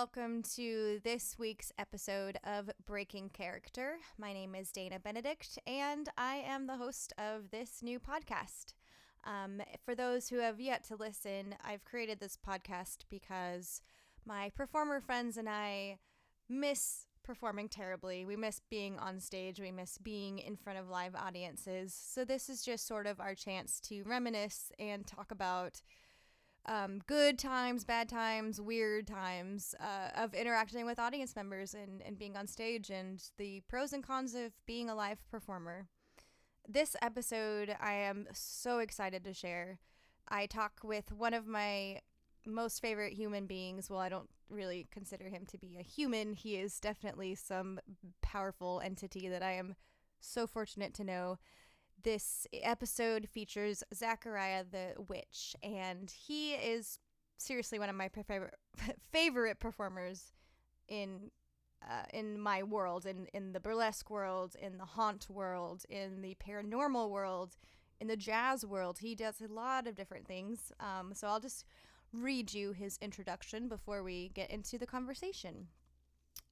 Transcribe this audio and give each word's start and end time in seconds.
Welcome 0.00 0.44
to 0.54 1.00
this 1.02 1.34
week's 1.40 1.72
episode 1.76 2.38
of 2.44 2.70
Breaking 2.86 3.30
Character. 3.30 3.96
My 4.16 4.32
name 4.32 4.54
is 4.54 4.70
Dana 4.70 5.00
Benedict, 5.00 5.58
and 5.66 6.08
I 6.16 6.36
am 6.36 6.68
the 6.68 6.76
host 6.76 7.12
of 7.18 7.50
this 7.50 7.82
new 7.82 7.98
podcast. 7.98 8.74
Um, 9.24 9.60
for 9.84 9.96
those 9.96 10.28
who 10.28 10.36
have 10.36 10.60
yet 10.60 10.84
to 10.84 10.94
listen, 10.94 11.56
I've 11.64 11.84
created 11.84 12.20
this 12.20 12.38
podcast 12.38 13.06
because 13.10 13.82
my 14.24 14.50
performer 14.50 15.00
friends 15.00 15.36
and 15.36 15.48
I 15.48 15.98
miss 16.48 17.06
performing 17.24 17.68
terribly. 17.68 18.24
We 18.24 18.36
miss 18.36 18.60
being 18.70 19.00
on 19.00 19.18
stage, 19.18 19.58
we 19.58 19.72
miss 19.72 19.98
being 19.98 20.38
in 20.38 20.54
front 20.54 20.78
of 20.78 20.88
live 20.88 21.16
audiences. 21.16 21.92
So, 21.92 22.24
this 22.24 22.48
is 22.48 22.62
just 22.62 22.86
sort 22.86 23.08
of 23.08 23.18
our 23.18 23.34
chance 23.34 23.80
to 23.88 24.04
reminisce 24.04 24.70
and 24.78 25.04
talk 25.04 25.32
about 25.32 25.82
um, 26.68 27.00
good 27.06 27.38
times, 27.38 27.84
bad 27.84 28.08
times, 28.08 28.60
weird 28.60 29.06
times 29.06 29.74
uh, 29.80 30.22
of 30.22 30.34
interacting 30.34 30.84
with 30.84 30.98
audience 30.98 31.34
members 31.34 31.74
and, 31.74 32.02
and 32.02 32.18
being 32.18 32.36
on 32.36 32.46
stage 32.46 32.90
and 32.90 33.22
the 33.38 33.62
pros 33.68 33.92
and 33.92 34.04
cons 34.04 34.34
of 34.34 34.52
being 34.66 34.90
a 34.90 34.94
live 34.94 35.18
performer. 35.30 35.86
This 36.68 36.94
episode, 37.00 37.74
I 37.80 37.94
am 37.94 38.26
so 38.32 38.80
excited 38.80 39.24
to 39.24 39.32
share. 39.32 39.78
I 40.28 40.44
talk 40.44 40.80
with 40.84 41.10
one 41.10 41.32
of 41.32 41.46
my 41.46 42.00
most 42.46 42.82
favorite 42.82 43.14
human 43.14 43.46
beings. 43.46 43.88
Well, 43.88 44.00
I 44.00 44.10
don't 44.10 44.28
really 44.50 44.86
consider 44.90 45.28
him 45.28 45.46
to 45.46 45.58
be 45.58 45.78
a 45.78 45.82
human. 45.82 46.34
He 46.34 46.56
is 46.56 46.78
definitely 46.78 47.34
some 47.34 47.80
powerful 48.20 48.82
entity 48.84 49.28
that 49.28 49.42
I 49.42 49.52
am 49.52 49.74
so 50.20 50.46
fortunate 50.46 50.92
to 50.94 51.04
know 51.04 51.38
this 52.02 52.46
episode 52.52 53.28
features 53.28 53.82
Zachariah 53.94 54.64
the 54.70 54.94
Witch, 55.08 55.54
and 55.62 56.10
he 56.10 56.52
is 56.52 56.98
seriously 57.36 57.78
one 57.78 57.88
of 57.88 57.96
my 57.96 58.08
favorite 58.08 58.54
favorite 59.12 59.60
performers 59.60 60.32
in 60.88 61.30
uh, 61.82 62.04
in 62.12 62.40
my 62.40 62.62
world, 62.62 63.06
in 63.06 63.26
in 63.32 63.52
the 63.52 63.60
burlesque 63.60 64.10
world, 64.10 64.56
in 64.60 64.78
the 64.78 64.84
haunt 64.84 65.28
world, 65.30 65.84
in 65.88 66.22
the 66.22 66.36
paranormal 66.36 67.10
world, 67.10 67.56
in 68.00 68.08
the 68.08 68.16
jazz 68.16 68.64
world. 68.64 68.98
He 68.98 69.14
does 69.14 69.40
a 69.40 69.52
lot 69.52 69.86
of 69.86 69.94
different 69.94 70.26
things. 70.26 70.72
Um, 70.80 71.12
so 71.14 71.28
I'll 71.28 71.40
just 71.40 71.64
read 72.12 72.54
you 72.54 72.72
his 72.72 72.98
introduction 73.00 73.68
before 73.68 74.02
we 74.02 74.30
get 74.30 74.50
into 74.50 74.78
the 74.78 74.86
conversation. 74.86 75.68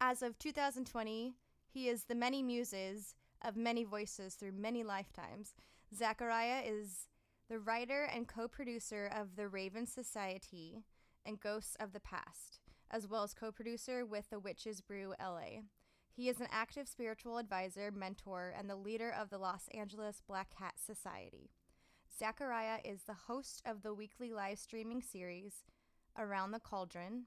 As 0.01 0.23
of 0.23 0.39
2020, 0.39 1.35
he 1.67 1.89
is 1.89 2.05
the 2.05 2.15
many 2.15 2.43
muses 2.43 3.15
of 3.47 3.57
many 3.57 3.85
voices 3.85 4.35
through 4.35 4.53
many 4.53 4.83
lifetimes. 4.83 5.55
Zachariah 5.95 6.63
is 6.67 7.09
the 7.49 7.61
writer 7.61 8.09
and 8.13 8.27
co 8.27 8.49
producer 8.49 9.11
of 9.15 9.37
The 9.37 9.49
Raven 9.49 9.87
Societea 9.87 10.83
and 11.25 11.41
Ghosts 11.41 11.77
of 11.79 11.93
the 11.93 12.01
Past, 12.01 12.59
as 12.91 13.07
well 13.07 13.23
as 13.23 13.35
co 13.35 13.53
producer 13.53 14.05
with 14.05 14.29
The 14.31 14.41
Witches 14.41 14.81
Brew 14.81 15.15
LA. 15.21 15.63
He 16.13 16.29
is 16.29 16.41
an 16.41 16.49
active 16.51 16.89
spiritual 16.89 17.39
advisor, 17.39 17.91
mentor, 17.91 18.53
and 18.59 18.69
the 18.69 18.77
leader 18.77 19.15
of 19.17 19.31
the 19.31 19.39
Los 19.39 19.69
Angeles 19.73 20.23
Black 20.27 20.55
Hat 20.59 20.75
Society. 20.85 21.51
Zachariah 22.19 22.79
is 22.85 23.03
the 23.03 23.13
host 23.13 23.63
of 23.67 23.83
the 23.83 23.95
weekly 23.95 24.33
live 24.33 24.59
streaming 24.59 25.03
series 25.03 25.65
Around 26.19 26.53
the 26.53 26.61
Cauldron, 26.61 27.25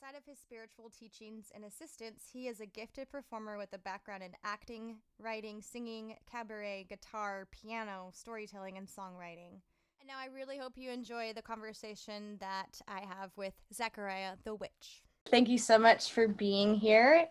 Outside 0.00 0.18
of 0.18 0.24
his 0.26 0.38
spiritual 0.38 0.92
teachings 0.96 1.50
and 1.52 1.64
assistance, 1.64 2.28
he 2.32 2.46
is 2.46 2.60
a 2.60 2.66
gifted 2.66 3.10
performer 3.10 3.58
with 3.58 3.72
a 3.72 3.78
background 3.78 4.22
in 4.22 4.30
acting, 4.44 4.98
writing, 5.18 5.60
singing, 5.60 6.14
cabaret, 6.30 6.86
guitar, 6.88 7.48
piano, 7.50 8.10
storytelling, 8.12 8.76
and 8.78 8.86
songwriting. 8.86 9.58
And 9.98 10.06
now 10.06 10.14
I 10.18 10.28
really 10.32 10.56
hope 10.56 10.74
you 10.76 10.90
enjoy 10.90 11.32
the 11.34 11.42
conversation 11.42 12.36
that 12.38 12.80
I 12.86 13.00
have 13.00 13.32
with 13.36 13.54
Zachariah 13.74 14.34
the 14.44 14.54
Witch. 14.54 15.02
Thank 15.30 15.48
you 15.48 15.58
so 15.58 15.78
much 15.78 16.12
for 16.12 16.28
being 16.28 16.76
here. 16.76 17.26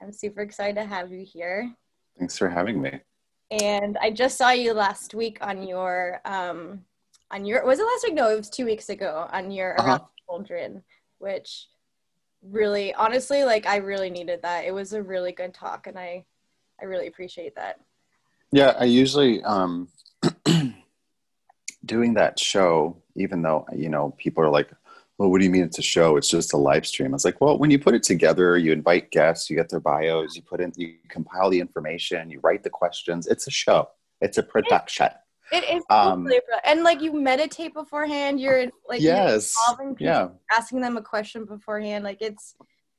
I'm 0.00 0.12
super 0.12 0.40
excited 0.40 0.76
to 0.76 0.86
have 0.86 1.12
you 1.12 1.26
here. 1.30 1.74
Thanks 2.18 2.38
for 2.38 2.48
having 2.48 2.80
me. 2.80 3.00
And 3.50 3.98
I 4.00 4.12
just 4.12 4.38
saw 4.38 4.50
you 4.50 4.72
last 4.72 5.14
week 5.14 5.38
on 5.42 5.62
your 5.62 6.22
um 6.24 6.84
on 7.30 7.44
your 7.44 7.66
was 7.66 7.80
it 7.80 7.84
last 7.84 8.04
week? 8.04 8.14
No, 8.14 8.30
it 8.30 8.36
was 8.36 8.48
two 8.48 8.64
weeks 8.64 8.88
ago 8.88 9.28
on 9.30 9.50
your 9.50 9.78
uh-huh. 9.78 9.98
Children, 10.26 10.82
which 11.18 11.66
really 12.50 12.94
honestly 12.94 13.44
like 13.44 13.66
i 13.66 13.76
really 13.76 14.10
needed 14.10 14.42
that. 14.42 14.64
It 14.64 14.72
was 14.72 14.92
a 14.92 15.02
really 15.02 15.32
good 15.32 15.54
talk 15.54 15.86
and 15.86 15.98
i 15.98 16.24
i 16.80 16.84
really 16.84 17.06
appreciate 17.06 17.54
that. 17.56 17.80
Yeah 18.52 18.74
i 18.78 18.84
usually 18.84 19.42
um 19.44 19.88
doing 21.84 22.14
that 22.14 22.38
show 22.38 22.96
even 23.14 23.42
though 23.42 23.66
you 23.74 23.88
know 23.88 24.14
people 24.18 24.42
are 24.42 24.50
like 24.50 24.70
well 25.18 25.30
what 25.30 25.38
do 25.38 25.44
you 25.44 25.50
mean 25.50 25.64
it's 25.64 25.78
a 25.78 25.82
show? 25.82 26.16
It's 26.16 26.28
just 26.28 26.52
a 26.52 26.56
live 26.56 26.86
stream. 26.86 27.12
I 27.12 27.14
was 27.14 27.24
like 27.24 27.40
well 27.40 27.58
when 27.58 27.70
you 27.70 27.78
put 27.78 27.94
it 27.94 28.02
together 28.02 28.56
you 28.56 28.72
invite 28.72 29.10
guests 29.10 29.50
you 29.50 29.56
get 29.56 29.68
their 29.68 29.80
bios 29.80 30.36
you 30.36 30.42
put 30.42 30.60
in 30.60 30.72
you 30.76 30.94
compile 31.08 31.50
the 31.50 31.60
information 31.60 32.30
you 32.30 32.40
write 32.40 32.62
the 32.62 32.70
questions. 32.70 33.26
It's 33.26 33.46
a 33.46 33.50
show. 33.50 33.88
It's 34.20 34.38
a 34.38 34.42
production 34.42 35.08
it 35.52 35.64
is 35.64 35.84
um, 35.90 36.28
and 36.64 36.82
like 36.82 37.00
you 37.00 37.12
meditate 37.12 37.74
beforehand. 37.74 38.40
You're 38.40 38.66
like 38.88 39.00
yes, 39.00 39.54
you're 39.78 39.94
yeah, 39.98 40.28
asking 40.52 40.80
them 40.80 40.96
a 40.96 41.02
question 41.02 41.44
beforehand. 41.44 42.04
Like 42.04 42.20
it's 42.20 42.54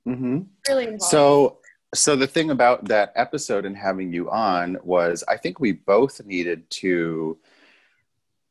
mm-hmm. 0.07 0.39
really 0.67 0.85
involved. 0.85 1.03
so. 1.03 1.57
So 1.95 2.15
the 2.15 2.27
thing 2.27 2.51
about 2.51 2.85
that 2.85 3.11
episode 3.15 3.65
and 3.65 3.75
having 3.75 4.13
you 4.13 4.29
on 4.29 4.77
was, 4.83 5.23
I 5.27 5.37
think 5.37 5.59
we 5.59 5.71
both 5.71 6.23
needed 6.23 6.69
to 6.69 7.39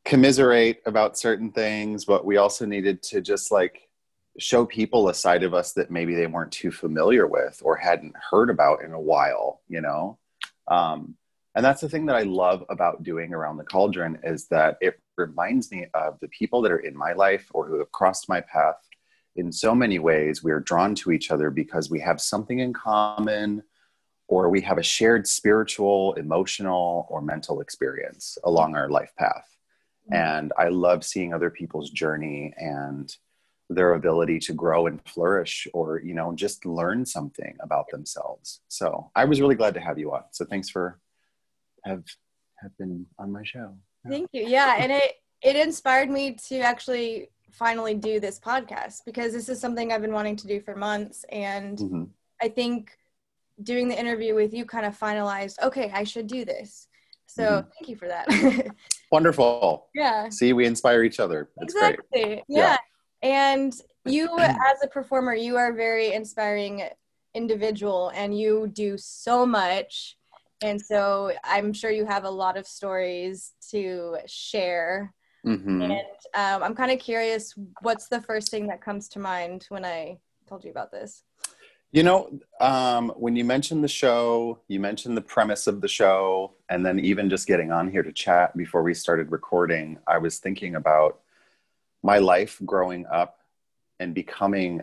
commiserate 0.05 0.81
about 0.87 1.17
certain 1.17 1.53
things, 1.53 2.05
but 2.05 2.25
we 2.25 2.37
also 2.37 2.67
needed 2.67 3.01
to 3.05 3.21
just 3.21 3.53
like 3.53 3.89
show 4.41 4.67
people 4.67 5.09
a 5.09 5.15
side 5.15 5.45
of 5.45 5.55
us 5.55 5.73
that 5.75 5.89
maybe 5.89 6.17
they 6.17 6.27
weren't 6.27 6.51
too 6.51 6.73
familiar 6.73 7.29
with 7.29 7.63
or 7.65 7.77
hadn't 7.77 8.17
heard 8.29 8.51
about 8.51 8.83
in 8.83 8.93
a 8.93 9.01
while. 9.01 9.61
You 9.69 9.83
know. 9.83 10.19
Um, 10.67 11.15
and 11.55 11.65
that's 11.65 11.81
the 11.81 11.89
thing 11.89 12.07
that 12.07 12.17
i 12.17 12.23
love 12.23 12.65
about 12.69 13.03
doing 13.03 13.33
around 13.33 13.57
the 13.57 13.65
cauldron 13.65 14.19
is 14.23 14.47
that 14.49 14.77
it 14.81 15.01
reminds 15.17 15.71
me 15.71 15.87
of 15.95 16.19
the 16.21 16.29
people 16.29 16.63
that 16.63 16.73
are 16.73 16.79
in 16.79 16.97
my 16.97 17.13
life 17.13 17.49
or 17.53 17.67
who 17.67 17.79
have 17.79 17.91
crossed 17.93 18.29
my 18.29 18.41
path 18.41 18.77
in 19.39 19.53
so 19.53 19.75
many 19.75 19.99
ways. 19.99 20.43
We 20.43 20.53
are 20.53 20.61
drawn 20.61 20.95
to 20.97 21.13
each 21.13 21.31
other 21.31 21.51
because 21.51 21.91
we 21.91 22.01
have 22.01 22.21
something 22.21 22.59
in 22.59 22.73
common 22.73 23.63
or 24.27 24.51
we 24.51 24.61
have 24.61 24.79
a 24.79 24.83
shared 24.83 25.27
spiritual 25.27 26.15
emotional 26.15 27.07
or 27.09 27.23
mental 27.23 27.61
experience 27.61 28.37
along 28.45 28.77
our 28.77 28.89
life 28.89 29.13
path. 29.17 29.49
Mm-hmm. 30.11 30.15
and 30.15 30.53
i 30.57 30.69
love 30.69 31.05
seeing 31.05 31.35
other 31.35 31.51
people's 31.51 31.91
journey 31.91 32.55
and 32.57 33.17
their 33.69 33.93
ability 33.93 34.39
to 34.39 34.55
grow 34.55 34.87
and 34.87 35.05
flourish 35.07 35.69
or 35.75 36.01
you 36.01 36.15
know 36.15 36.33
just 36.35 36.65
learn 36.65 37.05
something 37.05 37.55
about 37.61 37.87
themselves. 37.91 38.61
So 38.69 39.11
i 39.15 39.25
was 39.27 39.41
really 39.41 39.55
glad 39.55 39.75
to 39.75 39.81
have 39.81 39.99
you 39.99 40.13
on. 40.13 40.23
So 40.31 40.45
thanks 40.47 40.71
for 40.71 40.99
have 41.85 42.05
have 42.61 42.77
been 42.79 43.07
on 43.19 43.33
my 43.33 43.43
show. 43.45 43.75
Thank 44.09 44.29
you. 44.33 44.47
Yeah, 44.47 44.77
and 44.79 44.93
it 44.93 45.17
it 45.43 45.57
inspired 45.57 46.11
me 46.11 46.37
to 46.49 46.61
actually 46.61 47.31
finally 47.53 47.95
do 47.95 48.21
this 48.21 48.39
podcast 48.39 49.05
because 49.05 49.33
this 49.33 49.49
is 49.49 49.61
something 49.61 49.93
I've 49.93 50.03
been 50.03 50.13
wanting 50.13 50.37
to 50.37 50.47
do 50.47 50.61
for 50.61 50.77
months 50.77 51.25
and 51.31 51.79
mm-hmm. 51.79 52.05
I 52.43 52.49
think 52.49 52.97
doing 53.63 53.89
the 53.89 53.99
interview 53.99 54.35
with 54.35 54.53
you 54.55 54.65
kind 54.65 54.87
of 54.87 54.99
finalized, 54.99 55.61
okay, 55.63 55.91
I 55.93 56.05
should 56.05 56.27
do 56.27 56.45
this. 56.45 56.89
So 57.27 57.43
mm-hmm. 57.43 57.69
thank 57.71 57.89
you 57.89 57.97
for 57.97 58.09
that. 58.09 58.75
Wonderful. 59.13 59.89
Yeah. 59.95 60.29
See, 60.29 60.53
we 60.53 60.67
inspire 60.67 61.03
each 61.03 61.21
other. 61.21 61.51
It's 61.59 61.75
exactly. 61.75 62.05
Great. 62.13 62.43
Yeah. 62.49 62.59
yeah. 62.59 62.77
And 63.23 63.75
you 64.05 64.39
as 64.39 64.83
a 64.83 64.87
performer, 64.87 65.35
you 65.35 65.57
are 65.57 65.73
a 65.73 65.75
very 65.75 66.13
inspiring 66.13 66.85
individual 67.35 68.11
and 68.15 68.39
you 68.39 68.69
do 68.73 68.97
so 68.97 69.45
much 69.45 70.18
and 70.63 70.81
so 70.81 71.33
I'm 71.45 71.73
sure 71.73 71.91
you 71.91 72.05
have 72.07 72.25
a 72.25 72.31
lot 72.31 72.57
of 72.57 72.67
stories 72.67 73.53
to 73.71 74.17
share. 74.27 75.15
Mm-hmm. 75.47 75.83
And 75.83 75.93
um, 76.35 76.63
I'm 76.63 76.75
kind 76.75 76.91
of 76.91 76.99
curious, 76.99 77.55
what's 77.83 78.09
the 78.09 78.21
first 78.21 78.51
thing 78.51 78.67
that 78.67 78.83
comes 78.83 79.09
to 79.11 79.19
mind 79.19 79.67
when 79.69 79.85
I 79.85 80.19
told 80.49 80.65
you 80.65 80.71
about 80.71 80.91
this? 80.91 81.23
You 81.91 82.03
know, 82.03 82.39
um, 82.61 83.11
when 83.17 83.35
you 83.35 83.45
mentioned 83.45 83.83
the 83.83 83.89
show, 83.89 84.61
you 84.69 84.79
mentioned 84.79 85.17
the 85.17 85.23
premise 85.23 85.67
of 85.67 85.81
the 85.81 85.89
show, 85.89 86.53
and 86.69 86.85
then 86.85 86.99
even 86.99 87.31
just 87.31 87.47
getting 87.47 87.73
on 87.73 87.91
here 87.91 88.03
to 88.03 88.13
chat 88.13 88.55
before 88.57 88.83
we 88.83 88.93
started 88.93 89.31
recording, 89.31 89.99
I 90.07 90.19
was 90.19 90.39
thinking 90.39 90.75
about 90.75 91.21
my 92.03 92.19
life 92.19 92.61
growing 92.67 93.07
up 93.07 93.39
and 94.01 94.15
becoming 94.15 94.83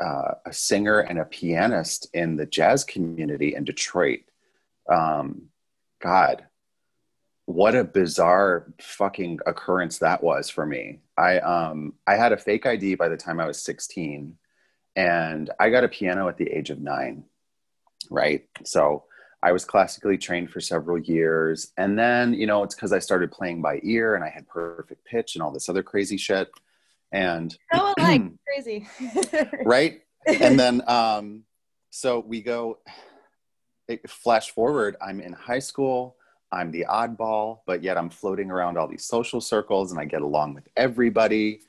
uh, 0.00 0.34
a 0.46 0.52
singer 0.52 1.00
and 1.00 1.18
a 1.18 1.24
pianist 1.24 2.08
in 2.14 2.36
the 2.36 2.46
jazz 2.46 2.84
community 2.84 3.54
in 3.54 3.64
Detroit 3.64 4.20
um, 4.88 5.48
God, 6.00 6.46
what 7.46 7.76
a 7.76 7.84
bizarre 7.84 8.66
fucking 8.80 9.38
occurrence 9.46 9.98
that 9.98 10.22
was 10.22 10.50
for 10.50 10.66
me. 10.66 11.00
I 11.16 11.38
um 11.38 11.94
I 12.06 12.16
had 12.16 12.32
a 12.32 12.36
fake 12.36 12.66
ID 12.66 12.96
by 12.96 13.08
the 13.08 13.16
time 13.16 13.40
I 13.40 13.46
was 13.46 13.62
16 13.62 14.36
and 14.96 15.50
I 15.58 15.70
got 15.70 15.84
a 15.84 15.88
piano 15.88 16.28
at 16.28 16.36
the 16.36 16.50
age 16.50 16.70
of 16.70 16.80
9. 16.80 17.24
Right? 18.10 18.46
So 18.64 19.04
I 19.42 19.52
was 19.52 19.64
classically 19.64 20.18
trained 20.18 20.50
for 20.50 20.60
several 20.60 20.98
years 20.98 21.72
and 21.76 21.96
then, 21.96 22.34
you 22.34 22.48
know, 22.48 22.64
it's 22.64 22.74
cuz 22.74 22.92
I 22.92 22.98
started 22.98 23.30
playing 23.30 23.62
by 23.62 23.80
ear 23.84 24.16
and 24.16 24.24
I 24.24 24.28
had 24.28 24.48
perfect 24.48 25.04
pitch 25.04 25.36
and 25.36 25.42
all 25.42 25.52
this 25.52 25.68
other 25.68 25.84
crazy 25.84 26.16
shit. 26.16 26.50
And 27.12 27.56
so 27.72 27.94
alike, 27.96 28.22
crazy. 28.44 28.88
right? 29.64 30.02
And 30.26 30.58
then 30.58 30.82
um 30.88 31.44
so 31.90 32.18
we 32.18 32.42
go 32.42 32.80
flash 34.06 34.50
forward, 34.50 34.96
I'm 35.00 35.20
in 35.20 35.32
high 35.32 35.58
school. 35.58 36.16
I'm 36.52 36.70
the 36.70 36.86
oddball, 36.88 37.60
but 37.66 37.82
yet 37.82 37.98
I'm 37.98 38.08
floating 38.08 38.50
around 38.50 38.78
all 38.78 38.86
these 38.86 39.04
social 39.04 39.40
circles 39.40 39.90
and 39.90 40.00
I 40.00 40.04
get 40.04 40.22
along 40.22 40.54
with 40.54 40.68
everybody. 40.76 41.60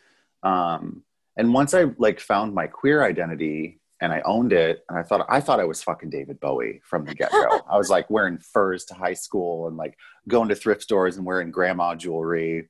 Um, 0.44 1.04
and 1.36 1.54
once 1.54 1.74
I 1.74 1.86
like 1.98 2.20
found 2.20 2.54
my 2.54 2.68
queer 2.68 3.04
identity 3.04 3.80
and 4.00 4.14
I 4.14 4.22
owned 4.26 4.54
it, 4.54 4.84
and 4.90 4.98
I 4.98 5.04
thought 5.04 5.26
I 5.30 5.40
thought 5.40 5.60
I 5.60 5.66
was 5.66 5.82
fucking 5.82 6.12
David 6.12 6.40
Bowie 6.40 6.82
from 6.84 7.06
the 7.06 7.16
get 7.16 7.32
go. 7.32 7.62
I 7.70 7.78
was 7.78 7.90
like 7.90 8.10
wearing 8.10 8.38
furs 8.38 8.86
to 8.86 8.94
high 8.94 9.14
school 9.14 9.68
and 9.68 9.76
like 9.76 9.98
going 10.28 10.50
to 10.50 10.56
thrift 10.56 10.84
stores 10.84 11.18
and 11.18 11.26
wearing 11.26 11.50
grandma 11.50 11.96
jewelry, 11.96 12.70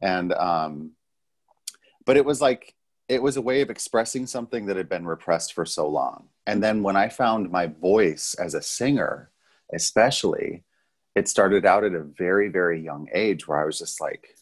and 0.00 0.32
um, 0.32 0.92
but 2.06 2.16
it 2.16 2.24
was 2.24 2.40
like 2.40 2.74
it 3.10 3.20
was 3.20 3.36
a 3.36 3.42
way 3.42 3.60
of 3.60 3.70
expressing 3.70 4.24
something 4.24 4.66
that 4.66 4.76
had 4.76 4.88
been 4.88 5.04
repressed 5.04 5.52
for 5.52 5.66
so 5.66 5.88
long. 5.88 6.28
And 6.46 6.62
then 6.62 6.80
when 6.84 6.94
I 6.94 7.08
found 7.08 7.50
my 7.50 7.66
voice 7.66 8.36
as 8.38 8.54
a 8.54 8.62
singer, 8.62 9.30
especially, 9.74 10.62
it 11.16 11.26
started 11.26 11.66
out 11.66 11.82
at 11.82 11.92
a 11.92 12.04
very 12.04 12.48
very 12.48 12.80
young 12.80 13.08
age 13.12 13.48
where 13.48 13.60
I 13.60 13.66
was 13.66 13.80
just 13.80 14.00
like, 14.00 14.36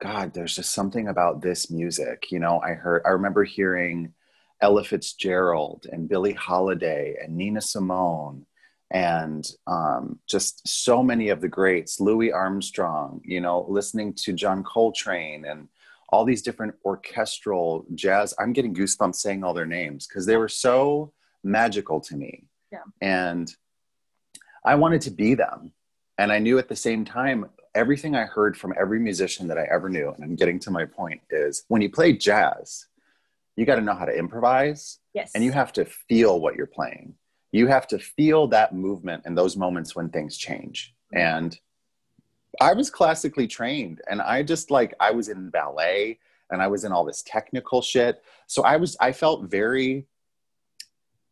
God, 0.00 0.32
there's 0.32 0.56
just 0.56 0.72
something 0.72 1.08
about 1.08 1.42
this 1.42 1.70
music. 1.70 2.30
You 2.30 2.38
know, 2.38 2.60
I 2.60 2.72
heard 2.72 3.02
I 3.04 3.10
remember 3.10 3.44
hearing 3.44 4.14
Ella 4.62 4.84
Fitzgerald 4.84 5.86
and 5.92 6.08
Billie 6.08 6.32
Holiday 6.32 7.16
and 7.22 7.36
Nina 7.36 7.60
Simone 7.60 8.46
and 8.90 9.46
um, 9.66 10.18
just 10.26 10.66
so 10.66 11.02
many 11.02 11.28
of 11.28 11.42
the 11.42 11.48
greats, 11.48 12.00
Louis 12.00 12.32
Armstrong, 12.32 13.20
you 13.22 13.42
know, 13.42 13.66
listening 13.68 14.14
to 14.14 14.32
John 14.32 14.64
Coltrane 14.64 15.44
and 15.44 15.68
all 16.10 16.24
these 16.24 16.42
different 16.42 16.74
orchestral 16.84 17.86
jazz. 17.94 18.34
I'm 18.38 18.52
getting 18.52 18.74
goosebumps 18.74 19.16
saying 19.16 19.44
all 19.44 19.54
their 19.54 19.66
names 19.66 20.06
because 20.06 20.26
they 20.26 20.36
were 20.36 20.48
so 20.48 21.12
magical 21.44 22.00
to 22.00 22.16
me. 22.16 22.46
Yeah. 22.72 22.82
And 23.00 23.54
I 24.64 24.74
wanted 24.74 25.02
to 25.02 25.10
be 25.10 25.34
them. 25.34 25.72
And 26.18 26.32
I 26.32 26.38
knew 26.38 26.58
at 26.58 26.68
the 26.68 26.76
same 26.76 27.04
time, 27.04 27.46
everything 27.74 28.16
I 28.16 28.24
heard 28.24 28.56
from 28.56 28.74
every 28.78 28.98
musician 28.98 29.46
that 29.48 29.58
I 29.58 29.66
ever 29.70 29.88
knew, 29.88 30.10
and 30.10 30.24
I'm 30.24 30.34
getting 30.34 30.58
to 30.60 30.70
my 30.70 30.84
point, 30.84 31.20
is 31.30 31.64
when 31.68 31.80
you 31.80 31.90
play 31.90 32.12
jazz, 32.12 32.86
you 33.56 33.66
got 33.66 33.76
to 33.76 33.82
know 33.82 33.94
how 33.94 34.04
to 34.04 34.16
improvise. 34.16 34.98
Yes. 35.14 35.32
And 35.34 35.44
you 35.44 35.52
have 35.52 35.72
to 35.74 35.84
feel 35.84 36.40
what 36.40 36.56
you're 36.56 36.66
playing. 36.66 37.14
You 37.52 37.66
have 37.68 37.86
to 37.88 37.98
feel 37.98 38.48
that 38.48 38.74
movement 38.74 39.22
and 39.26 39.36
those 39.36 39.56
moments 39.56 39.94
when 39.94 40.10
things 40.10 40.36
change. 40.36 40.94
Mm-hmm. 41.14 41.46
And 41.46 41.58
I 42.60 42.72
was 42.72 42.90
classically 42.90 43.46
trained 43.46 44.00
and 44.10 44.20
I 44.20 44.42
just 44.42 44.70
like, 44.70 44.94
I 45.00 45.10
was 45.10 45.28
in 45.28 45.50
ballet 45.50 46.18
and 46.50 46.62
I 46.62 46.68
was 46.68 46.84
in 46.84 46.92
all 46.92 47.04
this 47.04 47.22
technical 47.26 47.82
shit. 47.82 48.22
So 48.46 48.64
I 48.64 48.76
was, 48.76 48.96
I 49.00 49.12
felt 49.12 49.50
very 49.50 50.06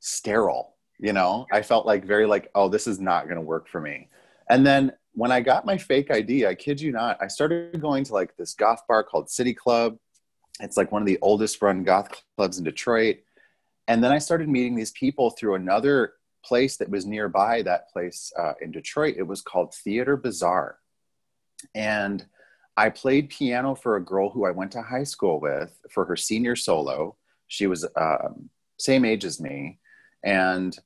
sterile, 0.00 0.74
you 0.98 1.12
know? 1.12 1.46
I 1.52 1.62
felt 1.62 1.86
like 1.86 2.04
very 2.04 2.26
like, 2.26 2.50
oh, 2.54 2.68
this 2.68 2.86
is 2.86 3.00
not 3.00 3.24
going 3.24 3.36
to 3.36 3.42
work 3.42 3.68
for 3.68 3.80
me. 3.80 4.08
And 4.50 4.66
then 4.66 4.92
when 5.12 5.32
I 5.32 5.40
got 5.40 5.64
my 5.66 5.78
fake 5.78 6.10
ID, 6.10 6.46
I 6.46 6.54
kid 6.54 6.80
you 6.80 6.92
not, 6.92 7.16
I 7.20 7.28
started 7.28 7.80
going 7.80 8.04
to 8.04 8.12
like 8.12 8.36
this 8.36 8.54
goth 8.54 8.82
bar 8.86 9.02
called 9.02 9.30
City 9.30 9.54
Club 9.54 9.98
it's 10.60 10.76
like 10.76 10.92
one 10.92 11.02
of 11.02 11.06
the 11.06 11.18
oldest 11.22 11.60
run 11.60 11.84
goth 11.84 12.22
clubs 12.36 12.58
in 12.58 12.64
Detroit. 12.64 13.18
And 13.88 14.02
then 14.02 14.12
I 14.12 14.18
started 14.18 14.48
meeting 14.48 14.74
these 14.74 14.92
people 14.92 15.30
through 15.30 15.54
another 15.54 16.14
place 16.44 16.76
that 16.78 16.88
was 16.88 17.06
nearby 17.06 17.62
that 17.62 17.90
place 17.90 18.32
uh, 18.38 18.54
in 18.60 18.70
Detroit. 18.70 19.16
It 19.18 19.26
was 19.26 19.42
called 19.42 19.74
Theatre 19.74 20.16
Bizarre. 20.16 20.78
And 21.74 22.24
I 22.76 22.90
played 22.90 23.30
piano 23.30 23.74
for 23.74 23.96
a 23.96 24.04
girl 24.04 24.30
who 24.30 24.44
I 24.44 24.50
went 24.50 24.72
to 24.72 24.82
high 24.82 25.04
school 25.04 25.40
with 25.40 25.78
for 25.90 26.04
her 26.04 26.16
senior 26.16 26.56
solo. 26.56 27.16
She 27.48 27.66
was 27.66 27.86
um, 27.96 28.50
same 28.78 29.04
age 29.04 29.24
as 29.24 29.40
me. 29.40 29.78
And 30.22 30.76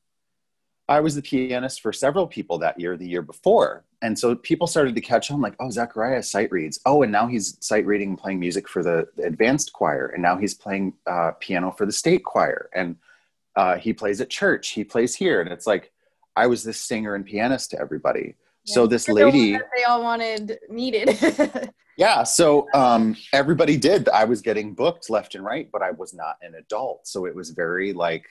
I 0.88 1.00
was 1.00 1.14
the 1.14 1.22
pianist 1.22 1.80
for 1.80 1.92
several 1.92 2.26
people 2.26 2.58
that 2.58 2.78
year, 2.78 2.96
the 2.96 3.08
year 3.08 3.22
before. 3.22 3.84
And 4.02 4.18
so 4.18 4.34
people 4.34 4.66
started 4.66 4.94
to 4.94 5.00
catch 5.00 5.30
on, 5.30 5.40
like, 5.40 5.54
oh, 5.60 5.70
Zachariah 5.70 6.22
sight 6.22 6.50
reads. 6.50 6.80
Oh, 6.84 7.02
and 7.02 7.12
now 7.12 7.26
he's 7.26 7.56
sight 7.60 7.86
reading 7.86 8.10
and 8.10 8.18
playing 8.18 8.40
music 8.40 8.68
for 8.68 8.82
the, 8.82 9.06
advanced 9.22 9.72
choir. 9.72 10.08
And 10.08 10.22
now 10.22 10.36
he's 10.36 10.54
playing 10.54 10.94
uh, 11.06 11.32
piano 11.38 11.70
for 11.70 11.86
the 11.86 11.92
state 11.92 12.24
choir. 12.24 12.70
And 12.74 12.96
uh, 13.56 13.76
he 13.76 13.92
plays 13.92 14.20
at 14.20 14.30
church. 14.30 14.70
He 14.70 14.82
plays 14.82 15.14
here. 15.14 15.40
And 15.40 15.50
it's 15.52 15.66
like, 15.66 15.92
I 16.34 16.46
was 16.46 16.64
this 16.64 16.80
singer 16.80 17.14
and 17.14 17.24
pianist 17.24 17.70
to 17.70 17.80
everybody. 17.80 18.36
Yeah, 18.64 18.74
so 18.74 18.86
this 18.86 19.08
lady. 19.08 19.52
The 19.52 19.64
they 19.76 19.84
all 19.84 20.02
wanted, 20.02 20.58
needed. 20.68 21.18
yeah. 21.96 22.22
So 22.22 22.68
um, 22.74 23.16
everybody 23.32 23.76
did. 23.76 24.08
I 24.08 24.24
was 24.24 24.40
getting 24.40 24.74
booked 24.74 25.10
left 25.10 25.34
and 25.34 25.44
right, 25.44 25.68
but 25.72 25.82
I 25.82 25.90
was 25.92 26.14
not 26.14 26.36
an 26.42 26.54
adult. 26.54 27.06
So 27.06 27.26
it 27.26 27.34
was 27.34 27.50
very 27.50 27.92
like, 27.92 28.26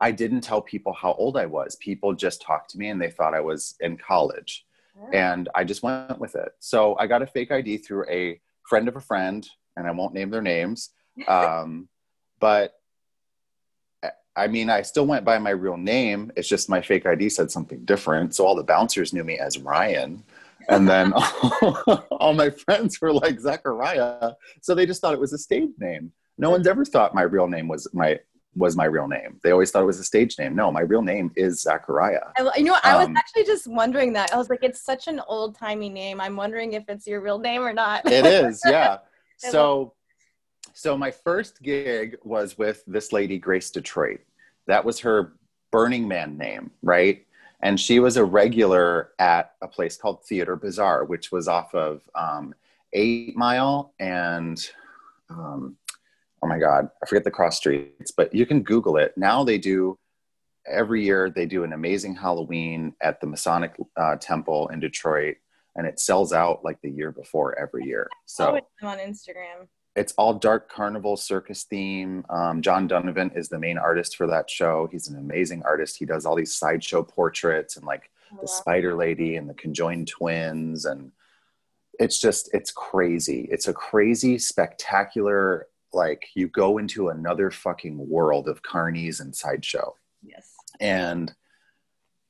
I 0.00 0.12
didn't 0.12 0.42
tell 0.42 0.62
people 0.62 0.92
how 0.92 1.12
old 1.14 1.36
I 1.36 1.46
was. 1.46 1.76
People 1.76 2.14
just 2.14 2.40
talked 2.42 2.70
to 2.70 2.78
me 2.78 2.88
and 2.88 3.00
they 3.00 3.10
thought 3.10 3.34
I 3.34 3.40
was 3.40 3.74
in 3.80 3.96
college. 3.96 4.64
And 5.12 5.48
I 5.54 5.62
just 5.62 5.82
went 5.82 6.18
with 6.18 6.34
it. 6.34 6.50
So 6.58 6.96
I 6.98 7.06
got 7.06 7.22
a 7.22 7.26
fake 7.26 7.52
ID 7.52 7.78
through 7.78 8.08
a 8.10 8.40
friend 8.68 8.88
of 8.88 8.96
a 8.96 9.00
friend, 9.00 9.48
and 9.76 9.86
I 9.86 9.92
won't 9.92 10.14
name 10.14 10.30
their 10.30 10.42
names. 10.42 10.90
Um, 11.26 11.88
but 12.38 12.74
I 14.38 14.46
mean, 14.46 14.70
I 14.70 14.82
still 14.82 15.06
went 15.06 15.24
by 15.24 15.38
my 15.38 15.50
real 15.50 15.76
name. 15.76 16.30
It's 16.36 16.48
just 16.48 16.70
my 16.70 16.80
fake 16.80 17.06
ID 17.06 17.28
said 17.28 17.50
something 17.50 17.84
different. 17.84 18.34
So 18.34 18.46
all 18.46 18.54
the 18.54 18.62
bouncers 18.62 19.12
knew 19.12 19.24
me 19.24 19.38
as 19.38 19.58
Ryan. 19.58 20.22
And 20.68 20.88
then 20.88 21.12
all, 21.12 22.04
all 22.10 22.34
my 22.34 22.50
friends 22.50 23.00
were 23.00 23.12
like 23.12 23.40
Zachariah. 23.40 24.32
So 24.60 24.74
they 24.74 24.86
just 24.86 25.00
thought 25.00 25.14
it 25.14 25.20
was 25.20 25.32
a 25.32 25.38
stage 25.38 25.70
name. 25.78 26.12
No 26.38 26.50
one's 26.50 26.68
ever 26.68 26.84
thought 26.84 27.14
my 27.14 27.22
real 27.22 27.48
name 27.48 27.66
was 27.68 27.88
my 27.92 28.20
was 28.54 28.76
my 28.76 28.84
real 28.84 29.08
name. 29.08 29.38
They 29.42 29.50
always 29.50 29.70
thought 29.70 29.82
it 29.82 29.86
was 29.86 30.00
a 30.00 30.04
stage 30.04 30.38
name. 30.38 30.54
No, 30.54 30.70
my 30.72 30.80
real 30.80 31.02
name 31.02 31.30
is 31.36 31.62
Zachariah. 31.62 32.32
I, 32.36 32.50
you 32.56 32.64
know, 32.64 32.76
I 32.82 32.96
was 32.96 33.06
um, 33.06 33.16
actually 33.16 33.44
just 33.44 33.66
wondering 33.66 34.12
that. 34.14 34.32
I 34.32 34.36
was 34.36 34.50
like, 34.50 34.62
it's 34.62 34.82
such 34.82 35.06
an 35.06 35.20
old 35.28 35.56
timey 35.56 35.88
name. 35.88 36.20
I'm 36.20 36.36
wondering 36.36 36.72
if 36.72 36.84
it's 36.88 37.06
your 37.06 37.20
real 37.20 37.38
name 37.38 37.62
or 37.62 37.72
not. 37.72 38.10
it 38.10 38.26
is, 38.26 38.60
yeah. 38.66 38.98
so, 39.36 39.94
so 40.72 40.96
my 40.96 41.10
first 41.10 41.62
gig 41.62 42.16
was 42.24 42.58
with 42.58 42.82
this 42.86 43.12
lady, 43.12 43.38
Grace 43.38 43.70
Detroit. 43.70 44.20
That 44.68 44.84
was 44.84 45.00
her 45.00 45.32
Burning 45.72 46.06
Man 46.06 46.38
name, 46.38 46.70
right? 46.82 47.26
And 47.60 47.78
she 47.78 47.98
was 47.98 48.16
a 48.16 48.24
regular 48.24 49.10
at 49.18 49.54
a 49.60 49.66
place 49.66 49.96
called 49.96 50.24
Theatre 50.24 50.54
Bizarre, 50.54 51.04
which 51.04 51.32
was 51.32 51.48
off 51.48 51.74
of 51.74 52.02
um, 52.14 52.54
Eight 52.92 53.36
Mile 53.36 53.92
and 53.98 54.58
um, 55.30 55.76
oh 56.42 56.46
my 56.46 56.58
god 56.58 56.88
i 57.02 57.06
forget 57.06 57.24
the 57.24 57.30
cross 57.30 57.56
streets 57.56 58.10
but 58.10 58.34
you 58.34 58.46
can 58.46 58.62
google 58.62 58.96
it. 58.96 59.12
Now 59.16 59.44
they 59.44 59.58
do 59.58 59.98
every 60.66 61.04
year 61.04 61.30
they 61.30 61.46
do 61.46 61.64
an 61.64 61.72
amazing 61.72 62.14
halloween 62.14 62.94
at 63.00 63.20
the 63.20 63.26
masonic 63.26 63.74
uh, 63.96 64.16
temple 64.16 64.68
in 64.68 64.80
detroit 64.80 65.36
and 65.76 65.86
it 65.86 66.00
sells 66.00 66.32
out 66.32 66.64
like 66.64 66.80
the 66.82 66.90
year 66.90 67.12
before 67.12 67.58
every 67.58 67.84
year. 67.84 68.08
So 68.26 68.58
I'm 68.82 68.88
on 68.88 68.98
instagram 68.98 69.68
it's 69.98 70.12
all 70.16 70.34
dark 70.34 70.70
carnival 70.70 71.16
circus 71.16 71.64
theme 71.64 72.24
um, 72.30 72.62
john 72.62 72.88
dunivant 72.88 73.36
is 73.36 73.48
the 73.48 73.58
main 73.58 73.78
artist 73.78 74.16
for 74.16 74.26
that 74.26 74.48
show 74.48 74.88
he's 74.90 75.08
an 75.08 75.18
amazing 75.18 75.62
artist 75.64 75.98
he 75.98 76.04
does 76.04 76.24
all 76.24 76.36
these 76.36 76.54
sideshow 76.54 77.02
portraits 77.02 77.76
and 77.76 77.84
like 77.84 78.10
oh, 78.32 78.38
the 78.40 78.48
spider 78.48 78.94
lady 78.94 79.36
and 79.36 79.48
the 79.48 79.54
conjoined 79.54 80.08
twins 80.08 80.84
and 80.84 81.12
it's 81.98 82.20
just 82.20 82.48
it's 82.52 82.70
crazy 82.70 83.48
it's 83.50 83.68
a 83.68 83.72
crazy 83.72 84.38
spectacular 84.38 85.66
like 85.92 86.28
you 86.34 86.48
go 86.48 86.78
into 86.78 87.08
another 87.08 87.50
fucking 87.50 88.08
world 88.08 88.48
of 88.48 88.62
carnies 88.62 89.20
and 89.20 89.34
sideshow. 89.34 89.94
Yes. 90.22 90.54
And 90.80 91.32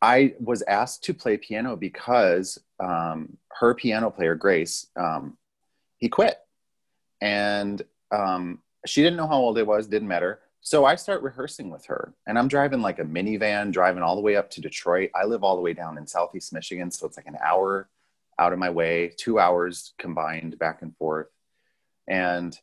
I 0.01 0.35
was 0.39 0.63
asked 0.63 1.05
to 1.05 1.15
play 1.15 1.37
piano 1.37 1.77
because 1.77 2.59
um, 2.79 3.37
her 3.59 3.75
piano 3.75 4.11
player, 4.11 4.35
Grace, 4.35 4.87
um, 4.97 5.37
he 5.99 6.09
quit. 6.09 6.39
And 7.21 7.83
um, 8.11 8.61
she 8.87 9.03
didn't 9.03 9.17
know 9.17 9.27
how 9.27 9.37
old 9.37 9.59
I 9.59 9.63
was, 9.63 9.87
didn't 9.87 10.09
matter. 10.09 10.41
So 10.61 10.85
I 10.85 10.97
start 10.97 11.23
rehearsing 11.23 11.71
with 11.71 11.87
her. 11.87 12.15
And 12.27 12.39
I'm 12.39 12.49
driving 12.49 12.83
like 12.83 12.99
a 12.99 13.05
minivan, 13.05 13.73
driving 13.73 14.03
all 14.03 14.17
the 14.17 14.23
way 14.23 14.37
up 14.37 14.51
to 14.51 14.61
Detroit. 14.61 15.11
I 15.15 15.25
live 15.25 15.43
all 15.43 15.57
the 15.57 15.63
way 15.63 15.73
down 15.73 15.99
in 15.99 16.07
Southeast 16.07 16.53
Michigan. 16.53 16.91
So 16.91 17.07
it's 17.07 17.17
like 17.17 17.27
an 17.27 17.39
hour 17.45 17.89
out 18.39 18.53
of 18.53 18.59
my 18.59 18.71
way, 18.71 19.13
two 19.17 19.39
hours 19.39 19.95
combined 19.99 20.59
back 20.59 20.83
and 20.83 20.97
forth. 20.97 21.29
And 22.07 22.59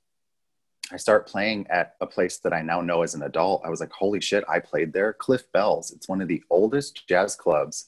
I 0.91 0.97
start 0.97 1.27
playing 1.27 1.67
at 1.69 1.95
a 1.99 2.05
place 2.05 2.37
that 2.39 2.53
I 2.53 2.61
now 2.61 2.81
know 2.81 3.01
as 3.01 3.15
an 3.15 3.23
adult. 3.23 3.63
I 3.65 3.69
was 3.69 3.79
like, 3.79 3.91
holy 3.91 4.21
shit, 4.21 4.43
I 4.47 4.59
played 4.59 4.93
there. 4.93 5.13
Cliff 5.13 5.51
Bell's. 5.51 5.91
It's 5.91 6.07
one 6.07 6.21
of 6.21 6.27
the 6.27 6.43
oldest 6.49 7.07
jazz 7.07 7.35
clubs 7.35 7.87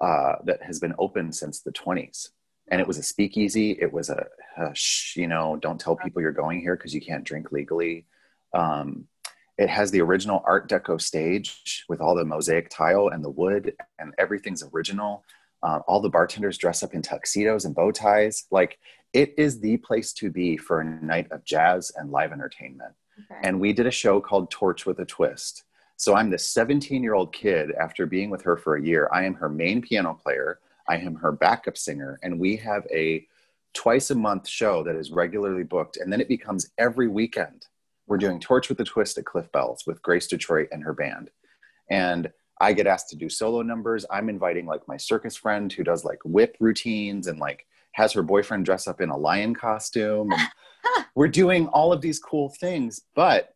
uh, 0.00 0.36
that 0.44 0.62
has 0.62 0.80
been 0.80 0.94
open 0.98 1.32
since 1.32 1.60
the 1.60 1.72
20s. 1.72 2.30
And 2.72 2.80
it 2.80 2.86
was 2.86 2.98
a 2.98 3.02
speakeasy. 3.02 3.78
It 3.78 3.92
was 3.92 4.08
a, 4.08 4.26
shh, 4.72 5.16
you 5.16 5.28
know, 5.28 5.56
don't 5.60 5.78
tell 5.78 5.94
people 5.94 6.22
you're 6.22 6.32
going 6.32 6.60
here 6.60 6.74
because 6.74 6.94
you 6.94 7.02
can't 7.02 7.22
drink 7.22 7.52
legally. 7.52 8.06
Um, 8.54 9.06
it 9.58 9.68
has 9.68 9.90
the 9.90 10.00
original 10.00 10.42
Art 10.46 10.70
Deco 10.70 10.98
stage 10.98 11.84
with 11.88 12.00
all 12.00 12.14
the 12.14 12.24
mosaic 12.24 12.70
tile 12.70 13.08
and 13.08 13.22
the 13.22 13.30
wood, 13.30 13.74
and 13.98 14.14
everything's 14.18 14.64
original. 14.72 15.22
Uh, 15.62 15.80
all 15.86 16.00
the 16.00 16.08
bartenders 16.08 16.56
dress 16.58 16.82
up 16.82 16.94
in 16.94 17.02
tuxedos 17.02 17.66
and 17.66 17.74
bow 17.74 17.92
ties. 17.92 18.46
Like 18.50 18.78
it 19.12 19.34
is 19.36 19.60
the 19.60 19.76
place 19.76 20.12
to 20.14 20.30
be 20.30 20.56
for 20.56 20.80
a 20.80 20.84
night 20.84 21.30
of 21.30 21.44
jazz 21.44 21.92
and 21.96 22.10
live 22.10 22.32
entertainment. 22.32 22.94
Okay. 23.30 23.40
And 23.44 23.60
we 23.60 23.72
did 23.72 23.86
a 23.86 23.90
show 23.90 24.20
called 24.20 24.50
Torch 24.50 24.86
with 24.86 24.98
a 24.98 25.04
Twist. 25.04 25.64
So 25.96 26.16
I'm 26.16 26.30
this 26.30 26.48
17 26.48 27.02
year 27.02 27.14
old 27.14 27.32
kid 27.32 27.70
after 27.72 28.06
being 28.06 28.30
with 28.30 28.42
her 28.42 28.56
for 28.56 28.76
a 28.76 28.82
year. 28.82 29.08
I 29.12 29.24
am 29.24 29.34
her 29.34 29.48
main 29.48 29.82
piano 29.82 30.14
player, 30.14 30.58
I 30.88 30.98
am 30.98 31.14
her 31.16 31.32
backup 31.32 31.76
singer, 31.76 32.18
and 32.22 32.38
we 32.38 32.56
have 32.56 32.86
a 32.90 33.26
twice 33.74 34.10
a 34.10 34.14
month 34.14 34.48
show 34.48 34.82
that 34.82 34.96
is 34.96 35.10
regularly 35.10 35.64
booked. 35.64 35.96
And 35.96 36.12
then 36.12 36.20
it 36.20 36.28
becomes 36.28 36.70
every 36.78 37.08
weekend. 37.08 37.66
We're 38.06 38.18
doing 38.18 38.40
Torch 38.40 38.68
with 38.68 38.80
a 38.80 38.84
Twist 38.84 39.18
at 39.18 39.24
Cliff 39.24 39.50
Bell's 39.52 39.86
with 39.86 40.02
Grace 40.02 40.26
Detroit 40.26 40.68
and 40.72 40.82
her 40.82 40.92
band. 40.92 41.30
And 41.88 42.30
I 42.60 42.72
get 42.72 42.86
asked 42.86 43.08
to 43.10 43.16
do 43.16 43.28
solo 43.28 43.62
numbers. 43.62 44.04
I'm 44.10 44.28
inviting 44.28 44.66
like 44.66 44.86
my 44.86 44.96
circus 44.96 45.36
friend 45.36 45.72
who 45.72 45.82
does 45.82 46.04
like 46.04 46.18
whip 46.24 46.56
routines 46.60 47.26
and 47.26 47.38
like 47.38 47.66
has 47.92 48.12
her 48.12 48.22
boyfriend 48.22 48.64
dress 48.64 48.86
up 48.86 49.00
in 49.00 49.10
a 49.10 49.16
lion 49.16 49.54
costume. 49.54 50.32
we're 51.14 51.28
doing 51.28 51.66
all 51.68 51.92
of 51.92 52.00
these 52.00 52.18
cool 52.18 52.48
things. 52.48 53.00
But 53.14 53.54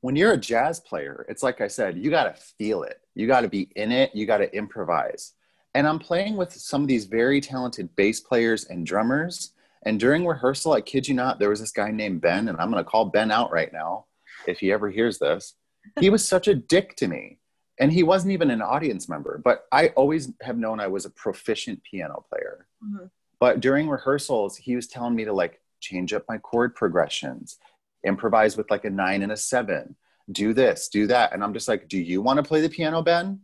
when 0.00 0.16
you're 0.16 0.32
a 0.32 0.38
jazz 0.38 0.80
player, 0.80 1.26
it's 1.28 1.42
like 1.42 1.60
I 1.60 1.68
said, 1.68 1.98
you 1.98 2.10
got 2.10 2.24
to 2.24 2.40
feel 2.58 2.82
it. 2.82 3.00
You 3.14 3.26
got 3.26 3.40
to 3.40 3.48
be 3.48 3.68
in 3.74 3.90
it. 3.90 4.14
You 4.14 4.26
got 4.26 4.38
to 4.38 4.54
improvise. 4.54 5.32
And 5.74 5.86
I'm 5.86 5.98
playing 5.98 6.36
with 6.36 6.52
some 6.52 6.82
of 6.82 6.88
these 6.88 7.04
very 7.04 7.40
talented 7.40 7.94
bass 7.94 8.20
players 8.20 8.64
and 8.64 8.86
drummers. 8.86 9.52
And 9.84 10.00
during 10.00 10.26
rehearsal, 10.26 10.72
I 10.72 10.80
kid 10.80 11.06
you 11.06 11.14
not, 11.14 11.38
there 11.38 11.50
was 11.50 11.60
this 11.60 11.70
guy 11.70 11.90
named 11.90 12.20
Ben, 12.20 12.48
and 12.48 12.58
I'm 12.58 12.70
going 12.70 12.82
to 12.82 12.90
call 12.90 13.06
Ben 13.06 13.30
out 13.30 13.52
right 13.52 13.72
now 13.72 14.06
if 14.46 14.58
he 14.58 14.72
ever 14.72 14.90
hears 14.90 15.18
this. 15.18 15.54
He 16.00 16.10
was 16.10 16.26
such 16.26 16.48
a 16.48 16.54
dick 16.54 16.96
to 16.96 17.08
me. 17.08 17.38
And 17.80 17.92
he 17.92 18.02
wasn't 18.02 18.32
even 18.32 18.50
an 18.50 18.60
audience 18.60 19.08
member, 19.08 19.40
but 19.44 19.66
I 19.70 19.88
always 19.88 20.32
have 20.42 20.58
known 20.58 20.80
I 20.80 20.88
was 20.88 21.04
a 21.04 21.10
proficient 21.10 21.80
piano 21.84 22.24
player. 22.28 22.66
Mm-hmm. 22.84 23.06
But 23.38 23.60
during 23.60 23.88
rehearsals, 23.88 24.56
he 24.56 24.74
was 24.74 24.88
telling 24.88 25.14
me 25.14 25.24
to 25.24 25.32
like 25.32 25.60
change 25.80 26.12
up 26.12 26.24
my 26.28 26.38
chord 26.38 26.74
progressions, 26.74 27.58
improvise 28.04 28.56
with 28.56 28.68
like 28.68 28.84
a 28.84 28.90
nine 28.90 29.22
and 29.22 29.30
a 29.30 29.36
seven, 29.36 29.94
do 30.32 30.52
this, 30.52 30.88
do 30.88 31.06
that. 31.06 31.32
And 31.32 31.44
I'm 31.44 31.54
just 31.54 31.68
like, 31.68 31.88
do 31.88 31.98
you 31.98 32.20
want 32.20 32.38
to 32.38 32.42
play 32.42 32.60
the 32.60 32.68
piano, 32.68 33.00
Ben? 33.00 33.40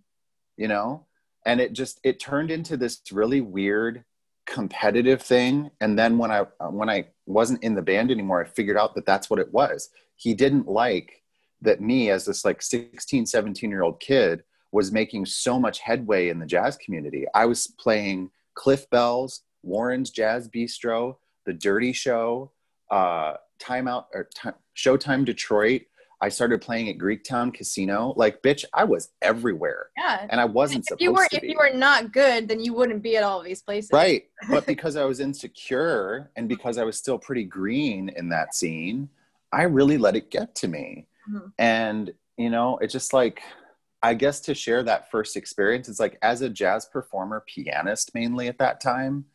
You 0.57 0.66
know? 0.66 1.07
And 1.46 1.60
it 1.60 1.72
just, 1.72 2.00
it 2.04 2.20
turned 2.20 2.50
into 2.50 2.76
this 2.76 3.00
really 3.12 3.40
weird 3.40 4.04
competitive 4.46 5.22
thing. 5.22 5.70
And 5.80 5.98
then 5.98 6.18
when 6.18 6.30
I, 6.30 6.46
when 6.70 6.90
I 6.90 7.06
wasn't 7.26 7.62
in 7.62 7.74
the 7.74 7.82
band 7.82 8.10
anymore, 8.10 8.44
I 8.44 8.48
figured 8.48 8.76
out 8.76 8.94
that 8.94 9.06
that's 9.06 9.30
what 9.30 9.38
it 9.38 9.52
was. 9.52 9.90
He 10.16 10.34
didn't 10.34 10.68
like 10.68 11.22
that 11.62 11.80
me 11.80 12.10
as 12.10 12.24
this 12.26 12.44
like 12.44 12.62
16, 12.62 13.26
17 13.26 13.70
year 13.70 13.82
old 13.82 14.00
kid 14.00 14.42
was 14.72 14.92
making 14.92 15.24
so 15.26 15.58
much 15.58 15.78
headway 15.78 16.28
in 16.28 16.38
the 16.38 16.46
jazz 16.46 16.76
community. 16.76 17.26
I 17.34 17.46
was 17.46 17.68
playing 17.78 18.30
Cliff 18.54 18.88
Bell's, 18.90 19.42
Warren's 19.62 20.10
Jazz 20.10 20.48
Bistro, 20.48 21.16
The 21.46 21.52
Dirty 21.52 21.92
Show, 21.92 22.52
uh, 22.90 23.34
Timeout 23.60 24.06
or 24.12 24.28
t- 24.34 24.50
Showtime 24.76 25.24
Detroit. 25.24 25.82
I 26.25 26.31
started 26.31 26.62
playing 26.62 26.88
at 26.88 26.97
Greektown 26.97 27.52
Casino. 27.52 28.14
Like, 28.16 28.40
bitch, 28.40 28.64
I 28.73 28.85
was 28.85 29.11
everywhere. 29.21 29.90
Yeah. 29.95 30.26
And 30.31 30.40
I 30.40 30.47
wasn't 30.47 30.81
if 30.81 30.85
supposed 30.87 31.02
you 31.02 31.12
were, 31.12 31.28
to 31.28 31.37
If 31.37 31.43
you 31.43 31.59
were 31.59 31.76
not 31.76 32.12
good, 32.12 32.49
then 32.49 32.64
you 32.64 32.73
wouldn't 32.73 33.02
be 33.02 33.19
at 33.19 33.23
all 33.23 33.43
these 33.43 33.61
places. 33.61 33.90
Right. 33.93 34.25
But 34.49 34.64
because 34.73 34.97
I 34.97 35.04
was 35.04 35.21
insecure 35.21 36.31
and 36.35 36.49
because 36.49 36.78
I 36.78 36.85
was 36.85 36.97
still 36.97 37.19
pretty 37.19 37.45
green 37.45 38.09
in 38.09 38.31
that 38.31 38.54
scene, 38.54 39.11
I 39.52 39.64
really 39.64 39.99
let 39.99 40.16
it 40.16 40.31
get 40.31 40.54
to 40.57 40.69
me. 40.69 41.09
Mm-hmm. 41.31 41.49
And, 41.59 42.14
you 42.38 42.49
know, 42.49 42.78
it's 42.78 42.95
just 42.95 43.12
like, 43.12 43.43
I 44.02 44.14
guess 44.14 44.40
to 44.40 44.54
share 44.54 44.83
that 44.83 45.11
first 45.11 45.37
experience, 45.37 45.90
it's 45.90 46.00
like 46.00 46.16
as 46.23 46.40
a 46.40 46.49
jazz 46.49 46.87
performer, 46.87 47.45
pianist 47.47 48.14
mainly 48.14 48.49
at 48.49 48.57
that 48.61 48.81
time, 48.81 49.26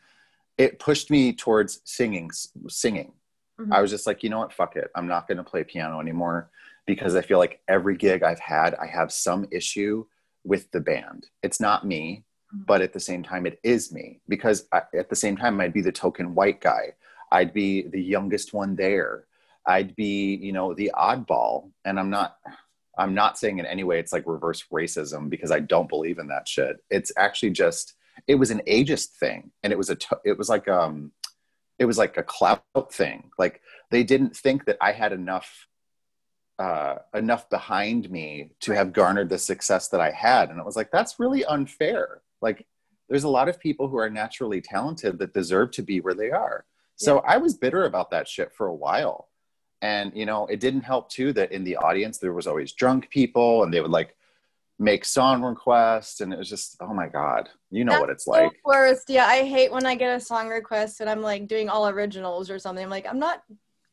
it 0.58 0.79
pushed 0.79 1.12
me 1.12 1.34
towards 1.34 1.81
singing 1.86 2.31
singing 2.67 3.13
mm-hmm. 3.60 3.72
i 3.72 3.81
was 3.81 3.89
just 3.89 4.05
like 4.05 4.24
you 4.24 4.29
know 4.29 4.39
what 4.39 4.51
fuck 4.51 4.75
it 4.75 4.91
i'm 4.93 5.08
not 5.08 5.25
going 5.25 5.38
to 5.38 5.43
play 5.43 5.63
piano 5.63 6.01
anymore 6.01 6.50
because 6.89 7.15
i 7.15 7.22
feel 7.22 7.38
like 7.38 7.62
every 7.67 7.96
gig 7.96 8.24
i've 8.24 8.39
had 8.39 8.74
i 8.75 8.88
have 8.88 9.12
some 9.12 9.46
issue 9.51 10.03
with 10.43 10.72
the 10.72 10.79
band. 10.79 11.27
It's 11.43 11.60
not 11.60 11.86
me 11.86 12.25
mm-hmm. 12.53 12.63
but 12.65 12.81
at 12.81 12.93
the 12.93 13.00
same 13.00 13.24
time 13.24 13.46
it 13.46 13.60
is 13.63 13.91
me 13.91 14.22
because 14.27 14.67
I, 14.74 14.81
at 14.98 15.10
the 15.10 15.15
same 15.15 15.38
time 15.38 15.60
i'd 15.62 15.74
be 15.74 15.81
the 15.81 15.91
token 15.91 16.36
white 16.36 16.62
guy. 16.62 16.96
I'd 17.31 17.53
be 17.53 17.84
the 17.84 18.01
youngest 18.01 18.53
one 18.53 18.75
there. 18.75 19.25
I'd 19.67 19.96
be 19.96 20.36
you 20.36 20.51
know 20.51 20.74
the 20.74 20.91
oddball. 20.96 21.72
And 21.86 22.00
i'm 22.00 22.10
not 22.10 22.38
i'm 22.98 23.13
not 23.13 23.38
saying 23.38 23.60
in 23.60 23.65
any 23.65 23.84
way 23.84 24.00
it's 24.00 24.13
like 24.13 24.24
reverse 24.25 24.63
racism 24.74 25.29
because 25.29 25.51
i 25.51 25.60
don't 25.60 25.89
believe 25.89 26.19
in 26.19 26.27
that 26.27 26.48
shit. 26.48 26.77
It's 26.89 27.12
actually 27.17 27.51
just 27.51 27.93
it 28.27 28.36
was 28.36 28.51
an 28.51 28.62
ageist 28.67 29.12
thing 29.19 29.51
and 29.63 29.72
it 29.72 29.77
was 29.77 29.89
a 29.89 29.98
it 30.25 30.38
was 30.38 30.50
like 30.50 30.67
um 30.67 31.12
it 31.77 31.86
was 31.86 31.98
like 31.98 32.17
a 32.17 32.24
clout 32.24 32.63
thing. 32.91 33.31
Like 33.38 33.62
they 33.91 34.03
didn't 34.03 34.36
think 34.36 34.65
that 34.65 34.77
i 34.81 34.91
had 34.91 35.13
enough 35.13 35.67
uh, 36.59 36.95
enough 37.13 37.49
behind 37.49 38.11
me 38.11 38.49
to 38.59 38.73
have 38.73 38.91
garnered 38.91 39.29
the 39.29 39.37
success 39.37 39.87
that 39.87 40.01
i 40.01 40.11
had. 40.11 40.49
And 40.49 40.59
it 40.59 40.65
was 40.65 40.75
like 40.75 40.91
that's 40.91 41.19
really 41.19 41.45
unfair. 41.45 42.21
Like 42.41 42.67
there's 43.07 43.23
a 43.23 43.29
lot 43.29 43.47
of 43.47 43.59
people 43.59 43.87
who 43.87 43.97
are 43.97 44.09
naturally 44.09 44.61
talented 44.61 45.17
that 45.19 45.33
deserve 45.33 45.71
to 45.71 45.81
be 45.81 46.01
where 46.01 46.13
they 46.13 46.31
are. 46.31 46.65
So 46.97 47.15
yeah. 47.15 47.33
i 47.33 47.37
was 47.37 47.53
bitter 47.53 47.85
about 47.85 48.11
that 48.11 48.27
shit 48.27 48.51
for 48.53 48.67
a 48.67 48.75
while. 48.75 49.29
And 49.81 50.11
you 50.13 50.25
know 50.25 50.47
it 50.47 50.59
didn't 50.59 50.81
help 50.81 51.09
too 51.09 51.31
that 51.33 51.53
in 51.53 51.63
the 51.63 51.77
audience 51.77 52.17
there 52.17 52.33
was 52.33 52.45
always 52.45 52.73
drunk 52.73 53.09
people 53.09 53.63
and 53.63 53.73
they 53.73 53.79
would 53.79 53.91
like 53.91 54.17
make 54.77 55.05
song 55.05 55.41
requests. 55.41 56.19
And 56.19 56.33
it 56.33 56.37
was 56.37 56.49
just 56.49 56.75
oh 56.81 56.93
my 56.93 57.07
god 57.07 57.47
you 57.71 57.85
know 57.85 57.93
That's 57.93 58.01
what 58.01 58.09
it's 58.09 58.25
so 58.25 58.31
like. 58.31 58.51
worst. 58.65 59.09
Yeah 59.09 59.27
i 59.27 59.45
hate 59.45 59.71
when 59.71 59.85
i 59.85 59.95
get 59.95 60.13
a 60.13 60.19
song 60.19 60.49
request 60.49 60.99
and 60.99 61.09
i'm 61.09 61.21
like 61.21 61.47
doing 61.47 61.69
all 61.69 61.87
originals 61.87 62.49
or 62.49 62.59
something. 62.59 62.83
I'm 62.83 62.89
like 62.89 63.07
i'm 63.07 63.19
not 63.19 63.43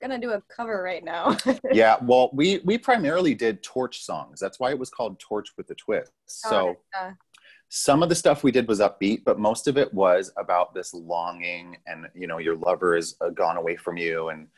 gonna 0.00 0.18
do 0.18 0.32
a 0.32 0.42
cover 0.54 0.82
right 0.82 1.04
now. 1.04 1.36
Yeah 1.72 1.96
well 2.02 2.30
we 2.32 2.60
we 2.64 2.78
primarily 2.78 3.34
did 3.34 3.62
torch 3.62 4.02
songs. 4.02 4.40
That's 4.40 4.60
why 4.60 4.70
it 4.70 4.78
was 4.78 4.90
called 4.90 5.18
torch 5.18 5.48
with 5.56 5.70
a 5.70 5.74
twist. 5.74 6.12
So 6.26 6.76
yeah. 6.94 7.12
some 7.68 8.02
of 8.02 8.08
the 8.08 8.14
stuff 8.14 8.42
we 8.42 8.52
did 8.52 8.68
was 8.68 8.80
upbeat 8.80 9.24
but 9.24 9.38
most 9.38 9.68
of 9.68 9.76
it 9.76 9.92
was 9.92 10.32
about 10.36 10.74
this 10.74 10.94
longing 10.94 11.76
and 11.86 12.06
you 12.14 12.26
know 12.26 12.38
your 12.38 12.56
lover 12.56 12.96
is 12.96 13.16
uh, 13.20 13.30
gone 13.30 13.56
away 13.56 13.76
from 13.76 13.96
you. 13.96 14.28
And 14.28 14.48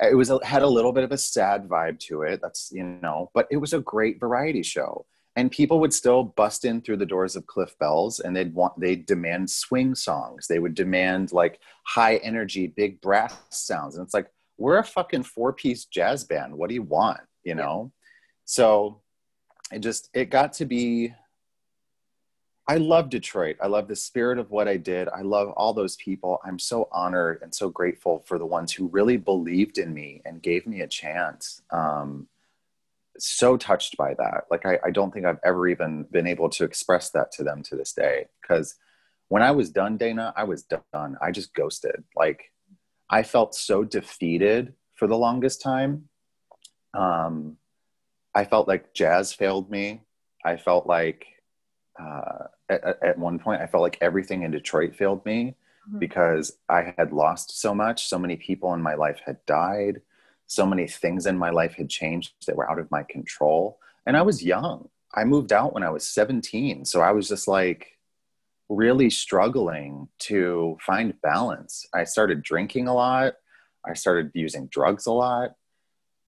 it 0.00 0.14
was 0.14 0.30
had 0.42 0.62
a 0.62 0.68
little 0.68 0.92
bit 0.92 1.04
of 1.04 1.12
a 1.12 1.18
sad 1.18 1.68
vibe 1.68 1.98
to 2.00 2.22
it 2.22 2.40
that's 2.42 2.70
you 2.72 2.84
know 2.84 3.30
but 3.34 3.46
it 3.50 3.56
was 3.56 3.72
a 3.72 3.80
great 3.80 4.20
variety 4.20 4.62
show. 4.62 5.06
And 5.38 5.50
people 5.50 5.80
would 5.80 5.92
still 5.92 6.22
bust 6.22 6.64
in 6.64 6.80
through 6.80 6.96
the 6.96 7.04
doors 7.04 7.36
of 7.36 7.46
cliff 7.46 7.78
bell's 7.78 8.20
and 8.20 8.34
they'd 8.34 8.54
want 8.54 8.80
they'd 8.80 9.04
demand 9.04 9.50
swing 9.50 9.94
songs. 9.94 10.46
They 10.46 10.58
would 10.58 10.74
demand 10.74 11.30
like 11.30 11.60
high 11.84 12.16
energy 12.16 12.68
big 12.68 13.02
brass 13.02 13.36
sounds. 13.50 13.96
And 13.96 14.04
it's 14.04 14.14
like 14.14 14.30
we're 14.58 14.78
a 14.78 14.84
fucking 14.84 15.22
four 15.22 15.52
piece 15.52 15.84
jazz 15.86 16.24
band 16.24 16.56
what 16.56 16.68
do 16.68 16.74
you 16.74 16.82
want 16.82 17.20
you 17.44 17.54
know 17.54 17.92
yeah. 17.92 18.08
so 18.44 19.00
it 19.72 19.80
just 19.80 20.08
it 20.14 20.30
got 20.30 20.52
to 20.52 20.64
be 20.64 21.12
i 22.68 22.76
love 22.76 23.08
detroit 23.08 23.56
i 23.60 23.66
love 23.66 23.88
the 23.88 23.96
spirit 23.96 24.38
of 24.38 24.50
what 24.50 24.68
i 24.68 24.76
did 24.76 25.08
i 25.08 25.22
love 25.22 25.48
all 25.56 25.72
those 25.72 25.96
people 25.96 26.38
i'm 26.44 26.58
so 26.58 26.88
honored 26.92 27.40
and 27.42 27.54
so 27.54 27.68
grateful 27.68 28.22
for 28.26 28.38
the 28.38 28.46
ones 28.46 28.72
who 28.72 28.86
really 28.88 29.16
believed 29.16 29.78
in 29.78 29.92
me 29.92 30.22
and 30.24 30.42
gave 30.42 30.66
me 30.66 30.80
a 30.80 30.86
chance 30.86 31.62
um, 31.70 32.28
so 33.18 33.56
touched 33.56 33.96
by 33.96 34.14
that. 34.14 34.44
Like, 34.50 34.66
I, 34.66 34.78
I 34.84 34.90
don't 34.90 35.12
think 35.12 35.26
I've 35.26 35.40
ever 35.44 35.68
even 35.68 36.04
been 36.10 36.26
able 36.26 36.48
to 36.50 36.64
express 36.64 37.10
that 37.10 37.32
to 37.32 37.44
them 37.44 37.62
to 37.64 37.76
this 37.76 37.92
day. 37.92 38.26
Because 38.40 38.76
when 39.28 39.42
I 39.42 39.50
was 39.50 39.70
done, 39.70 39.96
Dana, 39.96 40.32
I 40.36 40.44
was 40.44 40.64
done. 40.64 41.16
I 41.20 41.30
just 41.30 41.54
ghosted. 41.54 42.04
Like, 42.14 42.52
I 43.08 43.22
felt 43.22 43.54
so 43.54 43.84
defeated 43.84 44.74
for 44.94 45.06
the 45.06 45.16
longest 45.16 45.60
time. 45.62 46.08
Um, 46.94 47.56
I 48.34 48.44
felt 48.44 48.68
like 48.68 48.94
jazz 48.94 49.32
failed 49.32 49.70
me. 49.70 50.02
I 50.44 50.56
felt 50.56 50.86
like 50.86 51.26
uh, 52.00 52.44
at, 52.68 53.02
at, 53.02 53.18
one 53.18 53.38
point, 53.38 53.62
I 53.62 53.66
felt 53.66 53.82
like 53.82 53.98
everything 54.00 54.42
in 54.42 54.50
Detroit 54.50 54.94
failed 54.94 55.24
me 55.24 55.54
mm-hmm. 55.88 55.98
because 55.98 56.58
I 56.68 56.94
had 56.98 57.12
lost 57.12 57.60
so 57.60 57.74
much. 57.74 58.06
So 58.06 58.18
many 58.18 58.36
people 58.36 58.74
in 58.74 58.82
my 58.82 58.94
life 58.94 59.20
had 59.24 59.44
died 59.46 60.00
so 60.46 60.66
many 60.66 60.86
things 60.86 61.26
in 61.26 61.36
my 61.36 61.50
life 61.50 61.74
had 61.74 61.88
changed 61.88 62.32
that 62.46 62.56
were 62.56 62.70
out 62.70 62.78
of 62.78 62.90
my 62.90 63.02
control. 63.02 63.78
And 64.06 64.16
I 64.16 64.22
was 64.22 64.44
young. 64.44 64.88
I 65.14 65.24
moved 65.24 65.52
out 65.52 65.72
when 65.72 65.82
I 65.82 65.90
was 65.90 66.06
17. 66.06 66.84
So 66.84 67.00
I 67.00 67.12
was 67.12 67.28
just 67.28 67.48
like 67.48 67.95
really 68.68 69.10
struggling 69.10 70.08
to 70.20 70.76
find 70.80 71.20
balance. 71.22 71.86
I 71.94 72.04
started 72.04 72.42
drinking 72.42 72.88
a 72.88 72.94
lot. 72.94 73.34
I 73.84 73.94
started 73.94 74.30
using 74.34 74.66
drugs 74.66 75.06
a 75.06 75.12
lot. 75.12 75.54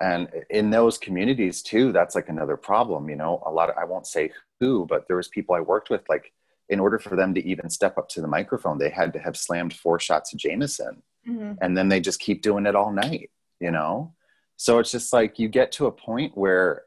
And 0.00 0.28
in 0.50 0.71
those 0.71 0.97
communities 0.97 1.62
too, 1.62 1.90
that's 1.90 2.14
like 2.14 2.28
another 2.28 2.57
problem. 2.57 3.09
You 3.09 3.16
know, 3.16 3.42
a 3.45 3.50
lot 3.50 3.71
of, 3.71 3.76
I 3.76 3.85
won't 3.85 4.07
say 4.07 4.30
who, 4.61 4.87
but 4.87 5.09
there 5.09 5.16
was 5.16 5.28
people 5.28 5.57
I 5.57 5.61
worked 5.61 5.90
with, 5.90 6.02
like 6.09 6.33
in 6.68 6.78
order 6.78 6.99
for 6.99 7.16
them 7.16 7.35
to 7.35 7.45
even 7.45 7.68
step 7.68 7.99
up 7.99 8.09
to 8.11 8.21
the 8.21 8.28
microphone, 8.28 8.78
they 8.78 8.90
had 8.90 9.12
to 9.14 9.18
have 9.18 9.37
slammed 9.37 9.75
four 9.75 9.99
shots 9.99 10.33
of 10.33 10.38
Jameson. 10.38 11.02
Mm-hmm. 11.28 11.54
And 11.61 11.76
then 11.76 11.88
they 11.88 12.00
just 12.00 12.21
keep 12.21 12.42
doing 12.42 12.66
it 12.66 12.76
all 12.76 12.92
night 12.92 13.30
you 13.61 13.71
know? 13.71 14.14
So 14.57 14.78
it's 14.78 14.90
just 14.90 15.12
like 15.12 15.38
you 15.38 15.49
get 15.49 15.73
to 15.73 15.87
a 15.87 15.92
point 15.92 16.37
where 16.37 16.83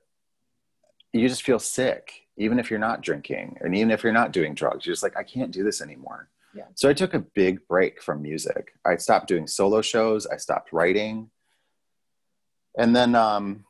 you 1.13 1.27
just 1.27 1.43
feel 1.43 1.59
sick, 1.59 2.13
even 2.41 2.57
if 2.57 2.71
you're 2.71 2.79
not 2.79 3.01
drinking 3.01 3.55
and 3.61 3.75
even 3.75 3.91
if 3.91 4.03
you're 4.03 4.11
not 4.11 4.31
doing 4.31 4.55
drugs. 4.55 4.83
You're 4.83 4.93
just 4.93 5.03
like, 5.03 5.15
I 5.15 5.21
can't 5.21 5.51
do 5.51 5.63
this 5.63 5.79
anymore. 5.79 6.27
Yeah. 6.55 6.63
So 6.73 6.89
I 6.89 6.93
took 6.93 7.13
a 7.13 7.19
big 7.19 7.65
break 7.67 8.01
from 8.01 8.23
music. 8.23 8.73
I 8.83 8.97
stopped 8.97 9.27
doing 9.27 9.45
solo 9.45 9.81
shows. 9.81 10.25
I 10.25 10.37
stopped 10.37 10.73
writing. 10.73 11.29
And 12.75 12.95
then, 12.95 13.13
um, 13.13 13.63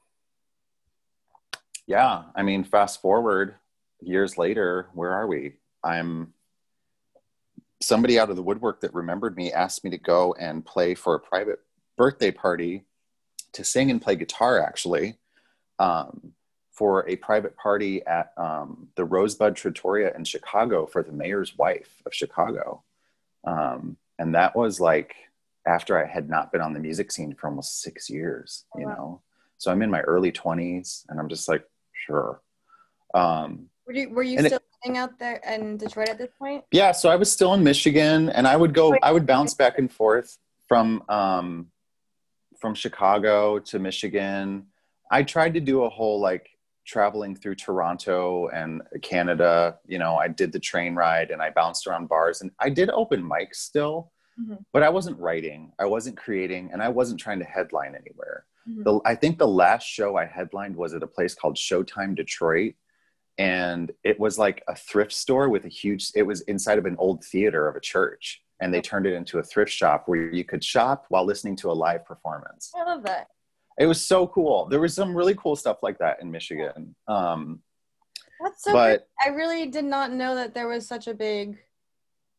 yeah, 1.86 2.24
I 2.34 2.44
mean, 2.44 2.64
fast 2.64 3.02
forward 3.02 3.56
years 4.00 4.38
later, 4.38 4.88
where 4.94 5.12
are 5.12 5.28
we? 5.28 5.56
I'm 5.84 6.34
somebody 7.82 8.18
out 8.18 8.30
of 8.30 8.38
the 8.38 8.44
woodwork 8.44 8.80
that 8.82 8.94
remembered 8.94 9.36
me 9.36 9.52
asked 9.52 9.84
me 9.84 9.90
to 9.90 9.98
go 9.98 10.34
and 10.40 10.66
play 10.66 10.96
for 10.96 11.16
a 11.16 11.20
private 11.20 11.60
birthday 11.98 12.32
party 12.32 12.86
to 13.52 13.66
sing 13.66 13.92
and 13.92 14.02
play 14.02 14.16
guitar 14.16 14.62
actually 14.62 15.18
um, 15.80 16.34
for 16.72 17.08
a 17.08 17.16
private 17.18 17.56
party 17.58 18.06
at 18.06 18.32
um, 18.38 18.88
the 18.96 19.04
Rosebud 19.04 19.56
Trattoria 19.56 20.14
in 20.16 20.24
Chicago 20.24 20.86
for 20.86 21.04
the 21.04 21.12
mayor's 21.12 21.58
wife 21.58 22.02
of 22.06 22.14
Chicago. 22.14 22.84
Um, 23.46 23.98
and 24.18 24.36
that 24.36 24.56
was 24.56 24.80
like 24.80 25.16
after 25.68 26.02
I 26.02 26.08
had 26.08 26.30
not 26.30 26.52
been 26.52 26.62
on 26.62 26.74
the 26.74 26.80
music 26.80 27.12
scene 27.12 27.36
for 27.36 27.48
almost 27.48 27.82
six 27.82 28.10
years, 28.10 28.66
you 28.76 28.88
wow. 28.88 28.94
know? 28.94 29.22
So 29.58 29.72
I'm 29.72 29.82
in 29.82 29.92
my 29.92 30.02
early 30.02 30.32
20s 30.32 31.06
and 31.10 31.20
I'm 31.20 31.28
just 31.28 31.50
like, 31.50 31.64
sure. 31.94 32.42
Um, 33.14 33.68
were 33.86 33.94
you, 33.94 34.10
were 34.10 34.24
you 34.24 34.40
still 34.40 34.54
it, 34.54 34.64
living 34.86 34.98
out 34.98 35.20
there 35.20 35.42
in 35.48 35.78
Detroit 35.78 36.10
at 36.10 36.18
this 36.18 36.32
point? 36.40 36.64
Yeah. 36.72 36.94
So 36.94 37.10
I 37.10 37.18
was 37.18 37.30
still 37.32 37.54
in 37.54 37.64
Michigan 37.64 38.30
and 38.30 38.48
I 38.48 38.56
would 38.56 38.74
go, 38.74 38.96
I 39.04 39.12
would 39.12 39.28
bounce 39.28 39.54
back 39.54 39.78
and 39.78 39.92
forth 39.92 40.38
from, 40.68 41.04
um, 41.10 41.68
from 42.60 42.76
Chicago 42.76 43.60
to 43.60 43.78
Michigan. 43.78 44.68
I 45.12 45.24
tried 45.24 45.56
to 45.56 45.60
do 45.60 45.84
a 45.84 45.90
whole 45.90 46.22
like 46.22 46.51
traveling 46.86 47.36
through 47.36 47.56
Toronto 47.56 48.48
and 48.50 48.82
Canada, 49.02 49.78
you 49.86 50.00
know, 50.00 50.16
I 50.16 50.28
did 50.28 50.52
the 50.52 50.60
train 50.60 50.96
ride 50.96 51.32
and 51.32 51.42
I 51.42 51.50
bounced 51.50 51.88
around 51.88 52.10
bars 52.10 52.42
and 52.42 52.52
I 52.60 52.70
did 52.70 52.90
open 52.90 53.24
mics 53.24 53.56
still, 53.56 54.12
mm-hmm. 54.40 54.56
but 54.74 54.84
I 54.84 54.90
wasn't 54.90 55.20
writing, 55.20 55.72
I 55.80 55.86
wasn't 55.86 56.18
creating, 56.18 56.72
and 56.74 56.82
I 56.82 56.90
wasn't 56.90 57.20
trying 57.20 57.40
to 57.40 57.46
headline 57.46 57.96
anywhere. 57.96 58.46
Mm-hmm. 58.68 58.84
The, 58.84 59.00
I 59.06 59.16
think 59.16 59.38
the 59.38 59.48
last 59.48 59.88
show 59.88 60.18
I 60.18 60.26
headlined 60.26 60.76
was 60.76 60.94
at 60.94 61.04
a 61.04 61.08
place 61.08 61.36
called 61.36 61.56
Showtime 61.56 62.16
Detroit. 62.16 62.76
And 63.38 63.92
it 64.04 64.20
was 64.20 64.38
like 64.38 64.64
a 64.68 64.76
thrift 64.76 65.14
store 65.14 65.50
with 65.50 65.66
a 65.66 65.70
huge, 65.70 66.12
it 66.16 66.24
was 66.24 66.42
inside 66.42 66.78
of 66.78 66.86
an 66.86 66.96
old 67.00 67.24
theater 67.24 67.68
of 67.68 67.76
a 67.76 67.80
church. 67.80 68.42
And 68.60 68.72
they 68.72 68.82
turned 68.82 69.08
it 69.08 69.14
into 69.14 69.40
a 69.40 69.44
thrift 69.44 69.72
shop 69.72 70.04
where 70.06 70.32
you 70.32 70.44
could 70.44 70.64
shop 70.64 71.06
while 71.10 71.26
listening 71.26 71.56
to 71.58 71.72
a 71.72 71.74
live 71.74 72.06
performance. 72.06 72.72
I 72.76 72.84
love 72.84 73.04
that 73.04 73.28
it 73.80 73.86
was 73.86 74.06
so 74.06 74.28
cool. 74.28 74.68
There 74.68 74.80
was 74.80 74.94
some 74.94 75.16
really 75.16 75.36
cool 75.36 75.56
stuff 75.56 75.78
like 75.82 75.98
that 76.00 76.22
in 76.22 76.32
Michigan. 76.32 76.96
Um, 77.08 77.62
That's 78.44 78.64
so. 78.64 78.74
But 78.74 79.08
I 79.24 79.30
really 79.30 79.68
did 79.68 79.86
not 79.86 80.12
know 80.12 80.36
that 80.36 80.54
there 80.54 80.68
was 80.68 80.88
such 80.88 81.08
a 81.08 81.14
big 81.14 81.60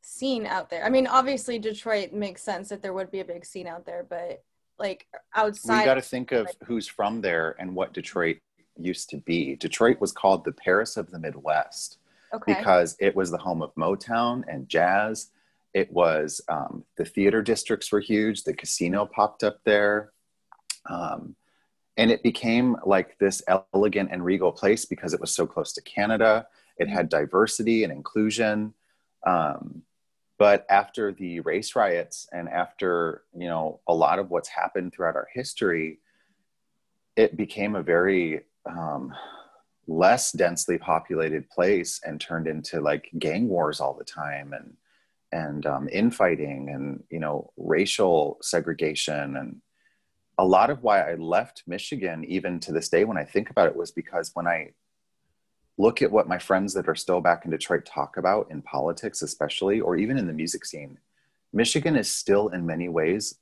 scene 0.02 0.46
out 0.46 0.70
there. 0.70 0.84
I 0.84 0.90
mean, 0.90 1.06
obviously 1.06 1.58
Detroit 1.58 2.12
makes 2.12 2.42
sense 2.42 2.68
that 2.68 2.82
there 2.82 2.92
would 2.92 3.10
be 3.10 3.20
a 3.20 3.24
big 3.24 3.44
scene 3.44 3.66
out 3.66 3.86
there, 3.86 4.04
but 4.08 4.42
like 4.78 5.06
outside, 5.34 5.80
we 5.80 5.84
got 5.84 5.94
to 5.94 6.02
think 6.02 6.32
of 6.32 6.46
like, 6.46 6.56
who's 6.64 6.88
from 6.88 7.20
there 7.20 7.56
and 7.58 7.74
what 7.74 7.92
Detroit 7.92 8.38
used 8.76 9.10
to 9.10 9.18
be. 9.18 9.56
Detroit 9.56 10.00
was 10.00 10.12
called 10.12 10.44
the 10.44 10.52
Paris 10.52 10.96
of 10.96 11.10
the 11.10 11.18
Midwest 11.18 11.98
okay. 12.32 12.54
because 12.54 12.96
it 13.00 13.14
was 13.14 13.30
the 13.30 13.38
home 13.38 13.62
of 13.62 13.74
Motown 13.74 14.42
and 14.48 14.68
jazz. 14.68 15.30
It 15.74 15.90
was 15.92 16.40
um, 16.48 16.84
the 16.96 17.04
theater 17.04 17.42
districts 17.42 17.90
were 17.92 18.00
huge. 18.00 18.44
The 18.44 18.54
casino 18.54 19.06
popped 19.06 19.42
up 19.42 19.60
there. 19.64 20.11
Um, 20.88 21.36
and 21.96 22.10
it 22.10 22.22
became 22.22 22.76
like 22.84 23.18
this 23.18 23.42
elegant 23.74 24.10
and 24.12 24.24
regal 24.24 24.52
place 24.52 24.84
because 24.84 25.12
it 25.12 25.20
was 25.20 25.34
so 25.34 25.46
close 25.46 25.72
to 25.74 25.82
Canada. 25.82 26.46
It 26.78 26.88
had 26.88 27.08
diversity 27.08 27.84
and 27.84 27.92
inclusion. 27.92 28.74
Um, 29.26 29.82
but 30.38 30.66
after 30.70 31.12
the 31.12 31.40
race 31.40 31.76
riots 31.76 32.28
and 32.32 32.48
after 32.48 33.22
you 33.36 33.46
know 33.46 33.80
a 33.86 33.94
lot 33.94 34.18
of 34.18 34.30
what's 34.30 34.48
happened 34.48 34.92
throughout 34.92 35.14
our 35.14 35.28
history, 35.32 36.00
it 37.14 37.36
became 37.36 37.76
a 37.76 37.82
very 37.82 38.40
um, 38.66 39.14
less 39.86 40.32
densely 40.32 40.78
populated 40.78 41.48
place 41.50 42.00
and 42.04 42.20
turned 42.20 42.46
into 42.46 42.80
like 42.80 43.10
gang 43.18 43.48
wars 43.48 43.80
all 43.80 43.94
the 43.94 44.04
time 44.04 44.52
and 44.52 44.74
and 45.32 45.66
um, 45.66 45.88
infighting 45.92 46.70
and 46.70 47.04
you 47.10 47.20
know 47.20 47.52
racial 47.56 48.38
segregation 48.42 49.36
and 49.36 49.60
a 50.38 50.44
lot 50.44 50.70
of 50.70 50.82
why 50.82 51.10
I 51.10 51.14
left 51.14 51.62
Michigan, 51.66 52.24
even 52.24 52.58
to 52.60 52.72
this 52.72 52.88
day, 52.88 53.04
when 53.04 53.18
I 53.18 53.24
think 53.24 53.50
about 53.50 53.68
it, 53.68 53.76
was 53.76 53.90
because 53.90 54.30
when 54.34 54.46
I 54.46 54.72
look 55.78 56.02
at 56.02 56.10
what 56.10 56.28
my 56.28 56.38
friends 56.38 56.74
that 56.74 56.88
are 56.88 56.94
still 56.94 57.20
back 57.20 57.44
in 57.44 57.50
Detroit 57.50 57.84
talk 57.84 58.16
about 58.16 58.50
in 58.50 58.62
politics, 58.62 59.22
especially, 59.22 59.80
or 59.80 59.96
even 59.96 60.18
in 60.18 60.26
the 60.26 60.32
music 60.32 60.64
scene, 60.64 60.98
Michigan 61.52 61.96
is 61.96 62.10
still 62.10 62.48
in 62.48 62.66
many 62.66 62.88
ways 62.88 63.36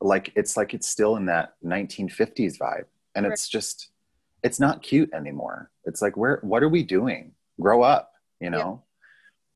like 0.00 0.32
it's 0.36 0.56
like 0.56 0.74
it's 0.74 0.88
still 0.88 1.16
in 1.16 1.26
that 1.26 1.54
1950s 1.64 2.58
vibe. 2.58 2.84
And 3.14 3.24
right. 3.24 3.32
it's 3.32 3.48
just, 3.48 3.90
it's 4.42 4.60
not 4.60 4.82
cute 4.82 5.12
anymore. 5.12 5.70
It's 5.84 6.00
like, 6.00 6.16
where, 6.16 6.38
what 6.42 6.62
are 6.62 6.68
we 6.68 6.82
doing? 6.82 7.32
Grow 7.60 7.82
up, 7.82 8.12
you 8.40 8.50
know? 8.50 8.58
Yeah. 8.58 8.84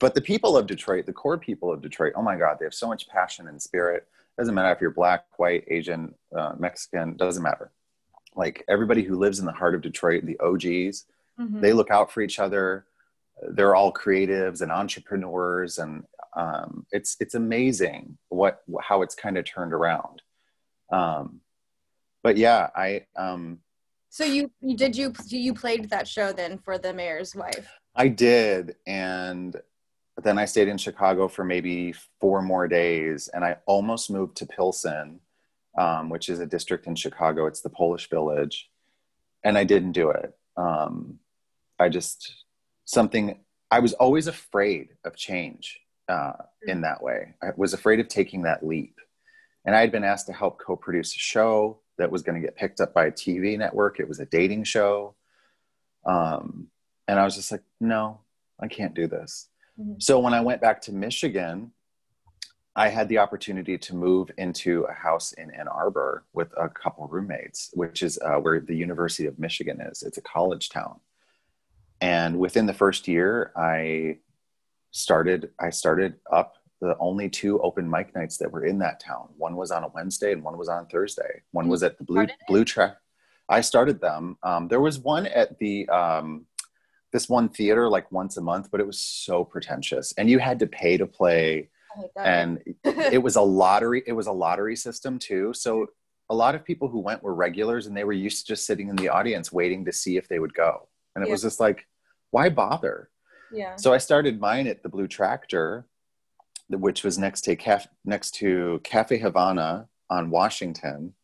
But 0.01 0.15
the 0.15 0.21
people 0.21 0.57
of 0.57 0.67
Detroit, 0.67 1.07
the 1.07 1.13
core 1.13 1.39
people 1.39 1.73
of 1.73 1.81
Detroit, 1.81 2.15
oh 2.17 2.23
my 2.23 2.37
God, 2.37 2.57
they 2.59 2.67
have 2.67 2.75
so 2.75 2.89
much 2.89 3.09
passion 3.09 3.47
and 3.47 3.63
spirit 3.63 4.09
doesn't 4.39 4.55
matter 4.55 4.73
if 4.73 4.81
you're 4.81 4.91
black, 4.91 5.25
white, 5.37 5.65
Asian, 5.69 6.15
uh, 6.37 6.53
Mexican, 6.59 7.17
doesn't 7.17 7.43
matter. 7.43 7.71
Like 8.35 8.65
everybody 8.69 9.03
who 9.03 9.17
lives 9.17 9.39
in 9.39 9.47
the 9.47 9.53
heart 9.53 9.75
of 9.75 9.83
Detroit, 9.83 10.25
the 10.25 10.41
OGs, 10.41 11.05
mm-hmm. 11.39 11.61
they 11.61 11.73
look 11.73 11.91
out 11.91 12.11
for 12.11 12.23
each 12.23 12.39
other. 12.39 12.87
They're 13.51 13.75
all 13.75 13.93
creatives 13.93 14.63
and 14.63 14.73
entrepreneurs, 14.73 15.79
and 15.79 16.05
um, 16.35 16.87
it's 16.93 17.17
it's 17.21 17.35
amazing 17.35 18.17
what 18.29 18.63
how 18.81 19.03
it's 19.03 19.15
kind 19.15 19.37
of 19.37 19.45
turned 19.45 19.73
around. 19.73 20.23
Um, 20.91 21.41
but 22.23 22.37
yeah, 22.37 22.71
I. 22.75 23.07
Um, 23.17 23.59
so 24.09 24.25
you, 24.25 24.51
you 24.61 24.77
did 24.77 24.97
you 24.97 25.13
you 25.29 25.55
played 25.55 25.91
that 25.91 26.07
show 26.07 26.33
then 26.33 26.59
for 26.59 26.79
the 26.79 26.93
mayor's 26.93 27.35
wife? 27.35 27.69
I 27.95 28.09
did, 28.09 28.77
and 28.87 29.57
then 30.23 30.39
I 30.39 30.45
stayed 30.45 30.69
in 30.69 30.79
Chicago 30.79 31.29
for 31.29 31.45
maybe 31.45 31.93
four 32.21 32.43
more 32.43 32.69
days, 32.69 33.29
and 33.29 33.45
I 33.45 33.57
almost 33.67 34.11
moved 34.11 34.37
to 34.39 34.47
Pilsen, 34.47 35.21
um, 35.79 36.09
which 36.09 36.29
is 36.29 36.39
a 36.39 36.47
district 36.47 36.87
in 36.87 36.95
Chicago. 36.95 37.47
It's 37.47 37.61
the 37.61 37.71
Polish 37.71 38.09
Village, 38.11 38.71
and 39.45 39.57
I 39.57 39.65
didn't 39.65 39.93
do 39.93 40.11
it. 40.11 40.35
Um, 40.57 41.19
I 41.79 41.89
just 41.89 42.45
something. 42.85 43.41
I 43.71 43.81
was 43.81 43.95
always 43.95 44.27
afraid 44.27 44.91
of 45.05 45.17
change 45.17 45.81
uh, 46.09 46.33
in 46.67 46.83
that 46.83 47.03
way. 47.03 47.35
I 47.43 47.49
was 47.57 47.73
afraid 47.73 48.01
of 48.01 48.09
taking 48.09 48.43
that 48.43 48.67
leap, 48.67 48.99
and 49.65 49.75
I 49.75 49.81
had 49.81 49.93
been 49.93 50.05
asked 50.05 50.27
to 50.27 50.33
help 50.33 50.61
co-produce 50.61 51.15
a 51.15 51.19
show 51.19 51.81
that 51.99 52.11
was 52.11 52.23
going 52.23 52.41
to 52.41 52.47
get 52.47 52.57
picked 52.57 52.81
up 52.81 52.93
by 52.93 53.07
a 53.07 53.13
TV 53.13 53.57
network. 53.57 53.99
It 53.99 54.09
was 54.09 54.21
a 54.21 54.27
dating 54.27 54.65
show, 54.65 55.15
um, 56.05 56.69
and 57.09 57.19
I 57.19 57.25
was 57.25 57.37
just 57.37 57.51
like, 57.51 57.63
no, 57.81 58.21
I 58.61 58.69
can't 58.69 58.95
do 58.95 59.07
this. 59.07 59.49
Mm-hmm. 59.83 59.95
So 59.99 60.19
when 60.21 60.35
I 60.35 60.41
went 60.41 60.61
back 60.61 60.81
to 60.83 60.93
Michigan, 60.93 61.73
I 62.75 62.89
had 62.89 63.09
the 63.09 63.19
opportunity 63.19 63.77
to 63.77 63.95
move 63.95 64.31
into 64.39 64.85
a 64.85 64.93
house 64.93 65.33
in 65.35 65.51
Ann 65.51 65.69
Arbor 65.69 66.25
with 66.33 66.53
a 66.57 66.69
couple 66.69 67.07
roommates, 67.07 67.71
which 67.75 68.03
is 68.03 68.19
uh, 68.25 68.37
where 68.37 68.61
the 68.61 68.75
University 68.75 69.27
of 69.27 69.39
Michigan 69.39 69.81
is. 69.81 70.03
It's 70.03 70.17
a 70.17 70.23
college 70.23 70.71
town. 70.71 71.01
And 72.01 72.39
within 72.39 72.67
the 72.67 72.73
first 72.73 73.07
year, 73.07 73.53
I 73.57 74.19
started 74.91 75.51
I 75.61 75.71
started 75.71 76.15
up 76.31 76.55
the 76.81 76.97
only 76.99 77.29
two 77.29 77.61
open 77.61 77.89
mic 77.89 78.15
nights 78.15 78.39
that 78.39 78.51
were 78.51 78.65
in 78.65 78.79
that 78.79 79.01
town. 79.01 79.29
One 79.37 79.55
was 79.55 79.71
on 79.71 79.85
a 79.85 79.89
Wednesday 79.89 80.33
and 80.33 80.43
one 80.43 80.59
was 80.59 80.69
on 80.69 80.87
Thursday. 80.87 81.43
One 81.53 81.69
was 81.69 81.83
at 81.83 81.99
the 81.99 82.05
Blue 82.05 82.27
Blue 82.49 82.65
Track. 82.65 82.97
I 83.49 83.61
started 83.61 84.01
them. 84.01 84.39
Um, 84.43 84.69
there 84.69 84.81
was 84.81 84.99
one 84.99 85.27
at 85.27 85.59
the 85.59 85.89
um, 85.91 86.47
this 87.13 87.29
one 87.29 87.49
theater 87.49 87.89
like 87.89 88.11
once 88.11 88.37
a 88.37 88.41
month, 88.41 88.71
but 88.71 88.81
it 88.81 88.87
was 88.87 88.99
so 88.99 89.45
pretentious, 89.45 90.13
and 90.17 90.29
you 90.31 90.39
had 90.39 90.59
to 90.61 90.67
pay 90.67 90.97
to 90.97 91.07
play, 91.07 91.69
oh 91.99 92.11
and 92.19 92.59
it 92.85 93.23
was 93.23 93.37
a 93.37 93.43
lottery. 93.43 94.03
It 94.07 94.13
was 94.13 94.27
a 94.27 94.33
lottery 94.33 94.77
system 94.77 95.19
too. 95.19 95.53
So 95.53 95.89
a 96.31 96.35
lot 96.35 96.55
of 96.55 96.65
people 96.65 96.89
who 96.89 97.01
went 97.01 97.23
were 97.23 97.35
regulars, 97.35 97.87
and 97.87 97.97
they 97.97 98.05
were 98.05 98.13
used 98.13 98.47
to 98.47 98.53
just 98.53 98.67
sitting 98.67 98.89
in 98.89 98.97
the 98.97 99.11
audience 99.11 99.53
waiting 99.53 99.85
to 99.85 99.93
see 99.93 100.17
if 100.17 100.29
they 100.29 100.39
would 100.39 100.55
go, 100.55 100.89
and 101.15 101.23
it 101.23 101.29
yeah. 101.29 101.33
was 101.33 101.43
just 101.43 101.61
like, 101.61 101.87
why 102.31 102.49
bother? 102.49 103.11
Yeah. 103.53 103.77
So 103.77 103.93
I 103.93 103.99
started 103.99 104.41
mine 104.41 104.67
at 104.67 104.83
the 104.83 104.89
Blue 104.89 105.07
Tractor, 105.07 105.87
which 106.71 107.05
was 107.05 107.19
next 107.19 107.43
to 107.43 107.57
next 108.05 108.31
to 108.37 108.81
Cafe 108.85 109.19
Havana 109.19 109.89
on 110.09 110.31
Washington, 110.31 111.15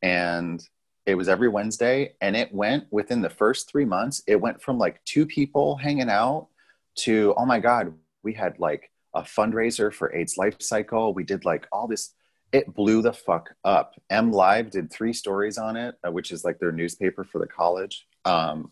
and 0.00 0.64
it 1.06 1.16
was 1.16 1.28
every 1.28 1.48
Wednesday, 1.48 2.14
and 2.20 2.36
it 2.36 2.52
went 2.54 2.86
within 2.90 3.20
the 3.20 3.30
first 3.30 3.70
three 3.70 3.84
months. 3.84 4.22
It 4.26 4.40
went 4.40 4.62
from 4.62 4.78
like 4.78 5.04
two 5.04 5.26
people 5.26 5.76
hanging 5.76 6.10
out 6.10 6.48
to 6.96 7.34
oh 7.36 7.44
my 7.44 7.58
god, 7.58 7.92
we 8.22 8.32
had 8.32 8.58
like 8.58 8.90
a 9.14 9.22
fundraiser 9.22 9.92
for 9.92 10.14
AIDS 10.14 10.36
Life 10.36 10.60
Cycle. 10.60 11.14
We 11.14 11.24
did 11.24 11.44
like 11.44 11.66
all 11.72 11.86
this. 11.86 12.14
It 12.52 12.72
blew 12.74 13.02
the 13.02 13.12
fuck 13.12 13.54
up. 13.64 13.94
MLive 14.10 14.70
did 14.70 14.90
three 14.90 15.12
stories 15.12 15.58
on 15.58 15.76
it, 15.76 15.96
uh, 16.06 16.12
which 16.12 16.30
is 16.30 16.44
like 16.44 16.58
their 16.58 16.72
newspaper 16.72 17.24
for 17.24 17.38
the 17.40 17.46
college. 17.46 18.06
Um, 18.24 18.70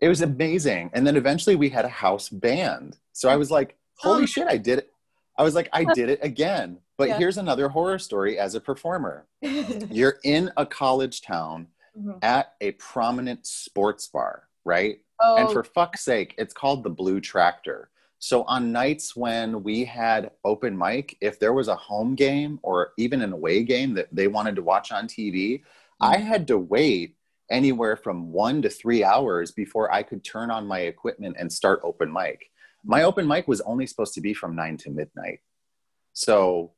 it 0.00 0.08
was 0.08 0.22
amazing. 0.22 0.90
And 0.92 1.06
then 1.06 1.16
eventually 1.16 1.56
we 1.56 1.68
had 1.68 1.84
a 1.84 1.88
house 1.88 2.28
band. 2.28 2.96
So 3.12 3.28
I 3.28 3.36
was 3.36 3.50
like, 3.50 3.76
holy 3.96 4.24
oh. 4.24 4.26
shit, 4.26 4.46
I 4.46 4.56
did 4.56 4.80
it. 4.80 4.93
I 5.36 5.42
was 5.42 5.54
like, 5.54 5.68
I 5.72 5.84
did 5.84 6.08
it 6.08 6.20
again. 6.22 6.78
But 6.96 7.08
yeah. 7.08 7.18
here's 7.18 7.38
another 7.38 7.68
horror 7.68 7.98
story 7.98 8.38
as 8.38 8.54
a 8.54 8.60
performer. 8.60 9.26
You're 9.42 10.18
in 10.22 10.50
a 10.56 10.64
college 10.64 11.22
town 11.22 11.68
mm-hmm. 11.98 12.18
at 12.22 12.54
a 12.60 12.72
prominent 12.72 13.46
sports 13.46 14.06
bar, 14.06 14.44
right? 14.64 15.00
Oh. 15.20 15.36
And 15.36 15.50
for 15.50 15.64
fuck's 15.64 16.04
sake, 16.04 16.34
it's 16.38 16.54
called 16.54 16.84
the 16.84 16.90
Blue 16.90 17.20
Tractor. 17.20 17.90
So 18.18 18.44
on 18.44 18.72
nights 18.72 19.14
when 19.14 19.62
we 19.62 19.84
had 19.84 20.30
open 20.44 20.78
mic, 20.78 21.16
if 21.20 21.38
there 21.38 21.52
was 21.52 21.68
a 21.68 21.76
home 21.76 22.14
game 22.14 22.58
or 22.62 22.92
even 22.96 23.20
an 23.20 23.32
away 23.32 23.64
game 23.64 23.94
that 23.94 24.08
they 24.12 24.28
wanted 24.28 24.56
to 24.56 24.62
watch 24.62 24.92
on 24.92 25.08
TV, 25.08 25.60
mm-hmm. 25.60 26.04
I 26.04 26.18
had 26.18 26.46
to 26.48 26.58
wait 26.58 27.16
anywhere 27.50 27.96
from 27.96 28.32
one 28.32 28.62
to 28.62 28.70
three 28.70 29.04
hours 29.04 29.50
before 29.50 29.92
I 29.92 30.02
could 30.02 30.24
turn 30.24 30.50
on 30.50 30.66
my 30.66 30.80
equipment 30.80 31.36
and 31.38 31.52
start 31.52 31.80
open 31.82 32.12
mic. 32.12 32.50
My 32.84 33.02
open 33.02 33.26
mic 33.26 33.48
was 33.48 33.60
only 33.62 33.86
supposed 33.86 34.14
to 34.14 34.20
be 34.20 34.34
from 34.34 34.54
nine 34.54 34.76
to 34.78 34.90
midnight. 34.90 35.40
So 36.12 36.72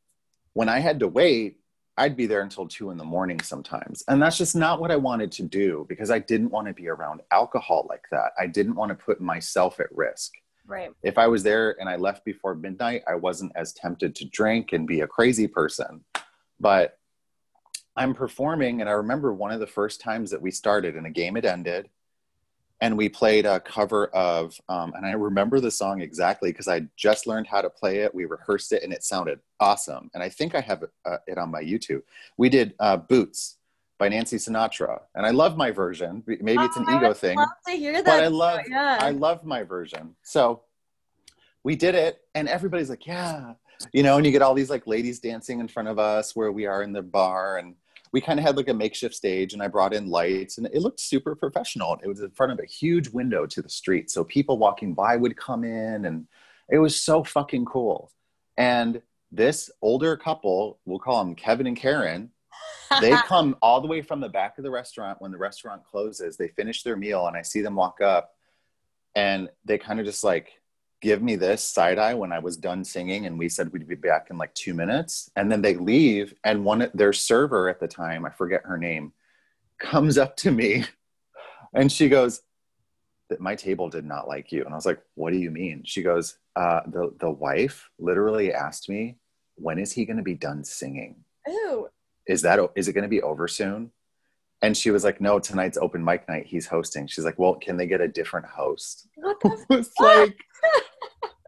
when 0.53 0.69
I 0.69 0.79
had 0.79 1.01
to 1.01 1.09
wait, 1.09 1.59
I'd 1.99 2.17
be 2.17 2.27
there 2.27 2.43
until 2.43 2.69
two 2.69 2.91
in 2.91 2.99
the 2.99 3.05
morning 3.05 3.41
sometimes. 3.41 4.05
And 4.07 4.21
that's 4.21 4.37
just 4.37 4.55
not 4.55 4.81
what 4.81 4.91
I 4.91 4.97
wanted 4.97 5.33
to 5.33 5.43
do 5.43 5.87
because 5.89 6.11
I 6.11 6.19
didn't 6.19 6.51
want 6.51 6.67
to 6.67 6.75
be 6.75 6.89
around 6.89 7.23
alcohol 7.31 7.87
like 7.89 8.05
that. 8.11 8.33
I 8.39 8.47
didn't 8.47 8.75
want 8.75 8.91
to 8.91 8.95
put 8.95 9.21
myself 9.21 9.81
at 9.81 9.87
risk. 9.91 10.33
Right. 10.67 10.91
If 11.03 11.17
I 11.17 11.27
was 11.27 11.43
there 11.43 11.81
and 11.81 11.89
I 11.89 11.97
left 11.97 12.25
before 12.25 12.55
midnight, 12.55 13.03
I 13.09 13.15
wasn't 13.15 13.53
as 13.55 13.73
tempted 13.73 14.15
to 14.17 14.29
drink 14.29 14.73
and 14.73 14.87
be 14.87 15.01
a 15.01 15.07
crazy 15.07 15.47
person. 15.47 16.05
But 16.61 16.99
I'm 17.97 18.15
performing, 18.15 18.81
and 18.81 18.91
I 18.91 18.95
remember 18.95 19.33
one 19.33 19.53
of 19.53 19.61
the 19.61 19.67
first 19.67 20.01
times 20.01 20.31
that 20.31 20.43
we 20.43 20.51
started 20.51 20.97
and 20.97 21.07
a 21.07 21.11
game 21.11 21.35
had 21.37 21.47
ended, 21.47 21.89
and 22.81 22.97
we 22.97 23.09
played 23.09 23.47
a 23.47 23.59
cover 23.61 24.09
of, 24.09 24.59
um, 24.69 24.93
and 24.95 25.07
I 25.07 25.13
remember 25.13 25.61
the 25.61 25.71
song 25.71 26.03
exactly 26.03 26.51
because 26.53 26.69
I 26.69 26.87
just 26.97 27.27
learned 27.27 27.47
how 27.47 27.63
to 27.63 27.71
play 27.71 28.01
it. 28.01 28.15
We 28.15 28.27
rehearsed 28.27 28.73
it, 28.73 28.83
and 28.83 28.93
it 28.93 29.03
sounded 29.03 29.41
awesome. 29.61 30.11
And 30.13 30.23
I 30.23 30.29
think 30.29 30.55
I 30.55 30.61
have 30.61 30.85
uh, 31.05 31.17
it 31.27 31.39
on 31.39 31.51
my 31.51 31.63
YouTube. 31.63 32.03
We 32.37 32.49
did 32.49 32.75
uh, 32.79 32.99
"Boots" 32.99 33.57
by 33.99 34.09
Nancy 34.09 34.37
Sinatra, 34.37 35.01
and 35.15 35.25
I 35.25 35.31
love 35.31 35.57
my 35.57 35.71
version. 35.71 36.23
Maybe 36.27 36.63
it's 36.63 36.77
an 36.77 36.85
oh, 36.87 36.97
ego 36.97 37.15
thing, 37.15 37.39
love 37.39 37.49
to 37.67 37.73
hear 37.73 37.95
that. 37.95 38.05
but 38.05 38.23
I 38.23 38.29
love, 38.29 38.61
yeah. 38.69 38.99
I 39.01 39.11
love 39.11 39.45
my 39.45 39.63
version. 39.63 40.15
So 40.23 40.63
we 41.65 41.77
did 41.77 41.95
it, 41.95 42.21
and 42.35 42.49
everybody's 42.49 42.91
like, 42.91 43.07
"Yeah." 43.07 43.55
You 43.93 44.03
know, 44.03 44.17
and 44.17 44.25
you 44.25 44.33
get 44.33 44.41
all 44.41 44.55
these 44.55 44.71
like 44.71 44.87
ladies 44.87 45.19
dancing 45.21 45.61
in 45.61 45.69
front 45.69 45.89
of 45.91 45.99
us 45.99 46.35
where 46.35 46.51
we 46.51 46.65
are 46.65 46.83
in 46.83 46.93
the 46.93 47.03
bar, 47.03 47.59
and 47.59 47.75
we 48.13 48.21
kind 48.21 48.39
of 48.39 48.45
had 48.45 48.57
like 48.57 48.69
a 48.69 48.75
makeshift 48.75 49.15
stage 49.15 49.53
and 49.53 49.63
I 49.63 49.69
brought 49.69 49.95
in 49.95 50.09
lights 50.09 50.59
and 50.59 50.67
it 50.67 50.81
looked 50.83 51.01
super 51.01 51.35
professional. 51.35 51.99
It 52.03 52.09
was 52.09 52.21
in 52.21 52.31
front 52.31 52.53
of 52.53 52.61
a 52.61 52.67
huge 52.67 53.09
window 53.09 53.47
to 53.47 53.63
the 53.63 53.69
street. 53.69 54.11
So 54.11 54.25
people 54.25 54.59
walking 54.59 54.95
by 54.95 55.17
would 55.17 55.37
come 55.37 55.65
in 55.65 56.05
and 56.05 56.27
it 56.71 56.79
was 56.79 57.01
so 57.01 57.25
fucking 57.25 57.65
cool. 57.65 58.11
And 58.57 59.03
this 59.33 59.71
older 59.83 60.17
couple, 60.17 60.79
we'll 60.85 60.99
call 60.99 61.25
them 61.25 61.35
Kevin 61.35 61.67
and 61.67 61.77
Karen, 61.77 62.31
they 63.01 63.11
come 63.27 63.57
all 63.61 63.81
the 63.81 63.89
way 63.89 64.03
from 64.03 64.21
the 64.21 64.29
back 64.29 64.59
of 64.59 64.65
the 64.65 64.71
restaurant 64.71 65.21
when 65.21 65.33
the 65.33 65.39
restaurant 65.39 65.85
closes. 65.85 66.37
They 66.37 66.49
finish 66.49 66.83
their 66.83 66.97
meal 66.97 67.27
and 67.27 67.37
I 67.37 67.43
see 67.43 67.61
them 67.61 67.75
walk 67.75 68.01
up 68.01 68.33
and 69.15 69.49
they 69.65 69.79
kind 69.79 69.99
of 69.99 70.07
just 70.07 70.23
like 70.23 70.53
give 71.07 71.23
me 71.23 71.37
this 71.37 71.63
side 71.63 72.01
eye 72.01 72.15
when 72.15 72.33
I 72.33 72.41
was 72.41 72.57
done 72.57 72.85
singing, 72.85 73.27
and 73.27 73.39
we 73.39 73.49
said 73.49 73.73
we'd 73.73 73.87
be 73.87 73.95
back 73.95 74.27
in 74.29 74.39
like 74.39 74.53
two 74.55 74.75
minutes. 74.75 75.31
And 75.37 75.53
then 75.53 75.63
they 75.63 75.77
leave, 75.77 76.35
and 76.43 76.65
one 76.65 76.91
their 76.95 77.13
server 77.13 77.69
at 77.69 77.79
the 77.79 77.87
time, 77.87 78.27
I 78.27 78.31
forget 78.31 78.63
her 78.65 78.77
name, 78.77 79.13
comes 79.79 80.19
up 80.19 80.37
to 80.39 80.51
me, 80.51 80.85
and 81.73 81.93
she 81.93 82.09
goes, 82.09 82.41
"That 83.31 83.39
my 83.39 83.55
table 83.55 83.89
did 83.89 84.05
not 84.05 84.27
like 84.27 84.51
you." 84.51 84.65
And 84.65 84.73
I 84.73 84.77
was 84.77 84.85
like, 84.85 85.01
"What 85.15 85.33
do 85.33 85.39
you 85.39 85.53
mean?" 85.53 85.85
She 85.85 86.03
goes, 86.03 86.39
uh, 86.57 86.81
"The 86.89 87.15
the 87.21 87.31
wife 87.31 87.89
literally 88.01 88.53
asked 88.53 88.89
me, 88.89 89.19
when 89.55 89.79
is 89.79 89.93
he 89.93 90.07
going 90.07 90.17
to 90.17 90.25
be 90.25 90.35
done 90.35 90.65
singing?" 90.65 91.25
Ooh. 91.49 91.89
Is 92.27 92.43
that 92.43 92.59
is 92.75 92.89
it 92.89 92.95
going 92.95 93.11
to 93.11 93.17
be 93.17 93.23
over 93.23 93.47
soon? 93.47 93.93
And 94.61 94.77
she 94.77 94.91
was 94.91 95.05
like, 95.05 95.21
"No, 95.21 95.39
tonight's 95.39 95.79
open 95.79 96.05
mic 96.05 96.29
night. 96.29 96.47
He's 96.47 96.67
hosting." 96.67 97.07
She's 97.07 97.25
like, 97.25 97.39
"Well, 97.39 97.55
can 97.55 97.77
they 97.77 97.87
get 97.87 98.01
a 98.01 98.09
different 98.09 98.47
host?" 98.47 99.07
What 99.15 99.39
the 99.39 99.89
like, 100.01 100.37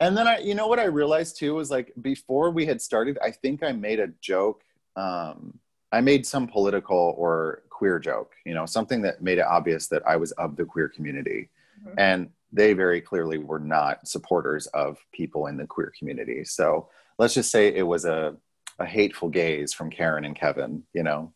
and 0.00 0.16
then 0.16 0.26
I, 0.26 0.38
you 0.38 0.54
know, 0.54 0.66
what 0.66 0.78
I 0.78 0.84
realized 0.84 1.38
too 1.38 1.54
was 1.54 1.70
like 1.70 1.92
before 2.00 2.50
we 2.50 2.66
had 2.66 2.80
started, 2.80 3.18
I 3.22 3.30
think 3.30 3.62
I 3.62 3.72
made 3.72 4.00
a 4.00 4.08
joke. 4.20 4.62
Um, 4.96 5.58
I 5.92 6.00
made 6.00 6.26
some 6.26 6.46
political 6.46 7.14
or 7.16 7.62
queer 7.70 7.98
joke, 7.98 8.34
you 8.44 8.54
know, 8.54 8.66
something 8.66 9.00
that 9.02 9.22
made 9.22 9.38
it 9.38 9.46
obvious 9.46 9.87
that 9.88 10.06
I 10.06 10.16
was 10.16 10.32
of 10.32 10.56
the 10.56 10.64
queer 10.64 10.88
community, 10.88 11.48
mm-hmm. 11.80 11.98
and 11.98 12.30
they 12.52 12.72
very 12.72 13.00
clearly 13.00 13.38
were 13.38 13.58
not 13.58 14.06
supporters 14.06 14.66
of 14.68 14.98
people 15.12 15.46
in 15.46 15.56
the 15.56 15.66
queer 15.66 15.92
community. 15.98 16.44
So 16.44 16.88
let's 17.18 17.34
just 17.34 17.50
say 17.50 17.68
it 17.68 17.87
was 17.87 18.04
a 18.04 18.37
a 18.80 18.87
hateful 18.87 19.28
gaze 19.28 19.72
from 19.72 19.90
Karen 19.90 20.24
and 20.24 20.37
Kevin, 20.37 20.84
you 20.92 21.02
know 21.02 21.32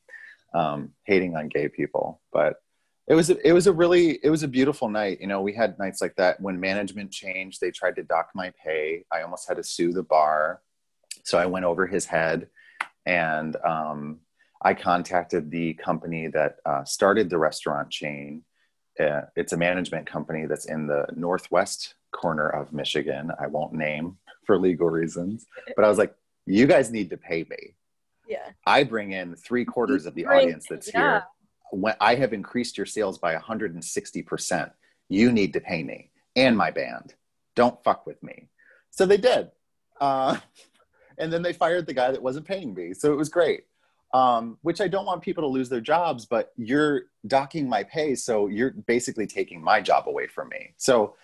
um, 0.55 0.91
hating 1.05 1.37
on 1.37 1.49
gay 1.49 1.69
people. 1.69 2.21
But 2.33 2.62
it 3.09 3.15
was 3.15 3.31
it 3.31 3.53
was 3.53 3.67
a 3.67 3.73
really 3.73 4.19
it 4.23 4.31
was 4.31 4.43
a 4.43 4.49
beautiful 4.49 4.89
night. 4.89 5.21
You 5.21 5.27
know, 5.27 5.41
we 5.41 5.53
had 5.53 5.79
nights 5.79 6.01
like 6.01 6.15
that 6.17 6.41
when 6.41 6.61
management 6.61 7.11
changed. 7.11 7.61
They 7.61 7.71
tried 7.71 7.97
to 7.97 8.03
dock 8.03 8.31
my 8.35 8.53
pay. 8.63 9.05
I 9.13 9.23
almost 9.23 9.49
had 9.49 9.57
to 9.57 9.65
sue 9.65 9.93
the 9.93 10.05
bar, 10.05 10.63
so 11.25 11.39
I 11.39 11.47
went 11.47 11.65
over 11.65 11.87
his 11.87 12.05
head, 12.05 12.49
and 13.05 13.57
um, 13.65 14.21
I 14.63 14.75
contacted 14.75 15.51
the 15.51 15.75
company 15.75 16.29
that 16.29 16.57
uh, 16.65 16.85
started 16.85 17.29
the 17.29 17.39
restaurant 17.39 17.91
chain. 17.91 18.45
Uh, 19.01 19.23
it's 19.35 19.53
a 19.53 19.57
management 19.57 20.07
company 20.07 20.47
that's 20.47 20.67
in 20.67 20.87
the 20.87 21.07
northwest 21.17 21.95
corner 22.13 22.49
of 22.49 22.73
Michigan. 22.73 23.33
I 23.41 23.49
won't 23.49 23.73
name 23.73 24.19
for 24.47 24.59
legal 24.59 24.89
reasons, 24.89 25.47
but 25.75 25.85
I 25.85 25.89
was 25.89 25.99
like, 25.99 26.15
"You 26.47 26.69
guys 26.69 26.93
need 26.93 27.11
to 27.11 27.17
pay 27.17 27.45
me." 27.51 27.75
Yeah. 28.29 28.51
I 28.67 28.85
bring 28.85 29.13
in 29.13 29.35
three 29.35 29.65
quarters 29.65 30.07
of 30.07 30.15
the 30.15 30.27
audience 30.27 30.67
that's 30.71 30.89
yeah. 30.89 31.01
here. 31.01 31.25
When 31.73 31.95
I 32.01 32.15
have 32.17 32.33
increased 32.33 32.77
your 32.77 32.87
sales 32.87 33.19
by 33.19 33.35
160%, 33.35 34.71
you 35.09 35.33
need 35.33 35.53
to 35.55 35.61
pay 35.61 35.83
me 35.83 36.11
and 36.37 36.57
my 36.57 36.71
band. 36.71 37.15
Don't 37.55 37.83
fuck 37.83 38.07
with 38.07 38.23
me. 38.23 38.49
So 38.91 39.07
they 39.07 39.17
did. 39.17 39.51
Uh, 40.01 40.37
and 41.19 41.33
then 41.33 41.43
they 41.43 41.53
fired 41.53 41.87
the 41.87 41.95
guy 41.95 42.11
that 42.11 42.23
wasn't 42.23 42.47
paying 42.47 42.75
me. 42.75 42.95
So 42.95 43.13
it 43.13 43.17
was 43.17 43.29
great. 43.29 43.65
Um, 44.15 44.59
which 44.61 44.83
I 44.83 44.89
don't 44.89 45.07
want 45.07 45.23
people 45.23 45.43
to 45.43 45.49
lose 45.49 45.71
their 45.71 45.81
jobs, 45.81 46.27
but 46.27 46.53
you're 46.59 47.05
docking 47.27 47.67
my 47.67 47.83
pay. 47.83 48.15
So 48.15 48.49
you're 48.49 48.73
basically 48.73 49.27
taking 49.27 49.63
my 49.63 49.81
job 49.81 50.07
away 50.07 50.27
from 50.27 50.51
me. 50.51 50.75
So 50.77 51.15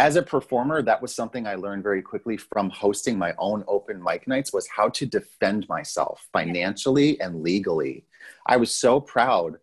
as 0.00 0.16
a 0.16 0.22
performer 0.22 0.80
that 0.80 1.02
was 1.02 1.14
something 1.14 1.46
i 1.46 1.54
learned 1.54 1.82
very 1.82 2.00
quickly 2.00 2.38
from 2.38 2.70
hosting 2.70 3.18
my 3.18 3.34
own 3.36 3.62
open 3.68 4.02
mic 4.02 4.26
nights 4.26 4.50
was 4.50 4.66
how 4.66 4.88
to 4.88 5.04
defend 5.04 5.68
myself 5.68 6.26
financially 6.32 7.20
and 7.20 7.42
legally 7.42 8.06
i 8.46 8.56
was 8.56 8.74
so 8.74 8.98
proud 8.98 9.58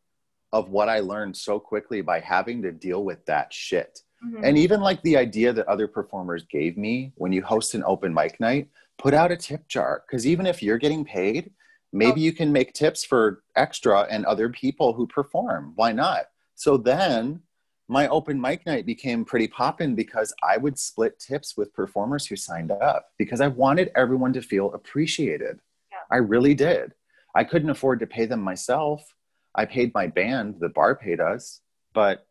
of 0.54 0.70
what 0.70 0.90
i 0.90 1.00
learned 1.00 1.36
so 1.36 1.60
quickly 1.60 2.02
by 2.02 2.20
having 2.20 2.62
to 2.62 2.72
deal 2.72 3.04
with 3.04 3.26
that 3.26 3.54
shit 3.54 4.02
mm-hmm. 4.26 4.44
and 4.44 4.58
even 4.58 4.82
like 4.82 5.02
the 5.04 5.18
idea 5.18 5.52
that 5.54 5.68
other 5.68 5.88
performers 5.88 6.46
gave 6.50 6.78
me 6.78 7.12
when 7.16 7.32
you 7.32 7.42
host 7.42 7.74
an 7.76 7.84
open 7.86 8.14
mic 8.14 8.40
night 8.40 8.68
put 8.98 9.14
out 9.14 9.32
a 9.32 9.38
tip 9.38 9.68
jar 9.68 10.04
because 10.08 10.26
even 10.26 10.46
if 10.46 10.64
you're 10.64 10.78
getting 10.78 11.06
paid 11.06 11.52
maybe 11.94 12.22
oh. 12.22 12.24
you 12.24 12.34
can 12.34 12.52
make 12.52 12.74
tips 12.74 13.04
for 13.04 13.44
extra 13.56 14.02
and 14.10 14.26
other 14.26 14.50
people 14.50 14.94
who 14.94 15.08
perform 15.08 15.74
why 15.76 15.92
not 15.92 16.26
so 16.56 16.78
then 16.78 17.42
my 17.90 18.08
open 18.10 18.40
mic 18.40 18.66
night 18.66 18.86
became 18.86 19.24
pretty 19.24 19.48
poppin' 19.48 19.96
because 19.96 20.34
I 20.44 20.58
would 20.58 20.78
split 20.78 21.20
tips 21.20 21.56
with 21.56 21.74
performers 21.74 22.26
who 22.26 22.36
signed 22.36 22.72
up 22.72 23.12
because 23.18 23.40
I 23.40 23.48
wanted 23.48 23.92
everyone 23.96 24.34
to 24.34 24.42
feel 24.42 24.74
appreciated. 24.74 25.60
Yeah. 25.92 26.00
I 26.12 26.18
really 26.18 26.54
did. 26.54 26.94
I 27.34 27.44
couldn't 27.44 27.70
afford 27.70 28.00
to 28.00 28.08
pay 28.08 28.26
them 28.26 28.42
myself. 28.42 29.14
I 29.58 29.66
paid 29.66 29.94
my 29.94 30.08
band, 30.08 30.56
the 30.60 30.70
bar 30.70 30.96
paid 30.96 31.20
us, 31.20 31.62
but 31.94 32.28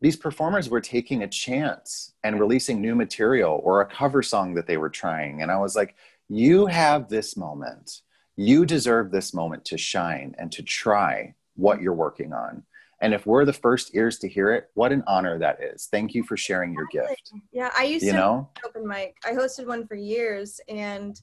these 0.00 0.16
performers 0.16 0.70
were 0.70 0.80
taking 0.80 1.22
a 1.22 1.28
chance 1.28 2.14
and 2.24 2.40
releasing 2.40 2.80
new 2.80 2.94
material 2.94 3.60
or 3.62 3.82
a 3.82 3.86
cover 3.86 4.22
song 4.22 4.54
that 4.54 4.66
they 4.66 4.78
were 4.78 4.88
trying. 4.88 5.42
And 5.42 5.50
I 5.50 5.58
was 5.58 5.76
like, 5.76 5.94
you 6.28 6.66
have 6.66 7.08
this 7.08 7.36
moment. 7.36 8.00
You 8.36 8.64
deserve 8.64 9.10
this 9.10 9.34
moment 9.34 9.66
to 9.66 9.76
shine 9.76 10.34
and 10.38 10.50
to 10.52 10.62
try 10.62 11.34
what 11.54 11.82
you're 11.82 11.92
working 11.92 12.32
on. 12.32 12.62
And 13.02 13.12
if 13.12 13.26
we're 13.26 13.44
the 13.44 13.52
first 13.52 13.94
ears 13.94 14.18
to 14.20 14.28
hear 14.28 14.52
it, 14.52 14.68
what 14.74 14.92
an 14.92 15.02
honor 15.06 15.38
that 15.38 15.62
is. 15.62 15.88
Thank 15.90 16.14
you 16.14 16.22
for 16.22 16.36
sharing 16.36 16.72
your 16.72 16.86
gift. 16.86 17.32
Yeah, 17.52 17.70
I 17.76 17.84
used 17.84 18.04
you 18.04 18.12
to 18.12 18.18
know 18.18 18.50
open 18.64 18.86
mic. 18.86 19.16
I 19.24 19.32
hosted 19.32 19.66
one 19.66 19.86
for 19.86 19.94
years 19.94 20.60
and 20.68 21.20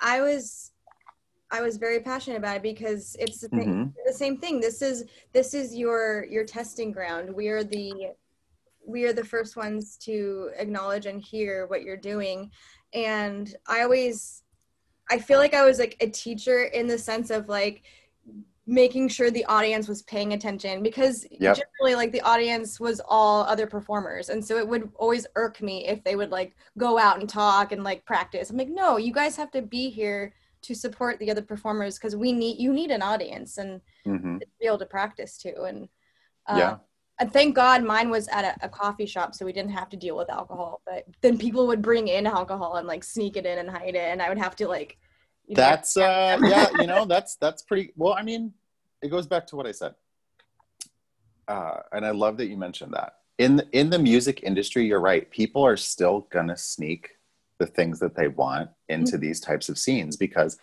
I 0.00 0.20
was 0.20 0.72
I 1.50 1.62
was 1.62 1.78
very 1.78 2.00
passionate 2.00 2.36
about 2.36 2.56
it 2.56 2.62
because 2.62 3.16
it's 3.18 3.40
the, 3.40 3.48
thing, 3.48 3.68
mm-hmm. 3.68 3.90
the 4.06 4.12
same 4.12 4.38
thing. 4.38 4.60
This 4.60 4.82
is 4.82 5.04
this 5.32 5.54
is 5.54 5.74
your 5.74 6.26
your 6.26 6.44
testing 6.44 6.92
ground. 6.92 7.34
We 7.34 7.48
are 7.48 7.64
the 7.64 8.12
we 8.86 9.04
are 9.04 9.12
the 9.12 9.24
first 9.24 9.56
ones 9.56 9.96
to 9.98 10.50
acknowledge 10.58 11.06
and 11.06 11.20
hear 11.20 11.66
what 11.66 11.82
you're 11.82 11.96
doing. 11.96 12.50
And 12.92 13.54
I 13.66 13.82
always 13.82 14.42
I 15.10 15.18
feel 15.18 15.38
like 15.38 15.54
I 15.54 15.64
was 15.64 15.78
like 15.78 15.96
a 16.00 16.08
teacher 16.08 16.64
in 16.64 16.86
the 16.86 16.98
sense 16.98 17.30
of 17.30 17.48
like 17.48 17.82
making 18.66 19.08
sure 19.08 19.30
the 19.30 19.46
audience 19.46 19.88
was 19.88 20.02
paying 20.02 20.34
attention 20.34 20.82
because 20.82 21.26
yep. 21.30 21.56
generally 21.56 21.94
like 21.94 22.12
the 22.12 22.20
audience 22.20 22.78
was 22.78 23.00
all 23.08 23.42
other 23.44 23.66
performers 23.66 24.28
and 24.28 24.44
so 24.44 24.58
it 24.58 24.68
would 24.68 24.90
always 24.96 25.26
irk 25.36 25.62
me 25.62 25.86
if 25.88 26.04
they 26.04 26.16
would 26.16 26.30
like 26.30 26.54
go 26.76 26.98
out 26.98 27.18
and 27.18 27.30
talk 27.30 27.72
and 27.72 27.82
like 27.82 28.04
practice 28.04 28.50
i'm 28.50 28.58
like 28.58 28.68
no 28.68 28.98
you 28.98 29.10
guys 29.10 29.36
have 29.36 29.50
to 29.50 29.62
be 29.62 29.88
here 29.88 30.34
to 30.62 30.74
support 30.74 31.18
the 31.18 31.30
other 31.30 31.42
performers 31.42 31.98
because 31.98 32.16
we 32.16 32.32
need 32.32 32.58
you 32.58 32.72
need 32.72 32.90
an 32.90 33.02
audience 33.02 33.58
and 33.58 33.80
mm-hmm. 34.06 34.38
be 34.38 34.66
able 34.66 34.78
to 34.78 34.86
practice 34.86 35.38
too. 35.38 35.64
And 35.66 35.88
uh, 36.48 36.56
yeah. 36.58 36.76
and 37.20 37.32
thank 37.32 37.54
god 37.54 37.84
mine 37.84 38.10
was 38.10 38.26
at 38.28 38.44
a, 38.44 38.66
a, 38.66 38.68
coffee 38.68 39.06
shop 39.06 39.34
so 39.34 39.44
we 39.44 39.52
didn't 39.52 39.70
have 39.70 39.88
to 39.88 39.96
deal 39.96 40.16
with 40.16 40.30
alcohol 40.30 40.80
but 40.86 41.04
then 41.20 41.36
people 41.36 41.66
would 41.66 41.82
bring 41.82 42.08
in 42.08 42.26
alcohol 42.26 42.76
and 42.76 42.88
like 42.88 43.04
sneak 43.04 43.36
it 43.36 43.46
in 43.46 43.58
and 43.58 43.70
hide 43.70 43.94
it 43.94 43.96
and 43.96 44.22
i 44.22 44.28
would 44.28 44.38
have 44.38 44.56
to 44.56 44.66
like 44.66 44.96
that's 45.50 45.96
uh 45.96 46.38
yeah 46.42 46.68
you 46.78 46.86
know 46.86 47.04
that's 47.08 47.36
that's 47.36 47.62
pretty 47.62 47.92
well 47.96 48.14
i 48.14 48.22
mean 48.22 48.52
it 49.02 49.08
goes 49.08 49.26
back 49.26 49.46
to 49.46 49.56
what 49.56 49.66
i 49.66 49.72
said. 49.72 49.94
Uh 51.46 51.76
and 51.92 52.04
i 52.04 52.10
love 52.10 52.36
that 52.36 52.46
you 52.46 52.56
mentioned 52.56 52.92
that. 52.92 53.14
In 53.38 53.56
the, 53.56 53.68
in 53.72 53.90
the 53.90 53.98
music 53.98 54.42
industry 54.42 54.86
you're 54.86 55.00
right 55.00 55.30
people 55.30 55.64
are 55.64 55.76
still 55.76 56.26
gonna 56.30 56.56
sneak 56.56 57.10
the 57.58 57.66
things 57.66 57.98
that 57.98 58.14
they 58.14 58.28
want 58.28 58.70
into 58.88 59.12
mm-hmm. 59.12 59.20
these 59.22 59.40
types 59.40 59.68
of 59.68 59.78
scenes 59.78 60.16
because 60.16 60.58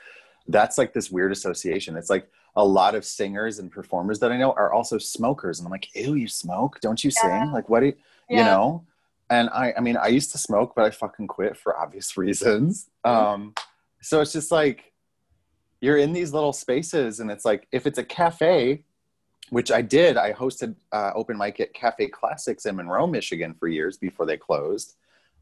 that's 0.48 0.78
like 0.78 0.94
this 0.94 1.12
weird 1.12 1.32
association 1.32 1.96
it's 1.96 2.10
like 2.10 2.30
a 2.58 2.64
lot 2.64 2.96
of 2.96 3.04
singers 3.04 3.60
and 3.60 3.72
performers 3.72 4.20
that 4.20 4.32
i 4.32 4.38
know 4.38 4.52
are 4.54 4.74
also 4.74 4.98
smokers 4.98 5.60
and 5.60 5.66
i'm 5.68 5.72
like 5.72 5.94
ew 5.96 6.14
you 6.14 6.28
smoke 6.28 6.80
don't 6.82 7.04
you 7.04 7.12
yeah. 7.24 7.44
sing 7.44 7.52
like 7.52 7.70
what 7.70 7.82
do 7.82 7.88
you, 7.88 7.94
yeah. 8.30 8.38
you 8.38 8.44
know 8.44 8.86
and 9.30 9.50
i 9.50 9.74
i 9.78 9.82
mean 9.82 9.98
i 9.98 10.08
used 10.08 10.32
to 10.32 10.38
smoke 10.38 10.74
but 10.76 10.86
i 10.86 10.90
fucking 10.90 11.28
quit 11.28 11.58
for 11.58 11.78
obvious 11.78 12.16
reasons 12.18 12.90
mm-hmm. 13.06 13.34
um 13.34 13.54
so 14.02 14.22
it's 14.22 14.32
just 14.32 14.52
like 14.52 14.94
you're 15.82 15.98
in 15.98 16.14
these 16.14 16.34
little 16.34 16.54
spaces, 16.54 17.20
and 17.20 17.30
it's 17.30 17.46
like 17.46 17.68
if 17.72 17.86
it's 17.86 18.00
a 18.00 18.04
cafe, 18.04 18.84
which 19.50 19.72
I 19.72 19.82
did, 19.82 20.18
I 20.18 20.34
hosted 20.34 20.76
uh, 20.92 21.12
open 21.14 21.38
mic 21.38 21.60
at 21.60 21.74
Cafe 21.74 22.08
Classics 22.08 22.66
in 22.66 22.76
Monroe, 22.76 23.08
Michigan 23.08 23.54
for 23.54 23.68
years 23.68 23.98
before 23.98 24.26
they 24.26 24.38
closed, 24.38 24.96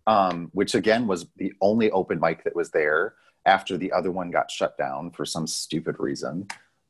um, 0.07 0.49
which 0.53 0.75
again 0.75 1.07
was 1.07 1.25
the 1.37 1.53
only 1.61 1.91
open 1.91 2.19
mic 2.19 2.43
that 2.43 2.55
was 2.55 2.71
there 2.71 3.15
after 3.45 3.77
the 3.77 3.91
other 3.91 4.11
one 4.11 4.31
got 4.31 4.49
shut 4.49 4.77
down 4.77 5.11
for 5.11 5.25
some 5.25 5.47
stupid 5.47 5.95
reason. 5.99 6.47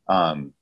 Um, 0.08 0.54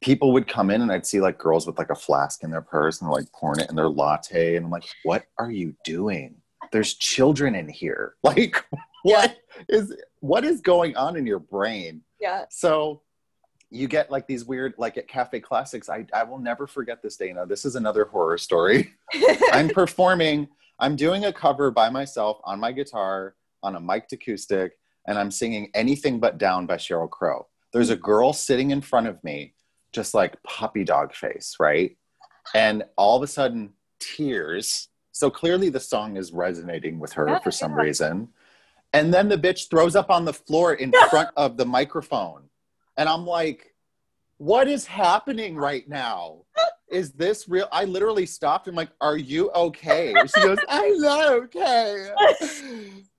people 0.00 0.32
would 0.32 0.48
come 0.48 0.70
in 0.70 0.80
and 0.82 0.90
I'd 0.90 1.06
see 1.06 1.20
like 1.20 1.38
girls 1.38 1.66
with 1.66 1.78
like 1.78 1.90
a 1.90 1.94
flask 1.94 2.42
in 2.42 2.50
their 2.50 2.62
purse 2.62 3.00
and 3.00 3.10
like 3.10 3.30
pouring 3.32 3.60
it 3.60 3.70
in 3.70 3.76
their 3.76 3.88
latte. 3.88 4.56
And 4.56 4.66
I'm 4.66 4.70
like, 4.70 4.84
what 5.02 5.24
are 5.38 5.50
you 5.50 5.74
doing? 5.84 6.36
There's 6.72 6.94
children 6.94 7.54
in 7.54 7.68
here. 7.68 8.14
Like, 8.22 8.64
what 9.02 9.38
is 9.68 9.96
what 10.20 10.44
is 10.44 10.60
going 10.60 10.94
on 10.94 11.16
in 11.16 11.26
your 11.26 11.38
brain? 11.38 12.02
Yeah. 12.20 12.44
So 12.50 13.00
you 13.70 13.88
get 13.88 14.10
like 14.10 14.26
these 14.26 14.44
weird 14.44 14.74
like 14.76 14.98
at 14.98 15.06
cafe 15.08 15.40
classics 15.40 15.88
i, 15.88 16.04
I 16.12 16.24
will 16.24 16.38
never 16.38 16.66
forget 16.66 17.02
this 17.02 17.16
dana 17.16 17.46
this 17.46 17.64
is 17.64 17.76
another 17.76 18.04
horror 18.04 18.36
story 18.36 18.92
i'm 19.52 19.68
performing 19.68 20.48
i'm 20.80 20.96
doing 20.96 21.24
a 21.24 21.32
cover 21.32 21.70
by 21.70 21.88
myself 21.90 22.40
on 22.44 22.60
my 22.60 22.72
guitar 22.72 23.34
on 23.62 23.76
a 23.76 23.80
mic'd 23.80 24.12
acoustic 24.12 24.72
and 25.06 25.18
i'm 25.18 25.30
singing 25.30 25.70
anything 25.74 26.18
but 26.18 26.38
down 26.38 26.66
by 26.66 26.76
sheryl 26.76 27.10
crow 27.10 27.46
there's 27.72 27.90
a 27.90 27.96
girl 27.96 28.32
sitting 28.32 28.70
in 28.70 28.80
front 28.80 29.06
of 29.06 29.22
me 29.22 29.54
just 29.92 30.14
like 30.14 30.42
puppy 30.42 30.84
dog 30.84 31.14
face 31.14 31.56
right 31.60 31.96
and 32.54 32.82
all 32.96 33.16
of 33.16 33.22
a 33.22 33.26
sudden 33.26 33.72
tears 33.98 34.88
so 35.12 35.30
clearly 35.30 35.68
the 35.68 35.80
song 35.80 36.16
is 36.16 36.32
resonating 36.32 36.98
with 36.98 37.12
her 37.12 37.28
yeah, 37.28 37.38
for 37.38 37.50
some 37.50 37.72
yeah. 37.72 37.82
reason 37.82 38.28
and 38.92 39.14
then 39.14 39.28
the 39.28 39.36
bitch 39.38 39.68
throws 39.70 39.94
up 39.94 40.10
on 40.10 40.24
the 40.24 40.32
floor 40.32 40.74
in 40.74 40.92
front 41.10 41.30
of 41.36 41.56
the 41.56 41.64
microphone. 41.64 42.48
And 42.96 43.08
I'm 43.08 43.24
like, 43.24 43.74
what 44.38 44.68
is 44.68 44.86
happening 44.86 45.56
right 45.56 45.88
now? 45.88 46.44
Is 46.90 47.12
this 47.12 47.48
real? 47.48 47.68
I 47.72 47.84
literally 47.84 48.26
stopped. 48.26 48.68
I'm 48.68 48.74
like, 48.74 48.90
are 49.00 49.16
you 49.16 49.50
okay? 49.52 50.14
She 50.34 50.40
goes, 50.42 50.58
I'm 50.68 50.98
not 50.98 51.30
okay. 51.32 52.10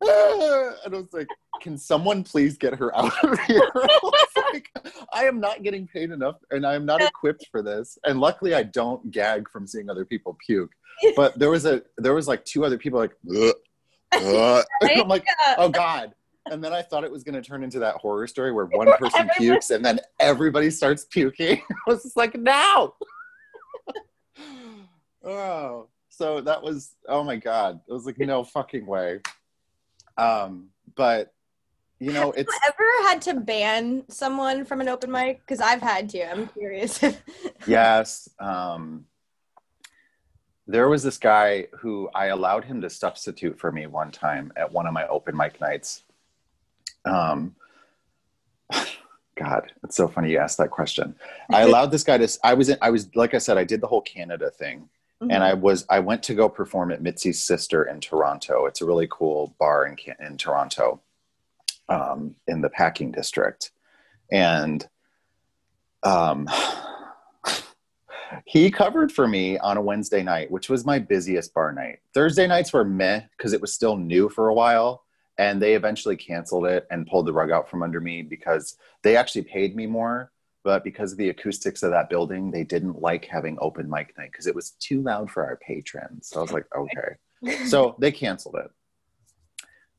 and 0.02 0.96
I 0.96 0.98
was 0.98 1.14
like, 1.14 1.28
can 1.62 1.78
someone 1.78 2.24
please 2.24 2.58
get 2.58 2.76
her 2.76 2.96
out 2.98 3.14
of 3.24 3.40
here? 3.42 3.72
I, 3.76 4.52
like, 4.54 4.70
I 5.14 5.26
am 5.26 5.40
not 5.40 5.64
getting 5.64 5.88
paid 5.88 6.12
enough 6.12 6.38
and 6.52 6.66
I 6.66 6.76
am 6.76 6.86
not 6.86 7.02
equipped 7.02 7.48
for 7.52 7.62
this. 7.62 7.98
And 8.04 8.20
luckily 8.20 8.54
I 8.56 8.64
don't 8.64 9.12
gag 9.12 9.50
from 9.50 9.68
seeing 9.68 9.90
other 9.90 10.06
people 10.06 10.38
puke. 10.46 10.72
But 11.16 11.40
there 11.40 11.50
was 11.50 11.66
a 11.66 11.82
there 11.98 12.14
was 12.14 12.28
like 12.28 12.46
two 12.46 12.66
other 12.66 12.78
people 12.78 13.00
like 13.00 13.14
Ugh 13.36 13.54
uh, 14.14 14.64
I'm 14.84 15.08
like, 15.08 15.26
oh 15.58 15.70
God. 15.70 16.14
And 16.48 16.64
then 16.64 16.74
I 16.74 16.82
thought 16.82 17.04
it 17.04 17.12
was 17.12 17.24
going 17.24 17.36
to 17.36 17.42
turn 17.42 17.64
into 17.64 17.80
that 17.80 17.96
horror 17.96 18.28
story 18.28 18.52
where 18.52 18.66
one 18.66 18.92
person 18.98 19.30
pukes 19.38 19.70
and 19.70 19.86
then 19.86 20.00
everybody 20.20 20.72
starts 20.72 21.06
puking. 21.06 21.62
I 21.70 21.76
was 21.92 22.04
just 22.04 22.18
like, 22.18 22.36
no. 22.36 22.96
Oh, 25.24 25.88
so 26.10 26.42
that 26.42 26.62
was, 26.62 26.96
oh 27.08 27.24
my 27.24 27.38
God. 27.38 27.80
It 27.88 27.94
was 27.94 28.06
like, 28.06 28.20
no 28.20 28.44
fucking 28.44 28.86
way. 28.86 29.22
Um, 30.18 30.70
but 30.96 31.34
you 32.02 32.12
know, 32.12 32.32
it's 32.32 32.52
ever 32.68 33.10
had 33.10 33.22
to 33.22 33.36
ban 33.36 34.04
someone 34.10 34.66
from 34.66 34.82
an 34.82 34.90
open 34.90 35.12
mic? 35.12 35.40
Because 35.42 35.62
I've 35.62 35.84
had 35.84 36.10
to. 36.10 36.32
I'm 36.32 36.48
curious. 36.48 37.00
yes. 37.68 38.28
Um, 38.40 39.06
there 40.66 40.90
was 40.90 41.04
this 41.04 41.20
guy 41.20 41.68
who 41.80 42.10
I 42.16 42.28
allowed 42.28 42.66
him 42.66 42.82
to 42.82 42.90
substitute 42.90 43.60
for 43.60 43.72
me 43.72 43.86
one 43.86 44.12
time 44.12 44.52
at 44.56 44.72
one 44.72 44.88
of 44.88 44.94
my 44.94 45.06
open 45.08 45.38
mic 45.38 45.62
nights. 45.62 46.02
Um, 47.06 47.56
God, 49.36 49.72
it's 49.84 49.96
so 49.96 50.08
funny 50.08 50.32
you 50.32 50.38
asked 50.38 50.58
that 50.58 50.72
question. 50.72 51.16
I 51.50 51.62
allowed 51.62 51.92
this 51.92 52.04
guy 52.04 52.18
to. 52.18 52.40
I 52.44 52.54
was 52.54 52.70
in. 52.70 52.78
I 52.82 52.90
was 52.90 53.10
like 53.16 53.34
I 53.34 53.38
said. 53.38 53.58
I 53.58 53.64
did 53.64 53.82
the 53.82 53.88
whole 53.88 54.02
Canada 54.02 54.50
thing, 54.50 54.90
mm-hmm. 55.22 55.32
and 55.32 55.44
I 55.44 55.54
was. 55.54 55.86
I 55.90 56.00
went 56.00 56.24
to 56.24 56.34
go 56.34 56.50
perform 56.50 56.92
at 56.92 57.02
Mitzi's 57.02 57.42
Sister 57.42 57.84
in 57.84 58.00
Toronto. 58.00 58.66
It's 58.66 58.82
a 58.82 58.86
really 58.86 59.08
cool 59.10 59.56
bar 59.60 59.86
in 59.86 59.96
in 60.20 60.38
Toronto, 60.38 61.02
um, 61.90 62.36
in 62.48 62.62
the 62.62 62.70
Packing 62.70 63.12
District, 63.12 63.72
and 64.32 64.88
um, 66.04 66.50
he 68.46 68.70
covered 68.70 69.12
for 69.12 69.28
me 69.28 69.58
on 69.60 69.78
a 69.78 69.82
Wednesday 69.82 70.24
night, 70.24 70.52
which 70.52 70.70
was 70.70 70.86
my 70.86 71.00
busiest 71.00 71.54
bar 71.54 71.72
night. 71.72 72.00
Thursday 72.14 72.48
nights 72.48 72.74
were 72.74 72.86
meh 72.86 73.22
because 73.38 73.54
it 73.54 73.62
was 73.62 73.74
still 73.74 73.96
new 73.96 74.30
for 74.30 74.50
a 74.50 74.54
while. 74.54 75.04
And 75.42 75.60
they 75.60 75.74
eventually 75.74 76.16
canceled 76.16 76.68
it 76.68 76.86
and 76.92 77.08
pulled 77.08 77.26
the 77.26 77.34
rug 77.34 77.50
out 77.50 77.68
from 77.68 77.82
under 77.82 78.00
me 78.00 78.22
because 78.22 78.78
they 79.02 79.16
actually 79.16 79.42
paid 79.42 79.76
me 79.76 79.88
more. 79.88 80.32
But 80.64 80.84
because 80.84 81.12
of 81.12 81.18
the 81.18 81.30
acoustics 81.30 81.82
of 81.82 81.90
that 81.90 82.12
building, 82.12 82.52
they 82.52 82.64
didn't 82.64 83.02
like 83.02 83.26
having 83.26 83.58
open 83.60 83.90
mic 83.90 84.16
night 84.20 84.32
because 84.32 84.46
it 84.46 84.54
was 84.54 84.76
too 84.80 85.02
loud 85.02 85.32
for 85.32 85.44
our 85.44 85.56
patrons. 85.56 86.28
So 86.28 86.38
I 86.40 86.44
was 86.44 86.52
like, 86.52 86.68
okay. 86.78 87.66
so 87.66 87.96
they 87.98 88.12
canceled 88.12 88.58
it. 88.58 88.72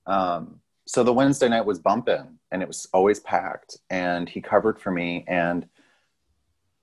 Um, 0.07 0.61
so 0.87 1.03
the 1.03 1.13
Wednesday 1.13 1.49
night 1.49 1.67
was 1.67 1.81
bumping 1.81 2.39
and 2.53 2.63
it 2.63 2.69
was 2.69 2.87
always 2.95 3.19
packed. 3.19 3.79
And 3.91 4.29
he 4.29 4.41
covered 4.41 4.81
for 4.81 4.93
me. 4.93 5.25
And 5.27 5.67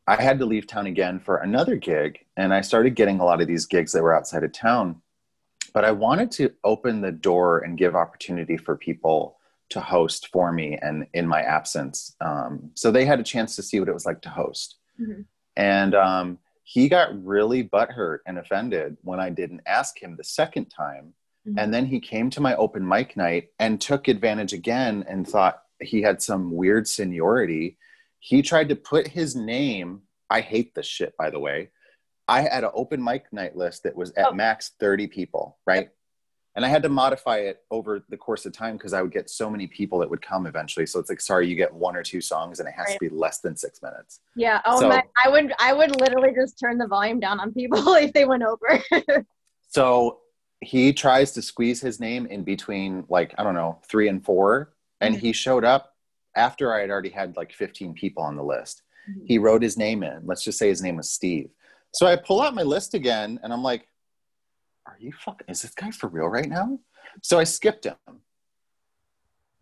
I 0.05 0.21
had 0.21 0.39
to 0.39 0.45
leave 0.45 0.67
town 0.67 0.87
again 0.87 1.19
for 1.19 1.37
another 1.37 1.75
gig, 1.75 2.25
and 2.35 2.51
I 2.51 2.61
started 2.61 2.95
getting 2.95 3.19
a 3.19 3.23
lot 3.23 3.41
of 3.41 3.47
these 3.47 3.67
gigs 3.67 3.91
that 3.91 4.01
were 4.01 4.15
outside 4.15 4.43
of 4.43 4.51
town. 4.51 5.03
But 5.69 5.85
I 5.85 5.91
wanted 5.91 6.31
to 6.31 6.51
open 6.63 7.01
the 7.01 7.11
door 7.11 7.59
and 7.59 7.77
give 7.77 7.95
opportunity 7.95 8.57
for 8.57 8.75
people 8.75 9.37
to 9.69 9.79
host 9.79 10.29
for 10.31 10.51
me 10.51 10.77
and 10.81 11.05
in 11.13 11.27
my 11.27 11.41
absence. 11.41 12.15
Um, 12.21 12.71
so 12.73 12.91
they 12.91 13.05
had 13.05 13.19
a 13.19 13.23
chance 13.23 13.55
to 13.55 13.63
see 13.63 13.79
what 13.79 13.89
it 13.89 13.93
was 13.93 14.05
like 14.05 14.21
to 14.23 14.29
host. 14.29 14.77
Mm-hmm. 14.99 15.21
And 15.55 15.95
um, 15.95 16.39
he 16.63 16.89
got 16.89 17.23
really 17.23 17.63
butthurt 17.63 18.19
and 18.25 18.39
offended 18.39 18.97
when 19.01 19.19
I 19.19 19.29
didn't 19.29 19.61
ask 19.67 20.01
him 20.01 20.15
the 20.15 20.23
second 20.23 20.65
time. 20.65 21.13
Mm-hmm. 21.47 21.59
And 21.59 21.73
then 21.73 21.85
he 21.85 21.99
came 21.99 22.29
to 22.31 22.41
my 22.41 22.55
open 22.55 22.87
mic 22.87 23.15
night 23.15 23.49
and 23.59 23.79
took 23.79 24.07
advantage 24.07 24.53
again 24.53 25.05
and 25.07 25.27
thought 25.27 25.61
he 25.79 26.01
had 26.01 26.21
some 26.21 26.51
weird 26.51 26.87
seniority 26.87 27.77
he 28.19 28.41
tried 28.41 28.69
to 28.69 28.75
put 28.75 29.07
his 29.07 29.35
name. 29.35 30.01
I 30.29 30.41
hate 30.41 30.75
this 30.75 30.85
shit, 30.85 31.15
by 31.17 31.29
the 31.29 31.39
way. 31.39 31.71
I 32.29 32.41
had 32.41 32.63
an 32.63 32.69
open 32.73 33.03
mic 33.03 33.31
night 33.33 33.55
list 33.55 33.83
that 33.83 33.95
was 33.95 34.11
at 34.11 34.27
oh. 34.27 34.33
max 34.33 34.71
30 34.79 35.07
people, 35.07 35.57
right? 35.65 35.89
And 36.55 36.65
I 36.65 36.67
had 36.67 36.83
to 36.83 36.89
modify 36.89 37.37
it 37.37 37.63
over 37.71 38.03
the 38.09 38.17
course 38.17 38.45
of 38.45 38.53
time 38.53 38.75
because 38.75 38.93
I 38.93 39.01
would 39.01 39.11
get 39.11 39.29
so 39.29 39.49
many 39.49 39.65
people 39.67 39.99
that 39.99 40.09
would 40.09 40.21
come 40.21 40.45
eventually. 40.45 40.85
So 40.85 40.99
it's 40.99 41.09
like, 41.09 41.21
sorry, 41.21 41.47
you 41.47 41.55
get 41.55 41.73
one 41.73 41.95
or 41.95 42.03
two 42.03 42.21
songs 42.21 42.59
and 42.59 42.67
it 42.67 42.73
has 42.75 42.87
right. 42.87 42.93
to 42.93 42.99
be 42.99 43.09
less 43.09 43.39
than 43.39 43.55
six 43.55 43.81
minutes. 43.81 44.19
Yeah. 44.35 44.61
Oh 44.65 44.79
so, 44.79 44.89
my, 44.89 45.03
I 45.23 45.29
would, 45.29 45.53
I 45.59 45.73
would 45.73 45.99
literally 45.99 46.33
just 46.35 46.59
turn 46.59 46.77
the 46.77 46.87
volume 46.87 47.19
down 47.19 47.39
on 47.39 47.53
people 47.53 47.93
if 47.93 48.13
they 48.13 48.25
went 48.25 48.43
over. 48.43 48.83
so 49.69 50.19
he 50.61 50.91
tries 50.91 51.31
to 51.31 51.41
squeeze 51.41 51.81
his 51.81 51.99
name 51.99 52.25
in 52.25 52.43
between 52.43 53.05
like, 53.09 53.33
I 53.37 53.43
don't 53.43 53.55
know, 53.55 53.79
three 53.87 54.07
and 54.07 54.23
four. 54.23 54.73
And 55.01 55.15
mm-hmm. 55.15 55.25
he 55.25 55.33
showed 55.33 55.63
up 55.63 55.93
after 56.35 56.73
I 56.73 56.81
had 56.81 56.89
already 56.89 57.09
had 57.09 57.37
like 57.37 57.53
15 57.53 57.93
people 57.93 58.23
on 58.23 58.35
the 58.35 58.43
list. 58.43 58.81
Mm-hmm. 59.09 59.25
He 59.25 59.37
wrote 59.37 59.61
his 59.61 59.77
name 59.77 60.03
in. 60.03 60.25
Let's 60.25 60.43
just 60.43 60.59
say 60.59 60.67
his 60.67 60.81
name 60.81 60.97
was 60.97 61.09
Steve. 61.09 61.49
So 61.93 62.05
I 62.07 62.15
pull 62.15 62.41
out 62.41 62.53
my 62.55 62.63
list 62.63 62.93
again 62.93 63.39
and 63.43 63.51
I'm 63.51 63.63
like, 63.63 63.87
are 64.85 64.95
you 64.99 65.11
fucking, 65.11 65.47
is 65.49 65.61
this 65.61 65.73
guy 65.73 65.91
for 65.91 66.07
real 66.07 66.27
right 66.27 66.49
now? 66.49 66.79
So 67.21 67.39
I 67.39 67.43
skipped 67.43 67.85
him. 67.85 67.95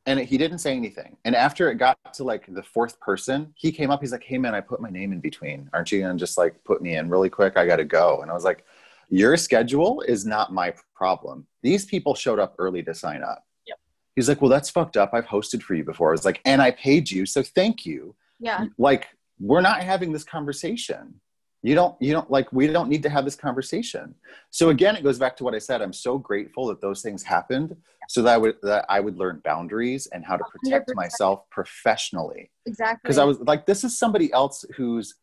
and 0.06 0.20
he 0.20 0.38
didn't 0.38 0.60
say 0.60 0.74
anything. 0.76 1.18
And 1.26 1.36
after 1.36 1.70
it 1.70 1.76
got 1.76 1.98
to 2.14 2.24
like 2.24 2.46
the 2.48 2.64
fourth 2.64 3.00
person, 3.02 3.54
he 3.56 3.72
came 3.72 3.92
up. 3.92 4.00
He's 4.02 4.12
like, 4.14 4.24
"Hey 4.24 4.38
man, 4.38 4.56
I 4.56 4.62
put 4.62 4.80
my 4.82 4.90
name 4.90 5.12
in 5.12 5.20
between. 5.20 5.70
Aren't 5.74 5.92
you 5.92 6.00
gonna 6.02 6.16
just 6.18 6.38
like 6.38 6.64
put 6.64 6.82
me 6.82 6.96
in 6.96 7.10
really 7.10 7.30
quick? 7.30 7.58
I 7.58 7.66
got 7.66 7.76
to 7.78 7.84
go." 7.86 8.22
And 8.22 8.32
I 8.32 8.34
was 8.34 8.46
like, 8.46 8.64
"Your 9.10 9.36
schedule 9.36 10.02
is 10.02 10.26
not 10.26 10.54
my 10.54 10.74
problem. 10.96 11.46
These 11.62 11.86
people 11.86 12.16
showed 12.16 12.40
up 12.40 12.56
early 12.58 12.84
to 12.84 12.94
sign 12.94 13.22
up." 13.22 13.46
Yep. 13.68 13.80
He's 14.16 14.30
like, 14.30 14.42
"Well, 14.42 14.50
that's 14.50 14.70
fucked 14.70 14.96
up. 14.96 15.10
I've 15.14 15.26
hosted 15.26 15.62
for 15.62 15.76
you 15.76 15.84
before." 15.84 16.10
I 16.10 16.12
was 16.14 16.26
like, 16.26 16.40
"And 16.46 16.62
I 16.62 16.72
paid 16.72 17.12
you, 17.12 17.26
so 17.26 17.44
thank 17.44 17.86
you." 17.86 18.16
Yeah. 18.40 18.66
Like, 18.78 19.08
we're 19.40 19.62
not 19.62 19.84
having 19.84 20.14
this 20.14 20.24
conversation 20.24 21.20
you 21.64 21.74
don't 21.76 21.96
you 22.00 22.14
don't 22.14 22.30
like 22.30 22.52
we 22.54 22.68
don't 22.68 22.90
need 22.90 23.02
to 23.04 23.10
have 23.10 23.26
this 23.26 23.36
conversation 23.36 24.14
so 24.52 24.70
again 24.70 24.96
it 24.96 25.04
goes 25.04 25.18
back 25.18 25.36
to 25.36 25.44
what 25.44 25.56
i 25.56 25.58
said 25.58 25.82
i'm 25.82 25.94
so 25.94 26.18
grateful 26.18 26.68
that 26.68 26.80
those 26.82 27.02
things 27.02 27.24
happened 27.24 27.76
so 28.10 28.22
that 28.22 28.34
i 28.34 28.38
would 28.38 28.56
that 28.62 28.86
i 28.90 29.00
would 29.00 29.18
learn 29.18 29.42
boundaries 29.44 30.08
and 30.14 30.24
how 30.24 30.38
to 30.38 30.44
protect 30.46 30.90
100%. 30.90 30.96
myself 30.96 31.42
professionally 31.50 32.52
Exactly. 32.66 33.00
because 33.04 33.18
i 33.18 33.24
was 33.24 33.40
like 33.42 33.66
this 33.66 33.84
is 33.84 33.98
somebody 33.98 34.32
else 34.34 34.64
who's 34.76 35.16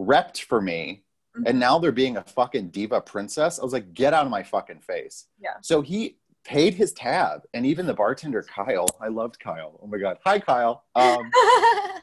repped 0.00 0.40
for 0.42 0.60
me 0.60 1.04
Mhm. 1.36 1.42
and 1.50 1.60
now 1.60 1.78
they're 1.78 1.92
being 1.92 2.16
a 2.16 2.22
fucking 2.22 2.70
diva 2.70 3.00
princess 3.02 3.58
i 3.58 3.62
was 3.62 3.74
like 3.74 3.92
get 3.92 4.14
out 4.14 4.24
of 4.24 4.30
my 4.30 4.42
fucking 4.42 4.80
face 4.80 5.26
Yeah. 5.38 5.50
so 5.62 5.82
he 5.82 6.16
paid 6.44 6.72
his 6.72 6.94
tab 6.94 7.42
and 7.52 7.66
even 7.66 7.84
the 7.86 7.92
bartender 7.92 8.42
kyle 8.42 8.86
i 9.02 9.08
loved 9.08 9.38
kyle 9.38 9.78
oh 9.82 9.86
my 9.86 9.98
god 9.98 10.16
hi 10.24 10.38
kyle 10.38 10.84
um, 10.94 11.30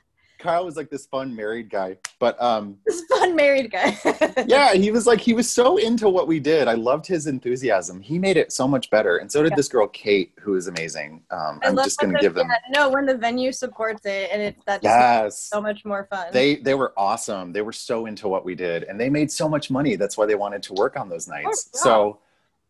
kyle 0.45 0.65
was 0.65 0.77
like 0.77 0.89
this 0.89 1.05
fun 1.08 1.36
married 1.36 1.69
guy 1.69 1.97
but 2.19 2.41
um 2.41 2.77
this 2.86 3.03
fun 3.10 3.36
married 3.36 3.71
guy. 3.71 3.97
yeah, 4.47 4.73
he 4.73 4.91
was 4.91 5.05
like 5.05 5.19
he 5.19 5.34
was 5.34 5.49
so 5.49 5.77
into 5.77 6.10
what 6.10 6.27
we 6.27 6.39
did. 6.39 6.67
I 6.67 6.73
loved 6.73 7.05
his 7.05 7.27
enthusiasm. 7.27 7.99
He 8.01 8.17
made 8.17 8.38
it 8.38 8.51
so 8.51 8.67
much 8.67 8.89
better, 8.89 9.17
and 9.17 9.31
so 9.31 9.43
did 9.43 9.51
Yeah. 9.51 9.55
this 9.58 9.67
girl 9.67 9.88
Kate, 9.88 10.31
who 10.39 10.55
is 10.55 10.67
amazing. 10.67 11.23
Um, 11.31 11.60
I 11.63 11.67
I'm 11.67 11.75
just 11.75 11.99
gonna 11.99 12.13
the- 12.13 12.19
give 12.19 12.34
them 12.34 12.47
yeah, 12.49 12.58
no 12.73 12.89
when 12.89 13.05
the 13.05 13.17
venue 13.17 13.51
supports 13.51 14.05
it 14.05 14.29
and 14.31 14.41
it's 14.41 14.63
just 14.65 14.84
yes. 14.84 15.39
so 15.39 15.62
much 15.62 15.84
more 15.86 16.08
fun. 16.10 16.27
They 16.31 16.55
they 16.55 16.73
were 16.73 16.93
awesome. 16.97 17.51
They 17.51 17.62
were 17.62 17.73
so 17.73 18.05
into 18.05 18.27
what 18.27 18.45
we 18.45 18.55
did, 18.55 18.84
and 18.84 18.99
they 18.99 19.10
made 19.10 19.31
so 19.31 19.49
much 19.49 19.69
money. 19.69 19.95
That's 19.95 20.17
why 20.17 20.25
they 20.25 20.36
wanted 20.36 20.63
to 20.63 20.73
work 20.73 20.97
on 20.97 21.10
those 21.10 21.27
nights. 21.27 21.69
yeah. 21.73 21.81
So, 21.81 22.19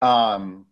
um, 0.02 0.66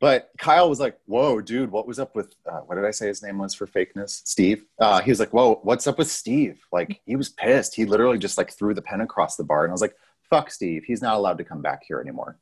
but 0.00 0.30
Kyle 0.38 0.68
was 0.68 0.80
like, 0.80 0.98
"Whoa, 1.06 1.40
dude, 1.40 1.70
what 1.70 1.86
was 1.86 1.98
up 1.98 2.14
with 2.14 2.34
uh, 2.50 2.60
what 2.60 2.74
did 2.74 2.84
I 2.84 2.90
say 2.90 3.08
his 3.08 3.22
name 3.22 3.38
was 3.38 3.54
for 3.54 3.66
fakeness? 3.66 4.22
Steve." 4.26 4.64
Uh, 4.78 5.00
he 5.00 5.10
was 5.10 5.20
like, 5.20 5.32
"Whoa, 5.32 5.60
what's 5.62 5.86
up 5.86 5.98
with 5.98 6.10
Steve?" 6.10 6.60
Like 6.72 7.00
he 7.06 7.16
was 7.16 7.28
pissed. 7.28 7.74
He 7.74 7.84
literally 7.84 8.18
just 8.18 8.38
like 8.38 8.52
threw 8.52 8.74
the 8.74 8.82
pen 8.82 9.00
across 9.00 9.36
the 9.36 9.44
bar, 9.44 9.64
and 9.64 9.70
I 9.70 9.74
was 9.74 9.80
like, 9.80 9.96
"Fuck 10.28 10.50
Steve. 10.50 10.84
He's 10.84 11.02
not 11.02 11.16
allowed 11.16 11.38
to 11.38 11.44
come 11.44 11.62
back 11.62 11.82
here 11.86 12.00
anymore." 12.00 12.38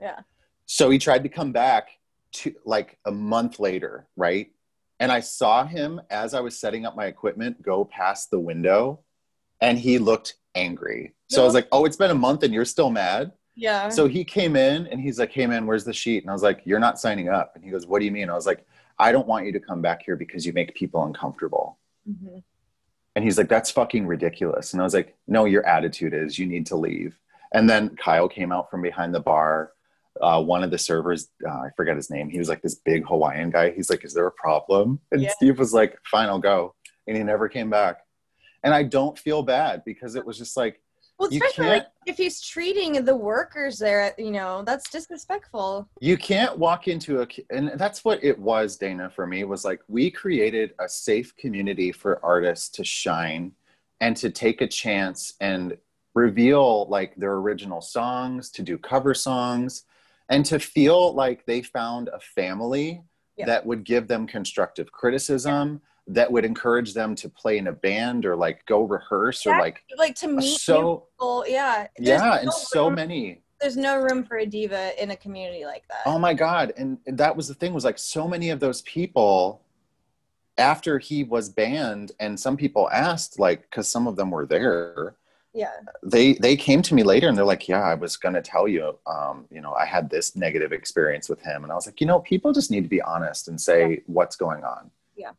yeah. 0.00 0.20
So 0.66 0.90
he 0.90 0.98
tried 0.98 1.22
to 1.22 1.28
come 1.28 1.52
back 1.52 1.88
to 2.32 2.54
like 2.64 2.98
a 3.04 3.10
month 3.10 3.60
later, 3.60 4.06
right? 4.16 4.50
And 4.98 5.12
I 5.12 5.20
saw 5.20 5.64
him 5.64 6.00
as 6.10 6.34
I 6.34 6.40
was 6.40 6.58
setting 6.58 6.86
up 6.86 6.96
my 6.96 7.06
equipment 7.06 7.62
go 7.62 7.84
past 7.84 8.30
the 8.30 8.40
window 8.40 9.00
and 9.60 9.78
he 9.78 9.98
looked 9.98 10.34
angry. 10.54 11.14
So 11.28 11.42
I 11.42 11.44
was 11.44 11.54
like, 11.54 11.68
"Oh, 11.72 11.84
it's 11.84 11.96
been 11.96 12.10
a 12.10 12.14
month 12.14 12.42
and 12.42 12.52
you're 12.52 12.64
still 12.64 12.90
mad?" 12.90 13.32
Yeah. 13.56 13.88
So 13.88 14.06
he 14.06 14.22
came 14.22 14.54
in 14.54 14.86
and 14.86 15.00
he's 15.00 15.18
like, 15.18 15.32
"Hey 15.32 15.46
man, 15.46 15.66
where's 15.66 15.84
the 15.84 15.92
sheet?" 15.92 16.22
And 16.22 16.30
I 16.30 16.32
was 16.34 16.42
like, 16.42 16.60
"You're 16.64 16.78
not 16.78 17.00
signing 17.00 17.28
up." 17.28 17.52
And 17.56 17.64
he 17.64 17.70
goes, 17.70 17.86
"What 17.86 17.98
do 18.00 18.04
you 18.04 18.12
mean?" 18.12 18.28
I 18.30 18.34
was 18.34 18.46
like, 18.46 18.64
"I 18.98 19.10
don't 19.12 19.26
want 19.26 19.46
you 19.46 19.52
to 19.52 19.60
come 19.60 19.80
back 19.82 20.02
here 20.04 20.14
because 20.16 20.44
you 20.46 20.52
make 20.52 20.74
people 20.74 21.02
uncomfortable." 21.04 21.78
Mhm. 22.08 22.42
And 23.16 23.24
he's 23.24 23.38
like, 23.38 23.48
"That's 23.48 23.70
fucking 23.70 24.06
ridiculous." 24.06 24.72
And 24.74 24.82
I 24.82 24.84
was 24.84 24.92
like, 24.94 25.16
"No, 25.26 25.46
your 25.46 25.66
attitude 25.66 26.12
is 26.12 26.38
you 26.38 26.46
need 26.46 26.66
to 26.66 26.76
leave." 26.76 27.18
And 27.52 27.68
then 27.70 27.96
Kyle 27.96 28.28
came 28.28 28.52
out 28.52 28.70
from 28.70 28.82
behind 28.82 29.14
the 29.14 29.20
bar. 29.20 29.72
Uh, 30.20 30.42
one 30.42 30.62
of 30.62 30.70
the 30.70 30.78
servers, 30.78 31.28
uh, 31.46 31.50
I 31.50 31.70
forget 31.76 31.96
his 31.96 32.10
name. 32.10 32.28
He 32.28 32.38
was 32.38 32.48
like 32.48 32.62
this 32.62 32.74
big 32.74 33.06
Hawaiian 33.06 33.50
guy. 33.50 33.70
He's 33.70 33.88
like, 33.90 34.04
"Is 34.04 34.12
there 34.14 34.26
a 34.26 34.32
problem?" 34.32 35.00
And 35.12 35.22
Yeah. 35.22 35.30
Steve 35.30 35.58
was 35.58 35.72
like, 35.72 35.98
"Fine, 36.04 36.28
I'll 36.28 36.38
go." 36.38 36.74
And 37.06 37.16
he 37.16 37.22
never 37.22 37.48
came 37.48 37.70
back. 37.70 38.04
And 38.62 38.74
I 38.74 38.82
don't 38.82 39.18
feel 39.18 39.42
bad 39.42 39.82
because 39.84 40.14
it 40.16 40.26
was 40.26 40.36
just 40.38 40.56
like, 40.56 40.82
well, 41.18 41.28
especially 41.30 41.66
like, 41.66 41.86
if 42.06 42.16
he's 42.16 42.40
treating 42.40 43.04
the 43.04 43.16
workers 43.16 43.78
there, 43.78 44.14
you 44.18 44.30
know, 44.30 44.62
that's 44.66 44.90
disrespectful. 44.90 45.88
you 46.00 46.16
can't 46.16 46.58
walk 46.58 46.88
into 46.88 47.22
a 47.22 47.26
and 47.50 47.72
that's 47.76 48.04
what 48.04 48.22
it 48.22 48.38
was 48.38 48.76
dana 48.76 49.08
for 49.10 49.26
me 49.26 49.44
was 49.44 49.64
like 49.64 49.80
we 49.88 50.10
created 50.10 50.72
a 50.80 50.88
safe 50.88 51.34
community 51.36 51.90
for 51.92 52.24
artists 52.24 52.68
to 52.68 52.84
shine 52.84 53.52
and 54.00 54.16
to 54.16 54.30
take 54.30 54.60
a 54.60 54.66
chance 54.66 55.34
and 55.40 55.76
reveal 56.14 56.86
like 56.88 57.14
their 57.16 57.34
original 57.34 57.80
songs 57.80 58.50
to 58.50 58.62
do 58.62 58.76
cover 58.78 59.14
songs 59.14 59.84
and 60.28 60.44
to 60.44 60.58
feel 60.58 61.14
like 61.14 61.44
they 61.46 61.62
found 61.62 62.08
a 62.08 62.20
family 62.20 63.02
Yeah. 63.36 63.46
that 63.46 63.64
would 63.66 63.84
give 63.84 64.08
them 64.08 64.26
constructive 64.26 64.92
criticism 64.92 65.80
that 66.08 66.30
would 66.30 66.44
encourage 66.44 66.94
them 66.94 67.14
to 67.16 67.28
play 67.28 67.58
in 67.58 67.66
a 67.66 67.72
band 67.72 68.24
or 68.24 68.36
like 68.36 68.64
go 68.66 68.82
rehearse 68.82 69.44
or 69.46 69.58
like 69.58 69.82
Like 69.96 70.14
to 70.16 70.28
meet 70.28 70.58
so 70.58 71.06
people, 71.18 71.44
yeah. 71.48 71.88
There's 71.96 72.20
yeah 72.20 72.36
and 72.36 72.46
no 72.46 72.52
so 72.52 72.88
many 72.90 73.42
There's 73.60 73.76
no 73.76 73.96
room 73.96 74.24
for 74.24 74.38
a 74.38 74.46
diva 74.46 75.02
in 75.02 75.10
a 75.10 75.16
community 75.16 75.64
like 75.64 75.84
that. 75.88 76.02
Oh 76.06 76.18
my 76.18 76.34
god! 76.34 76.72
And, 76.76 76.98
and 77.06 77.16
that 77.18 77.34
was 77.36 77.48
the 77.48 77.54
thing 77.54 77.72
was 77.72 77.84
like 77.84 77.98
so 77.98 78.28
many 78.28 78.50
of 78.50 78.60
those 78.60 78.82
people, 78.82 79.62
after 80.58 80.98
he 80.98 81.24
was 81.24 81.48
banned, 81.48 82.12
and 82.20 82.38
some 82.38 82.56
people 82.56 82.88
asked 82.90 83.38
like 83.38 83.62
because 83.62 83.88
some 83.90 84.06
of 84.06 84.16
them 84.16 84.30
were 84.30 84.46
there. 84.46 85.16
yeah. 85.54 85.72
They 86.02 86.34
they 86.34 86.54
came 86.54 86.82
to 86.82 86.94
me 86.94 87.02
later 87.02 87.28
and 87.28 87.36
they're 87.36 87.44
like, 87.44 87.66
yeah, 87.66 87.82
I 87.82 87.94
was 87.94 88.16
gonna 88.16 88.42
tell 88.42 88.68
you, 88.68 88.98
um, 89.06 89.46
you 89.50 89.60
know, 89.62 89.72
I 89.72 89.86
had 89.86 90.10
this 90.10 90.36
negative 90.36 90.72
experience 90.72 91.28
with 91.28 91.40
him, 91.40 91.62
and 91.64 91.72
I 91.72 91.74
was 91.74 91.86
like, 91.86 92.00
you 92.00 92.06
know, 92.06 92.20
people 92.20 92.52
just 92.52 92.70
need 92.70 92.82
to 92.84 92.90
be 92.90 93.00
honest 93.00 93.48
and 93.48 93.58
say 93.60 94.02
what's 94.06 94.36
going 94.36 94.64
on. 94.64 94.90
Yeah. 95.16 95.32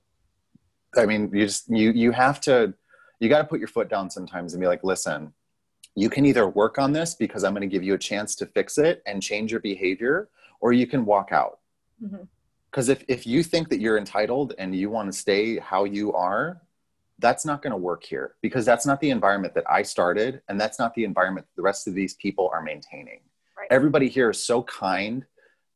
I 0.98 1.06
mean, 1.06 1.30
you 1.34 1.46
just 1.46 1.70
you 1.70 1.92
you 1.92 2.12
have 2.12 2.40
to 2.42 2.74
you 3.20 3.30
got 3.30 3.40
to 3.40 3.44
put 3.46 3.60
your 3.60 3.68
foot 3.68 3.90
down 3.90 4.10
sometimes 4.10 4.54
and 4.54 4.62
be 4.62 4.68
like, 4.68 4.84
listen, 4.84 5.34
you 5.96 6.10
can 6.10 6.26
either 6.26 6.48
work 6.48 6.78
on 6.78 6.92
this 6.92 7.16
because 7.16 7.44
I'm 7.44 7.54
going 7.54 7.68
to 7.68 7.68
give 7.68 7.84
you 7.84 7.96
a 7.96 7.98
chance 7.98 8.36
to 8.36 8.46
fix 8.46 8.78
it 8.78 9.02
and 9.06 9.22
change 9.22 9.52
your 9.52 9.62
behavior, 9.62 10.30
or 10.60 10.72
you 10.72 10.86
can 10.86 11.06
walk 11.06 11.32
out. 11.32 11.60
Mm-hmm. 12.04 12.24
Because 12.70 12.90
if, 12.90 13.04
if 13.08 13.26
you 13.26 13.42
think 13.42 13.70
that 13.70 13.80
you're 13.80 13.98
entitled 13.98 14.54
and 14.60 14.76
you 14.76 14.90
want 14.90 15.12
to 15.12 15.18
stay 15.18 15.58
how 15.58 15.86
you 15.86 16.14
are, 16.14 16.62
that's 17.20 17.46
not 17.46 17.62
going 17.62 17.72
to 17.72 17.78
work 17.78 18.04
here 18.04 18.36
because 18.42 18.66
that's 18.66 18.86
not 18.86 19.02
the 19.02 19.10
environment 19.10 19.56
that 19.56 19.64
I 19.68 19.82
started 19.82 20.42
and 20.48 20.62
that's 20.62 20.78
not 20.78 20.94
the 20.94 21.04
environment 21.04 21.48
the 21.56 21.64
rest 21.64 21.88
of 21.88 21.96
these 21.96 22.14
people 22.16 22.50
are 22.54 22.62
maintaining. 22.62 23.22
Right. 23.58 23.68
Everybody 23.72 24.08
here 24.08 24.30
is 24.30 24.44
so 24.44 24.62
kind 24.62 25.26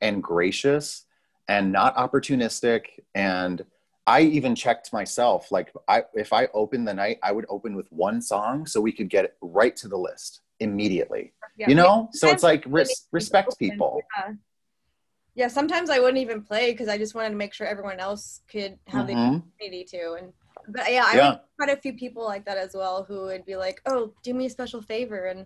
and 0.01 0.21
gracious 0.21 1.05
and 1.47 1.71
not 1.71 1.95
opportunistic 1.95 2.83
and 3.15 3.65
I 4.11 4.21
even 4.23 4.55
checked 4.55 4.91
myself 4.91 5.51
like 5.53 5.71
I 5.87 6.03
if 6.13 6.33
I 6.33 6.47
opened 6.53 6.85
the 6.85 6.93
night 6.93 7.17
I 7.23 7.31
would 7.31 7.45
open 7.47 7.75
with 7.77 7.89
one 7.91 8.21
song 8.21 8.65
so 8.65 8.81
we 8.81 8.91
could 8.91 9.09
get 9.09 9.23
it 9.23 9.37
right 9.41 9.73
to 9.77 9.87
the 9.87 9.95
list 9.97 10.41
immediately. 10.59 11.31
Yeah. 11.55 11.69
You 11.69 11.75
know? 11.75 12.09
So 12.11 12.29
it's 12.29 12.43
like 12.43 12.63
res- 12.67 13.07
respect 13.13 13.47
open, 13.53 13.57
people. 13.69 14.01
Yeah. 14.17 14.33
yeah, 15.35 15.47
sometimes 15.47 15.89
I 15.89 15.99
wouldn't 15.99 16.17
even 16.17 16.41
play 16.41 16.71
because 16.71 16.89
I 16.89 16.97
just 16.97 17.15
wanted 17.15 17.29
to 17.29 17.35
make 17.43 17.53
sure 17.53 17.65
everyone 17.65 17.99
else 18.01 18.41
could 18.51 18.77
have 18.87 19.07
the 19.07 19.13
Mhm. 19.13 19.37
opportunity 19.37 19.85
to. 19.93 20.03
And 20.19 20.33
but 20.67 20.91
yeah, 20.91 21.05
I 21.07 21.15
Yeah. 21.15 21.35
quite 21.57 21.69
a 21.69 21.81
few 21.81 21.93
people 21.93 22.23
like 22.25 22.43
that 22.45 22.57
as 22.57 22.73
well 22.75 23.03
who 23.07 23.17
would 23.27 23.45
be 23.45 23.55
like, 23.55 23.77
"Oh, 23.85 24.13
do 24.23 24.33
me 24.33 24.45
a 24.47 24.49
special 24.49 24.81
favor." 24.81 25.21
And 25.31 25.45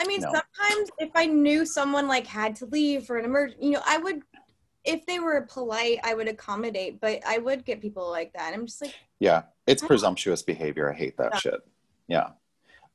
I 0.00 0.06
mean, 0.08 0.20
No. 0.22 0.32
sometimes 0.36 0.90
if 0.98 1.10
I 1.14 1.26
knew 1.26 1.64
someone 1.64 2.08
like 2.08 2.26
had 2.26 2.56
to 2.56 2.66
leave 2.66 3.06
for 3.06 3.16
an 3.16 3.24
emergency, 3.24 3.64
you 3.66 3.72
know, 3.72 3.82
I 3.86 3.98
would. 3.98 4.22
If 4.84 5.06
they 5.06 5.20
were 5.20 5.40
polite, 5.42 5.98
I 6.02 6.14
would 6.14 6.28
accommodate, 6.28 7.00
but 7.00 7.20
I 7.26 7.38
would 7.38 7.64
get 7.64 7.80
people 7.80 8.10
like 8.10 8.32
that. 8.34 8.52
I'm 8.52 8.66
just 8.66 8.82
like, 8.82 8.94
Yeah, 9.20 9.42
it's 9.66 9.82
presumptuous 9.82 10.42
behavior. 10.42 10.90
I 10.90 10.94
hate 10.96 11.16
that 11.18 11.30
Yeah. 11.34 11.38
shit. 11.38 11.60
Yeah. 12.08 12.30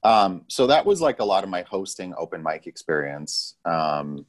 Um, 0.03 0.43
so 0.47 0.67
that 0.67 0.85
was 0.85 1.01
like 1.01 1.19
a 1.19 1.25
lot 1.25 1.43
of 1.43 1.49
my 1.49 1.61
hosting 1.63 2.13
open 2.17 2.43
mic 2.43 2.67
experience. 2.67 3.55
Um, 3.65 4.25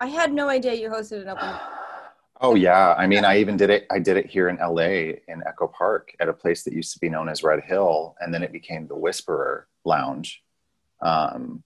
I 0.00 0.06
had 0.08 0.32
no 0.32 0.48
idea 0.48 0.74
you 0.74 0.90
hosted 0.90 1.22
an 1.22 1.28
open. 1.30 1.48
oh 2.42 2.54
yeah, 2.54 2.94
I 2.98 3.06
mean, 3.06 3.24
I 3.24 3.38
even 3.38 3.56
did 3.56 3.70
it. 3.70 3.86
I 3.90 3.98
did 3.98 4.18
it 4.18 4.26
here 4.26 4.48
in 4.50 4.56
LA 4.58 5.16
in 5.28 5.42
Echo 5.46 5.66
Park 5.66 6.14
at 6.20 6.28
a 6.28 6.32
place 6.34 6.62
that 6.64 6.74
used 6.74 6.92
to 6.92 6.98
be 6.98 7.08
known 7.08 7.30
as 7.30 7.42
Red 7.42 7.62
Hill, 7.64 8.14
and 8.20 8.32
then 8.32 8.42
it 8.42 8.52
became 8.52 8.86
the 8.86 8.94
Whisperer 8.96 9.66
Lounge. 9.86 10.44
Um, 11.00 11.62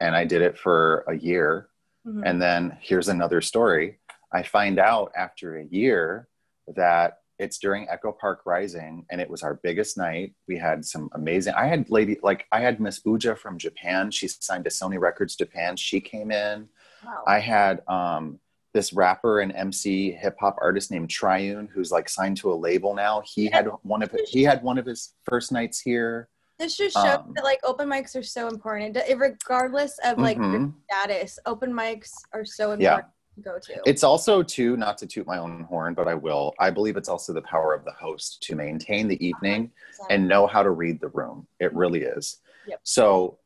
and 0.00 0.14
I 0.14 0.24
did 0.26 0.42
it 0.42 0.58
for 0.58 1.04
a 1.08 1.14
year, 1.16 1.68
Mhm. 2.06 2.22
and 2.24 2.40
then 2.40 2.76
here's 2.80 3.08
another 3.08 3.40
story. 3.40 3.98
I 4.32 4.42
find 4.42 4.78
out 4.78 5.12
after 5.16 5.58
a 5.58 5.64
year 5.64 6.28
that 6.76 7.18
it's 7.38 7.58
during 7.58 7.88
Echo 7.88 8.12
Park 8.12 8.42
Rising 8.44 9.06
and 9.10 9.20
it 9.20 9.28
was 9.28 9.42
our 9.42 9.54
biggest 9.62 9.96
night. 9.96 10.34
We 10.46 10.58
had 10.58 10.84
some 10.84 11.08
amazing 11.14 11.54
I 11.54 11.66
had 11.66 11.88
lady 11.90 12.18
like 12.22 12.46
I 12.52 12.60
had 12.60 12.80
Miss 12.80 13.00
Buja 13.00 13.36
from 13.36 13.58
Japan. 13.58 14.10
She 14.10 14.28
signed 14.28 14.64
to 14.64 14.70
Sony 14.70 14.98
Records 15.00 15.36
Japan. 15.36 15.76
She 15.76 16.00
came 16.00 16.30
in. 16.30 16.68
Wow. 17.04 17.24
I 17.26 17.38
had 17.38 17.82
um 17.88 18.38
this 18.72 18.92
rapper 18.92 19.40
and 19.40 19.50
MC 19.52 20.12
hip 20.12 20.36
hop 20.38 20.56
artist 20.60 20.90
named 20.92 21.10
Triune 21.10 21.66
who's 21.72 21.90
like 21.90 22.08
signed 22.08 22.36
to 22.36 22.52
a 22.52 22.54
label 22.54 22.94
now. 22.94 23.22
He 23.24 23.46
had 23.46 23.68
one 23.82 24.02
of 24.02 24.14
he 24.28 24.42
had 24.44 24.62
one 24.62 24.78
of 24.78 24.84
his 24.86 25.14
first 25.24 25.50
nights 25.50 25.80
here. 25.80 26.28
This 26.58 26.76
just 26.76 26.94
shows 26.94 27.06
Um, 27.20 27.32
that 27.34 27.42
like 27.42 27.58
open 27.64 27.88
mics 27.88 28.14
are 28.14 28.22
so 28.22 28.46
important, 28.48 28.94
It- 28.98 29.18
regardless 29.18 29.98
of 30.04 30.18
like 30.18 30.36
Mhm. 30.36 30.74
status. 30.84 31.38
Open 31.46 31.72
mics 31.72 32.12
are 32.34 32.44
so 32.44 32.72
important 32.72 32.82
Yeah. 32.82 33.00
Go 33.40 33.58
to. 33.58 33.80
It's 33.86 34.04
also 34.04 34.42
too 34.42 34.76
not 34.76 34.98
to 34.98 35.06
toot 35.06 35.26
my 35.26 35.38
own 35.38 35.64
horn, 35.64 35.94
but 35.94 36.06
I 36.08 36.14
will. 36.14 36.54
I 36.58 36.70
believe 36.70 36.96
it's 36.96 37.08
also 37.08 37.32
the 37.32 37.42
power 37.42 37.74
of 37.74 37.84
the 37.84 37.92
host 37.92 38.42
to 38.44 38.54
maintain 38.54 39.08
the 39.08 39.24
evening 39.24 39.70
100%. 40.00 40.06
and 40.10 40.28
know 40.28 40.46
how 40.46 40.62
to 40.62 40.70
read 40.70 41.00
the 41.00 41.08
room. 41.08 41.46
It 41.58 41.74
really 41.74 42.02
is. 42.02 42.38
Yep. 42.66 42.80
So 42.82 43.38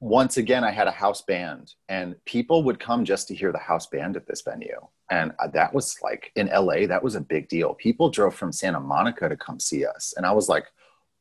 once 0.00 0.36
again, 0.36 0.62
I 0.62 0.70
had 0.70 0.86
a 0.88 0.90
house 0.90 1.22
band, 1.22 1.72
and 1.88 2.16
people 2.26 2.62
would 2.64 2.78
come 2.78 3.02
just 3.04 3.28
to 3.28 3.34
hear 3.34 3.50
the 3.50 3.58
house 3.58 3.86
band 3.86 4.14
at 4.16 4.26
this 4.26 4.42
venue, 4.42 4.78
and 5.10 5.32
uh, 5.38 5.48
that 5.54 5.72
was 5.72 5.96
like 6.02 6.32
in 6.36 6.48
LA. 6.48 6.86
That 6.86 7.02
was 7.02 7.14
a 7.14 7.20
big 7.20 7.48
deal. 7.48 7.72
People 7.74 8.10
drove 8.10 8.34
from 8.34 8.52
Santa 8.52 8.78
Monica 8.78 9.26
to 9.28 9.36
come 9.38 9.58
see 9.58 9.86
us, 9.86 10.12
and 10.18 10.26
I 10.26 10.32
was 10.32 10.50
like, 10.50 10.66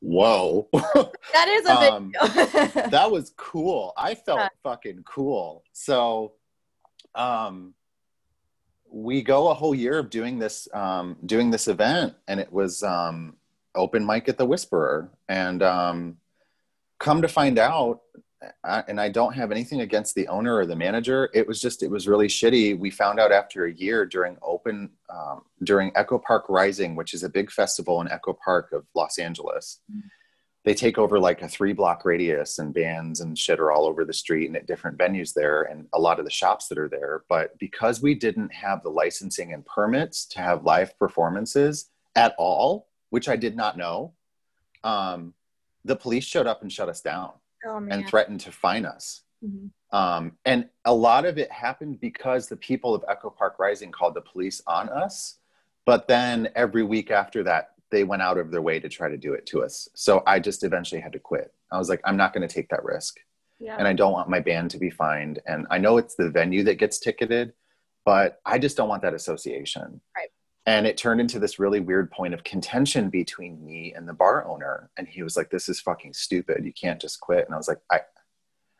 "Whoa." 0.01 0.67
that 0.73 1.47
is 1.47 1.65
a 1.65 1.79
big 1.79 1.89
Um, 1.93 2.11
deal. 2.11 2.89
that 2.89 3.09
was 3.09 3.31
cool. 3.37 3.93
I 3.95 4.13
felt 4.13 4.39
Yeah. 4.39 4.49
fucking 4.61 5.03
cool. 5.05 5.63
So, 5.71 6.33
um, 7.15 7.74
we 8.89 9.21
go 9.21 9.49
a 9.49 9.53
whole 9.53 9.75
year 9.75 9.99
of 9.99 10.09
doing 10.09 10.39
this, 10.39 10.67
um, 10.73 11.17
doing 11.25 11.51
this 11.51 11.67
event, 11.67 12.13
and 12.27 12.39
it 12.39 12.51
was 12.51 12.83
um, 12.83 13.35
open 13.75 14.05
mic 14.05 14.29
at 14.29 14.37
the 14.37 14.45
Whisperer. 14.45 15.11
And 15.27 15.61
um, 15.63 16.17
come 16.99 17.21
to 17.21 17.27
find 17.27 17.59
out, 17.59 18.01
I, 18.63 18.83
and 18.87 19.01
I 19.01 19.09
don't 19.09 19.33
have 19.33 19.51
anything 19.51 19.81
against 19.81 20.13
the 20.15 20.27
owner 20.27 20.55
or 20.55 20.65
the 20.65 20.75
manager. 20.75 21.29
It 21.33 21.47
was 21.47 21.59
just, 21.59 21.81
it 21.83 21.89
was 21.89 22.07
really 22.07 22.27
shitty. 22.27 22.77
We 22.77 22.91
found 22.91 23.19
out 23.19 23.31
after 23.31 23.65
a 23.65 23.73
year 23.73 24.05
during 24.05 24.37
open, 24.41 24.91
um, 25.09 25.43
during 25.63 25.91
Echo 25.95 26.19
Park 26.19 26.45
Rising, 26.47 26.95
which 26.95 27.13
is 27.13 27.23
a 27.23 27.29
big 27.29 27.51
festival 27.51 28.01
in 28.01 28.11
Echo 28.11 28.33
Park 28.33 28.71
of 28.71 28.85
Los 28.93 29.17
Angeles 29.17 29.79
they 30.65 30.73
take 30.73 30.97
over 30.97 31.19
like 31.19 31.41
a 31.41 31.47
three 31.47 31.73
block 31.73 32.03
radius 32.03 32.59
and 32.59 32.73
bands 32.73 33.21
and 33.21 33.37
shit 33.37 33.59
are 33.59 33.71
all 33.71 33.85
over 33.85 34.03
the 34.03 34.13
street 34.13 34.47
and 34.47 34.57
at 34.57 34.67
different 34.67 34.97
venues 34.97 35.33
there 35.33 35.61
and 35.63 35.87
a 35.93 35.99
lot 35.99 36.19
of 36.19 36.25
the 36.25 36.31
shops 36.31 36.67
that 36.67 36.77
are 36.77 36.89
there. 36.89 37.23
But 37.29 37.57
because 37.59 38.01
we 38.01 38.15
didn't 38.15 38.51
have 38.53 38.83
the 38.83 38.89
licensing 38.89 39.53
and 39.53 39.65
permits 39.65 40.25
to 40.27 40.41
have 40.41 40.65
live 40.65 40.97
performances 40.99 41.89
at 42.15 42.33
all 42.37 42.87
which 43.09 43.29
i 43.29 43.35
did 43.35 43.55
not 43.55 43.77
know 43.77 44.13
um, 44.83 45.33
the 45.85 45.95
police 45.95 46.25
showed 46.25 46.47
up 46.47 46.61
and 46.61 46.71
shut 46.71 46.89
us 46.89 47.01
down 47.01 47.31
oh 47.65 47.77
and 47.77 48.07
threatened 48.07 48.41
to 48.41 48.51
fine 48.51 48.85
us. 48.85 49.21
Mhm. 49.43 49.69
um, 49.91 50.37
and 50.45 50.69
a 50.85 50.93
lot 50.93 51.25
of 51.25 51.37
it 51.37 51.51
happened 51.51 51.99
because 51.99 52.47
the 52.47 52.57
people 52.57 52.93
of 52.93 53.03
echo 53.07 53.29
park 53.29 53.57
rising 53.57 53.91
called 53.91 54.15
the 54.15 54.21
police 54.21 54.61
on 54.67 54.89
us. 54.89 55.39
But 55.85 56.07
then 56.07 56.49
every 56.55 56.83
week 56.83 57.09
after 57.09 57.43
that 57.43 57.74
they 57.91 58.03
went 58.03 58.21
out 58.21 58.37
of 58.37 58.51
their 58.51 58.61
way 58.61 58.79
to 58.79 58.89
try 58.89 59.09
to 59.09 59.17
do 59.17 59.33
it 59.33 59.45
to 59.45 59.63
us 59.63 59.87
so 59.93 60.23
i 60.25 60.39
just 60.39 60.63
eventually 60.63 61.01
had 61.01 61.13
to 61.13 61.19
quit 61.19 61.53
i 61.71 61.77
was 61.77 61.89
like 61.89 62.01
i'm 62.05 62.17
not 62.17 62.33
going 62.33 62.47
to 62.47 62.53
take 62.53 62.69
that 62.69 62.83
risk 62.83 63.17
yeah. 63.59 63.75
and 63.77 63.87
i 63.87 63.93
don't 63.93 64.13
want 64.13 64.29
my 64.29 64.39
band 64.39 64.69
to 64.71 64.77
be 64.77 64.89
fined 64.89 65.39
and 65.45 65.65
i 65.69 65.77
know 65.77 65.97
it's 65.97 66.15
the 66.15 66.29
venue 66.29 66.63
that 66.63 66.75
gets 66.75 66.99
ticketed 66.99 67.53
but 68.05 68.39
i 68.45 68.57
just 68.57 68.77
don't 68.77 68.89
want 68.89 69.01
that 69.01 69.13
association 69.13 70.01
Right. 70.15 70.29
and 70.65 70.87
it 70.87 70.97
turned 70.97 71.21
into 71.21 71.39
this 71.39 71.59
really 71.59 71.79
weird 71.79 72.11
point 72.11 72.33
of 72.33 72.43
contention 72.43 73.09
between 73.09 73.63
me 73.63 73.93
and 73.95 74.07
the 74.07 74.13
bar 74.13 74.47
owner 74.47 74.89
and 74.97 75.07
he 75.07 75.23
was 75.23 75.37
like 75.37 75.49
this 75.49 75.69
is 75.69 75.79
fucking 75.79 76.13
stupid 76.13 76.65
you 76.65 76.73
can't 76.73 77.01
just 77.01 77.19
quit 77.19 77.45
and 77.45 77.53
i 77.53 77.57
was 77.57 77.67
like 77.67 77.79
i 77.91 77.99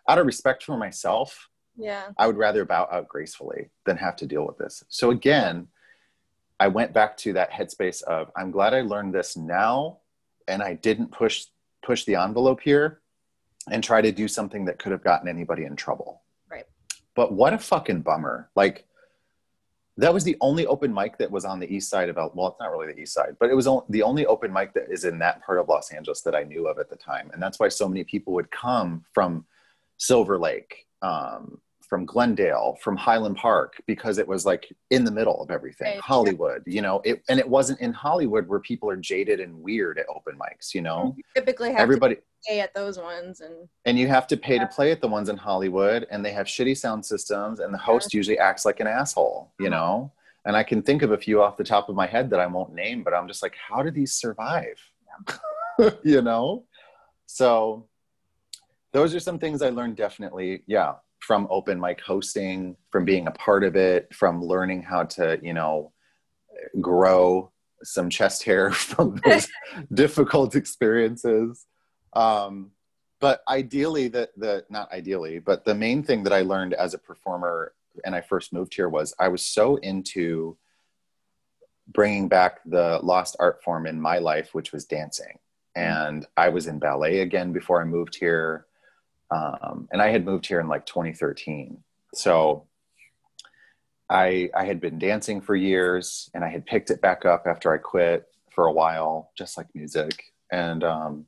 out 0.08 0.20
of 0.20 0.26
respect 0.26 0.64
for 0.64 0.78
myself 0.78 1.50
yeah. 1.78 2.10
I 2.18 2.28
would 2.28 2.38
rather 2.38 2.66
bow 2.66 2.88
out 2.92 3.08
gracefully 3.08 3.70
than 3.86 3.98
have 3.98 4.16
to 4.18 4.28
deal 4.28 4.46
with 4.46 4.58
this. 4.58 4.84
So 4.90 5.12
again, 5.12 5.68
I 6.60 6.68
went 6.68 6.94
back 6.94 7.18
to 7.18 7.34
that 7.34 7.52
headspace 7.52 8.02
of 8.04 8.32
I'm 8.36 8.52
glad 8.52 8.74
I 8.74 8.82
learned 8.82 9.14
this 9.14 9.36
now 9.36 10.00
and 10.48 10.62
I 10.62 10.74
didn't 10.74 11.12
push 11.12 11.46
push 11.84 12.06
the 12.06 12.16
envelope 12.16 12.62
here 12.62 13.02
and 13.70 13.84
try 13.84 14.02
to 14.02 14.12
do 14.12 14.28
something 14.28 14.66
that 14.66 14.80
could 14.80 14.92
have 14.92 15.04
gotten 15.04 15.28
anybody 15.28 15.66
in 15.66 15.76
trouble. 15.76 16.22
Right. 16.50 16.66
But 17.16 17.34
what 17.34 17.54
a 17.54 17.58
fucking 17.58 18.02
bummer. 18.02 18.50
Like 18.56 18.86
that 19.98 20.14
was 20.14 20.24
the 20.24 20.38
only 20.42 20.66
open 20.68 20.94
mic 20.94 21.18
that 21.18 21.32
was 21.32 21.46
on 21.46 21.60
the 21.60 21.74
east 21.74 21.90
side 21.90 22.10
of 22.10 22.18
El- 22.18 22.32
well, 22.34 22.50
it's 22.50 22.60
not 22.60 22.72
really 22.72 22.92
the 22.92 23.00
east 23.00 23.14
side, 23.14 23.38
but 23.40 23.50
it 23.50 23.56
was 23.56 23.68
the 23.90 24.04
only 24.04 24.26
open 24.26 24.52
mic 24.52 24.74
that 24.74 24.92
is 24.92 25.06
in 25.06 25.20
that 25.20 25.42
part 25.44 25.58
of 25.58 25.70
Los 25.70 25.92
Angeles 25.92 26.22
that 26.22 26.36
I 26.36 26.44
knew 26.44 26.68
of 26.68 26.80
at 26.80 26.90
the 26.90 26.98
time, 26.98 27.30
and 27.34 27.42
that's 27.42 27.60
why 27.60 27.70
so 27.70 27.88
many 27.88 28.04
people 28.04 28.34
would 28.34 28.52
come 28.52 29.06
from 29.14 29.46
Silver 29.98 30.38
Lake, 30.38 30.88
um, 31.02 31.62
from 31.88 32.06
Glendale, 32.06 32.78
from 32.82 32.96
Highland 32.98 33.38
Park, 33.38 33.82
because 33.86 34.18
it 34.18 34.28
was 34.28 34.46
like 34.46 34.74
in 34.90 35.04
the 35.06 35.12
middle 35.12 35.42
of 35.42 35.52
everything. 35.52 35.94
Right. 35.94 36.02
Hollywood, 36.02 36.64
you 36.66 36.82
know, 36.82 37.02
it, 37.04 37.22
and 37.30 37.40
it 37.40 37.48
wasn't 37.48 37.80
in 37.80 37.94
Hollywood 37.94 38.48
where 38.48 38.60
people 38.60 38.90
are 38.90 38.96
jaded 38.96 39.40
and 39.40 39.62
weird 39.62 40.00
at 40.00 40.06
open 40.14 40.38
mics, 40.38 40.74
you 40.74 40.82
know. 40.82 41.14
You 41.18 41.24
typically 41.36 41.72
have 41.72 41.80
Everybody, 41.82 42.16
to 42.16 42.22
pay 42.48 42.60
at 42.60 42.74
those 42.74 42.98
ones 42.98 43.42
and 43.42 43.68
and 43.86 43.98
you 44.00 44.08
have 44.08 44.28
to 44.28 44.38
pay 44.38 44.58
to 44.60 44.68
play 44.68 44.92
at 44.92 45.02
the 45.02 45.08
ones 45.08 45.30
in 45.30 45.38
Hollywood, 45.38 46.08
and 46.12 46.26
they 46.26 46.32
have 46.32 46.48
shitty 46.48 46.78
sound 46.78 47.06
systems, 47.06 47.60
and 47.60 47.74
the 47.74 47.78
host 47.78 48.14
usually 48.14 48.40
acts 48.40 48.66
like 48.66 48.80
an 48.80 48.88
asshole, 48.88 49.52
you 49.60 49.68
Uh-huh. 49.68 49.76
know. 49.76 50.12
And 50.46 50.56
I 50.56 50.64
can 50.64 50.84
think 50.84 51.02
of 51.02 51.12
a 51.12 51.18
few 51.18 51.42
off 51.42 51.58
the 51.58 51.64
top 51.64 51.90
of 51.90 51.96
my 51.96 52.06
head 52.06 52.30
that 52.30 52.40
I 52.40 52.46
won't 52.46 52.74
name, 52.74 53.02
but 53.04 53.14
I'm 53.16 53.28
just 53.28 53.42
like, 53.42 53.56
how 53.56 53.82
do 53.82 53.90
these 53.90 54.14
survive? 54.14 54.80
you 56.04 56.22
know. 56.22 56.66
So 57.26 57.88
those 58.92 59.16
are 59.16 59.20
some 59.20 59.40
things 59.40 59.62
I 59.64 59.70
learned 59.70 59.96
definitely, 59.98 60.64
yeah, 60.68 60.94
from 61.20 61.48
open 61.50 61.80
mic 61.80 62.02
hosting, 62.02 62.76
from 62.92 63.06
being 63.06 63.28
a 63.28 63.32
part 63.32 63.64
of 63.64 63.76
it, 63.76 64.14
from 64.14 64.44
learning 64.44 64.84
how 64.84 65.04
to, 65.04 65.40
you 65.42 65.54
know, 65.54 65.92
grow 66.82 67.52
some 67.84 68.10
chest 68.10 68.44
hair 68.44 68.72
from 68.72 69.20
those 69.26 69.48
difficult 69.94 70.56
experiences. 70.56 71.66
Um, 72.14 72.72
but 73.20 73.42
ideally, 73.48 74.08
the 74.08 74.30
the 74.38 74.66
not 74.70 74.92
ideally, 74.92 75.40
but 75.40 75.66
the 75.66 75.76
main 75.76 76.04
thing 76.04 76.24
that 76.24 76.34
I 76.34 76.42
learned 76.42 76.74
as 76.74 76.94
a 76.94 77.00
performer 77.00 77.74
and 78.04 78.14
I 78.14 78.22
first 78.22 78.54
moved 78.54 78.76
here 78.76 78.90
was 78.90 79.14
I 79.20 79.30
was 79.30 79.46
so 79.46 79.78
into 79.78 80.58
bringing 81.88 82.28
back 82.28 82.60
the 82.66 83.00
lost 83.04 83.36
art 83.40 83.64
form 83.64 83.86
in 83.86 84.02
my 84.02 84.18
life, 84.18 84.54
which 84.54 84.72
was 84.72 84.86
dancing. 84.86 85.40
And 85.76 86.26
I 86.36 86.50
was 86.50 86.68
in 86.68 86.80
ballet 86.80 87.20
again 87.20 87.52
before 87.52 87.82
I 87.82 87.86
moved 87.86 88.16
here. 88.16 88.66
Um, 89.32 89.88
and 89.92 90.02
I 90.02 90.10
had 90.10 90.26
moved 90.26 90.46
here 90.46 90.60
in 90.60 90.68
like 90.68 90.86
2013. 90.86 91.84
So 92.14 92.68
I, 94.10 94.50
I 94.56 94.66
had 94.66 94.80
been 94.80 95.00
dancing 95.00 95.42
for 95.42 95.56
years 95.56 96.30
and 96.34 96.44
I 96.44 96.50
had 96.50 96.66
picked 96.66 96.92
it 96.92 97.02
back 97.02 97.26
up 97.26 97.46
after 97.48 97.74
I 97.74 97.78
quit 97.78 98.28
for 98.52 98.68
a 98.68 98.72
while, 98.72 99.32
just 99.38 99.58
like 99.58 99.68
music. 99.74 100.24
And 100.52 100.84
um, 100.84 101.26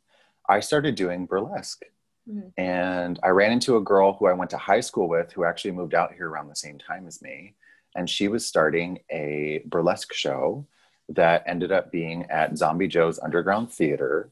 I 0.47 0.59
started 0.59 0.95
doing 0.95 1.25
burlesque. 1.25 1.83
Mhm. 2.29 2.51
And 2.57 3.19
I 3.23 3.29
ran 3.29 3.51
into 3.51 3.77
a 3.77 3.81
girl 3.81 4.13
who 4.13 4.27
I 4.27 4.33
went 4.33 4.51
to 4.51 4.57
high 4.57 4.81
school 4.81 5.07
with 5.07 5.31
who 5.33 5.43
actually 5.43 5.71
moved 5.71 5.95
out 5.95 6.13
here 6.13 6.29
around 6.29 6.49
the 6.49 6.55
same 6.55 6.77
time 6.77 7.07
as 7.07 7.21
me. 7.21 7.55
And 7.95 8.09
she 8.09 8.27
was 8.27 8.45
starting 8.45 8.99
a 9.11 9.63
burlesque 9.65 10.13
show 10.13 10.67
that 11.09 11.43
ended 11.47 11.71
up 11.71 11.91
being 11.91 12.25
at 12.29 12.57
Zombie 12.57 12.87
Joe's 12.87 13.17
Underground 13.19 13.71
Theater. 13.71 14.29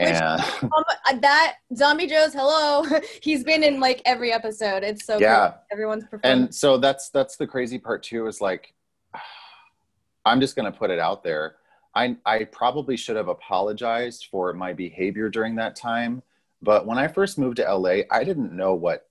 Which- 0.00 0.08
And 0.08 0.62
um, 0.62 0.70
uh, 1.06 1.16
that 1.20 1.56
Zombie 1.76 2.06
Joe's 2.06 2.32
hello. 2.32 2.84
He's 3.22 3.44
been 3.44 3.62
in 3.62 3.80
like 3.80 4.00
every 4.04 4.32
episode. 4.32 4.82
It's 4.82 5.04
so 5.04 5.18
Yeah. 5.18 5.48
cool. 5.50 5.58
Everyone's 5.72 6.04
and 6.22 6.54
so 6.54 6.78
that's 6.78 7.10
that's 7.10 7.36
the 7.36 7.46
crazy 7.46 7.78
part 7.78 8.02
too 8.02 8.26
is 8.26 8.40
like 8.40 8.74
i'm 10.24 10.40
just 10.40 10.56
going 10.56 10.70
to 10.70 10.76
put 10.78 10.90
it 10.90 10.98
out 10.98 11.22
there 11.22 11.56
i 11.94 12.16
i 12.26 12.44
probably 12.44 12.96
should 12.96 13.16
have 13.16 13.28
apologized 13.28 14.28
for 14.30 14.52
my 14.52 14.72
behavior 14.72 15.28
during 15.28 15.54
that 15.56 15.76
time 15.76 16.22
but 16.62 16.86
when 16.86 16.98
i 16.98 17.08
first 17.08 17.38
moved 17.38 17.56
to 17.56 17.74
la 17.74 17.96
i 18.10 18.24
didn't 18.24 18.52
know 18.52 18.74
what 18.74 19.08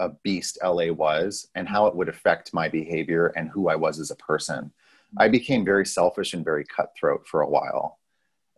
a 0.00 0.08
beast 0.22 0.58
la 0.64 0.90
was 0.92 1.48
and 1.54 1.68
how 1.68 1.86
it 1.86 1.94
would 1.94 2.08
affect 2.08 2.54
my 2.54 2.68
behavior 2.68 3.28
and 3.36 3.50
who 3.50 3.68
i 3.68 3.76
was 3.76 3.98
as 4.00 4.10
a 4.10 4.16
person 4.16 4.72
i 5.18 5.28
became 5.28 5.64
very 5.64 5.84
selfish 5.86 6.32
and 6.34 6.44
very 6.44 6.64
cutthroat 6.64 7.26
for 7.26 7.42
a 7.42 7.48
while 7.48 7.98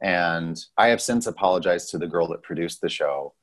and 0.00 0.64
i 0.76 0.88
have 0.88 1.02
since 1.02 1.26
apologized 1.26 1.90
to 1.90 1.98
the 1.98 2.06
girl 2.06 2.28
that 2.28 2.42
produced 2.42 2.80
the 2.80 2.88
show. 2.88 3.34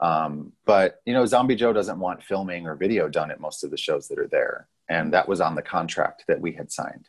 Um, 0.00 0.52
but 0.64 1.00
you 1.06 1.14
know, 1.14 1.24
Zombie 1.24 1.54
Joe 1.54 1.72
doesn't 1.72 1.98
want 1.98 2.22
filming 2.22 2.66
or 2.66 2.74
video 2.74 3.08
done 3.08 3.30
at 3.30 3.40
most 3.40 3.64
of 3.64 3.70
the 3.70 3.76
shows 3.76 4.08
that 4.08 4.18
are 4.18 4.28
there, 4.28 4.68
and 4.88 5.12
that 5.12 5.28
was 5.28 5.40
on 5.40 5.54
the 5.54 5.62
contract 5.62 6.24
that 6.28 6.40
we 6.40 6.52
had 6.52 6.72
signed. 6.72 7.08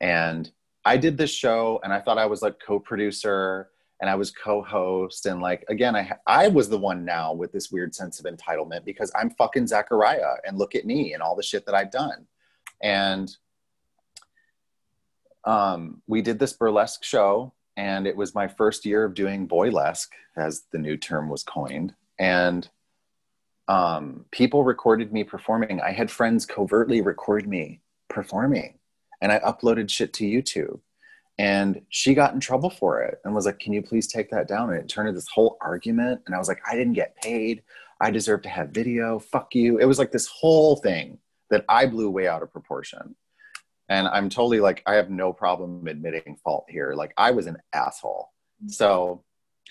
And 0.00 0.50
I 0.84 0.96
did 0.96 1.18
this 1.18 1.30
show, 1.30 1.80
and 1.84 1.92
I 1.92 2.00
thought 2.00 2.18
I 2.18 2.26
was 2.26 2.42
like 2.42 2.58
co-producer, 2.58 3.68
and 4.00 4.08
I 4.08 4.14
was 4.14 4.30
co-host, 4.30 5.26
and 5.26 5.40
like 5.42 5.64
again, 5.68 5.94
I 5.94 6.12
I 6.26 6.48
was 6.48 6.68
the 6.68 6.78
one 6.78 7.04
now 7.04 7.34
with 7.34 7.52
this 7.52 7.70
weird 7.70 7.94
sense 7.94 8.18
of 8.18 8.26
entitlement 8.26 8.84
because 8.84 9.12
I'm 9.14 9.30
fucking 9.30 9.66
Zachariah, 9.66 10.36
and 10.46 10.58
look 10.58 10.74
at 10.74 10.86
me 10.86 11.12
and 11.12 11.22
all 11.22 11.36
the 11.36 11.42
shit 11.42 11.66
that 11.66 11.74
I've 11.74 11.90
done, 11.90 12.26
and 12.82 13.36
um, 15.44 16.02
we 16.06 16.22
did 16.22 16.38
this 16.38 16.54
burlesque 16.54 17.04
show 17.04 17.52
and 17.76 18.06
it 18.06 18.16
was 18.16 18.34
my 18.34 18.48
first 18.48 18.86
year 18.86 19.04
of 19.04 19.14
doing 19.14 19.46
boylesque 19.46 20.10
as 20.36 20.64
the 20.72 20.78
new 20.78 20.96
term 20.96 21.28
was 21.28 21.42
coined. 21.42 21.94
And 22.18 22.68
um, 23.68 24.24
people 24.30 24.64
recorded 24.64 25.12
me 25.12 25.24
performing. 25.24 25.80
I 25.80 25.92
had 25.92 26.10
friends 26.10 26.46
covertly 26.46 27.00
record 27.00 27.46
me 27.46 27.80
performing. 28.08 28.78
And 29.20 29.32
i 29.32 29.38
uploaded 29.40 29.90
shit 29.90 30.12
to 30.14 30.24
youtube. 30.24 30.80
And 31.38 31.82
she 31.88 32.14
got 32.14 32.32
in 32.32 32.40
trouble 32.40 32.70
for 32.70 33.02
it 33.02 33.18
and 33.24 33.34
was 33.34 33.46
like 33.46 33.58
can 33.58 33.72
you 33.72 33.82
please 33.82 34.06
take 34.06 34.30
that 34.30 34.48
down? 34.48 34.70
And 34.70 34.78
it 34.78 34.88
turned 34.88 35.08
into 35.08 35.18
this 35.18 35.28
whole 35.28 35.58
argument. 35.60 36.22
And 36.26 36.34
i 36.34 36.38
was 36.38 36.48
like 36.48 36.60
i 36.66 36.74
didn't 36.74 36.94
get 36.94 37.16
paid. 37.16 37.62
I 38.00 38.10
deserve 38.10 38.42
to 38.42 38.48
have 38.50 38.70
video. 38.70 39.18
Fuck 39.18 39.54
you. 39.54 39.78
It 39.78 39.86
was 39.86 39.98
like 39.98 40.12
this 40.12 40.26
whole 40.26 40.76
thing 40.76 41.18
that 41.50 41.64
i 41.68 41.86
blew 41.86 42.10
way 42.10 42.26
out 42.28 42.42
of 42.42 42.52
proportion 42.52 43.14
and 43.88 44.08
i'm 44.08 44.28
totally 44.28 44.60
like 44.60 44.82
i 44.86 44.94
have 44.94 45.10
no 45.10 45.32
problem 45.32 45.86
admitting 45.86 46.36
fault 46.42 46.66
here. 46.68 46.94
Like 46.94 47.12
i 47.16 47.30
was 47.30 47.46
an 47.46 47.56
asshole. 47.72 48.32
Mm-hmm. 48.62 48.70
So 48.70 49.22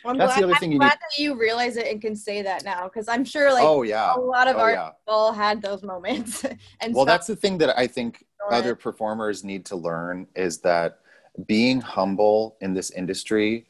well, 0.03 0.16
that's 0.16 0.34
glad, 0.34 0.41
the 0.41 0.47
other 0.47 0.59
thing 0.59 0.70
I'm 0.70 0.74
you 0.74 0.80
glad 0.80 0.89
need. 0.89 0.99
that 0.99 1.22
you 1.22 1.39
realize 1.39 1.78
it 1.78 1.88
and 1.88 2.01
can 2.01 2.16
say 2.16 2.41
that 2.43 2.63
now 2.63 2.84
because 2.84 3.07
i'm 3.07 3.26
sure 3.26 3.51
like 3.51 3.63
oh 3.63 3.82
yeah. 3.82 4.16
a 4.16 4.20
lot 4.20 4.47
of 4.47 4.57
oh, 4.57 4.59
our 4.59 4.72
yeah. 4.72 4.89
people 4.99 5.32
had 5.34 5.61
those 5.61 5.84
moments. 5.84 6.45
And 6.82 6.93
well 6.93 7.05
that's 7.05 7.28
the 7.28 7.36
thing 7.36 7.57
that 7.59 7.78
i 7.78 7.88
think 7.88 8.24
other 8.51 8.76
performers 8.76 9.43
need 9.43 9.66
to 9.66 9.76
learn 9.76 10.28
is 10.36 10.59
that 10.59 10.99
being 11.47 11.82
humble 11.82 12.57
in 12.61 12.74
this 12.74 12.91
industry 12.91 13.66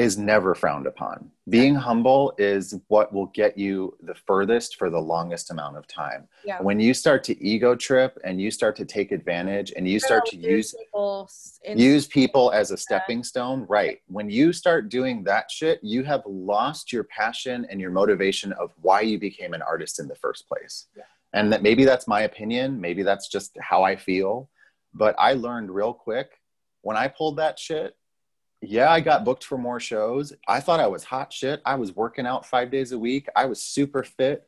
is 0.00 0.16
never 0.16 0.54
frowned 0.54 0.86
upon. 0.86 1.30
Being 1.50 1.74
humble 1.74 2.32
is 2.38 2.74
what 2.88 3.12
will 3.12 3.26
get 3.26 3.58
you 3.58 3.94
the 4.00 4.14
furthest 4.14 4.76
for 4.76 4.88
the 4.88 4.98
longest 4.98 5.50
amount 5.50 5.76
of 5.76 5.86
time. 5.86 6.26
Yeah. 6.42 6.62
When 6.62 6.80
you 6.80 6.94
start 6.94 7.22
to 7.24 7.38
ego 7.44 7.74
trip 7.74 8.18
and 8.24 8.40
you 8.40 8.50
start 8.50 8.76
to 8.76 8.86
take 8.86 9.12
advantage 9.12 9.74
and 9.76 9.86
you 9.86 10.00
start 10.00 10.24
to 10.26 10.38
use 10.38 10.72
people 10.72 11.28
use 11.66 12.06
people 12.06 12.50
as 12.50 12.70
a 12.70 12.78
stepping 12.78 13.22
stone, 13.22 13.66
right? 13.68 14.00
When 14.06 14.30
you 14.30 14.54
start 14.54 14.88
doing 14.88 15.22
that 15.24 15.50
shit, 15.50 15.80
you 15.82 16.02
have 16.04 16.22
lost 16.24 16.94
your 16.94 17.04
passion 17.04 17.66
and 17.68 17.78
your 17.78 17.90
motivation 17.90 18.54
of 18.54 18.72
why 18.80 19.02
you 19.02 19.18
became 19.18 19.52
an 19.52 19.60
artist 19.60 20.00
in 20.00 20.08
the 20.08 20.14
first 20.14 20.48
place. 20.48 20.86
Yeah. 20.96 21.02
And 21.34 21.52
that 21.52 21.62
maybe 21.62 21.84
that's 21.84 22.08
my 22.08 22.22
opinion, 22.22 22.80
maybe 22.80 23.02
that's 23.02 23.28
just 23.28 23.54
how 23.60 23.82
I 23.82 23.96
feel, 23.96 24.48
but 24.94 25.14
I 25.18 25.34
learned 25.34 25.70
real 25.70 25.92
quick 25.92 26.40
when 26.80 26.96
I 26.96 27.08
pulled 27.08 27.36
that 27.36 27.58
shit 27.58 27.94
yeah, 28.62 28.90
I 28.90 29.00
got 29.00 29.24
booked 29.24 29.44
for 29.44 29.56
more 29.56 29.80
shows. 29.80 30.32
I 30.46 30.60
thought 30.60 30.80
I 30.80 30.86
was 30.86 31.04
hot 31.04 31.32
shit. 31.32 31.62
I 31.64 31.76
was 31.76 31.96
working 31.96 32.26
out 32.26 32.44
five 32.44 32.70
days 32.70 32.92
a 32.92 32.98
week. 32.98 33.28
I 33.34 33.46
was 33.46 33.60
super 33.62 34.02
fit. 34.02 34.46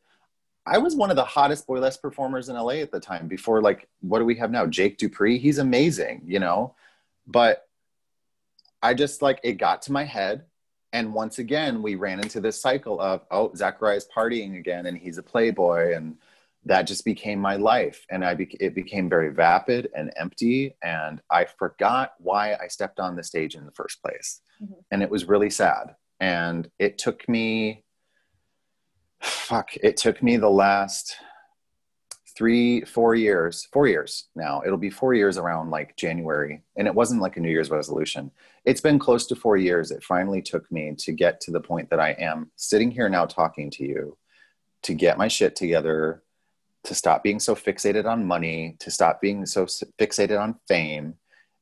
I 0.67 0.79
was 0.79 0.95
one 0.95 1.11
of 1.11 1.17
the 1.17 1.25
hottest 1.25 1.67
boylesque 1.67 2.03
performers 2.03 2.49
in 2.49 2.57
LA 2.57 2.75
at 2.75 2.93
the 2.93 3.01
time 3.01 3.27
before, 3.27 3.63
like, 3.63 3.89
what 4.01 4.19
do 4.19 4.25
we 4.25 4.37
have 4.37 4.51
now? 4.51 4.67
Jake 4.67 4.99
Dupree. 4.99 5.39
He's 5.39 5.59
amazing, 5.59 6.23
you 6.25 6.39
know? 6.39 6.75
But 7.27 7.67
I 8.83 8.95
just 8.95 9.23
like 9.23 9.41
it 9.43 9.55
got 9.55 9.83
to 9.83 9.93
my 9.93 10.05
head. 10.05 10.45
And 10.93 11.15
once 11.15 11.39
again, 11.39 11.83
we 11.83 11.95
ran 11.95 12.21
into 12.21 12.41
this 12.41 12.61
cycle 12.61 13.01
of, 13.01 13.23
oh, 13.31 13.53
Zachariah's 13.57 14.07
partying 14.15 14.59
again 14.59 14.87
and 14.87 14.97
he's 14.97 15.19
a 15.19 15.23
playboy. 15.23 15.97
And 15.97 16.17
that 16.65 16.83
just 16.83 17.05
became 17.05 17.39
my 17.41 17.57
life 17.57 18.07
and 18.11 18.25
i 18.25 18.35
be- 18.35 18.57
it 18.61 18.75
became 18.75 19.09
very 19.09 19.33
vapid 19.33 19.89
and 19.97 20.13
empty 20.17 20.75
and 20.83 21.21
i 21.31 21.45
forgot 21.45 22.13
why 22.19 22.55
i 22.55 22.69
stepped 22.69 23.01
on 23.01 23.17
the 23.17 23.23
stage 23.23 23.55
in 23.55 23.65
the 23.67 23.73
first 23.73 24.01
place. 24.03 24.41
Mm-hmm. 24.63 24.75
and 24.91 25.03
it 25.03 25.11
was 25.11 25.25
really 25.25 25.51
sad. 25.51 25.97
And 26.21 26.71
it 26.79 26.99
took 26.99 27.29
me 27.29 27.85
fuck 29.21 29.75
it 29.77 29.97
took 29.97 30.23
me 30.23 30.37
the 30.37 30.51
last 30.51 31.17
three 32.37 32.83
four 32.83 33.15
years 33.15 33.67
four 33.73 33.89
years 33.89 34.29
now. 34.37 34.63
It'll 34.65 34.79
be 34.79 34.91
four 34.91 35.15
years 35.15 35.37
around 35.37 35.71
like 35.71 35.97
january. 35.97 36.63
And 36.77 36.87
it 36.87 36.95
wasn't 36.95 37.23
like 37.23 37.37
a 37.37 37.41
new 37.41 37.51
year's 37.51 37.71
resolution. 37.71 38.31
It's 38.65 38.81
been 38.81 38.99
close 38.99 39.27
to 39.27 39.37
four 39.37 39.57
years. 39.57 39.91
It 39.91 40.05
finally 40.05 40.43
took 40.43 40.71
me 40.71 40.95
to 40.99 41.13
get 41.13 41.41
to 41.43 41.51
the 41.51 41.61
point 41.61 41.91
that 41.91 42.01
i 42.01 42.11
am 42.11 42.51
sitting 42.57 42.91
here 42.91 43.09
now 43.09 43.27
talking 43.27 43.71
to 43.73 43.85
you 43.85 44.17
to 44.85 44.95
get 44.95 45.19
my 45.19 45.29
shit 45.29 45.57
together 45.57 46.23
to 46.85 46.95
stop 46.95 47.23
being 47.23 47.39
so 47.39 47.55
fixated 47.55 48.07
on 48.07 48.27
money, 48.27 48.77
to 48.81 48.91
stop 48.91 49.21
being 49.21 49.47
so 49.47 49.67
fixated 50.01 50.41
on 50.41 50.57
fame, 50.67 51.15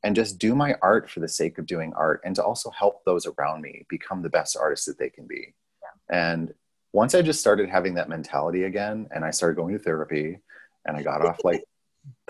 and 0.03 0.15
just 0.15 0.39
do 0.39 0.55
my 0.55 0.75
art 0.81 1.09
for 1.09 1.19
the 1.19 1.27
sake 1.27 1.57
of 1.57 1.65
doing 1.65 1.93
art 1.93 2.21
and 2.25 2.35
to 2.35 2.43
also 2.43 2.69
help 2.71 3.03
those 3.05 3.27
around 3.27 3.61
me 3.61 3.85
become 3.89 4.21
the 4.21 4.29
best 4.29 4.57
artists 4.57 4.85
that 4.85 4.97
they 4.97 5.09
can 5.09 5.27
be. 5.27 5.53
Yeah. 5.81 6.33
And 6.33 6.53
once 6.93 7.13
I 7.15 7.21
just 7.21 7.39
started 7.39 7.69
having 7.69 7.93
that 7.95 8.09
mentality 8.09 8.63
again 8.63 9.07
and 9.11 9.23
I 9.23 9.31
started 9.31 9.55
going 9.55 9.77
to 9.77 9.83
therapy 9.83 10.39
and 10.85 10.97
I 10.97 11.03
got 11.03 11.23
off 11.23 11.39
like 11.43 11.63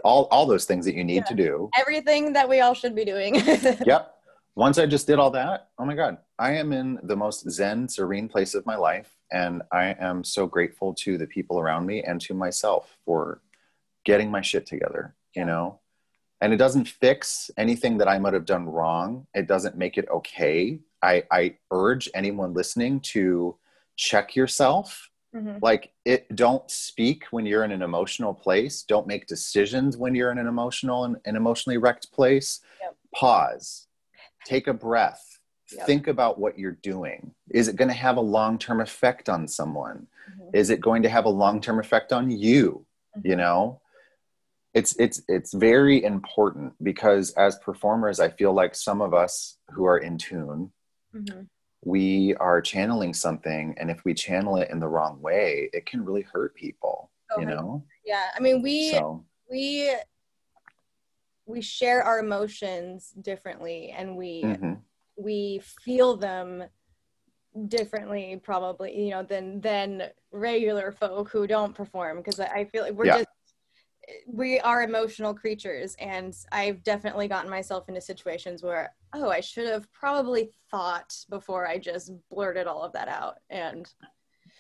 all, 0.04 0.28
all 0.32 0.46
those 0.46 0.66
things 0.66 0.86
that 0.86 0.96
you 0.96 1.04
need 1.04 1.16
yeah. 1.16 1.24
to 1.24 1.36
do. 1.36 1.70
Everything 1.80 2.34
that 2.34 2.48
we 2.48 2.60
all 2.60 2.74
should 2.74 2.96
be 2.96 3.06
doing. 3.06 3.36
yep. 3.86 4.16
Once 4.56 4.78
I 4.78 4.86
just 4.86 5.08
did 5.08 5.18
all 5.18 5.32
that, 5.32 5.70
oh 5.80 5.86
my 5.86 5.96
God, 5.96 6.18
I 6.38 6.52
am 6.54 6.74
in 6.74 7.00
the 7.04 7.16
most 7.16 7.50
zen, 7.50 7.88
serene 7.88 8.28
place 8.28 8.54
of 8.54 8.66
my 8.66 8.76
life. 8.76 9.16
And 9.32 9.62
I 9.72 9.96
am 10.00 10.24
so 10.24 10.48
grateful 10.48 10.94
to 10.96 11.18
the 11.18 11.28
people 11.28 11.60
around 11.60 11.86
me 11.86 12.04
and 12.04 12.20
to 12.22 12.34
myself 12.34 12.98
for 13.06 13.42
getting 14.04 14.30
my 14.30 14.42
shit 14.42 14.66
together, 14.66 15.16
you 15.36 15.46
know? 15.46 15.80
And 16.42 16.54
it 16.54 16.58
doesn't 16.58 16.88
fix 16.88 17.52
anything 17.56 18.00
that 18.00 18.08
I 18.08 18.18
might 18.18 18.34
have 18.34 18.46
done 18.46 18.66
wrong. 18.66 19.28
It 19.34 19.48
doesn't 19.48 19.78
make 19.78 19.98
it 19.98 20.10
okay. 20.10 20.80
I, 21.02 21.24
I 21.32 21.58
urge 21.70 22.10
anyone 22.16 22.54
listening 22.54 23.00
to 23.02 23.58
check 23.96 24.36
yourself. 24.36 25.10
Mm-hmm. 25.36 25.60
Like 25.62 25.94
it 26.04 26.36
don't 26.36 26.70
speak 26.70 27.26
when 27.32 27.46
you're 27.46 27.64
in 27.64 27.72
an 27.72 27.84
emotional 27.84 28.34
place. 28.34 28.84
Don't 28.84 29.08
make 29.08 29.28
decisions 29.28 29.98
when 29.98 30.16
you're 30.16 30.32
in 30.32 30.40
an 30.40 30.48
emotional 30.48 31.06
and 31.06 31.18
an 31.26 31.36
emotionally 31.36 31.78
wrecked 31.78 32.12
place. 32.12 32.60
Yep. 32.82 32.96
Pause. 33.16 33.88
Take 34.46 34.68
a 34.68 34.74
breath 34.74 35.32
Yep. 35.74 35.86
Think 35.86 36.08
about 36.08 36.40
what 36.40 36.58
you're 36.58 36.78
doing. 36.84 37.34
Is 37.50 37.68
it 37.68 37.76
going 37.76 37.88
to 37.88 37.94
have 37.94 38.18
a 38.18 38.22
long 38.22 38.58
term 38.58 38.82
effect 38.82 39.30
on 39.30 39.48
someone? 39.48 40.08
Mm-hmm. 40.30 40.56
Is 40.56 40.70
it 40.70 40.82
going 40.82 41.04
to 41.04 41.10
have 41.10 41.26
a 41.26 41.30
long 41.30 41.62
term 41.62 41.80
effect 41.80 42.12
on 42.12 42.30
you? 42.30 42.86
Mm-hmm. 43.18 43.30
You 43.30 43.36
know, 43.38 43.82
it's 44.74 44.96
it's 44.98 45.22
it's 45.28 45.54
very 45.54 46.04
important 46.04 46.74
because 46.84 47.32
as 47.32 47.58
performers, 47.60 48.20
I 48.20 48.30
feel 48.30 48.54
like 48.54 48.76
some 48.76 49.02
of 49.02 49.14
us 49.14 49.58
who 49.72 49.86
are 49.86 49.98
in 49.98 50.18
tune, 50.18 50.72
mm-hmm. 51.16 51.42
we 51.84 52.36
are 52.36 52.62
channeling 52.62 53.14
something, 53.14 53.76
and 53.78 53.90
if 53.90 54.04
we 54.04 54.14
channel 54.14 54.58
it 54.58 54.70
in 54.72 54.80
the 54.80 54.88
wrong 54.88 55.22
way, 55.22 55.70
it 55.74 55.86
can 55.86 56.04
really 56.04 56.24
hurt 56.24 56.56
people. 56.56 57.12
Oh, 57.36 57.40
you 57.40 57.46
know? 57.46 57.84
Yeah, 58.06 58.26
I 58.36 58.42
mean, 58.42 58.62
we 58.62 58.92
so. 58.92 59.26
we 59.50 59.94
we 61.46 61.62
share 61.62 62.04
our 62.04 62.20
emotions 62.20 63.14
differently, 63.22 63.94
and 63.96 64.18
we 64.18 64.44
mm-hmm 64.44 64.74
we 65.16 65.62
feel 65.84 66.16
them 66.16 66.64
differently 67.68 68.40
probably 68.42 68.98
you 68.98 69.10
know 69.10 69.24
than 69.24 69.60
than 69.60 70.04
regular 70.32 70.92
folk 70.92 71.30
who 71.30 71.46
don't 71.46 71.76
perform 71.76 72.18
because 72.18 72.40
i 72.40 72.64
feel 72.64 72.84
like 72.84 72.94
we're 72.94 73.06
yeah. 73.06 73.18
just 73.18 73.28
we 74.26 74.60
are 74.62 74.84
emotional 74.84 75.34
creatures 75.34 75.96
and 76.00 76.36
i've 76.54 76.82
definitely 76.84 77.28
gotten 77.28 77.50
myself 77.50 77.90
into 77.90 78.00
situations 78.00 78.64
where 78.64 78.94
oh 79.14 79.30
i 79.30 79.42
should 79.42 79.68
have 79.68 79.92
probably 79.92 80.52
thought 80.70 81.14
before 81.30 81.68
i 81.68 81.78
just 81.78 82.14
blurted 82.30 82.68
all 82.68 82.84
of 82.84 82.94
that 82.94 83.10
out 83.10 83.36
and 83.50 83.94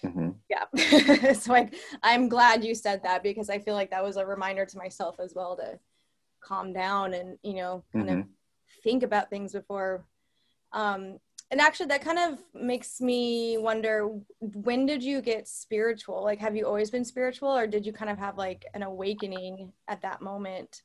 mm-hmm. 0.04 0.32
yeah 0.50 1.34
so 1.34 1.54
like 1.54 1.74
i'm 2.04 2.28
glad 2.28 2.64
you 2.64 2.76
said 2.76 3.02
that 3.04 3.24
because 3.24 3.50
i 3.50 3.58
feel 3.58 3.74
like 3.74 3.90
that 3.90 4.04
was 4.04 4.18
a 4.18 4.26
reminder 4.26 4.66
to 4.66 4.78
myself 4.78 5.18
as 5.20 5.34
well 5.34 5.56
to 5.56 5.80
calm 6.42 6.74
down 6.74 7.14
and 7.14 7.38
you 7.42 7.54
know 7.54 7.84
kind 7.94 8.10
mm-hmm. 8.10 8.20
of 8.20 8.26
think 8.84 9.04
about 9.04 9.30
things 9.30 9.54
before 9.54 10.04
um, 10.74 11.20
and 11.50 11.60
actually, 11.60 11.88
that 11.88 12.02
kind 12.02 12.18
of 12.18 12.40
makes 12.54 13.02
me 13.02 13.58
wonder 13.58 14.10
when 14.40 14.86
did 14.86 15.04
you 15.04 15.22
get 15.22 15.48
spiritual? 15.48 16.24
Like, 16.24 16.40
have 16.40 16.56
you 16.56 16.66
always 16.66 16.90
been 16.90 17.04
spiritual, 17.04 17.50
or 17.50 17.68
did 17.68 17.86
you 17.86 17.92
kind 17.92 18.10
of 18.10 18.18
have 18.18 18.38
like 18.38 18.66
an 18.74 18.84
awakening 18.84 19.74
at 19.88 20.02
that 20.02 20.22
moment? 20.22 20.84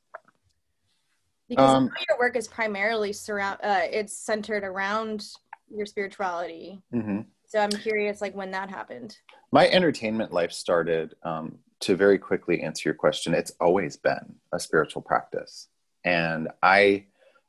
Because 1.48 1.74
um, 1.74 1.90
your 2.08 2.18
work 2.18 2.34
is 2.34 2.48
primarily 2.48 3.12
surround, 3.12 3.60
uh, 3.62 3.82
it's 3.84 4.12
centered 4.18 4.64
around 4.64 5.24
your 5.72 5.86
spirituality. 5.86 6.82
Mm-hmm. 6.92 7.20
So 7.46 7.60
I'm 7.60 7.70
curious, 7.70 8.20
like, 8.20 8.34
when 8.34 8.50
that 8.50 8.68
happened. 8.68 9.16
My 9.52 9.68
entertainment 9.68 10.32
life 10.32 10.52
started. 10.52 11.14
Um, 11.22 11.58
to 11.78 11.94
very 11.94 12.18
quickly 12.18 12.62
answer 12.62 12.88
your 12.88 12.94
question, 12.94 13.34
it's 13.34 13.52
always 13.60 13.98
been 13.98 14.34
a 14.50 14.58
spiritual 14.58 15.02
practice, 15.02 15.68
and 16.04 16.48
I 16.62 17.04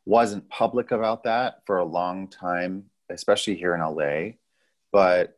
wasn't 0.08 0.48
public 0.50 0.92
about 0.92 1.26
that 1.26 1.62
for 1.66 1.80
a 1.80 1.86
long 1.86 2.30
time, 2.30 2.86
especially 3.10 3.56
here 3.56 3.76
in 3.76 3.82
LA. 3.82 4.36
But 4.94 5.38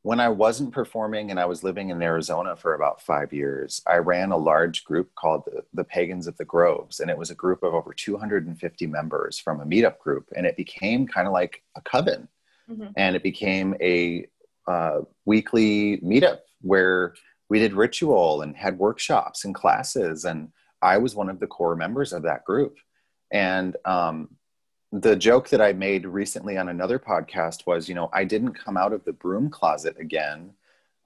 when 0.00 0.18
I 0.18 0.30
wasn't 0.30 0.72
performing 0.72 1.30
and 1.30 1.38
I 1.38 1.44
was 1.44 1.62
living 1.62 1.90
in 1.90 2.02
Arizona 2.02 2.56
for 2.56 2.74
about 2.74 3.02
five 3.02 3.34
years, 3.34 3.82
I 3.86 3.98
ran 3.98 4.32
a 4.32 4.36
large 4.36 4.84
group 4.84 5.14
called 5.14 5.44
the, 5.44 5.62
the, 5.74 5.84
Pagans 5.84 6.26
of 6.26 6.38
the 6.38 6.44
Groves. 6.46 7.00
And 7.00 7.10
it 7.10 7.18
was 7.18 7.30
a 7.30 7.34
group 7.34 7.62
of 7.62 7.74
over 7.74 7.92
250 7.92 8.86
members 8.86 9.38
from 9.38 9.60
a 9.60 9.66
meetup 9.66 9.98
group. 9.98 10.32
And 10.34 10.46
it 10.46 10.56
became 10.56 11.06
kind 11.06 11.26
of 11.26 11.34
like 11.34 11.62
a 11.76 11.82
coven. 11.82 12.28
Mm-hmm. 12.70 12.92
And 12.96 13.14
it 13.14 13.22
became 13.22 13.76
a 13.80 14.26
uh, 14.66 15.00
weekly 15.26 15.98
meetup 15.98 16.38
where 16.62 17.14
we 17.50 17.58
did 17.58 17.74
ritual 17.74 18.40
and 18.40 18.56
had 18.56 18.78
workshops 18.78 19.44
and 19.44 19.54
classes. 19.54 20.24
And 20.24 20.48
I 20.80 20.96
was 20.96 21.14
one 21.14 21.28
of 21.28 21.40
the 21.40 21.46
core 21.46 21.76
members 21.76 22.14
of 22.14 22.22
that 22.22 22.46
group. 22.46 22.78
And 23.32 23.76
um, 23.84 24.28
the 24.92 25.16
joke 25.16 25.48
that 25.48 25.60
I 25.60 25.72
made 25.72 26.06
recently 26.06 26.58
on 26.58 26.68
another 26.68 26.98
podcast 26.98 27.66
was, 27.66 27.88
you 27.88 27.94
know, 27.94 28.10
I 28.12 28.24
didn't 28.24 28.52
come 28.52 28.76
out 28.76 28.92
of 28.92 29.04
the 29.04 29.12
broom 29.12 29.50
closet 29.50 29.96
again 29.98 30.52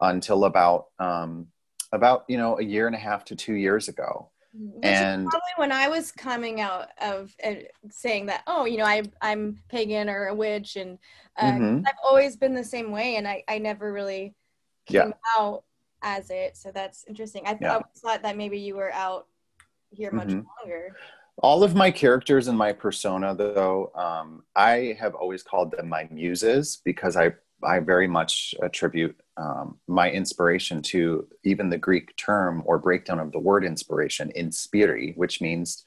until 0.01 0.45
about 0.45 0.89
um, 0.99 1.47
about 1.93 2.25
you 2.29 2.37
know 2.37 2.59
a 2.59 2.63
year 2.63 2.87
and 2.87 2.97
a 2.97 2.99
half 2.99 3.25
to 3.27 3.37
two 3.37 3.55
years 3.55 3.89
ago. 3.89 4.29
Which 4.53 4.85
and 4.87 5.27
probably 5.27 5.51
when 5.57 5.73
I 5.73 5.89
was 5.89 6.11
coming 6.11 6.61
out 6.61 6.89
of 7.01 7.35
uh, 7.45 7.55
saying 7.91 8.27
that, 8.27 8.43
oh, 8.47 8.65
you 8.65 8.79
know, 8.79 8.87
I 8.87 9.03
I'm 9.21 9.59
pagan 9.69 10.09
or 10.09 10.29
a 10.29 10.35
witch, 10.35 10.77
and 10.77 10.99
uh, 11.37 11.45
mm-hmm. 11.45 11.87
I've 11.87 11.95
always 12.03 12.37
been 12.37 12.55
the 12.55 12.65
same 12.65 12.91
way, 12.91 13.17
and 13.17 13.29
I 13.29 13.45
I 13.49 13.59
never 13.59 13.93
really 13.93 14.35
came 14.87 15.09
yeah. 15.09 15.13
out 15.39 15.65
as 16.03 16.31
it. 16.31 16.57
So 16.57 16.71
that's 16.73 17.05
interesting. 17.07 17.47
I, 17.47 17.59
yeah. 17.61 17.77
I 17.77 17.83
thought 17.99 18.23
that 18.23 18.37
maybe 18.37 18.59
you 18.59 18.77
were 18.77 18.93
out 18.93 19.27
here 19.91 20.11
much 20.11 20.29
mm-hmm. 20.29 20.47
longer. 20.61 20.97
All 21.39 21.63
of 21.63 21.75
my 21.75 21.91
characters 21.91 22.49
and 22.49 22.57
my 22.57 22.73
persona 22.73 23.35
though 23.35 23.91
um, 23.95 24.43
i 24.55 24.97
have 24.99 25.15
always 25.15 25.43
called 25.43 25.71
them 25.71 25.89
my 25.89 26.09
muses 26.11 26.81
because 26.85 27.17
i 27.17 27.31
i 27.63 27.79
very 27.79 28.07
much 28.07 28.55
attribute 28.63 29.19
um, 29.37 29.79
my 29.87 30.11
inspiration 30.11 30.81
to 30.81 31.27
even 31.45 31.69
the 31.69 31.79
greek 31.79 32.17
term 32.17 32.63
or 32.67 32.79
breakdown 32.79 33.19
of 33.19 33.33
the 33.33 33.39
word 33.39 33.65
inspiration 33.65 34.33
inspiri 34.37 35.17
which 35.17 35.41
means 35.41 35.85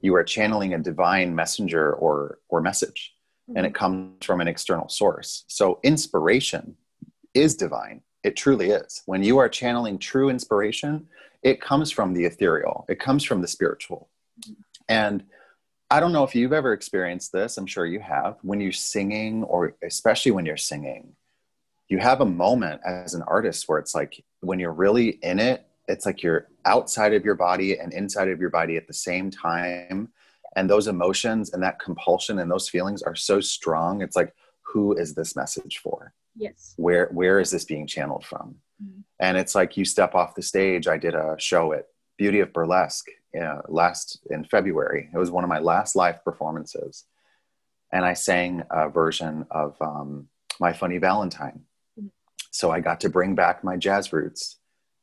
you 0.00 0.14
are 0.14 0.24
channeling 0.24 0.74
a 0.74 0.78
divine 0.78 1.34
messenger 1.34 1.92
or 1.94 2.38
or 2.48 2.60
message 2.60 3.14
mm-hmm. 3.48 3.56
and 3.56 3.66
it 3.66 3.70
mm-hmm. 3.70 3.78
comes 3.78 4.24
from 4.24 4.40
an 4.40 4.48
external 4.48 4.88
source. 4.88 5.44
So 5.48 5.80
inspiration 5.82 6.76
is 7.34 7.56
divine. 7.56 8.02
It 8.24 8.36
truly 8.36 8.70
is. 8.70 9.02
When 9.06 9.22
you 9.22 9.38
are 9.38 9.48
channeling 9.48 9.98
true 9.98 10.30
inspiration 10.30 11.08
it 11.44 11.60
comes 11.60 11.92
from 11.92 12.14
the 12.14 12.24
ethereal. 12.24 12.84
It 12.88 12.98
comes 12.98 13.22
from 13.22 13.40
the 13.40 13.46
spiritual 13.46 14.08
and 14.88 15.24
I 15.90 16.00
don't 16.00 16.12
know 16.12 16.24
if 16.24 16.34
you've 16.34 16.52
ever 16.52 16.72
experienced 16.72 17.32
this. 17.32 17.56
I'm 17.56 17.66
sure 17.66 17.86
you 17.86 18.00
have. 18.00 18.36
When 18.42 18.60
you're 18.60 18.72
singing, 18.72 19.44
or 19.44 19.74
especially 19.82 20.32
when 20.32 20.44
you're 20.44 20.56
singing, 20.56 21.14
you 21.88 21.98
have 21.98 22.20
a 22.20 22.26
moment 22.26 22.82
as 22.84 23.14
an 23.14 23.22
artist 23.22 23.68
where 23.68 23.78
it's 23.78 23.94
like 23.94 24.22
when 24.40 24.58
you're 24.58 24.72
really 24.72 25.18
in 25.22 25.38
it, 25.38 25.66
it's 25.86 26.04
like 26.04 26.22
you're 26.22 26.48
outside 26.66 27.14
of 27.14 27.24
your 27.24 27.34
body 27.34 27.78
and 27.78 27.94
inside 27.94 28.28
of 28.28 28.40
your 28.40 28.50
body 28.50 28.76
at 28.76 28.86
the 28.86 28.92
same 28.92 29.30
time. 29.30 30.10
And 30.56 30.68
those 30.68 30.88
emotions 30.88 31.52
and 31.52 31.62
that 31.62 31.78
compulsion 31.78 32.38
and 32.38 32.50
those 32.50 32.68
feelings 32.68 33.02
are 33.02 33.14
so 33.14 33.40
strong. 33.40 34.02
It's 34.02 34.16
like, 34.16 34.34
who 34.60 34.94
is 34.94 35.14
this 35.14 35.34
message 35.34 35.78
for? 35.78 36.12
Yes. 36.36 36.74
Where 36.76 37.06
where 37.06 37.40
is 37.40 37.50
this 37.50 37.64
being 37.64 37.86
channeled 37.86 38.24
from? 38.24 38.56
Mm-hmm. 38.82 39.00
And 39.20 39.38
it's 39.38 39.54
like 39.54 39.76
you 39.76 39.84
step 39.86 40.14
off 40.14 40.34
the 40.34 40.42
stage. 40.42 40.86
I 40.86 40.98
did 40.98 41.14
a 41.14 41.36
show 41.38 41.72
at 41.72 41.86
Beauty 42.18 42.40
of 42.40 42.52
Burlesque 42.52 43.08
uh, 43.40 43.62
last 43.68 44.20
in 44.30 44.44
February. 44.44 45.08
It 45.12 45.18
was 45.18 45.30
one 45.30 45.44
of 45.44 45.50
my 45.50 45.58
last 45.58 45.96
live 45.96 46.24
performances, 46.24 47.04
and 47.92 48.04
I 48.04 48.14
sang 48.14 48.62
a 48.70 48.88
version 48.88 49.46
of 49.50 49.76
um, 49.80 50.28
"My 50.60 50.72
Funny 50.72 50.98
Valentine." 50.98 51.62
So 52.50 52.70
I 52.70 52.80
got 52.80 53.00
to 53.00 53.10
bring 53.10 53.34
back 53.34 53.62
my 53.62 53.76
jazz 53.76 54.12
roots, 54.12 54.58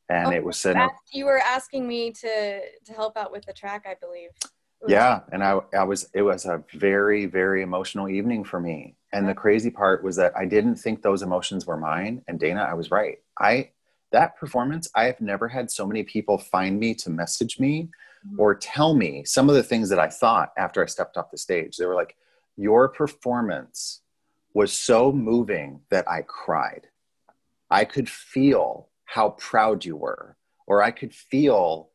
and 0.08 0.28
oh, 0.28 0.32
it 0.32 0.44
was 0.44 0.62
that, 0.62 0.90
you 1.12 1.24
were 1.24 1.40
asking 1.40 1.86
me 1.86 2.12
to 2.12 2.60
to 2.60 2.92
help 2.92 3.16
out 3.16 3.32
with 3.32 3.46
the 3.46 3.52
track, 3.52 3.86
I 3.88 3.94
believe. 4.00 4.30
Yeah, 4.86 5.20
and 5.32 5.42
I 5.42 5.58
I 5.74 5.84
was 5.84 6.08
it 6.14 6.22
was 6.22 6.44
a 6.44 6.62
very 6.74 7.26
very 7.26 7.62
emotional 7.62 8.08
evening 8.08 8.44
for 8.44 8.60
me. 8.60 8.96
And 9.12 9.26
the 9.26 9.34
crazy 9.34 9.70
part 9.70 10.04
was 10.04 10.16
that 10.16 10.36
I 10.36 10.44
didn't 10.44 10.76
think 10.76 11.00
those 11.00 11.22
emotions 11.22 11.66
were 11.66 11.78
mine. 11.78 12.22
And 12.28 12.38
Dana, 12.38 12.66
I 12.68 12.74
was 12.74 12.90
right. 12.90 13.18
I 13.38 13.70
that 14.12 14.36
performance, 14.36 14.88
I 14.94 15.04
have 15.04 15.20
never 15.20 15.48
had 15.48 15.70
so 15.70 15.86
many 15.86 16.02
people 16.02 16.38
find 16.38 16.78
me 16.78 16.94
to 16.96 17.10
message 17.10 17.58
me. 17.58 17.88
Mm-hmm. 18.26 18.40
or 18.40 18.54
tell 18.54 18.94
me 18.94 19.24
some 19.24 19.48
of 19.48 19.54
the 19.54 19.62
things 19.62 19.88
that 19.90 19.98
I 19.98 20.08
thought 20.08 20.52
after 20.56 20.82
I 20.82 20.86
stepped 20.86 21.16
off 21.16 21.30
the 21.30 21.38
stage. 21.38 21.76
They 21.76 21.86
were 21.86 21.94
like, 21.94 22.16
Your 22.56 22.88
performance 22.88 24.00
was 24.54 24.72
so 24.72 25.12
moving 25.12 25.80
that 25.90 26.08
I 26.08 26.22
cried. 26.22 26.88
I 27.70 27.84
could 27.84 28.08
feel 28.08 28.88
how 29.04 29.30
proud 29.30 29.84
you 29.84 29.96
were, 29.96 30.36
or 30.66 30.82
I 30.82 30.92
could 30.92 31.14
feel 31.14 31.90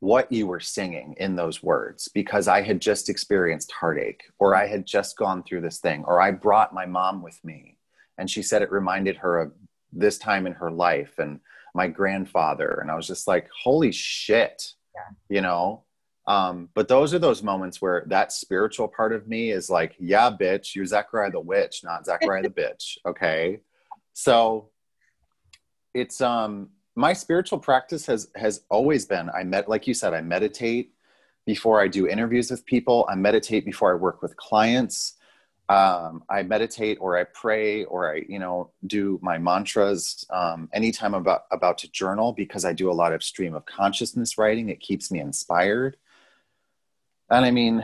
what 0.00 0.30
you 0.30 0.46
were 0.46 0.60
singing 0.60 1.14
in 1.18 1.36
those 1.36 1.62
words 1.62 2.08
because 2.08 2.48
I 2.48 2.62
had 2.62 2.80
just 2.80 3.08
experienced 3.08 3.72
heartache, 3.72 4.24
or 4.38 4.54
I 4.56 4.66
had 4.66 4.84
just 4.84 5.16
gone 5.16 5.42
through 5.42 5.62
this 5.62 5.78
thing, 5.78 6.04
or 6.04 6.20
I 6.20 6.32
brought 6.32 6.74
my 6.74 6.84
mom 6.84 7.22
with 7.22 7.42
me. 7.44 7.78
And 8.18 8.28
she 8.28 8.42
said 8.42 8.60
it 8.60 8.72
reminded 8.72 9.16
her 9.18 9.40
of 9.40 9.52
this 9.92 10.18
time 10.18 10.46
in 10.46 10.52
her 10.54 10.70
life 10.70 11.18
and 11.18 11.40
my 11.74 11.86
grandfather. 11.86 12.78
And 12.82 12.90
I 12.90 12.96
was 12.96 13.06
just 13.06 13.26
like, 13.26 13.48
holy 13.62 13.92
shit 13.92 14.74
yeah. 14.94 15.14
you 15.28 15.40
know 15.40 15.84
um, 16.26 16.70
but 16.74 16.88
those 16.88 17.12
are 17.12 17.18
those 17.18 17.42
moments 17.42 17.82
where 17.82 18.04
that 18.06 18.32
spiritual 18.32 18.88
part 18.88 19.12
of 19.12 19.28
me 19.28 19.50
is 19.50 19.68
like, 19.68 19.94
yeah, 19.98 20.30
bitch, 20.30 20.74
you're 20.74 20.86
Zachariah 20.86 21.30
the 21.30 21.40
witch, 21.40 21.84
not 21.84 22.06
Zachariah 22.06 22.42
the 22.42 22.50
bitch. 22.62 22.96
Okay. 23.04 23.60
So 24.14 24.70
it's 25.92 26.20
um 26.20 26.70
my 26.96 27.12
spiritual 27.12 27.58
practice 27.58 28.06
has 28.06 28.30
has 28.36 28.62
always 28.70 29.04
been 29.04 29.28
I 29.30 29.44
met 29.44 29.68
like 29.68 29.86
you 29.86 29.94
said, 29.94 30.14
I 30.14 30.22
meditate 30.22 30.92
before 31.46 31.80
I 31.80 31.88
do 31.88 32.08
interviews 32.08 32.50
with 32.50 32.64
people. 32.64 33.06
I 33.10 33.16
meditate 33.16 33.66
before 33.66 33.92
I 33.92 33.96
work 33.96 34.22
with 34.22 34.36
clients 34.36 35.14
um, 35.68 36.24
I 36.28 36.42
meditate 36.42 36.98
or 37.00 37.16
I 37.16 37.24
pray 37.24 37.84
or 37.84 38.14
I, 38.14 38.22
you 38.28 38.38
know, 38.38 38.70
do 38.86 39.18
my 39.22 39.38
mantras 39.38 40.26
um, 40.30 40.68
anytime 40.74 41.14
I'm 41.14 41.22
about, 41.22 41.44
about 41.50 41.78
to 41.78 41.90
journal 41.90 42.32
because 42.32 42.64
I 42.64 42.74
do 42.74 42.90
a 42.90 42.92
lot 42.92 43.14
of 43.14 43.22
stream 43.22 43.54
of 43.54 43.64
consciousness 43.64 44.36
writing. 44.36 44.68
It 44.68 44.80
keeps 44.80 45.10
me 45.10 45.20
inspired. 45.20 45.96
And 47.30 47.46
I 47.46 47.50
mean, 47.50 47.82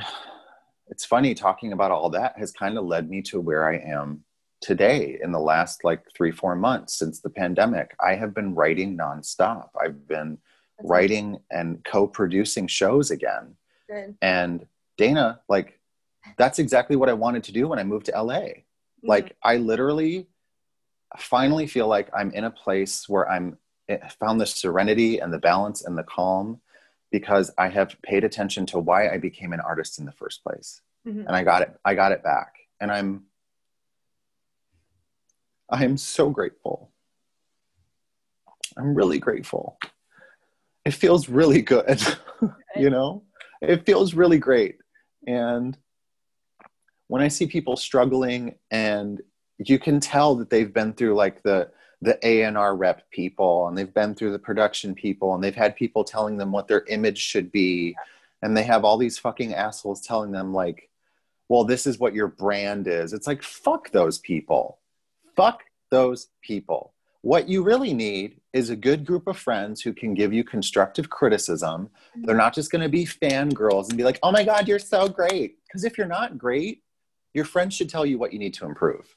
it's 0.88 1.06
funny 1.06 1.34
talking 1.34 1.72
about 1.72 1.90
all 1.90 2.10
that 2.10 2.38
has 2.38 2.52
kind 2.52 2.76
of 2.76 2.84
led 2.84 3.08
me 3.08 3.22
to 3.22 3.40
where 3.40 3.66
I 3.66 3.78
am 3.78 4.24
today 4.60 5.18
in 5.22 5.32
the 5.32 5.40
last 5.40 5.82
like 5.82 6.02
three, 6.14 6.32
four 6.32 6.54
months 6.54 6.98
since 6.98 7.20
the 7.20 7.30
pandemic. 7.30 7.94
I 7.98 8.14
have 8.14 8.34
been 8.34 8.54
writing 8.54 8.98
nonstop. 8.98 9.70
I've 9.80 10.06
been 10.06 10.36
That's 10.76 10.90
writing 10.90 11.38
and 11.50 11.82
co 11.82 12.06
producing 12.06 12.66
shows 12.66 13.10
again. 13.10 13.56
Good. 13.88 14.16
And 14.20 14.66
Dana, 14.98 15.40
like, 15.48 15.79
that's 16.36 16.58
exactly 16.58 16.96
what 16.96 17.08
I 17.08 17.12
wanted 17.12 17.44
to 17.44 17.52
do 17.52 17.68
when 17.68 17.78
I 17.78 17.84
moved 17.84 18.06
to 18.06 18.12
LA. 18.12 18.34
Mm-hmm. 18.34 19.08
Like 19.08 19.36
I 19.42 19.56
literally 19.56 20.26
finally 21.18 21.66
feel 21.66 21.88
like 21.88 22.08
I'm 22.16 22.30
in 22.32 22.44
a 22.44 22.50
place 22.50 23.08
where 23.08 23.28
I'm 23.28 23.58
eh, 23.88 23.98
found 24.20 24.40
the 24.40 24.46
serenity 24.46 25.18
and 25.18 25.32
the 25.32 25.38
balance 25.38 25.84
and 25.84 25.96
the 25.96 26.02
calm 26.02 26.60
because 27.10 27.50
I 27.58 27.68
have 27.68 28.00
paid 28.02 28.24
attention 28.24 28.66
to 28.66 28.78
why 28.78 29.08
I 29.08 29.18
became 29.18 29.52
an 29.52 29.60
artist 29.60 29.98
in 29.98 30.04
the 30.04 30.12
first 30.12 30.44
place. 30.44 30.80
Mm-hmm. 31.06 31.26
And 31.26 31.30
I 31.30 31.42
got 31.42 31.62
it 31.62 31.78
I 31.84 31.94
got 31.94 32.12
it 32.12 32.22
back. 32.22 32.56
And 32.80 32.90
I'm 32.90 33.24
I 35.70 35.84
am 35.84 35.96
so 35.96 36.30
grateful. 36.30 36.90
I'm 38.76 38.94
really 38.94 39.18
grateful. 39.18 39.78
It 40.84 40.94
feels 40.94 41.28
really 41.28 41.62
good, 41.62 42.02
you 42.76 42.90
know? 42.90 43.24
It 43.60 43.84
feels 43.84 44.14
really 44.14 44.38
great. 44.38 44.78
And 45.26 45.76
when 47.10 47.22
I 47.22 47.26
see 47.26 47.48
people 47.48 47.76
struggling 47.76 48.54
and 48.70 49.20
you 49.58 49.80
can 49.80 49.98
tell 49.98 50.36
that 50.36 50.48
they've 50.48 50.72
been 50.72 50.92
through 50.92 51.16
like 51.16 51.42
the 51.42 51.68
the 52.02 52.16
A&R 52.22 52.76
rep 52.76 53.10
people 53.10 53.66
and 53.66 53.76
they've 53.76 53.92
been 53.92 54.14
through 54.14 54.30
the 54.30 54.38
production 54.38 54.94
people 54.94 55.34
and 55.34 55.42
they've 55.42 55.54
had 55.54 55.74
people 55.74 56.04
telling 56.04 56.36
them 56.36 56.52
what 56.52 56.68
their 56.68 56.84
image 56.86 57.18
should 57.18 57.50
be 57.50 57.96
and 58.42 58.56
they 58.56 58.62
have 58.62 58.84
all 58.84 58.96
these 58.96 59.18
fucking 59.18 59.52
assholes 59.52 60.00
telling 60.00 60.30
them 60.30 60.54
like 60.54 60.88
well 61.48 61.64
this 61.64 61.84
is 61.84 61.98
what 61.98 62.14
your 62.14 62.28
brand 62.28 62.86
is. 62.86 63.12
It's 63.12 63.26
like 63.26 63.42
fuck 63.42 63.90
those 63.90 64.18
people. 64.18 64.78
Fuck 65.34 65.64
those 65.90 66.28
people. 66.42 66.94
What 67.22 67.48
you 67.48 67.64
really 67.64 67.92
need 67.92 68.40
is 68.52 68.70
a 68.70 68.76
good 68.76 69.04
group 69.04 69.26
of 69.26 69.36
friends 69.36 69.82
who 69.82 69.92
can 69.92 70.14
give 70.14 70.32
you 70.32 70.44
constructive 70.44 71.10
criticism. 71.10 71.90
They're 72.14 72.36
not 72.36 72.54
just 72.54 72.70
going 72.70 72.82
to 72.82 72.88
be 72.88 73.04
fangirls 73.04 73.88
and 73.88 73.98
be 73.98 74.04
like 74.04 74.20
oh 74.22 74.30
my 74.30 74.44
god 74.44 74.68
you're 74.68 74.78
so 74.78 75.08
great. 75.08 75.56
Because 75.66 75.82
if 75.82 75.98
you're 75.98 76.06
not 76.06 76.38
great 76.38 76.84
your 77.34 77.44
friends 77.44 77.74
should 77.74 77.88
tell 77.88 78.06
you 78.06 78.18
what 78.18 78.32
you 78.32 78.38
need 78.38 78.54
to 78.54 78.64
improve 78.64 79.16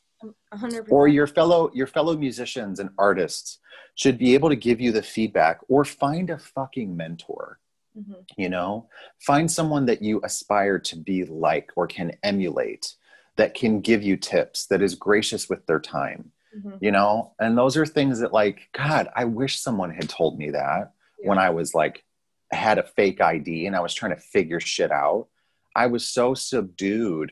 100%. 0.53 0.87
or 0.89 1.07
your 1.07 1.27
fellow 1.27 1.71
your 1.73 1.87
fellow 1.87 2.15
musicians 2.15 2.79
and 2.79 2.89
artists 2.97 3.59
should 3.95 4.17
be 4.17 4.33
able 4.33 4.49
to 4.49 4.55
give 4.55 4.81
you 4.81 4.91
the 4.91 5.03
feedback 5.03 5.59
or 5.67 5.85
find 5.85 6.29
a 6.29 6.37
fucking 6.37 6.95
mentor 6.95 7.59
mm-hmm. 7.97 8.13
you 8.37 8.49
know 8.49 8.87
find 9.19 9.51
someone 9.51 9.85
that 9.85 10.01
you 10.01 10.21
aspire 10.23 10.79
to 10.79 10.95
be 10.95 11.25
like 11.25 11.71
or 11.75 11.87
can 11.87 12.11
emulate 12.23 12.95
that 13.35 13.53
can 13.53 13.81
give 13.81 14.03
you 14.03 14.15
tips 14.15 14.67
that 14.67 14.81
is 14.81 14.95
gracious 14.95 15.49
with 15.49 15.65
their 15.65 15.79
time 15.79 16.31
mm-hmm. 16.55 16.75
you 16.79 16.91
know 16.91 17.33
and 17.39 17.57
those 17.57 17.75
are 17.75 17.85
things 17.85 18.19
that 18.19 18.33
like 18.33 18.69
god 18.73 19.09
i 19.15 19.25
wish 19.25 19.59
someone 19.59 19.91
had 19.91 20.09
told 20.09 20.37
me 20.37 20.51
that 20.51 20.93
yeah. 21.19 21.29
when 21.29 21.37
i 21.37 21.49
was 21.49 21.73
like 21.73 22.03
had 22.51 22.77
a 22.77 22.83
fake 22.83 23.19
id 23.19 23.65
and 23.65 23.75
i 23.75 23.79
was 23.79 23.93
trying 23.93 24.15
to 24.15 24.21
figure 24.21 24.59
shit 24.59 24.91
out 24.91 25.27
i 25.75 25.87
was 25.87 26.07
so 26.07 26.33
subdued 26.33 27.31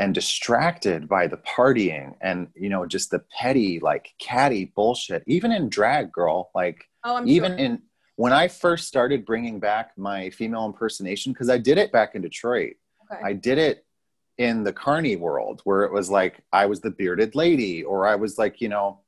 and 0.00 0.14
distracted 0.14 1.06
by 1.06 1.26
the 1.26 1.36
partying 1.36 2.14
and 2.22 2.48
you 2.54 2.70
know 2.70 2.86
just 2.86 3.10
the 3.10 3.22
petty 3.38 3.78
like 3.80 4.08
catty 4.18 4.72
bullshit 4.74 5.22
even 5.26 5.52
in 5.52 5.68
drag 5.68 6.10
girl 6.10 6.50
like 6.54 6.88
oh, 7.04 7.22
even 7.26 7.52
sure. 7.52 7.58
in 7.58 7.82
when 8.16 8.32
i 8.32 8.48
first 8.48 8.88
started 8.88 9.26
bringing 9.26 9.60
back 9.60 9.90
my 9.98 10.30
female 10.30 10.64
impersonation 10.64 11.34
because 11.34 11.50
i 11.50 11.58
did 11.58 11.76
it 11.76 11.92
back 11.92 12.14
in 12.14 12.22
detroit 12.22 12.72
okay. 13.12 13.22
i 13.22 13.34
did 13.34 13.58
it 13.58 13.84
in 14.38 14.64
the 14.64 14.72
carney 14.72 15.16
world 15.16 15.60
where 15.64 15.82
it 15.82 15.92
was 15.92 16.08
like 16.08 16.42
i 16.50 16.64
was 16.64 16.80
the 16.80 16.90
bearded 16.90 17.34
lady 17.34 17.84
or 17.84 18.06
i 18.06 18.16
was 18.16 18.38
like 18.38 18.58
you 18.58 18.70
know 18.70 19.00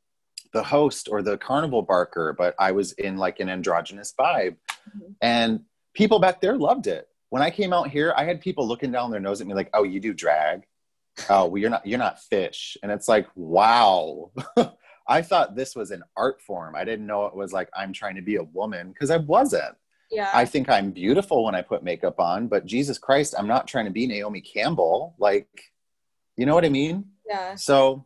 the 0.52 0.62
host 0.62 1.08
or 1.10 1.22
the 1.22 1.38
carnival 1.38 1.80
barker 1.80 2.34
but 2.36 2.54
i 2.58 2.70
was 2.70 2.92
in 2.92 3.16
like 3.16 3.40
an 3.40 3.48
androgynous 3.48 4.12
vibe 4.20 4.56
mm-hmm. 4.94 5.12
and 5.22 5.60
people 5.94 6.18
back 6.18 6.38
there 6.42 6.58
loved 6.58 6.86
it 6.86 7.08
when 7.30 7.40
i 7.40 7.48
came 7.48 7.72
out 7.72 7.88
here 7.88 8.12
i 8.18 8.24
had 8.24 8.42
people 8.42 8.68
looking 8.68 8.92
down 8.92 9.10
their 9.10 9.20
nose 9.20 9.40
at 9.40 9.46
me 9.46 9.54
like 9.54 9.70
oh 9.72 9.84
you 9.84 9.98
do 9.98 10.12
drag 10.12 10.64
oh 11.30 11.46
well 11.46 11.58
you're 11.58 11.70
not 11.70 11.86
you're 11.86 11.98
not 11.98 12.20
fish 12.20 12.76
and 12.82 12.90
it's 12.90 13.08
like 13.08 13.26
wow 13.34 14.30
i 15.08 15.20
thought 15.20 15.54
this 15.54 15.76
was 15.76 15.90
an 15.90 16.02
art 16.16 16.40
form 16.40 16.74
i 16.74 16.84
didn't 16.84 17.06
know 17.06 17.26
it 17.26 17.34
was 17.34 17.52
like 17.52 17.68
i'm 17.76 17.92
trying 17.92 18.14
to 18.16 18.22
be 18.22 18.36
a 18.36 18.42
woman 18.42 18.92
because 18.92 19.10
i 19.10 19.16
wasn't 19.18 19.76
Yeah. 20.10 20.30
I 20.34 20.44
think 20.44 20.68
I'm 20.68 20.90
beautiful 20.90 21.44
when 21.44 21.54
I 21.54 21.62
put 21.62 21.82
makeup 21.82 22.20
on, 22.20 22.46
but 22.46 22.66
Jesus 22.66 22.98
Christ, 22.98 23.34
I'm 23.38 23.46
not 23.46 23.66
trying 23.66 23.86
to 23.86 23.90
be 23.90 24.06
Naomi 24.06 24.42
Campbell. 24.42 25.14
Like, 25.18 25.48
you 26.36 26.44
know 26.44 26.54
what 26.54 26.66
I 26.66 26.68
mean? 26.68 27.06
Yeah. 27.26 27.54
So 27.56 28.04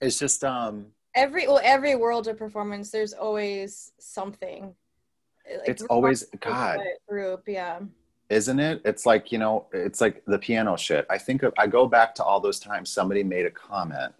it's 0.00 0.18
just 0.18 0.42
um 0.42 0.86
every 1.14 1.46
well 1.46 1.60
every 1.62 1.94
world 1.94 2.26
of 2.28 2.36
performance 2.36 2.90
there's 2.90 3.12
always 3.12 3.92
something 3.98 4.74
like, 5.46 5.68
it's 5.68 5.82
always 5.84 6.24
god 6.40 6.80
group 7.08 7.42
yeah 7.46 7.78
isn't 8.30 8.58
it? 8.58 8.80
It's 8.84 9.06
like 9.06 9.32
you 9.32 9.38
know 9.38 9.66
it's 9.72 10.00
like 10.00 10.22
the 10.26 10.38
piano 10.38 10.76
shit. 10.76 11.06
I 11.10 11.18
think 11.18 11.42
of, 11.42 11.52
i 11.58 11.66
go 11.66 11.86
back 11.86 12.14
to 12.16 12.24
all 12.24 12.40
those 12.40 12.58
times 12.58 12.90
somebody 12.90 13.22
made 13.22 13.46
a 13.46 13.50
comment 13.50 14.12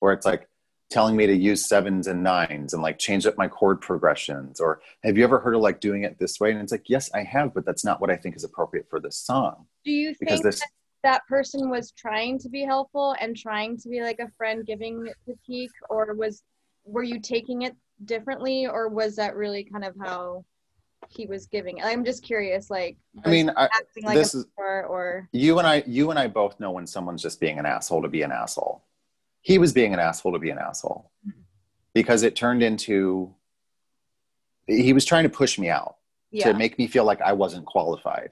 where 0.00 0.12
it's 0.12 0.26
like 0.26 0.48
telling 0.90 1.16
me 1.16 1.26
to 1.26 1.34
use 1.34 1.66
sevens 1.66 2.06
and 2.06 2.22
nines 2.22 2.74
and 2.74 2.82
like 2.82 2.98
change 2.98 3.26
up 3.26 3.36
my 3.38 3.48
chord 3.48 3.80
progressions 3.80 4.60
or 4.60 4.80
have 5.02 5.16
you 5.16 5.24
ever 5.24 5.38
heard 5.38 5.54
of 5.54 5.60
like 5.60 5.80
doing 5.80 6.04
it 6.04 6.18
this 6.18 6.38
way? 6.40 6.50
And 6.50 6.60
it's 6.60 6.72
like 6.72 6.88
yes 6.88 7.10
i 7.14 7.22
have 7.22 7.54
but 7.54 7.64
that's 7.64 7.84
not 7.84 8.00
what 8.00 8.10
i 8.10 8.16
think 8.16 8.36
is 8.36 8.44
appropriate 8.44 8.86
for 8.90 9.00
this 9.00 9.16
song. 9.16 9.66
Do 9.84 9.92
you 9.92 10.14
because 10.20 10.40
think 10.40 10.44
this 10.44 10.60
that, 10.60 10.68
that 11.02 11.26
person 11.26 11.70
was 11.70 11.92
trying 11.92 12.38
to 12.40 12.48
be 12.48 12.62
helpful 12.62 13.16
and 13.20 13.36
trying 13.36 13.76
to 13.78 13.88
be 13.88 14.02
like 14.02 14.18
a 14.18 14.30
friend 14.36 14.66
giving 14.66 15.08
critique 15.24 15.72
or 15.88 16.14
was 16.14 16.42
were 16.84 17.02
you 17.02 17.20
taking 17.20 17.62
it 17.62 17.74
differently 18.04 18.66
or 18.66 18.88
was 18.88 19.16
that 19.16 19.36
really 19.36 19.64
kind 19.64 19.84
of 19.84 19.94
how 20.00 20.44
he 21.14 21.26
was 21.26 21.46
giving. 21.46 21.82
I'm 21.82 22.04
just 22.04 22.22
curious 22.22 22.70
like 22.70 22.96
i 23.24 23.28
mean 23.28 23.50
I, 23.56 23.68
like 24.02 24.16
this 24.16 24.34
is 24.34 24.46
or? 24.56 25.28
You 25.32 25.58
and 25.58 25.66
i 25.66 25.82
you 25.86 26.10
and 26.10 26.18
i 26.18 26.26
both 26.26 26.58
know 26.60 26.70
when 26.70 26.86
someone's 26.86 27.22
just 27.22 27.40
being 27.40 27.58
an 27.58 27.66
asshole 27.66 28.02
to 28.02 28.08
be 28.08 28.22
an 28.22 28.32
asshole. 28.32 28.84
He 29.42 29.58
was 29.58 29.72
being 29.72 29.92
an 29.92 30.00
asshole 30.00 30.32
to 30.32 30.38
be 30.38 30.50
an 30.50 30.58
asshole. 30.58 31.10
Mm-hmm. 31.26 31.40
because 31.92 32.22
it 32.22 32.36
turned 32.36 32.62
into 32.62 33.34
he 34.66 34.92
was 34.92 35.04
trying 35.04 35.24
to 35.24 35.28
push 35.28 35.58
me 35.58 35.68
out 35.68 35.96
yeah. 36.30 36.50
to 36.50 36.54
make 36.54 36.78
me 36.78 36.86
feel 36.86 37.04
like 37.04 37.20
i 37.20 37.32
wasn't 37.32 37.64
qualified. 37.66 38.30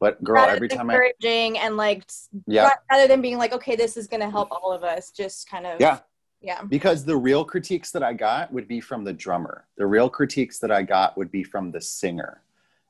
But 0.00 0.22
girl 0.22 0.42
rather 0.42 0.56
every 0.56 0.68
time 0.68 0.90
I'm 0.90 0.90
encouraging 0.90 1.56
I, 1.56 1.66
and 1.66 1.76
like 1.76 2.04
yeah. 2.46 2.70
rather 2.90 3.06
than 3.06 3.22
being 3.22 3.38
like 3.38 3.52
okay 3.52 3.76
this 3.76 3.96
is 3.96 4.06
going 4.06 4.20
to 4.20 4.30
help 4.30 4.50
all 4.50 4.72
of 4.72 4.82
us 4.82 5.10
just 5.10 5.48
kind 5.48 5.66
of 5.66 5.80
yeah 5.80 6.00
yeah. 6.44 6.62
Because 6.62 7.04
the 7.04 7.16
real 7.16 7.44
critiques 7.44 7.90
that 7.92 8.02
I 8.02 8.12
got 8.12 8.52
would 8.52 8.68
be 8.68 8.80
from 8.80 9.04
the 9.04 9.12
drummer. 9.12 9.66
The 9.76 9.86
real 9.86 10.10
critiques 10.10 10.58
that 10.58 10.70
I 10.70 10.82
got 10.82 11.16
would 11.16 11.30
be 11.30 11.42
from 11.42 11.70
the 11.70 11.80
singer. 11.80 12.42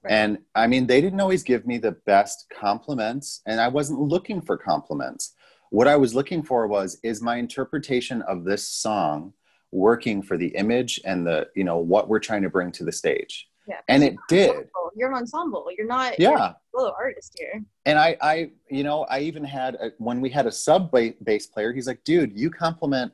Right. 0.02 0.12
And 0.12 0.38
I 0.55 0.66
mean, 0.66 0.86
they 0.86 1.00
didn't 1.00 1.20
always 1.20 1.42
give 1.42 1.66
me 1.66 1.78
the 1.78 1.92
best 1.92 2.46
compliments, 2.50 3.40
and 3.46 3.61
I 3.61 3.68
wasn't 3.68 4.00
looking 4.00 4.40
for 4.42 4.57
compliments. 4.57 5.34
What 5.70 5.88
I 5.88 5.96
was 5.96 6.14
looking 6.14 6.42
for 6.42 6.66
was 6.66 6.98
is 7.02 7.22
my 7.22 7.36
interpretation 7.36 8.22
of 8.22 8.44
this 8.44 8.68
song 8.68 9.32
working 9.72 10.22
for 10.22 10.36
the 10.36 10.48
image 10.48 11.00
and 11.05 11.26
the, 11.26 11.48
you 11.57 11.64
know, 11.64 11.78
what 11.78 12.09
we're 12.09 12.20
trying 12.20 12.42
to 12.42 12.50
bring 12.50 12.70
to 12.72 12.84
the 12.84 12.92
stage. 12.92 13.48
Yeah. 13.66 13.80
And 13.88 14.05
it 14.05 14.14
did. 14.28 14.68
You're 14.96 15.11
an 15.11 15.16
ensemble. 15.16 15.66
You're 15.76 15.86
not 15.86 16.18
yeah. 16.20 16.30
You're 16.30 16.38
a 16.38 16.57
solo 16.72 16.92
artist 16.96 17.36
here. 17.38 17.64
And 17.86 17.98
I 17.98 18.16
I 18.20 18.50
you 18.70 18.84
know, 18.84 19.05
I 19.05 19.20
even 19.20 19.42
had 19.42 19.74
a, 19.76 19.90
when 19.98 20.20
we 20.20 20.28
had 20.28 20.46
a 20.46 20.52
sub 20.52 20.92
bass 20.92 21.46
player, 21.46 21.72
he's 21.72 21.86
like, 21.86 22.05
"Dude, 22.05 22.38
you 22.38 22.50
compliment 22.50 23.12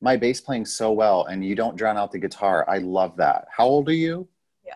my 0.00 0.16
bass 0.16 0.40
playing 0.40 0.64
so 0.64 0.92
well 0.92 1.24
and 1.24 1.44
you 1.44 1.54
don't 1.54 1.76
drown 1.76 1.96
out 1.96 2.12
the 2.12 2.18
guitar. 2.18 2.64
I 2.68 2.78
love 2.78 3.16
that. 3.16 3.46
How 3.54 3.66
old 3.66 3.88
are 3.88 3.94
you? 3.94 4.28
Yeah. 4.64 4.74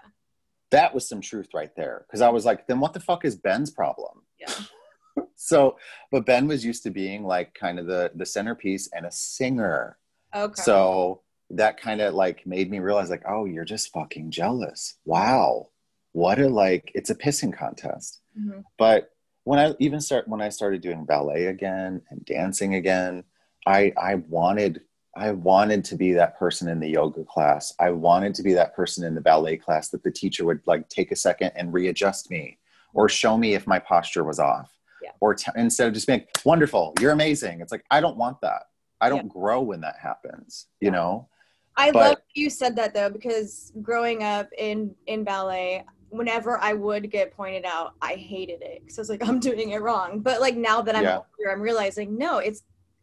That 0.70 0.94
was 0.94 1.08
some 1.08 1.20
truth 1.20 1.48
right 1.54 1.74
there. 1.76 2.06
Cause 2.10 2.20
I 2.20 2.28
was 2.28 2.44
like, 2.44 2.66
then 2.66 2.80
what 2.80 2.92
the 2.92 3.00
fuck 3.00 3.24
is 3.24 3.36
Ben's 3.36 3.70
problem? 3.70 4.22
Yeah. 4.40 4.52
so, 5.36 5.76
but 6.10 6.26
Ben 6.26 6.46
was 6.46 6.64
used 6.64 6.82
to 6.84 6.90
being 6.90 7.24
like 7.24 7.54
kind 7.54 7.78
of 7.78 7.86
the, 7.86 8.10
the 8.14 8.26
centerpiece 8.26 8.88
and 8.92 9.06
a 9.06 9.12
singer. 9.12 9.96
Okay. 10.34 10.60
So 10.62 11.22
that 11.50 11.80
kind 11.80 12.00
of 12.00 12.14
like 12.14 12.46
made 12.46 12.70
me 12.70 12.80
realize 12.80 13.10
like, 13.10 13.24
oh, 13.28 13.44
you're 13.44 13.64
just 13.64 13.92
fucking 13.92 14.30
jealous. 14.30 14.96
Wow. 15.04 15.68
What 16.12 16.40
a 16.40 16.48
like, 16.48 16.90
it's 16.94 17.10
a 17.10 17.14
pissing 17.14 17.56
contest. 17.56 18.20
Mm-hmm. 18.38 18.60
But 18.76 19.10
when 19.44 19.58
I 19.58 19.74
even 19.78 20.00
start, 20.00 20.26
when 20.26 20.40
I 20.40 20.48
started 20.48 20.82
doing 20.82 21.04
ballet 21.04 21.46
again 21.46 22.02
and 22.10 22.24
dancing 22.24 22.74
again, 22.74 23.24
I, 23.66 23.92
I 23.96 24.16
wanted 24.16 24.80
I 25.14 25.32
wanted 25.32 25.84
to 25.86 25.96
be 25.96 26.12
that 26.12 26.38
person 26.38 26.68
in 26.68 26.80
the 26.80 26.88
yoga 26.88 27.24
class. 27.24 27.74
I 27.78 27.90
wanted 27.90 28.34
to 28.36 28.42
be 28.42 28.54
that 28.54 28.74
person 28.74 29.04
in 29.04 29.14
the 29.14 29.20
ballet 29.20 29.58
class 29.58 29.90
that 29.90 30.02
the 30.02 30.10
teacher 30.10 30.44
would 30.46 30.60
like 30.66 30.88
take 30.88 31.12
a 31.12 31.16
second 31.16 31.52
and 31.54 31.72
readjust 31.72 32.30
me 32.30 32.58
or 32.94 33.08
show 33.08 33.36
me 33.36 33.54
if 33.54 33.66
my 33.66 33.78
posture 33.78 34.24
was 34.24 34.38
off. 34.38 34.72
Yeah. 35.02 35.10
Or 35.20 35.34
t- 35.34 35.52
instead 35.56 35.88
of 35.88 35.94
just 35.94 36.06
being 36.06 36.24
wonderful, 36.44 36.94
you're 37.00 37.12
amazing. 37.12 37.60
It's 37.60 37.72
like, 37.72 37.84
I 37.90 38.00
don't 38.00 38.16
want 38.16 38.40
that. 38.40 38.62
I 39.00 39.08
don't 39.08 39.26
yeah. 39.26 39.32
grow 39.32 39.60
when 39.60 39.80
that 39.82 39.96
happens, 40.00 40.68
you 40.80 40.86
yeah. 40.86 40.92
know? 40.92 41.28
I 41.76 41.90
but, 41.90 42.08
love 42.08 42.18
you 42.34 42.48
said 42.48 42.76
that 42.76 42.94
though, 42.94 43.10
because 43.10 43.72
growing 43.82 44.22
up 44.22 44.48
in, 44.56 44.94
in 45.06 45.24
ballet, 45.24 45.84
whenever 46.08 46.58
I 46.58 46.74
would 46.74 47.10
get 47.10 47.34
pointed 47.34 47.64
out, 47.64 47.94
I 48.00 48.14
hated 48.14 48.62
it. 48.62 48.86
Cause 48.86 48.98
I 48.98 49.02
was 49.02 49.08
like, 49.10 49.26
I'm 49.26 49.40
doing 49.40 49.70
it 49.70 49.82
wrong. 49.82 50.20
But 50.20 50.40
like 50.40 50.56
now 50.56 50.80
that 50.82 50.94
I'm 50.94 51.06
older, 51.06 51.50
I'm 51.50 51.60
realizing 51.60 52.16
no, 52.16 52.38
it's 52.38 52.62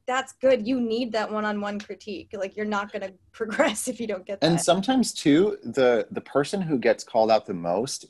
that's 0.09 0.33
good. 0.33 0.67
You 0.67 0.81
need 0.81 1.11
that 1.11 1.31
one-on-one 1.31 1.79
critique. 1.79 2.31
Like 2.33 2.57
you're 2.57 2.65
not 2.65 2.91
going 2.91 3.03
to 3.07 3.13
progress 3.31 3.87
if 3.87 4.01
you 4.01 4.07
don't 4.07 4.25
get 4.25 4.41
that. 4.41 4.47
And 4.47 4.59
sometimes 4.59 5.13
too, 5.13 5.57
the 5.63 6.07
the 6.11 6.21
person 6.21 6.61
who 6.61 6.77
gets 6.77 7.03
called 7.03 7.29
out 7.31 7.45
the 7.45 7.53
most 7.53 8.07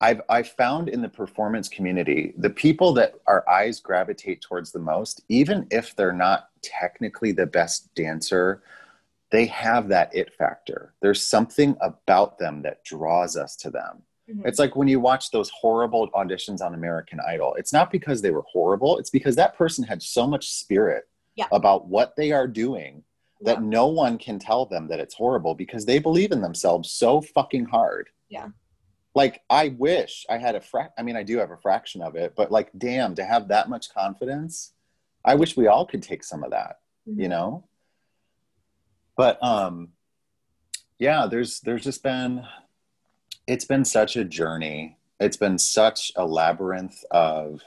I've 0.00 0.20
I've 0.28 0.48
found 0.48 0.88
in 0.88 1.00
the 1.00 1.08
performance 1.08 1.68
community, 1.68 2.34
the 2.36 2.50
people 2.50 2.92
that 2.94 3.14
our 3.26 3.48
eyes 3.48 3.80
gravitate 3.80 4.40
towards 4.40 4.72
the 4.72 4.80
most, 4.80 5.22
even 5.28 5.66
if 5.70 5.94
they're 5.94 6.12
not 6.12 6.48
technically 6.60 7.32
the 7.32 7.46
best 7.46 7.94
dancer, 7.94 8.62
they 9.30 9.46
have 9.46 9.88
that 9.88 10.14
it 10.14 10.34
factor. 10.34 10.94
There's 11.00 11.24
something 11.24 11.76
about 11.80 12.38
them 12.38 12.62
that 12.62 12.84
draws 12.84 13.36
us 13.36 13.56
to 13.56 13.70
them. 13.70 14.02
Mm-hmm. 14.32 14.46
It's 14.46 14.58
like 14.58 14.76
when 14.76 14.88
you 14.88 15.00
watch 15.00 15.30
those 15.30 15.50
horrible 15.50 16.10
auditions 16.12 16.60
on 16.60 16.74
American 16.74 17.20
Idol. 17.26 17.54
It's 17.54 17.72
not 17.72 17.90
because 17.90 18.22
they 18.22 18.30
were 18.30 18.44
horrible, 18.50 18.98
it's 18.98 19.10
because 19.10 19.36
that 19.36 19.56
person 19.56 19.84
had 19.84 20.02
so 20.02 20.26
much 20.26 20.50
spirit 20.50 21.04
yeah. 21.36 21.46
about 21.52 21.86
what 21.86 22.16
they 22.16 22.32
are 22.32 22.46
doing 22.46 23.04
that 23.42 23.58
yeah. 23.58 23.64
no 23.64 23.86
one 23.88 24.18
can 24.18 24.38
tell 24.38 24.66
them 24.66 24.88
that 24.88 25.00
it's 25.00 25.14
horrible 25.14 25.54
because 25.54 25.84
they 25.84 25.98
believe 25.98 26.32
in 26.32 26.40
themselves 26.40 26.90
so 26.90 27.20
fucking 27.20 27.66
hard. 27.66 28.08
Yeah. 28.28 28.48
Like 29.14 29.42
I 29.50 29.68
wish 29.76 30.24
I 30.30 30.38
had 30.38 30.54
a 30.54 30.60
frac 30.60 30.90
I 30.96 31.02
mean 31.02 31.16
I 31.16 31.22
do 31.22 31.38
have 31.38 31.50
a 31.50 31.56
fraction 31.56 32.02
of 32.02 32.14
it, 32.14 32.34
but 32.36 32.50
like 32.50 32.70
damn 32.78 33.14
to 33.16 33.24
have 33.24 33.48
that 33.48 33.68
much 33.68 33.92
confidence. 33.92 34.72
I 35.24 35.34
wish 35.34 35.56
we 35.56 35.66
all 35.66 35.86
could 35.86 36.02
take 36.02 36.24
some 36.24 36.42
of 36.42 36.50
that, 36.50 36.80
mm-hmm. 37.08 37.20
you 37.20 37.28
know? 37.28 37.64
But 39.16 39.42
um 39.42 39.90
yeah, 40.98 41.26
there's 41.26 41.60
there's 41.60 41.84
just 41.84 42.02
been 42.02 42.44
it's 43.52 43.66
been 43.66 43.84
such 43.84 44.16
a 44.16 44.24
journey. 44.24 44.96
It's 45.20 45.36
been 45.36 45.58
such 45.58 46.10
a 46.16 46.24
labyrinth 46.24 47.04
of 47.10 47.60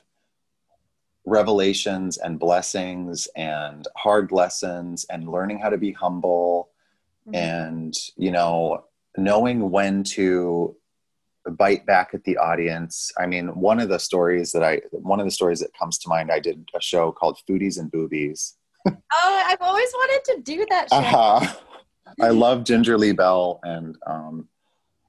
revelations 1.26 2.18
and 2.18 2.40
blessings 2.40 3.28
and 3.36 3.88
hard 3.96 4.32
lessons 4.32 5.06
and 5.12 5.30
learning 5.30 5.60
how 5.60 5.70
to 5.70 5.78
be 5.78 5.92
humble 5.92 6.72
mm-hmm. 7.28 7.36
and, 7.36 7.94
you 8.18 8.32
know, 8.32 8.86
knowing 9.16 9.70
when 9.70 10.04
to 10.04 10.76
bite 11.52 11.86
back 11.86 12.16
at 12.16 12.24
the 12.24 12.38
audience. 12.38 13.12
I 13.20 13.28
mean, 13.28 13.50
one 13.50 13.80
of 13.80 13.90
the 13.90 14.00
stories 14.00 14.52
that 14.54 14.64
I, 14.64 14.82
one 14.92 15.20
of 15.20 15.28
the 15.28 15.32
stories 15.32 15.60
that 15.60 15.78
comes 15.78 16.00
to 16.00 16.10
mind, 16.10 16.32
I 16.32 16.40
did 16.40 16.68
a 16.76 16.82
show 16.82 17.12
called 17.12 17.40
Foodies 17.48 17.78
and 17.78 17.92
Boobies. 17.92 18.56
oh, 18.88 19.44
I've 19.46 19.62
always 19.62 19.90
wanted 19.94 20.34
to 20.34 20.42
do 20.42 20.66
that 20.72 20.90
show. 20.90 20.98
Uh-huh. 20.98 21.56
I 22.20 22.30
love 22.30 22.64
Ginger 22.64 22.98
Lee 22.98 23.12
Bell 23.12 23.60
and 23.64 23.96
um, 24.08 24.48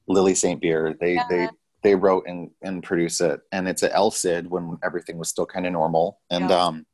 Lili 0.09 0.35
St. 0.35 0.61
Beer. 0.61 0.97
They 1.01 1.15
yeah. 1.15 1.25
they 1.29 1.49
they 1.83 1.95
wrote 1.95 2.25
and 2.27 2.51
and 2.63 2.83
produce 2.83 3.21
it, 3.21 3.41
and 3.53 3.69
it's 3.69 3.83
at 3.83 3.93
El 3.95 4.11
Cid 4.11 4.51
when 4.51 4.79
everything 4.85 5.19
was 5.19 5.29
still 5.29 5.47
kind 5.47 5.67
of 5.67 5.73
normal. 5.73 6.21
And 6.31 6.51
yeah. 6.51 6.65
um, 6.65 6.87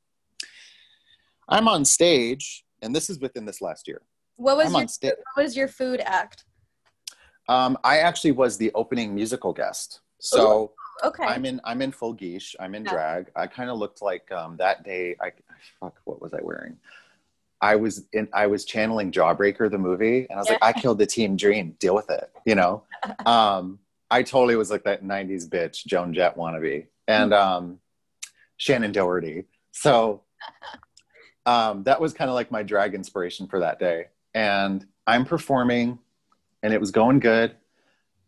I'm 1.49 1.69
on 1.69 1.85
stage, 1.85 2.65
and 2.83 2.95
this 2.95 3.11
is 3.11 3.19
within 3.19 3.45
this 3.45 3.61
last 3.61 3.89
year. 3.89 4.03
What 4.37 4.57
was 4.57 4.67
I'm 4.67 4.81
your 4.81 4.89
sta- 4.89 5.23
What 5.35 5.45
was 5.45 5.57
your 5.57 5.69
food 5.69 6.01
act? 6.05 6.45
Um, 7.49 7.77
I 7.85 7.99
actually 7.99 8.33
was 8.33 8.57
the 8.57 8.71
opening 8.75 9.15
musical 9.15 9.53
guest. 9.53 10.01
So 10.21 10.73
Ooh, 11.05 11.09
okay, 11.09 11.25
I'm 11.25 11.45
in 11.45 11.61
I'm 11.65 11.83
in 11.83 11.93
full 11.93 12.15
geesh. 12.15 12.55
I'm 12.61 12.75
in 12.75 12.85
yeah. 12.85 12.93
drag. 12.93 13.31
I 13.37 13.47
kind 13.47 13.71
of 13.71 13.79
looked 13.79 14.03
like 14.03 14.31
um, 14.33 14.57
that 14.59 14.85
day. 14.85 15.17
I 15.21 15.33
fuck. 15.81 15.95
What 16.05 16.23
was 16.23 16.33
I 16.33 16.41
wearing? 16.43 16.77
I 17.63 17.77
was 17.77 18.07
in, 18.13 18.29
I 18.35 18.49
was 18.49 18.65
channeling 18.65 19.13
Jawbreaker 19.13 19.71
the 19.71 19.79
movie, 19.79 20.27
and 20.29 20.33
I 20.33 20.37
was 20.37 20.49
yeah. 20.49 20.59
like, 20.61 20.77
I 20.77 20.79
killed 20.79 20.99
the 20.99 21.07
team 21.07 21.37
dream. 21.37 21.77
Deal 21.79 21.95
with 21.95 22.11
it, 22.11 22.31
you 22.45 22.57
know. 22.57 22.83
um, 23.27 23.79
I 24.11 24.23
totally 24.23 24.57
was 24.57 24.71
like 24.71 24.85
that 24.85 25.05
'90s 25.05 25.49
bitch, 25.49 25.87
Joan 25.87 26.13
Jett 26.13 26.37
wannabe, 26.37 26.89
and 27.07 27.33
um, 27.33 27.79
Shannen 28.61 28.93
Doherty. 28.93 29.45
So 29.71 30.23
um, 31.47 31.85
that 31.85 32.01
was 32.01 32.13
kind 32.13 32.29
of 32.29 32.35
like 32.35 32.51
my 32.51 32.63
drag 32.63 32.95
inspiration 32.95 33.47
for 33.47 33.61
that 33.61 33.79
day. 33.79 34.07
And 34.35 34.85
I'm 35.07 35.25
performing, 35.25 35.99
and 36.63 36.75
it 36.75 36.81
was 36.81 36.91
going 36.91 37.21
good. 37.21 37.55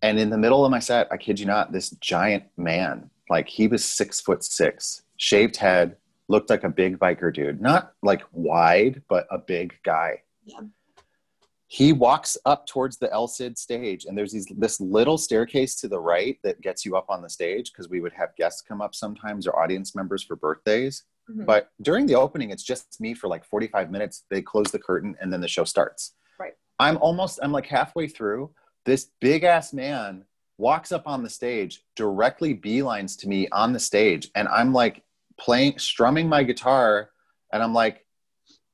And 0.03 0.19
in 0.19 0.31
the 0.31 0.39
middle 0.39 0.65
of 0.65 0.71
my 0.71 0.81
set, 0.81 1.09
I 1.11 1.17
kid 1.17 1.41
you 1.41 1.47
not, 1.47 1.73
this 1.73 1.91
giant 1.91 2.45
man, 2.57 3.11
like 3.31 3.49
he 3.49 3.69
was 3.69 3.85
six 3.85 4.21
foot 4.21 4.45
six, 4.45 5.03
shaved 5.17 5.57
head, 5.57 5.97
looked 6.29 6.51
like 6.51 6.65
a 6.65 6.69
big 6.69 6.99
biker 6.99 7.33
dude, 7.33 7.61
not 7.61 7.93
like 8.03 8.23
wide, 8.33 9.03
but 9.09 9.27
a 9.31 9.39
big 9.39 9.75
guy. 9.85 10.23
Yeah. 10.45 10.61
he 11.67 11.93
walks 11.93 12.37
up 12.45 12.67
towards 12.67 12.99
the 12.99 13.13
El 13.13 13.27
Cid 13.27 13.59
stage, 13.59 14.05
and 14.05 14.17
there's 14.17 14.33
these 14.33 14.47
this 14.57 14.81
little 14.81 15.19
staircase 15.19 15.75
to 15.77 15.89
the 15.89 15.99
right 15.99 16.39
that 16.45 16.61
gets 16.61 16.85
you 16.85 16.97
up 16.97 17.07
on 17.09 17.23
the 17.23 17.31
stage 17.31 17.73
because 17.73 17.89
we 17.89 18.01
would 18.01 18.13
have 18.13 18.37
guests 18.37 18.63
come 18.63 18.81
up 18.81 18.95
sometimes 18.95 19.47
or 19.47 19.59
audience 19.59 19.95
members 19.95 20.23
for 20.23 20.37
birthdays. 20.37 21.05
Mm-hmm. 21.31 21.45
But 21.45 21.71
during 21.83 22.07
the 22.07 22.15
opening, 22.15 22.51
it's 22.51 22.63
just 22.63 23.01
me 23.01 23.15
for 23.15 23.29
like 23.29 23.45
45 23.45 23.91
minutes. 23.91 24.25
They 24.31 24.43
close 24.43 24.71
the 24.71 24.79
curtain 24.79 25.17
and 25.21 25.33
then 25.33 25.41
the 25.41 25.49
show 25.49 25.65
starts. 25.65 26.13
Right. 26.39 26.53
I'm 26.79 26.99
almost, 26.99 27.39
I'm 27.43 27.53
like 27.53 27.67
halfway 27.67 28.09
through. 28.09 28.51
This 28.85 29.11
big 29.21 29.45
ass 29.45 29.73
man 29.73 30.25
walks 30.59 30.93
up 30.93 31.07
on 31.07 31.23
the 31.23 31.31
stage, 31.31 31.83
directly 31.97 32.55
beelines 32.55 33.19
to 33.21 33.29
me 33.29 33.49
on 33.49 33.73
the 33.73 33.81
stage. 33.81 34.31
And 34.35 34.49
I'm 34.49 34.73
like 34.73 35.03
playing, 35.39 35.79
strumming 35.79 36.29
my 36.29 36.43
guitar. 36.43 37.11
And 37.53 37.63
I'm 37.63 37.75
like, 37.75 38.05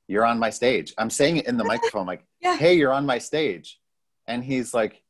you're 0.08 0.24
on 0.24 0.38
my 0.38 0.50
stage. 0.50 0.92
I'm 0.98 1.10
saying 1.10 1.38
it 1.38 1.46
in 1.46 1.56
the 1.56 1.64
microphone, 1.72 2.06
like, 2.06 2.24
yeah. 2.40 2.56
hey, 2.56 2.74
you're 2.74 2.92
on 2.92 3.06
my 3.06 3.18
stage. 3.18 3.78
And 4.26 4.44
he's 4.44 4.74
like, 4.74 5.02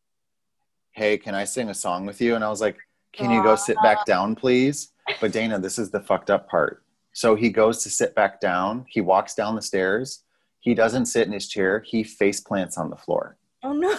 hey, 0.93 1.19
can 1.19 1.35
I 1.35 1.45
sing 1.45 1.69
a 1.69 1.75
song 1.75 2.07
with 2.07 2.21
you? 2.21 2.35
And 2.35 2.45
I 2.45 2.49
was 2.49 2.61
like, 2.61 2.79
can 3.13 3.31
you 3.31 3.43
go 3.43 3.57
sit 3.57 3.77
back 3.83 4.05
down, 4.07 4.35
please? 4.35 4.93
But 5.21 5.33
Dana, 5.33 5.59
this 5.59 5.79
is 5.79 5.91
the 5.91 6.01
fucked 6.01 6.31
up 6.31 6.49
part. 6.49 6.85
So 7.13 7.35
he 7.35 7.51
goes 7.51 7.83
to 7.83 7.91
sit 7.91 8.15
back 8.15 8.41
down. 8.41 8.87
He 8.89 9.01
walks 9.01 9.35
down 9.35 9.57
the 9.57 9.63
stairs. 9.63 10.23
He 10.61 10.75
doesn't 10.75 11.07
sit 11.07 11.27
in 11.27 11.33
his 11.33 11.49
chair. 11.49 11.83
He 11.85 12.05
face 12.05 12.41
plants 12.41 12.79
on 12.79 12.91
the 12.91 12.97
floor. 12.97 13.37
Oh 13.63 13.73
no. 13.73 13.97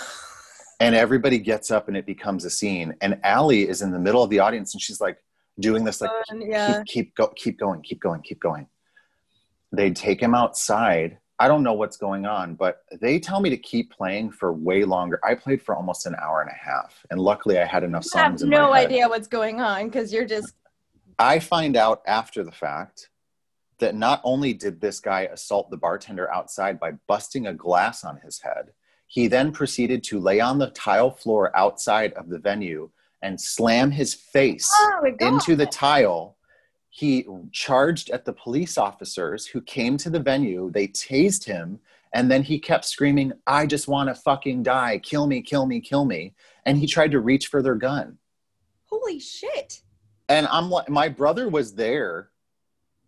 And 0.80 0.96
everybody 0.96 1.38
gets 1.38 1.72
up 1.72 1.88
and 1.88 1.98
it 1.98 2.06
becomes 2.06 2.46
a 2.46 2.50
scene. 2.50 2.96
And 3.02 3.20
Allie 3.24 3.68
is 3.68 3.82
in 3.82 3.92
the 3.92 4.00
middle 4.00 4.24
of 4.24 4.30
the 4.30 4.40
audience 4.40 4.74
and 4.74 4.82
she's 4.82 5.02
like 5.02 5.18
doing 5.60 5.84
this 5.84 6.02
like 6.02 6.10
yeah. 6.34 6.84
keep 6.84 6.86
keep 6.86 7.16
go, 7.16 7.28
keep 7.36 7.60
going, 7.60 7.82
keep 7.82 8.00
going, 8.00 8.22
keep 8.22 8.40
going. 8.40 8.68
they'd 9.72 9.96
take 9.96 10.22
him 10.22 10.34
outside. 10.34 11.18
I 11.40 11.48
don't 11.48 11.64
know 11.64 11.74
what's 11.74 11.98
going 11.98 12.28
on, 12.28 12.54
but 12.54 12.84
they 13.02 13.20
tell 13.20 13.40
me 13.40 13.50
to 13.50 13.58
keep 13.58 13.92
playing 13.92 14.32
for 14.32 14.54
way 14.54 14.84
longer. 14.84 15.20
I 15.24 15.34
played 15.34 15.62
for 15.62 15.76
almost 15.76 16.06
an 16.06 16.16
hour 16.22 16.42
and 16.42 16.52
a 16.52 16.54
half, 16.54 17.04
and 17.10 17.20
luckily 17.20 17.58
I 17.58 17.66
had 17.66 17.84
enough 17.84 18.04
songs. 18.04 18.44
I 18.44 18.46
have 18.46 18.50
no 18.50 18.74
idea 18.74 19.10
what's 19.10 19.28
going 19.28 19.60
on 19.60 19.86
because 19.86 20.14
you're 20.14 20.26
just 20.26 20.54
I 21.18 21.40
find 21.40 21.76
out 21.76 22.02
after 22.08 22.44
the 22.44 22.52
fact 22.52 23.10
that 23.80 23.96
not 23.96 24.22
only 24.24 24.54
did 24.54 24.80
this 24.80 25.00
guy 25.00 25.22
assault 25.22 25.70
the 25.70 25.78
bartender 25.78 26.32
outside 26.32 26.80
by 26.80 26.94
busting 27.08 27.48
a 27.48 27.54
glass 27.54 28.04
on 28.04 28.20
his 28.24 28.40
head, 28.40 28.72
he 29.08 29.28
then 29.28 29.52
proceeded 29.52 30.04
to 30.06 30.20
lay 30.20 30.40
on 30.40 30.58
the 30.58 30.70
tile 30.70 31.12
floor 31.12 31.56
outside 31.56 32.14
of 32.14 32.30
the 32.30 32.40
venue 32.40 32.90
and 33.22 33.40
slam 33.40 33.92
his 33.92 34.14
face 34.14 34.70
oh 34.74 35.12
into 35.20 35.56
the 35.56 35.66
tile. 35.66 36.38
He 36.90 37.26
charged 37.52 38.10
at 38.10 38.26
the 38.26 38.34
police 38.34 38.78
officers 38.78 39.46
who 39.46 39.62
came 39.62 39.98
to 39.98 40.10
the 40.10 40.20
venue. 40.20 40.70
They 40.72 40.88
tased 40.88 41.46
him, 41.46 41.80
and 42.14 42.30
then 42.30 42.44
he 42.44 42.60
kept 42.60 42.86
screaming, 42.86 43.32
I 43.48 43.66
just 43.66 43.88
want 43.88 44.10
to 44.10 44.16
fucking 44.16 44.64
die. 44.64 45.00
Kill 45.02 45.28
me, 45.28 45.42
kill 45.42 45.66
me, 45.66 45.80
kill 45.80 46.04
me. 46.04 46.36
And 46.66 46.78
he 46.78 46.88
tried 46.88 47.12
to 47.12 47.20
reach 47.20 47.48
for 47.48 47.62
their 47.62 47.76
gun. 47.76 48.18
Holy 48.86 49.20
shit 49.20 49.82
and 50.32 50.48
I'm 50.48 50.70
like, 50.70 50.90
my 50.90 51.10
brother 51.10 51.50
was 51.50 51.76
there, 51.76 52.30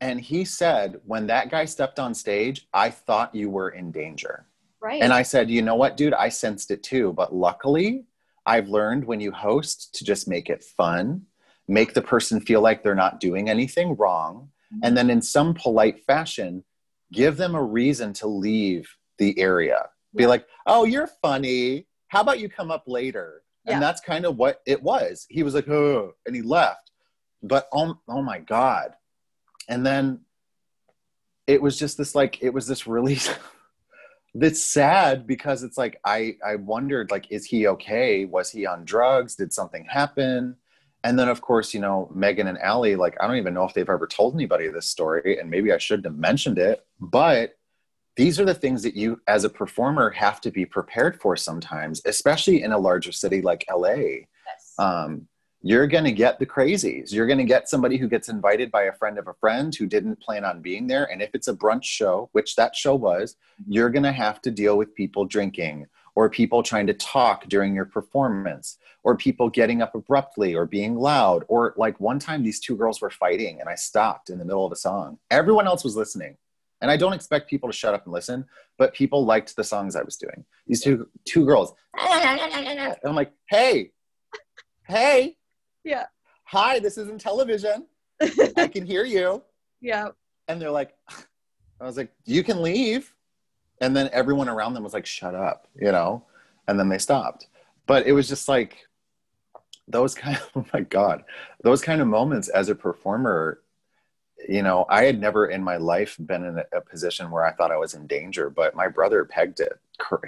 and 0.02 0.20
he 0.20 0.44
said, 0.44 1.00
when 1.06 1.26
that 1.28 1.50
guy 1.50 1.64
stepped 1.64 1.98
on 1.98 2.14
stage, 2.14 2.68
I 2.74 2.90
thought 2.90 3.34
you 3.34 3.50
were 3.50 3.70
in 3.70 3.92
danger. 3.92 4.46
Right. 4.82 5.02
And 5.02 5.14
I 5.14 5.24
said, 5.24 5.50
you 5.50 5.62
know 5.62 5.76
what, 5.76 5.96
dude, 5.96 6.14
I 6.14 6.28
sensed 6.28 6.70
it 6.70 6.84
too. 6.84 7.14
But 7.14 7.34
luckily, 7.34 8.04
I've 8.46 8.70
learned 8.70 9.06
when 9.06 9.20
you 9.20 9.32
host 9.32 9.96
to 9.96 10.06
just 10.06 10.28
make 10.28 10.50
it 10.50 10.64
fun, 10.64 11.24
make 11.68 11.94
the 11.94 12.02
person 12.02 12.42
feel 12.42 12.62
like 12.62 12.84
they're 12.84 12.96
not 12.96 13.20
doing 13.20 13.50
anything 13.50 13.96
wrong, 13.96 14.50
mm-hmm. 14.74 14.80
and 14.84 14.98
then 14.98 15.10
in 15.10 15.22
some 15.22 15.54
polite 15.54 16.04
fashion, 16.06 16.64
give 17.12 17.38
them 17.38 17.56
a 17.56 17.64
reason 17.64 18.14
to 18.14 18.28
leave 18.28 18.96
the 19.18 19.40
area. 19.40 19.90
Be 20.16 20.28
like, 20.28 20.46
oh, 20.68 20.86
you're 20.86 21.10
funny. 21.22 21.88
How 22.08 22.22
about 22.22 22.40
you 22.40 22.50
come 22.50 22.70
up 22.70 22.84
later? 22.86 23.42
Yeah. 23.66 23.74
And 23.74 23.84
that's 23.84 24.02
kind 24.02 24.26
of 24.26 24.38
what 24.38 24.62
it 24.68 24.84
was. 24.84 25.26
He 25.30 25.42
was 25.42 25.56
like, 25.56 25.68
oh, 25.68 26.14
and 26.26 26.36
he 26.36 26.42
left 26.42 26.92
but 27.44 27.68
oh, 27.74 28.00
oh 28.08 28.22
my 28.22 28.40
god 28.40 28.94
and 29.68 29.86
then 29.86 30.22
it 31.46 31.62
was 31.62 31.78
just 31.78 31.98
this 31.98 32.16
like 32.16 32.42
it 32.42 32.54
was 32.54 32.66
this 32.66 32.88
really 32.88 33.16
it's 34.40 34.64
sad 34.64 35.28
because 35.28 35.64
it's 35.64 35.78
like 35.78 36.00
i 36.06 36.36
i 36.46 36.56
wondered 36.56 37.12
like 37.12 37.32
is 37.32 37.46
he 37.46 37.68
okay? 37.68 38.26
Was 38.26 38.50
he 38.50 38.66
on 38.66 38.86
drugs? 38.86 39.36
Did 39.36 39.54
something 39.54 39.86
happen? 39.86 40.56
And 41.04 41.20
then 41.20 41.28
of 41.30 41.42
course 41.42 41.74
you 41.74 41.82
know 41.82 42.10
megan 42.16 42.48
and 42.48 42.58
Allie, 42.60 42.96
like 42.96 43.16
i 43.20 43.28
don't 43.28 43.38
even 43.38 43.54
know 43.54 43.66
if 43.66 43.74
they've 43.74 43.90
ever 43.90 44.08
told 44.08 44.36
anybody 44.36 44.70
this 44.70 44.90
story 44.90 45.40
and 45.40 45.50
maybe 45.50 45.74
i 45.74 45.78
shouldn't 45.78 46.06
have 46.06 46.18
mentioned 46.18 46.58
it 46.58 46.86
but 47.00 47.56
these 48.16 48.40
are 48.40 48.46
the 48.46 48.54
things 48.54 48.84
that 48.84 48.96
you 48.96 49.20
as 49.28 49.44
a 49.44 49.50
performer 49.50 50.10
have 50.12 50.40
to 50.42 50.52
be 50.52 50.66
prepared 50.66 51.20
for 51.20 51.36
sometimes 51.36 52.02
especially 52.06 52.64
in 52.64 52.72
a 52.72 52.78
larger 52.78 53.12
city 53.12 53.42
like 53.42 53.66
la 53.76 53.88
yes. 53.88 54.26
um, 54.80 55.28
you're 55.66 55.88
going 55.88 56.04
to 56.04 56.12
get 56.12 56.40
the 56.40 56.46
crazies. 56.46 57.14
You're 57.14 57.26
going 57.26 57.40
to 57.40 57.46
get 57.46 57.70
somebody 57.70 57.96
who 57.96 58.10
gets 58.10 58.28
invited 58.28 58.70
by 58.70 58.84
a 58.84 58.94
friend 58.94 59.18
of 59.18 59.30
a 59.30 59.34
friend 59.34 59.74
who 59.74 59.88
didn't 59.88 60.20
plan 60.20 60.44
on 60.44 60.62
being 60.62 60.88
there. 60.88 61.06
And 61.06 61.22
if 61.22 61.30
it's 61.34 61.48
a 61.48 61.54
brunch 61.54 61.86
show, 61.86 62.30
which 62.34 62.58
that 62.58 62.76
show 62.76 62.96
was, 62.96 63.38
you're 63.66 63.90
going 63.90 64.04
to 64.04 64.12
have 64.12 64.42
to 64.42 64.52
deal 64.52 64.78
with 64.78 64.94
people 64.94 65.24
drinking 65.24 65.88
or 66.16 66.30
people 66.30 66.64
trying 66.64 66.86
to 66.88 66.94
talk 66.94 67.48
during 67.48 67.74
your 67.74 67.86
performance 67.86 68.78
or 69.04 69.16
people 69.16 69.50
getting 69.50 69.82
up 69.82 69.96
abruptly 69.96 70.54
or 70.54 70.66
being 70.66 70.96
loud. 70.96 71.46
Or 71.48 71.74
like 71.78 71.98
one 71.98 72.20
time, 72.20 72.44
these 72.44 72.60
two 72.60 72.76
girls 72.76 73.00
were 73.00 73.10
fighting 73.10 73.62
and 73.62 73.70
I 73.70 73.76
stopped 73.76 74.30
in 74.30 74.40
the 74.40 74.46
middle 74.46 74.66
of 74.66 74.72
a 74.74 74.76
song. 74.76 75.18
Everyone 75.32 75.66
else 75.66 75.86
was 75.86 75.96
listening. 75.96 76.36
And 76.82 76.92
I 76.92 76.98
don't 76.98 77.14
expect 77.14 77.50
people 77.50 77.70
to 77.70 77.74
shut 77.76 77.94
up 77.94 78.04
and 78.04 78.12
listen, 78.12 78.44
but 78.78 78.94
people 78.94 79.24
liked 79.24 79.56
the 79.56 79.64
songs 79.64 79.96
I 79.96 80.04
was 80.04 80.18
doing. 80.18 80.44
These 80.68 80.82
two 80.82 81.08
two 81.24 81.46
girls. 81.46 81.74
I'm 83.06 83.16
like, 83.16 83.32
hey, 83.48 83.92
hey, 84.86 85.38
yeah. 85.84 86.06
Hi, 86.46 86.80
this 86.80 86.98
isn't 86.98 87.22
television. 87.22 87.88
I 88.58 88.68
can 88.68 88.86
hear 88.86 89.06
you. 89.06 89.44
Yeah. 89.86 90.12
And 90.48 90.62
they're 90.62 90.72
like, 90.72 90.96
I 91.82 91.86
was 91.86 91.98
like, 91.98 92.10
you 92.24 92.42
can 92.42 92.62
leave. 92.62 93.14
And 93.82 93.94
then 93.94 94.10
everyone 94.14 94.48
around 94.48 94.76
them 94.76 94.84
was 94.84 94.94
like, 94.94 95.06
shut 95.06 95.36
up, 95.36 95.68
you 95.76 95.92
know? 95.92 96.24
And 96.70 96.80
then 96.80 96.88
they 96.88 97.00
stopped. 97.00 97.48
But 97.86 98.08
it 98.08 98.14
was 98.14 98.30
just 98.30 98.48
like 98.48 98.88
those 99.90 100.16
kind 100.16 100.38
of, 100.38 100.50
oh 100.56 100.66
my 100.74 100.80
God, 100.80 101.26
those 101.64 101.82
kind 101.82 102.00
of 102.00 102.08
moments 102.08 102.48
as 102.48 102.70
a 102.70 102.76
performer, 102.76 103.60
you 104.48 104.62
know, 104.62 104.86
I 104.88 105.04
had 105.04 105.20
never 105.20 105.48
in 105.48 105.62
my 105.62 105.76
life 105.76 106.16
been 106.18 106.46
in 106.46 106.60
a, 106.72 106.80
position 106.80 107.30
where 107.30 107.44
I 107.44 107.52
thought 107.52 107.72
I 107.72 107.78
was 107.78 107.94
in 107.94 108.08
danger, 108.08 108.50
but 108.50 108.76
my 108.76 108.88
brother 108.88 109.26
pegged 109.26 109.60
it. 109.60 109.74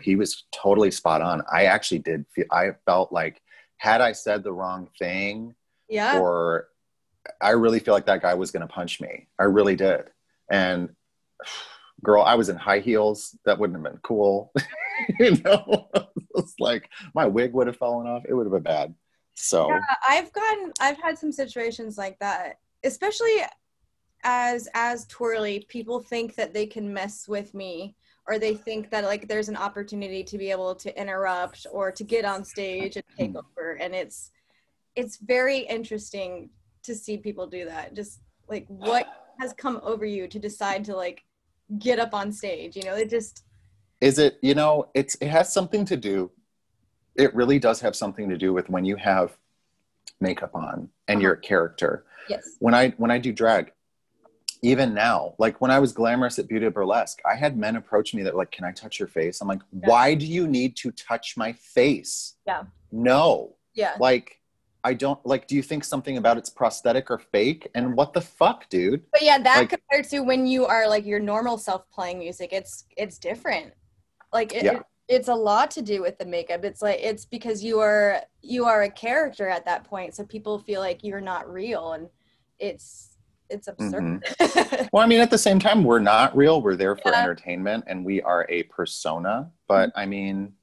He 0.01 0.17
was 0.17 0.43
totally 0.51 0.91
spot 0.91 1.21
on. 1.21 1.43
I 1.49 1.65
actually 1.65 1.99
did 1.99 2.25
feel, 2.33 2.45
I 2.51 2.71
felt 2.85 3.13
like 3.13 3.41
had 3.77 4.01
I 4.01 4.13
said 4.13 4.43
the 4.43 4.53
wrong 4.53 4.89
thing, 4.97 5.55
yeah, 5.89 6.19
or 6.19 6.67
I 7.41 7.51
really 7.51 7.79
feel 7.79 7.93
like 7.93 8.05
that 8.05 8.21
guy 8.21 8.33
was 8.33 8.51
going 8.51 8.61
to 8.67 8.73
punch 8.73 9.01
me. 9.01 9.27
I 9.39 9.43
really 9.43 9.75
did. 9.75 10.05
And 10.49 10.89
girl, 12.03 12.23
I 12.23 12.35
was 12.35 12.49
in 12.49 12.55
high 12.55 12.79
heels. 12.79 13.35
That 13.45 13.59
wouldn't 13.59 13.77
have 13.77 13.91
been 13.91 14.01
cool. 14.01 14.51
you 15.19 15.37
know, 15.43 15.89
it's 16.35 16.55
like 16.59 16.89
my 17.13 17.25
wig 17.25 17.53
would 17.53 17.67
have 17.67 17.77
fallen 17.77 18.07
off. 18.07 18.23
It 18.27 18.33
would 18.33 18.45
have 18.45 18.53
been 18.53 18.63
bad. 18.63 18.93
So 19.35 19.69
yeah, 19.69 19.79
I've 20.07 20.31
gotten, 20.31 20.71
I've 20.79 20.97
had 20.97 21.17
some 21.17 21.31
situations 21.31 21.97
like 21.97 22.17
that, 22.19 22.59
especially 22.83 23.43
as 24.23 24.69
as 24.73 25.05
twirly. 25.07 25.65
People 25.67 25.99
think 25.99 26.35
that 26.35 26.53
they 26.53 26.65
can 26.65 26.93
mess 26.93 27.27
with 27.27 27.53
me 27.53 27.95
or 28.27 28.39
they 28.39 28.55
think 28.55 28.89
that 28.89 29.03
like 29.03 29.27
there's 29.27 29.49
an 29.49 29.55
opportunity 29.55 30.23
to 30.23 30.37
be 30.37 30.49
able 30.51 30.75
to 30.75 30.99
interrupt 30.99 31.67
or 31.71 31.91
to 31.91 32.03
get 32.03 32.25
on 32.25 32.43
stage 32.43 32.95
and 32.95 33.05
take 33.17 33.31
hmm. 33.31 33.37
over. 33.37 33.73
And 33.73 33.93
it's 33.93 34.31
it's 34.95 35.17
very 35.17 35.59
interesting 35.59 36.49
to 36.83 36.95
see 36.95 37.17
people 37.17 37.47
do 37.47 37.65
that. 37.65 37.93
Just 37.93 38.21
like 38.47 38.65
what 38.67 39.07
has 39.39 39.53
come 39.53 39.79
over 39.83 40.05
you 40.05 40.27
to 40.27 40.39
decide 40.39 40.85
to 40.85 40.95
like 40.95 41.23
get 41.79 41.99
up 41.99 42.13
on 42.13 42.31
stage? 42.31 42.75
You 42.75 42.83
know 42.83 42.95
it 42.95 43.09
just 43.09 43.43
is 44.01 44.19
it 44.19 44.39
you 44.41 44.55
know 44.55 44.89
it's 44.93 45.15
it 45.15 45.27
has 45.27 45.53
something 45.53 45.85
to 45.85 45.97
do 45.97 46.31
it 47.15 47.33
really 47.33 47.59
does 47.59 47.79
have 47.79 47.95
something 47.95 48.27
to 48.29 48.37
do 48.37 48.51
with 48.51 48.69
when 48.69 48.83
you 48.83 48.97
have 48.97 49.37
makeup 50.19 50.53
on 50.53 50.89
and 51.07 51.17
uh-huh. 51.17 51.21
your 51.21 51.35
character. 51.35 52.05
Yes. 52.27 52.55
When 52.59 52.73
i 52.73 52.89
when 52.97 53.11
i 53.11 53.19
do 53.19 53.31
drag 53.31 53.71
even 54.65 54.95
now, 54.95 55.35
like 55.37 55.61
when 55.61 55.69
I 55.69 55.77
was 55.77 55.93
glamorous 55.93 56.39
at 56.39 56.47
Beauty 56.47 56.67
Burlesque, 56.69 57.21
I 57.23 57.35
had 57.35 57.55
men 57.55 57.75
approach 57.75 58.15
me 58.15 58.23
that 58.23 58.35
like, 58.35 58.49
"Can 58.49 58.65
I 58.65 58.71
touch 58.71 58.97
your 58.97 59.07
face?" 59.07 59.39
I'm 59.39 59.47
like, 59.47 59.61
yeah. 59.71 59.87
"Why 59.87 60.15
do 60.15 60.25
you 60.25 60.47
need 60.47 60.75
to 60.77 60.91
touch 60.91 61.37
my 61.37 61.53
face?" 61.53 62.33
Yeah. 62.47 62.63
No. 62.91 63.57
Yeah. 63.75 63.95
Like, 63.99 64.41
I 64.83 64.95
don't 64.95 65.23
like. 65.23 65.47
Do 65.47 65.55
you 65.55 65.61
think 65.61 65.83
something 65.83 66.17
about 66.17 66.37
it's 66.37 66.49
prosthetic 66.49 67.11
or 67.11 67.19
fake? 67.19 67.69
And 67.75 67.95
what 67.95 68.13
the 68.13 68.21
fuck, 68.21 68.67
dude? 68.69 69.03
But 69.11 69.21
yeah, 69.21 69.37
that 69.37 69.57
like, 69.57 69.69
compared 69.69 70.09
to 70.09 70.21
when 70.21 70.47
you 70.47 70.65
are 70.65 70.89
like 70.89 71.05
your 71.05 71.19
normal 71.19 71.59
self 71.59 71.87
playing 71.91 72.17
music, 72.17 72.51
it's 72.51 72.85
it's 72.97 73.19
different. 73.19 73.71
Like 74.33 74.55
it, 74.55 74.63
yeah. 74.63 74.77
it, 74.77 74.83
it's 75.07 75.27
a 75.27 75.35
lot 75.35 75.69
to 75.71 75.83
do 75.83 76.01
with 76.01 76.17
the 76.17 76.25
makeup. 76.25 76.65
It's 76.65 76.81
like 76.81 76.99
it's 77.01 77.25
because 77.25 77.63
you 77.63 77.81
are 77.81 78.23
you 78.41 78.65
are 78.65 78.81
a 78.81 78.89
character 78.89 79.47
at 79.47 79.65
that 79.65 79.83
point, 79.83 80.15
so 80.15 80.25
people 80.25 80.57
feel 80.57 80.81
like 80.81 81.03
you're 81.03 81.21
not 81.21 81.51
real, 81.51 81.93
and 81.93 82.09
it's 82.57 83.14
it's 83.49 83.67
absurd. 83.67 84.03
Mm-hmm. 84.03 84.85
well, 84.93 85.03
I 85.03 85.07
mean, 85.07 85.21
at 85.21 85.29
the 85.29 85.37
same 85.37 85.59
time, 85.59 85.83
we're 85.83 85.99
not 85.99 86.35
real. 86.35 86.61
We're 86.61 86.75
there 86.75 86.95
for 86.95 87.11
yeah. 87.11 87.21
entertainment, 87.21 87.85
and 87.87 88.03
we 88.05 88.21
are 88.21 88.45
a 88.49 88.63
persona. 88.63 89.51
But 89.67 89.89
mm-hmm. 89.89 89.99
I 89.99 90.05
mean, 90.05 90.53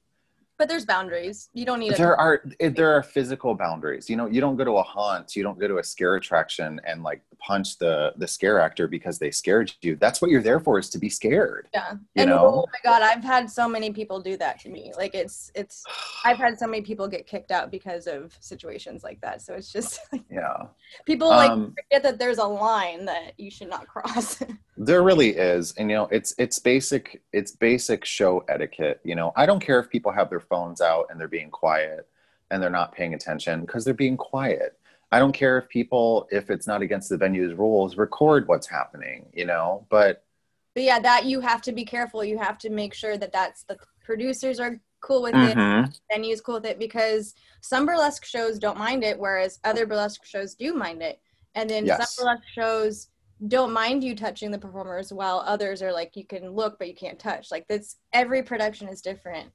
but 0.63 0.69
there's 0.69 0.85
boundaries. 0.85 1.49
You 1.53 1.65
don't 1.65 1.79
need. 1.79 1.93
There 1.97 2.15
are 2.15 2.41
there 2.57 2.95
are 2.95 3.03
physical 3.03 3.53
boundaries. 3.53 4.09
You 4.09 4.15
know, 4.15 4.27
you 4.27 4.39
don't 4.39 4.55
go 4.55 4.63
to 4.63 4.77
a 4.77 4.83
haunt, 4.83 5.35
you 5.35 5.43
don't 5.43 5.59
go 5.59 5.67
to 5.67 5.79
a 5.79 5.83
scare 5.83 6.15
attraction 6.15 6.79
and 6.87 7.03
like 7.03 7.21
punch 7.45 7.77
the 7.77 8.13
the 8.15 8.25
scare 8.25 8.61
actor 8.61 8.87
because 8.87 9.19
they 9.19 9.29
scared 9.29 9.73
you. 9.81 9.97
That's 9.97 10.21
what 10.21 10.31
you're 10.31 10.41
there 10.41 10.61
for 10.61 10.79
is 10.79 10.89
to 10.91 10.97
be 10.97 11.09
scared. 11.09 11.67
Yeah. 11.73 11.91
You 11.91 11.99
and 12.15 12.29
know? 12.29 12.45
oh 12.45 12.65
my 12.71 12.79
god, 12.81 13.01
I've 13.01 13.25
had 13.25 13.49
so 13.49 13.67
many 13.67 13.91
people 13.91 14.21
do 14.21 14.37
that 14.37 14.57
to 14.61 14.69
me. 14.69 14.93
Like 14.95 15.13
it's 15.13 15.51
it's 15.53 15.83
I've 16.23 16.37
had 16.37 16.57
so 16.57 16.65
many 16.65 16.81
people 16.81 17.09
get 17.09 17.27
kicked 17.27 17.51
out 17.51 17.69
because 17.69 18.07
of 18.07 18.37
situations 18.39 19.03
like 19.03 19.19
that. 19.19 19.41
So 19.41 19.55
it's 19.55 19.73
just 19.73 19.99
like, 20.13 20.23
yeah. 20.31 20.67
People 21.05 21.27
like 21.27 21.51
um, 21.51 21.75
forget 21.83 22.03
that 22.03 22.19
there's 22.19 22.37
a 22.37 22.45
line 22.45 23.03
that 23.05 23.33
you 23.37 23.51
should 23.51 23.69
not 23.69 23.87
cross. 23.87 24.41
there 24.77 25.03
really 25.03 25.31
is. 25.31 25.73
And 25.77 25.89
you 25.89 25.97
know, 25.97 26.07
it's 26.11 26.33
it's 26.37 26.57
basic 26.57 27.21
it's 27.33 27.51
basic 27.51 28.05
show 28.05 28.45
etiquette. 28.47 29.01
You 29.03 29.15
know, 29.15 29.33
I 29.35 29.45
don't 29.45 29.59
care 29.59 29.79
if 29.79 29.89
people 29.89 30.13
have 30.13 30.29
their 30.29 30.39
phones 30.53 30.81
out 30.81 31.07
and 31.09 31.19
they're 31.19 31.27
being 31.27 31.49
quiet 31.49 32.07
and 32.51 32.61
they're 32.61 32.69
not 32.69 32.93
paying 32.93 33.13
attention 33.13 33.61
because 33.61 33.83
they're 33.83 33.93
being 33.93 34.17
quiet 34.17 34.77
I 35.13 35.19
don't 35.19 35.31
care 35.31 35.59
if 35.59 35.69
people, 35.69 36.27
if 36.31 36.49
it's 36.49 36.65
not 36.65 36.81
against 36.81 37.07
the 37.07 37.17
venue's 37.17 37.53
rules, 37.53 37.97
record 37.97 38.47
what's 38.47 38.65
happening, 38.65 39.27
you 39.31 39.45
know, 39.45 39.85
but. 39.91 40.25
But 40.73 40.83
yeah, 40.83 40.99
that 41.01 41.25
you 41.25 41.39
have 41.39 41.61
to 41.63 41.71
be 41.71 41.85
careful. 41.85 42.23
You 42.23 42.39
have 42.39 42.57
to 42.59 42.71
make 42.71 42.95
sure 42.95 43.15
that 43.15 43.31
that's 43.31 43.61
the 43.65 43.77
producers 44.03 44.59
are 44.59 44.81
cool 45.01 45.21
with 45.21 45.35
mm-hmm. 45.35 45.85
it, 45.85 45.99
venues 46.11 46.41
cool 46.43 46.55
with 46.55 46.65
it, 46.65 46.79
because 46.79 47.35
some 47.61 47.85
burlesque 47.85 48.25
shows 48.25 48.57
don't 48.57 48.79
mind 48.79 49.03
it, 49.03 49.19
whereas 49.19 49.59
other 49.63 49.85
burlesque 49.85 50.25
shows 50.25 50.55
do 50.55 50.73
mind 50.73 51.03
it. 51.03 51.21
And 51.53 51.69
then 51.69 51.85
yes. 51.85 52.15
some 52.15 52.25
burlesque 52.25 52.47
shows 52.51 53.09
don't 53.47 53.71
mind 53.71 54.03
you 54.03 54.15
touching 54.15 54.49
the 54.49 54.57
performers, 54.57 55.13
while 55.13 55.43
others 55.45 55.83
are 55.83 55.93
like, 55.93 56.15
you 56.15 56.25
can 56.25 56.49
look, 56.49 56.79
but 56.79 56.87
you 56.87 56.95
can't 56.95 57.19
touch. 57.19 57.51
Like 57.51 57.67
this, 57.67 57.97
every 58.13 58.41
production 58.41 58.87
is 58.87 58.99
different 58.99 59.51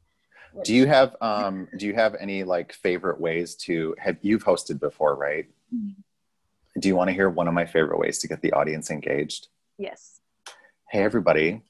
do 0.64 0.74
you 0.74 0.86
have 0.86 1.16
um 1.20 1.68
do 1.76 1.86
you 1.86 1.94
have 1.94 2.14
any 2.20 2.44
like 2.44 2.72
favorite 2.72 3.20
ways 3.20 3.54
to 3.54 3.94
have 3.98 4.16
you've 4.22 4.44
hosted 4.44 4.80
before 4.80 5.14
right? 5.14 5.46
Mm-hmm. 5.74 6.80
do 6.80 6.88
you 6.88 6.96
want 6.96 7.08
to 7.08 7.14
hear 7.14 7.28
one 7.28 7.46
of 7.48 7.54
my 7.54 7.66
favorite 7.66 7.98
ways 7.98 8.18
to 8.20 8.28
get 8.28 8.40
the 8.40 8.52
audience 8.52 8.90
engaged? 8.90 9.48
Yes. 9.76 10.20
Hey 10.90 11.02
everybody. 11.02 11.62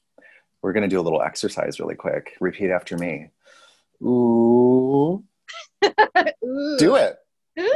We're 0.61 0.73
going 0.73 0.83
to 0.83 0.89
do 0.89 0.99
a 0.99 1.01
little 1.01 1.21
exercise 1.21 1.79
really 1.79 1.95
quick. 1.95 2.35
Repeat 2.41 2.69
after 2.69 2.97
me. 2.97 3.29
Ooh, 4.01 5.23
ooh. 5.83 6.77
do 6.77 6.95
it. 6.95 7.17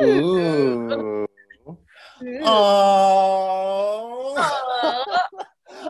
Ooh, 0.01 0.91
ooh. 0.91 1.77
Oh. 2.43 4.35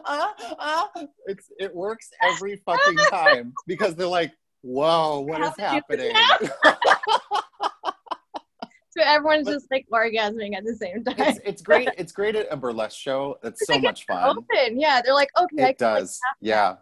uh, 0.05 0.27
uh, 0.59 0.87
it's 1.25 1.51
it 1.59 1.73
works 1.75 2.09
every 2.21 2.57
fucking 2.65 2.97
time 3.09 3.53
because 3.67 3.95
they're 3.95 4.07
like 4.07 4.31
whoa, 4.63 5.19
what 5.19 5.41
is 5.41 5.53
happening? 5.59 6.15
so 8.89 9.01
everyone's 9.03 9.47
just 9.47 9.67
like 9.69 9.85
orgasming 9.91 10.55
at 10.55 10.63
the 10.65 10.75
same 10.75 11.03
time. 11.03 11.15
It's, 11.19 11.39
it's 11.45 11.61
great. 11.61 11.89
It's 11.97 12.11
great 12.11 12.35
at 12.35 12.47
a 12.49 12.57
burlesque 12.57 12.97
show. 12.97 13.37
It's 13.43 13.65
so 13.67 13.77
much 13.77 14.05
fun. 14.05 14.37
Open, 14.37 14.79
yeah. 14.79 15.01
They're 15.03 15.13
like, 15.13 15.29
okay, 15.39 15.69
it 15.69 15.77
does, 15.77 16.19
yeah. 16.41 16.77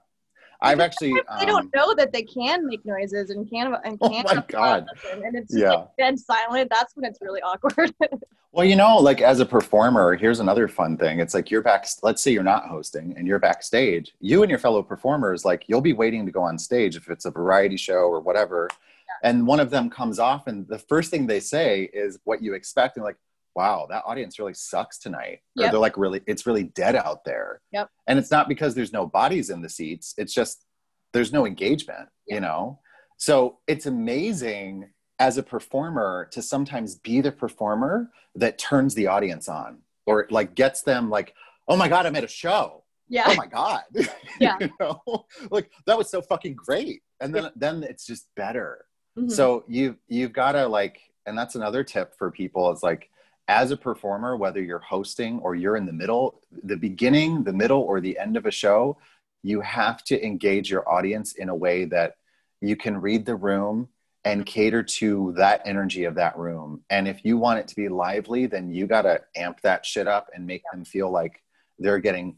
I've 0.62 0.80
actually. 0.80 1.14
Um, 1.14 1.40
they 1.40 1.46
don't 1.46 1.74
know 1.74 1.94
that 1.96 2.12
they 2.14 2.22
can 2.22 2.66
make 2.68 2.86
noises 2.86 3.32
and 3.32 3.50
can 3.50 3.76
and 3.84 4.00
can. 4.00 4.26
Oh 4.28 4.36
my 4.36 4.44
god! 4.48 4.88
And 5.12 5.36
it's 5.36 5.56
yeah. 5.56 5.72
like 5.72 5.98
dead 5.98 6.20
silent. 6.20 6.70
That's 6.70 6.96
when 6.96 7.06
it's 7.06 7.20
really 7.22 7.42
awkward. 7.42 7.94
well, 8.52 8.66
you 8.66 8.76
know, 8.76 8.98
like 8.98 9.22
as 9.22 9.40
a 9.40 9.46
performer, 9.46 10.16
here's 10.16 10.40
another 10.40 10.68
fun 10.68 10.98
thing. 10.98 11.20
It's 11.20 11.34
like 11.34 11.50
you're 11.50 11.64
back. 11.64 11.88
Let's 12.04 12.22
say 12.22 12.32
you're 12.32 12.44
not 12.44 12.68
hosting 12.68 13.16
and 13.18 13.28
you're 13.28 13.40
backstage. 13.40 14.14
You 14.20 14.44
and 14.44 14.50
your 14.50 14.60
fellow 14.60 14.84
performers, 14.84 15.46
like 15.46 15.64
you'll 15.68 15.82
be 15.82 15.94
waiting 15.94 16.26
to 16.26 16.32
go 16.32 16.44
on 16.44 16.60
stage 16.60 16.96
if 16.96 17.10
it's 17.10 17.26
a 17.26 17.32
variety 17.32 17.78
show 17.78 18.02
or 18.02 18.20
whatever. 18.20 18.70
Yeah. 18.72 19.30
And 19.30 19.48
one 19.48 19.60
of 19.60 19.72
them 19.72 19.90
comes 19.90 20.20
off, 20.20 20.48
and 20.48 20.68
the 20.68 20.80
first 20.80 21.10
thing 21.10 21.26
they 21.26 21.40
say 21.40 21.90
is 21.94 22.20
what 22.24 22.42
you 22.42 22.54
expect, 22.54 22.98
and 22.98 23.04
like, 23.04 23.18
wow, 23.56 23.88
that 23.90 24.04
audience 24.06 24.40
really 24.40 24.54
sucks 24.54 24.98
tonight. 24.98 25.40
Yep. 25.56 25.68
Or 25.68 25.72
they're 25.72 25.80
like, 25.80 25.98
really, 25.98 26.22
it's 26.28 26.46
really 26.46 26.64
dead 26.64 26.96
out 26.96 27.26
there. 27.26 27.62
Yep. 27.72 27.90
And 28.08 28.20
it's 28.20 28.32
not 28.32 28.48
because 28.48 28.76
there's 28.76 28.94
no 28.94 29.06
bodies 29.06 29.50
in 29.50 29.62
the 29.62 29.70
seats. 29.70 30.14
It's 30.18 30.34
just 30.34 30.66
there's 31.14 31.34
no 31.34 31.46
engagement, 31.46 32.10
yep. 32.28 32.36
you 32.36 32.40
know? 32.40 32.80
So 33.18 33.60
it's 33.68 33.86
amazing 33.86 34.90
as 35.20 35.38
a 35.38 35.44
performer 35.44 36.28
to 36.32 36.42
sometimes 36.42 36.96
be 36.96 37.22
the 37.22 37.32
performer 37.32 38.10
that 38.36 38.58
turns 38.58 38.96
the 38.96 39.08
audience 39.08 39.48
on 39.48 39.80
or 40.08 40.28
like 40.32 40.56
gets 40.56 40.82
them 40.82 41.10
like, 41.10 41.36
oh 41.68 41.78
my 41.78 41.88
God, 41.88 42.06
I'm 42.06 42.16
at 42.16 42.24
a 42.24 42.28
show. 42.28 42.84
Yeah. 43.08 43.26
Oh 43.28 43.36
my 43.36 43.46
God. 43.46 43.84
Yeah. 44.40 44.58
you 44.60 44.72
know, 44.80 45.28
like 45.52 45.70
that 45.86 45.96
was 45.96 46.10
so 46.10 46.20
fucking 46.20 46.56
great. 46.56 47.04
And 47.20 47.36
then, 47.36 47.44
yeah. 47.44 47.50
then 47.56 47.84
it's 47.84 48.08
just 48.08 48.28
better. 48.36 48.86
Mm-hmm. 49.16 49.30
So 49.30 49.66
you, 49.68 49.98
you've 50.08 50.34
got 50.34 50.54
to 50.54 50.68
like, 50.68 51.00
and 51.28 51.38
that's 51.38 51.54
another 51.54 51.84
tip 51.84 52.16
for 52.18 52.32
people 52.32 52.72
is 52.72 52.82
like, 52.82 53.11
as 53.52 53.70
a 53.70 53.76
performer, 53.76 54.38
whether 54.38 54.62
you're 54.62 54.80
hosting 54.80 55.40
or 55.40 55.56
you're 55.56 55.76
in 55.76 55.86
the 55.86 55.92
middle, 55.92 56.42
the 56.64 56.78
beginning, 56.78 57.44
the 57.44 57.52
middle, 57.52 57.82
or 57.82 58.00
the 58.00 58.18
end 58.18 58.38
of 58.38 58.46
a 58.46 58.52
show, 58.52 58.98
you 59.44 59.60
have 59.60 60.06
to 60.06 60.26
engage 60.26 60.72
your 60.72 60.90
audience 60.90 61.34
in 61.34 61.50
a 61.50 61.56
way 61.56 61.84
that 61.84 62.16
you 62.62 62.78
can 62.78 62.96
read 63.02 63.26
the 63.26 63.36
room 63.36 63.90
and 64.24 64.46
cater 64.46 64.82
to 64.82 65.34
that 65.36 65.62
energy 65.66 66.06
of 66.06 66.16
that 66.16 66.38
room. 66.38 66.82
And 66.90 67.10
if 67.10 67.26
you 67.26 67.38
want 67.38 67.60
it 67.60 67.68
to 67.68 67.76
be 67.76 67.90
lively, 67.90 68.46
then 68.46 68.72
you 68.72 68.88
got 68.88 69.02
to 69.02 69.20
amp 69.36 69.60
that 69.62 69.86
shit 69.86 70.08
up 70.08 70.30
and 70.34 70.48
make 70.48 70.64
them 70.72 70.86
feel 70.86 71.12
like 71.12 71.44
they're 71.78 72.00
getting 72.00 72.38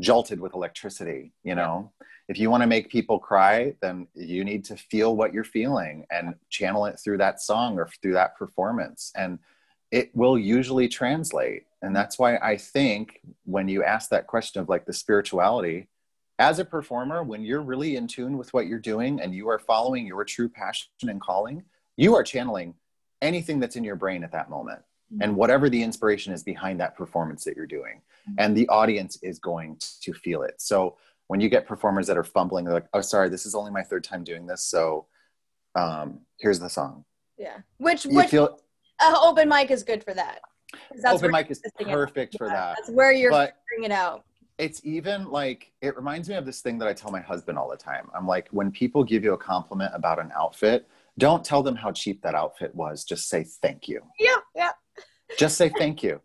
jolted 0.00 0.40
with 0.40 0.54
electricity, 0.54 1.34
you 1.42 1.54
know? 1.54 1.92
If 2.26 2.38
you 2.38 2.48
want 2.48 2.62
to 2.62 2.66
make 2.66 2.88
people 2.88 3.18
cry, 3.18 3.74
then 3.82 4.06
you 4.14 4.44
need 4.44 4.64
to 4.66 4.76
feel 4.76 5.14
what 5.14 5.34
you're 5.34 5.44
feeling 5.44 6.06
and 6.10 6.36
channel 6.48 6.86
it 6.86 6.98
through 6.98 7.18
that 7.18 7.42
song 7.42 7.78
or 7.78 7.90
through 8.00 8.14
that 8.14 8.38
performance. 8.38 9.12
And 9.14 9.38
it 9.94 10.10
will 10.12 10.36
usually 10.36 10.88
translate. 10.88 11.66
And 11.80 11.94
that's 11.94 12.18
why 12.18 12.36
I 12.38 12.56
think 12.56 13.20
when 13.44 13.68
you 13.68 13.84
ask 13.84 14.10
that 14.10 14.26
question 14.26 14.60
of 14.60 14.68
like 14.68 14.86
the 14.86 14.92
spirituality, 14.92 15.86
as 16.40 16.58
a 16.58 16.64
performer, 16.64 17.22
when 17.22 17.44
you're 17.44 17.62
really 17.62 17.94
in 17.94 18.08
tune 18.08 18.36
with 18.36 18.52
what 18.52 18.66
you're 18.66 18.80
doing 18.80 19.20
and 19.20 19.32
you 19.32 19.48
are 19.48 19.58
following 19.60 20.04
your 20.04 20.24
true 20.24 20.48
passion 20.48 20.88
and 21.02 21.20
calling, 21.20 21.62
you 21.96 22.16
are 22.16 22.24
channeling 22.24 22.74
anything 23.22 23.60
that's 23.60 23.76
in 23.76 23.84
your 23.84 23.94
brain 23.94 24.24
at 24.24 24.32
that 24.32 24.50
moment 24.50 24.80
mm-hmm. 24.80 25.22
and 25.22 25.36
whatever 25.36 25.70
the 25.70 25.80
inspiration 25.80 26.32
is 26.32 26.42
behind 26.42 26.80
that 26.80 26.96
performance 26.96 27.44
that 27.44 27.54
you're 27.56 27.64
doing. 27.64 28.02
Mm-hmm. 28.28 28.34
And 28.38 28.56
the 28.56 28.68
audience 28.70 29.16
is 29.22 29.38
going 29.38 29.76
to 30.02 30.12
feel 30.12 30.42
it. 30.42 30.54
So 30.58 30.96
when 31.28 31.40
you 31.40 31.48
get 31.48 31.68
performers 31.68 32.08
that 32.08 32.18
are 32.18 32.24
fumbling, 32.24 32.64
they're 32.64 32.74
like, 32.74 32.88
oh, 32.94 33.00
sorry, 33.00 33.28
this 33.28 33.46
is 33.46 33.54
only 33.54 33.70
my 33.70 33.84
third 33.84 34.02
time 34.02 34.24
doing 34.24 34.44
this. 34.44 34.64
So 34.64 35.06
um, 35.76 36.22
here's 36.40 36.58
the 36.58 36.68
song. 36.68 37.04
Yeah. 37.38 37.58
Which, 37.78 38.04
you 38.06 38.16
which 38.16 38.30
feel, 38.30 38.58
uh, 39.04 39.18
open 39.22 39.48
mic 39.48 39.70
is 39.70 39.82
good 39.82 40.02
for 40.02 40.14
that. 40.14 40.40
open 41.06 41.30
mic 41.30 41.50
is 41.50 41.60
perfect 41.80 42.36
for 42.36 42.48
that. 42.48 42.76
That's 42.78 42.90
where 42.90 43.12
you're 43.12 43.30
but 43.30 43.56
figuring 43.68 43.90
it 43.90 43.94
out. 43.94 44.24
It's 44.58 44.80
even 44.84 45.30
like 45.30 45.72
it 45.82 45.96
reminds 45.96 46.28
me 46.28 46.36
of 46.36 46.46
this 46.46 46.60
thing 46.60 46.78
that 46.78 46.88
I 46.88 46.92
tell 46.92 47.10
my 47.10 47.20
husband 47.20 47.58
all 47.58 47.68
the 47.68 47.76
time. 47.76 48.08
I'm 48.14 48.26
like, 48.26 48.48
when 48.50 48.70
people 48.70 49.02
give 49.02 49.24
you 49.24 49.34
a 49.34 49.38
compliment 49.38 49.92
about 49.94 50.20
an 50.20 50.30
outfit, 50.36 50.88
don't 51.18 51.44
tell 51.44 51.62
them 51.62 51.74
how 51.76 51.92
cheap 51.92 52.22
that 52.22 52.34
outfit 52.34 52.74
was. 52.74 53.04
Just 53.04 53.28
say 53.28 53.44
thank 53.44 53.88
you. 53.88 54.00
Yeah, 54.18 54.36
yeah. 54.54 54.70
Just 55.38 55.56
say 55.56 55.70
thank 55.76 56.02
you. 56.02 56.20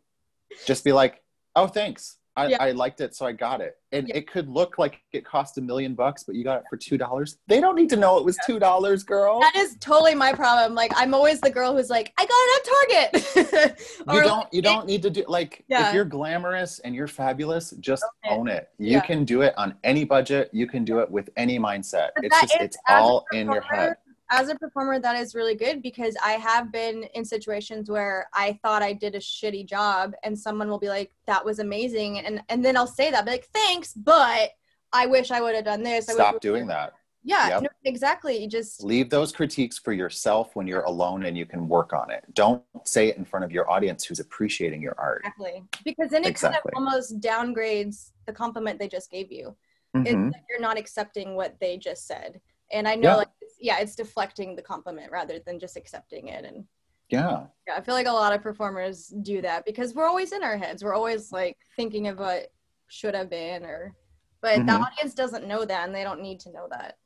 Just 0.65 0.83
be 0.83 0.91
like, 0.91 1.23
oh, 1.55 1.67
thanks. 1.67 2.17
I, 2.39 2.47
yeah. 2.47 2.57
I 2.61 2.71
liked 2.71 3.01
it, 3.01 3.15
so 3.15 3.25
I 3.25 3.33
got 3.33 3.59
it. 3.59 3.75
And 3.91 4.07
yeah. 4.07 4.17
it 4.17 4.31
could 4.31 4.47
look 4.47 4.77
like 4.77 5.01
it 5.11 5.25
cost 5.25 5.57
a 5.57 5.61
million 5.61 5.93
bucks, 5.93 6.23
but 6.23 6.35
you 6.35 6.43
got 6.43 6.59
it 6.59 6.63
for 6.69 6.77
two 6.77 6.97
dollars. 6.97 7.37
They 7.47 7.59
don't 7.59 7.75
need 7.75 7.89
to 7.89 7.97
know 7.97 8.17
it 8.17 8.23
was 8.23 8.37
two 8.45 8.59
dollars, 8.59 9.03
girl. 9.03 9.41
That 9.41 9.55
is 9.57 9.75
totally 9.79 10.15
my 10.15 10.31
problem. 10.31 10.73
Like 10.73 10.91
I'm 10.95 11.13
always 11.13 11.41
the 11.41 11.49
girl 11.49 11.75
who's 11.75 11.89
like, 11.89 12.13
I 12.17 12.25
got 12.25 12.35
it 12.47 13.11
at 13.11 13.43
Target. 13.43 13.79
you 14.13 14.21
don't 14.23 14.53
you 14.53 14.61
don't 14.61 14.85
need 14.85 15.01
to 15.01 15.09
do 15.09 15.25
like 15.27 15.65
yeah. 15.67 15.89
if 15.89 15.93
you're 15.93 16.05
glamorous 16.05 16.79
and 16.79 16.95
you're 16.95 17.07
fabulous, 17.07 17.71
just 17.79 18.05
okay. 18.25 18.35
own 18.35 18.47
it. 18.47 18.69
You 18.77 19.01
can 19.01 19.25
do 19.25 19.41
it 19.41 19.53
on 19.57 19.75
any 19.83 20.05
budget. 20.05 20.49
You 20.53 20.67
can 20.67 20.85
do 20.85 20.99
it 20.99 21.11
with 21.11 21.29
any 21.35 21.59
mindset. 21.59 22.09
But 22.15 22.25
it's 22.25 22.41
just 22.41 22.55
it's 22.55 22.77
all 22.87 23.25
in 23.33 23.51
your 23.51 23.61
head 23.61 23.97
as 24.31 24.49
a 24.49 24.55
performer 24.55 24.99
that 24.99 25.15
is 25.15 25.33
really 25.35 25.55
good 25.55 25.81
because 25.81 26.15
i 26.23 26.31
have 26.33 26.71
been 26.71 27.03
in 27.15 27.25
situations 27.25 27.89
where 27.89 28.27
i 28.33 28.57
thought 28.61 28.81
i 28.81 28.93
did 28.93 29.15
a 29.15 29.19
shitty 29.19 29.65
job 29.65 30.13
and 30.23 30.37
someone 30.37 30.69
will 30.69 30.79
be 30.79 30.89
like 30.89 31.11
that 31.25 31.43
was 31.43 31.59
amazing. 31.59 32.19
And 32.19 32.41
and 32.49 32.63
then 32.63 32.77
i'll 32.77 32.87
say 32.87 33.11
that 33.11 33.25
be 33.25 33.31
like 33.31 33.47
thanks 33.53 33.93
but 33.93 34.51
i 34.93 35.05
wish 35.05 35.31
i 35.31 35.41
would 35.41 35.55
have 35.55 35.65
done 35.65 35.83
this. 35.83 36.07
Stop 36.07 36.41
doing 36.41 36.67
that. 36.67 36.93
yeah 37.23 37.49
yep. 37.49 37.63
no, 37.63 37.69
exactly. 37.85 38.41
You 38.41 38.47
just 38.47 38.83
leave 38.83 39.09
those 39.09 39.31
critiques 39.31 39.77
for 39.77 39.93
yourself 39.93 40.55
when 40.55 40.67
you're 40.67 40.83
alone 40.83 41.25
and 41.25 41.37
you 41.37 41.45
can 41.45 41.67
work 41.67 41.93
on 41.93 42.11
it. 42.11 42.23
Don't 42.33 42.63
say 42.85 43.07
it 43.07 43.17
in 43.17 43.25
front 43.25 43.45
of 43.45 43.51
your 43.51 43.69
audience 43.69 44.05
who's 44.05 44.19
appreciating 44.19 44.81
your 44.81 44.95
art. 44.97 45.21
Exactly. 45.25 45.63
Because 45.83 46.09
then 46.09 46.23
it 46.23 46.29
exactly. 46.29 46.71
kind 46.71 46.87
of 46.87 46.91
almost 46.91 47.19
downgrades 47.19 48.11
the 48.25 48.33
compliment 48.33 48.79
they 48.79 48.87
just 48.87 49.11
gave 49.11 49.31
you. 49.31 49.55
Mm-hmm. 49.95 50.05
it's 50.05 50.33
like 50.33 50.43
you're 50.47 50.61
not 50.61 50.77
accepting 50.77 51.35
what 51.35 51.59
they 51.59 51.77
just 51.77 52.05
said. 52.05 52.39
And 52.71 52.87
i 52.87 52.93
know 52.93 53.09
yeah. 53.09 53.15
like 53.15 53.29
yeah, 53.59 53.79
it's 53.79 53.95
deflecting 53.95 54.55
the 54.55 54.61
compliment 54.61 55.11
rather 55.11 55.39
than 55.45 55.59
just 55.59 55.77
accepting 55.77 56.27
it. 56.27 56.45
And 56.45 56.65
Yeah. 57.09 57.45
Yeah, 57.67 57.75
I 57.77 57.81
feel 57.81 57.95
like 57.95 58.07
a 58.07 58.11
lot 58.11 58.33
of 58.33 58.41
performers 58.41 59.07
do 59.21 59.41
that 59.41 59.65
because 59.65 59.93
we're 59.93 60.07
always 60.07 60.31
in 60.31 60.43
our 60.43 60.57
heads. 60.57 60.83
We're 60.83 60.95
always 60.95 61.31
like 61.31 61.57
thinking 61.75 62.07
of 62.07 62.19
what 62.19 62.51
should 62.87 63.15
have 63.15 63.29
been 63.29 63.63
or 63.63 63.93
but 64.41 64.57
mm-hmm. 64.57 64.67
the 64.67 64.73
audience 64.73 65.13
doesn't 65.13 65.47
know 65.47 65.65
that 65.65 65.85
and 65.85 65.95
they 65.95 66.03
don't 66.03 66.21
need 66.21 66.39
to 66.41 66.51
know 66.51 66.67
that. 66.71 66.97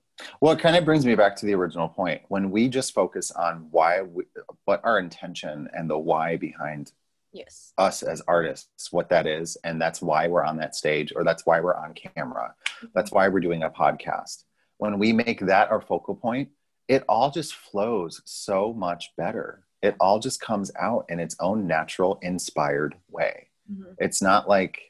Well, 0.42 0.54
it 0.54 0.60
kind 0.60 0.76
of 0.76 0.86
brings 0.86 1.06
me 1.06 1.16
back 1.16 1.36
to 1.38 1.46
the 1.46 1.56
original 1.56 1.90
point. 1.90 2.22
When 2.28 2.52
we 2.52 2.70
just 2.70 2.94
focus 2.94 3.32
on 3.32 3.68
why, 3.72 4.04
we, 4.04 4.26
what 4.66 4.82
our 4.84 5.00
intention 5.00 5.68
and 5.74 5.90
the 5.90 5.98
why 5.98 6.38
behind 6.38 6.92
yes 7.32 7.74
us 7.80 8.04
as 8.04 8.22
artists, 8.28 8.92
what 8.92 9.10
that 9.10 9.26
is, 9.26 9.58
and 9.64 9.82
that's 9.82 10.04
why 10.04 10.28
we're 10.28 10.44
on 10.44 10.58
that 10.58 10.76
stage, 10.76 11.12
or 11.16 11.24
that's 11.24 11.48
why 11.48 11.60
we're 11.60 11.76
on 11.76 11.94
camera, 11.94 12.54
mm-hmm. 12.64 12.88
that's 12.94 13.12
why 13.12 13.28
we're 13.28 13.40
doing 13.40 13.64
a 13.64 13.70
podcast. 13.70 14.44
When 14.84 15.00
we 15.00 15.14
make 15.14 15.40
that 15.40 15.72
our 15.72 15.80
focal 15.80 16.14
point, 16.14 16.50
it 16.90 17.06
all 17.08 17.32
just 17.32 17.56
flows 17.56 18.22
so 18.26 18.74
much 18.74 19.14
better. 19.16 19.64
It 19.82 19.96
all 19.98 20.20
just 20.20 20.42
comes 20.42 20.74
out 20.78 21.06
in 21.08 21.22
its 21.22 21.38
own 21.40 21.68
natural, 21.68 22.20
inspired 22.22 22.98
way. 23.10 23.48
Mm-hmm. 23.72 23.94
It's 24.00 24.22
not 24.22 24.50
like 24.50 24.82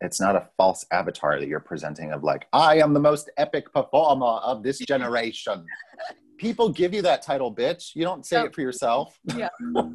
it's 0.00 0.20
not 0.20 0.36
a 0.36 0.46
false 0.56 0.86
avatar 0.92 1.40
that 1.40 1.48
you're 1.48 1.58
presenting 1.58 2.12
of 2.12 2.22
like 2.22 2.46
i 2.52 2.76
am 2.76 2.94
the 2.94 3.00
most 3.00 3.28
epic 3.36 3.72
performer 3.72 4.38
of 4.50 4.62
this 4.62 4.78
generation. 4.92 5.66
People 6.36 6.68
give 6.68 6.94
you 6.94 7.02
that 7.02 7.20
title 7.20 7.52
bitch. 7.52 7.96
You 7.96 8.04
don't 8.04 8.24
say 8.24 8.42
it 8.42 8.54
for 8.54 8.60
yourself. 8.60 9.18
Yeah. 9.36 9.48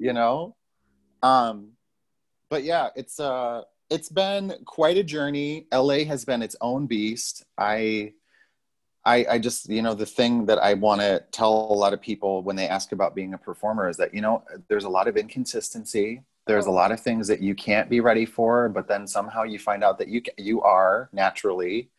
You 0.00 0.12
know? 0.12 0.56
Um 1.22 1.74
but 2.50 2.64
yeah 2.64 2.88
it's 2.96 3.20
uh 3.20 3.62
it's 3.88 4.08
been 4.08 4.54
quite 4.64 4.96
a 4.96 5.04
journey. 5.04 5.68
La 5.72 6.02
has 6.06 6.24
been 6.24 6.42
its 6.42 6.56
own 6.60 6.88
beast. 6.88 7.44
I 7.56 8.14
I, 9.04 9.26
I 9.30 9.38
just, 9.38 9.68
you 9.68 9.82
know, 9.82 9.94
the 9.94 10.06
thing 10.06 10.46
that 10.46 10.58
I 10.58 10.74
want 10.74 11.00
to 11.00 11.24
tell 11.32 11.52
a 11.52 11.74
lot 11.74 11.92
of 11.92 12.00
people 12.00 12.42
when 12.42 12.54
they 12.54 12.68
ask 12.68 12.92
about 12.92 13.14
being 13.14 13.34
a 13.34 13.38
performer 13.38 13.88
is 13.88 13.96
that, 13.96 14.14
you 14.14 14.20
know, 14.20 14.44
there's 14.68 14.84
a 14.84 14.88
lot 14.88 15.08
of 15.08 15.16
inconsistency. 15.16 16.22
There's 16.46 16.66
a 16.66 16.70
oh. 16.70 16.74
lot 16.74 16.92
of 16.92 17.00
things 17.00 17.26
that 17.28 17.40
you 17.40 17.54
can't 17.54 17.88
be 17.88 18.00
ready 18.00 18.26
for 18.26 18.68
but 18.68 18.86
then 18.86 19.06
somehow 19.06 19.42
you 19.42 19.58
find 19.58 19.82
out 19.82 19.98
that 19.98 20.08
you 20.08 20.22
you 20.38 20.62
are 20.62 21.08
naturally 21.12 21.90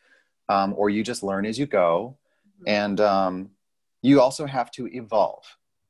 um, 0.49 0.73
or 0.77 0.89
you 0.89 1.03
just 1.03 1.23
learn 1.23 1.45
as 1.45 1.59
you 1.59 1.65
go. 1.65 2.17
Mm-hmm. 2.55 2.63
and 2.67 3.01
um, 3.01 3.49
you 4.01 4.21
also 4.21 4.45
have 4.45 4.69
to 4.71 4.87
evolve. 4.87 5.43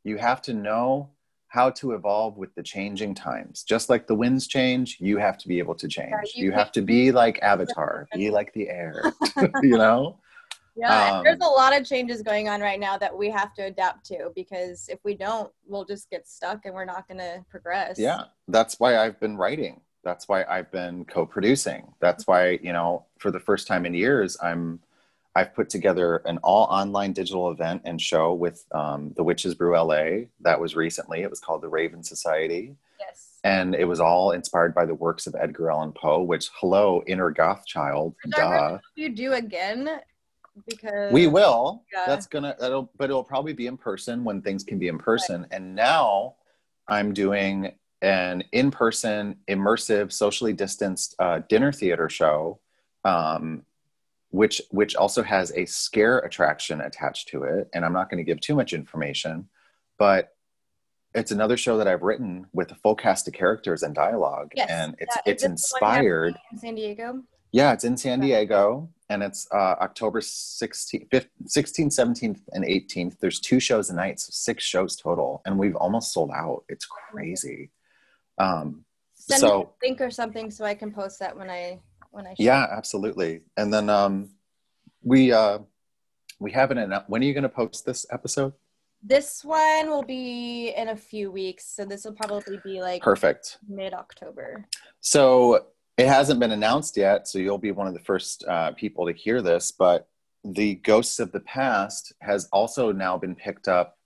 You 0.03 0.18
have 0.18 0.41
to 0.43 0.53
know 0.53 1.09
how 1.47 1.70
to 1.70 1.91
evolve 1.91 2.38
with 2.38 2.55
the 2.55 2.64
changing 2.64 3.14
times. 3.14 3.64
Just 3.64 3.89
like 3.89 4.07
the 4.07 4.16
winds 4.16 4.47
change 4.47 4.97
you 4.99 5.18
have 5.18 5.38
to 5.39 5.47
be 5.47 5.59
able 5.59 5.76
to 5.76 5.88
change. 5.88 6.11
yeah, 6.11 6.41
you, 6.41 6.45
you 6.45 6.51
have 6.51 6.72
to 6.72 6.82
be 6.93 7.11
like 7.11 7.38
avatar. 7.43 8.07
Be 8.16 8.32
like 8.32 8.53
the 8.53 8.70
air 8.70 9.14
you 9.61 9.78
know 9.78 10.18
yeah, 10.76 11.18
um, 11.18 11.24
there's 11.24 11.42
a 11.42 11.46
lot 11.46 11.80
of 11.80 11.86
changes 11.86 12.22
going 12.22 12.50
on 12.50 12.62
right 12.62 12.80
now 12.80 12.98
that 12.98 13.16
we 13.16 13.30
have 13.30 13.54
to 13.56 13.66
adapt 13.66 14.06
to 14.08 14.32
because 14.36 14.90
if 14.90 15.00
we 15.04 15.16
don't, 15.16 15.52
we'll 15.68 15.86
just 15.86 16.10
get 16.10 16.28
stuck 16.28 16.66
and 16.66 16.74
we're 16.74 16.86
not 16.86 17.08
going 17.08 17.20
to 17.20 17.46
progress. 17.50 18.00
Yeah, 18.00 18.24
that's 18.48 18.80
why 18.80 18.98
I've 18.98 19.20
been 19.20 19.38
writing. 19.38 19.82
That's 20.04 20.28
why 20.28 20.44
I've 20.50 20.72
been 20.72 21.06
co-producing. 21.06 21.94
That's 22.00 22.28
why 22.28 22.60
you 22.64 22.74
know, 22.74 23.06
for 23.20 23.32
the 23.32 23.40
first 23.40 23.68
time 23.68 23.86
in 23.86 23.94
years, 23.94 24.36
I'm 24.42 24.80
I've 25.36 25.54
put 25.54 25.70
together 25.70 26.18
an 26.26 26.40
all 26.44 26.66
online 26.66 27.14
digital 27.14 27.50
event 27.52 27.82
and 27.86 28.00
show 28.02 28.34
with 28.34 28.66
um, 28.72 29.14
the 29.16 29.24
Witches 29.24 29.56
Brew 29.56 29.78
LA. 29.78 30.26
That 30.42 30.60
was 30.60 30.76
recently. 30.76 31.22
It 31.22 31.30
was 31.30 31.40
called 31.40 31.62
the 31.62 31.70
Raven 31.70 32.02
Societea. 32.02 32.76
Yes. 33.00 33.40
And 33.44 33.76
it 33.76 33.86
was 33.86 34.00
all 34.00 34.32
inspired 34.32 34.76
by 34.76 34.86
the 34.86 34.94
works 34.94 35.28
of 35.28 35.36
Edgar 35.38 35.72
Allan 35.72 35.92
Poe, 35.92 36.22
which, 36.22 36.50
hello, 36.60 37.04
inner 37.08 37.32
goth 37.32 37.66
child. 37.66 38.16
Duh. 38.30 38.78
You 38.96 39.10
do 39.10 39.34
again 39.34 39.90
because 40.68 41.12
we 41.12 41.28
will. 41.28 41.84
Yeah. 41.93 42.06
that's 42.08 42.28
gonna 42.28 42.56
that'll 42.60 42.91
but 42.97 43.06
it'll 43.06 43.24
probably 43.24 43.54
be 43.54 43.68
in 43.68 43.78
person 43.78 44.24
when 44.24 44.41
things 44.41 44.64
can 44.64 44.80
be 44.80 44.88
in 44.88 44.97
person. 44.97 45.41
Right. 45.41 45.49
and 45.54 45.76
now 45.76 46.36
i'm 46.88 47.14
doing 47.14 47.72
an 48.01 48.43
in-person 48.51 49.38
immersive 49.49 50.12
socially 50.12 50.51
distanced 50.54 51.16
uh, 51.20 51.39
dinner 51.47 51.72
theater 51.72 52.10
show 52.10 52.60
um, 53.06 53.64
which 54.30 54.62
which 54.72 54.95
also 54.95 55.24
has 55.24 55.51
a 55.56 55.66
scare 55.66 56.20
attraction 56.20 56.82
attached 56.82 57.30
to 57.30 57.43
it. 57.43 57.70
And 57.74 57.86
i'm 57.86 57.93
not 57.93 58.10
going 58.10 58.18
to 58.18 58.30
give 58.30 58.41
too 58.41 58.56
much 58.56 58.74
information 58.74 59.47
but 59.97 60.30
it's 61.16 61.32
another 61.32 61.56
show 61.56 61.78
that 61.78 61.88
i've 61.88 62.01
written 62.01 62.45
with 62.54 62.72
a 62.72 62.76
full 62.76 62.95
cast 62.95 63.28
of 63.28 63.34
characters 63.34 63.84
and 63.84 63.95
dialogue. 63.95 64.51
Yes, 64.56 64.70
and 64.70 64.95
it's 64.99 65.18
it's 65.26 65.43
inspired 65.43 66.36
in 66.51 66.58
san 66.58 66.76
diego? 66.76 67.24
Yeah 67.51 67.72
it's 67.72 67.84
in 67.86 67.95
san 67.95 68.20
diego 68.20 68.89
and 69.14 69.22
it's 69.22 69.47
uh, 69.51 69.76
October 69.80 70.20
16th, 70.20 71.07
16th, 71.09 71.28
17th, 71.45 72.39
and 72.51 72.66
18th. 72.66 73.20
There's 73.20 73.39
two 73.39 73.59
shows 73.59 73.89
a 73.91 73.95
night, 73.95 74.20
so 74.20 74.30
six 74.32 74.64
shows 74.64 74.95
total, 74.95 75.41
and 75.45 75.57
we've 75.57 75.76
almost 75.76 76.11
sold 76.11 76.32
out. 76.32 76.64
It's 76.68 76.86
crazy. 76.86 77.70
Um, 78.39 78.86
Send 79.14 79.41
so, 79.41 79.57
me 79.59 79.64
a 79.64 79.88
link 79.88 80.01
or 80.01 80.09
something 80.09 80.49
so 80.49 80.66
I 80.66 80.74
can 80.74 80.91
post 80.91 81.20
that 81.20 81.38
when 81.38 81.49
I 81.49 81.80
when 82.11 82.26
I. 82.26 82.34
Yeah, 82.39 82.66
absolutely. 82.70 83.41
And 83.55 83.72
then 83.72 83.89
um, 83.89 84.32
we 85.03 85.32
uh, 85.32 85.59
we 86.39 86.51
have 86.51 86.72
an 86.72 86.91
when 87.07 87.22
are 87.22 87.26
you 87.26 87.34
going 87.34 87.43
to 87.43 87.49
post 87.49 87.86
this 87.86 88.07
episode? 88.11 88.53
This 89.05 89.43
one 89.43 89.89
will 89.89 90.03
be 90.03 90.74
in 90.76 90.89
a 90.89 90.95
few 90.95 91.30
weeks, 91.30 91.66
so 91.66 91.86
this 91.86 92.03
will 92.03 92.14
probably 92.14 92.59
be 92.64 92.82
like 92.82 93.03
perfect 93.03 93.59
mid 93.68 93.93
October. 93.93 94.66
So 95.01 95.68
it 95.98 96.08
hasn't 96.08 96.39
been 96.39 96.52
announced 96.52 96.98
yet, 96.98 97.28
so 97.28 97.39
you'll 97.39 97.58
be 97.58 97.72
one 97.72 97.88
of 97.88 97.94
the 97.94 98.00
first 98.00 98.44
uh, 98.48 98.72
people 98.72 99.06
to 99.06 99.14
hear 99.14 99.41
this. 99.41 99.72
But 99.72 100.08
the 100.44 100.76
Ghosts 100.76 101.20
of 101.20 101.32
the 101.32 101.39
Past 101.39 102.14
has 102.22 102.48
also 102.52 102.91
now 102.91 103.18
been 103.18 103.36
picked 103.36 103.68
up 103.68 103.98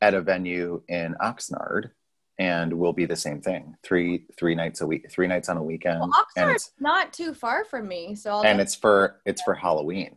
at 0.00 0.14
a 0.14 0.20
venue 0.20 0.82
in 0.88 1.14
Oxnard, 1.22 1.90
and 2.38 2.74
will 2.74 2.92
be 2.92 3.06
the 3.06 3.16
same 3.16 3.40
thing 3.40 3.76
three 3.82 4.26
three 4.36 4.54
nights 4.54 4.80
a 4.82 4.86
week, 4.86 5.10
three 5.10 5.26
nights 5.26 5.48
on 5.48 5.56
a 5.56 5.62
weekend. 5.62 6.00
Well, 6.00 6.12
Oxnard's 6.12 6.72
not 6.78 7.12
too 7.12 7.32
far 7.32 7.64
from 7.64 7.88
me, 7.88 8.14
so 8.14 8.32
I'll 8.32 8.44
and 8.44 8.60
it's 8.60 8.74
for 8.74 9.20
it's 9.24 9.42
for 9.42 9.54
Halloween. 9.54 10.16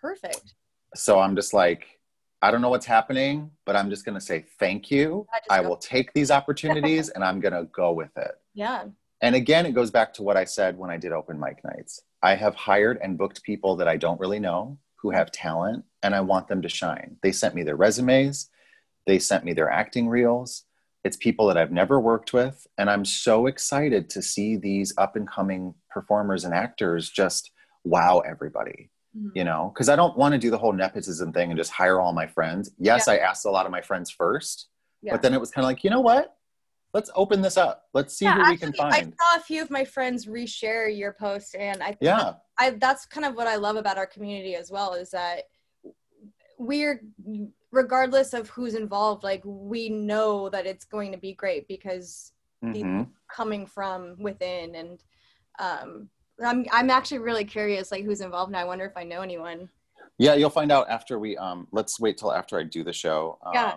Perfect. 0.00 0.54
So 0.94 1.20
I'm 1.20 1.36
just 1.36 1.52
like, 1.52 1.86
I 2.42 2.50
don't 2.50 2.60
know 2.60 2.70
what's 2.70 2.86
happening, 2.86 3.50
but 3.64 3.76
I'm 3.76 3.90
just 3.90 4.04
gonna 4.04 4.20
say 4.20 4.46
thank 4.58 4.90
you. 4.90 5.26
I, 5.48 5.58
I 5.58 5.60
will 5.60 5.76
take 5.76 6.12
these 6.12 6.32
opportunities, 6.32 7.08
and 7.14 7.22
I'm 7.22 7.38
gonna 7.38 7.64
go 7.72 7.92
with 7.92 8.16
it. 8.16 8.32
Yeah 8.52 8.86
and 9.20 9.34
again, 9.34 9.66
it 9.66 9.72
goes 9.72 9.90
back 9.90 10.12
to 10.14 10.22
what 10.22 10.36
I 10.36 10.44
said 10.44 10.76
when 10.76 10.90
I 10.90 10.96
did 10.96 11.12
open 11.12 11.40
mic 11.40 11.64
nights. 11.64 12.02
I 12.22 12.34
have 12.34 12.54
hired 12.54 12.98
and 13.02 13.16
booked 13.16 13.42
people 13.42 13.76
that 13.76 13.88
I 13.88 13.96
don't 13.96 14.20
really 14.20 14.40
know 14.40 14.78
who 14.96 15.10
have 15.10 15.30
talent, 15.30 15.84
and 16.02 16.14
I 16.14 16.20
want 16.20 16.48
them 16.48 16.62
to 16.62 16.68
shine. 16.68 17.16
They 17.22 17.32
sent 17.32 17.54
me 17.54 17.62
their 17.62 17.76
resumes, 17.76 18.50
they 19.06 19.18
sent 19.18 19.44
me 19.44 19.52
their 19.52 19.70
acting 19.70 20.08
reels. 20.08 20.64
It's 21.04 21.16
people 21.16 21.46
that 21.46 21.56
I've 21.56 21.70
never 21.70 22.00
worked 22.00 22.32
with, 22.32 22.66
and 22.78 22.90
I'm 22.90 23.04
so 23.04 23.46
excited 23.46 24.10
to 24.10 24.22
see 24.22 24.56
these 24.56 24.92
up 24.98 25.14
and 25.14 25.28
coming 25.28 25.74
performers 25.88 26.44
and 26.44 26.52
actors 26.52 27.08
just 27.08 27.52
wow 27.84 28.22
everybody. 28.26 28.90
Mm-hmm. 29.16 29.28
You 29.34 29.44
know, 29.44 29.70
because 29.72 29.88
I 29.88 29.96
don't 29.96 30.16
want 30.16 30.32
to 30.32 30.38
do 30.38 30.50
the 30.50 30.58
whole 30.58 30.72
nepotism 30.72 31.32
thing 31.32 31.50
and 31.50 31.56
just 31.56 31.70
hire 31.70 32.00
all 32.00 32.12
my 32.12 32.26
friends. 32.26 32.70
Yes, 32.78 33.04
yeah. 33.06 33.14
I 33.14 33.18
asked 33.18 33.46
a 33.46 33.50
lot 33.50 33.64
of 33.64 33.72
my 33.72 33.80
friends 33.80 34.10
first, 34.10 34.68
yeah. 35.00 35.12
but 35.12 35.22
then 35.22 35.32
it 35.32 35.40
was 35.40 35.50
kind 35.50 35.64
of 35.64 35.68
like, 35.68 35.84
you 35.84 35.90
know 35.90 36.00
what? 36.00 36.35
Let's 36.96 37.10
open 37.14 37.42
this 37.42 37.58
up. 37.58 37.84
Let's 37.92 38.16
see 38.16 38.24
yeah, 38.24 38.36
who 38.36 38.40
actually, 38.40 38.54
we 38.54 38.58
can 38.58 38.72
find. 38.72 38.94
I 38.94 39.00
saw 39.02 39.38
a 39.38 39.42
few 39.42 39.60
of 39.60 39.70
my 39.70 39.84
friends 39.84 40.24
reshare 40.24 40.96
your 40.96 41.12
post, 41.12 41.54
and 41.54 41.82
I 41.82 41.94
yeah, 42.00 42.34
I 42.58 42.70
that's 42.70 43.04
kind 43.04 43.26
of 43.26 43.34
what 43.34 43.46
I 43.46 43.56
love 43.56 43.76
about 43.76 43.98
our 43.98 44.06
community 44.06 44.56
as 44.56 44.70
well 44.70 44.94
is 44.94 45.10
that 45.10 45.42
we're 46.58 47.02
regardless 47.70 48.32
of 48.32 48.48
who's 48.48 48.74
involved, 48.74 49.24
like 49.24 49.42
we 49.44 49.90
know 49.90 50.48
that 50.48 50.64
it's 50.64 50.86
going 50.86 51.12
to 51.12 51.18
be 51.18 51.34
great 51.34 51.68
because 51.68 52.32
mm-hmm. 52.64 53.02
coming 53.30 53.66
from 53.66 54.16
within, 54.18 54.74
and 54.74 55.04
um, 55.58 56.08
I'm 56.42 56.64
I'm 56.72 56.88
actually 56.88 57.18
really 57.18 57.44
curious, 57.44 57.92
like 57.92 58.04
who's 58.04 58.22
involved, 58.22 58.48
and 58.48 58.56
I 58.56 58.64
wonder 58.64 58.86
if 58.86 58.96
I 58.96 59.04
know 59.04 59.20
anyone. 59.20 59.68
Yeah, 60.18 60.34
you'll 60.34 60.48
find 60.48 60.72
out 60.72 60.88
after 60.88 61.18
we 61.18 61.36
um. 61.36 61.68
Let's 61.72 62.00
wait 62.00 62.16
till 62.16 62.32
after 62.32 62.58
I 62.58 62.62
do 62.62 62.82
the 62.82 62.94
show. 62.94 63.38
Um, 63.44 63.52
yeah 63.52 63.74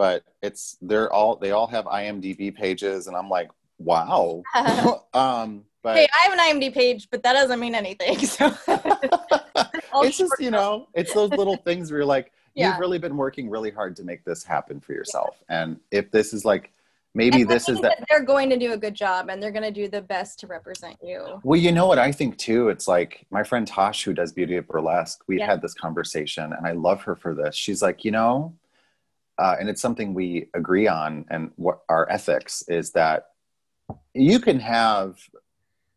but 0.00 0.24
it's 0.40 0.78
they're 0.80 1.12
all 1.12 1.36
they 1.36 1.50
all 1.50 1.66
have 1.66 1.84
IMDb 1.84 2.54
pages, 2.56 3.06
and 3.06 3.14
I'm 3.14 3.28
like, 3.28 3.50
wow. 3.78 4.42
um, 5.12 5.66
but 5.82 5.94
hey, 5.94 6.08
I 6.10 6.22
have 6.26 6.32
an 6.32 6.38
IMDb 6.38 6.72
page, 6.72 7.08
but 7.10 7.22
that 7.22 7.34
doesn't 7.34 7.60
mean 7.60 7.74
anything. 7.74 8.16
So 9.90 10.02
it's 10.06 10.16
just 10.16 10.32
you 10.38 10.50
know, 10.50 10.88
it's 10.94 11.12
those 11.12 11.28
little 11.32 11.58
things 11.58 11.90
where 11.90 12.00
you're 12.00 12.06
like, 12.06 12.32
yeah. 12.54 12.70
you've 12.70 12.78
really 12.78 12.98
been 12.98 13.18
working 13.18 13.50
really 13.50 13.70
hard 13.70 13.94
to 13.96 14.02
make 14.02 14.24
this 14.24 14.42
happen 14.42 14.80
for 14.80 14.94
yourself, 14.94 15.36
yeah. 15.50 15.64
and 15.64 15.80
if 15.90 16.10
this 16.10 16.32
is 16.32 16.46
like 16.46 16.72
maybe 17.12 17.44
this 17.44 17.68
is 17.68 17.78
that, 17.80 17.98
that 17.98 18.06
they're 18.08 18.24
going 18.24 18.48
to 18.48 18.56
do 18.56 18.72
a 18.72 18.78
good 18.78 18.94
job 18.94 19.28
and 19.28 19.42
they're 19.42 19.50
going 19.50 19.64
to 19.64 19.70
do 19.70 19.86
the 19.86 20.00
best 20.00 20.38
to 20.38 20.46
represent 20.46 20.96
you 21.02 21.40
well 21.42 21.58
you 21.58 21.72
know 21.72 21.84
what 21.84 21.98
i 21.98 22.12
think 22.12 22.38
too 22.38 22.68
it's 22.68 22.86
like 22.86 23.26
my 23.30 23.42
friend 23.42 23.66
tosh 23.66 24.04
who 24.04 24.14
does 24.14 24.32
beauty 24.32 24.54
of 24.54 24.64
burlesque 24.68 25.20
we've 25.26 25.40
yeah. 25.40 25.46
had 25.46 25.60
this 25.60 25.74
conversation 25.74 26.52
and 26.52 26.64
i 26.68 26.70
love 26.70 27.02
her 27.02 27.16
for 27.16 27.34
this 27.34 27.56
she's 27.56 27.82
like 27.82 28.04
you 28.04 28.12
know 28.12 28.54
uh, 29.40 29.56
and 29.58 29.70
it's 29.70 29.80
something 29.80 30.12
we 30.12 30.48
agree 30.52 30.86
on 30.86 31.24
and 31.30 31.50
what 31.56 31.80
our 31.88 32.08
ethics 32.10 32.62
is 32.68 32.90
that 32.92 33.28
you 34.14 34.38
can 34.38 34.60
have 34.60 35.18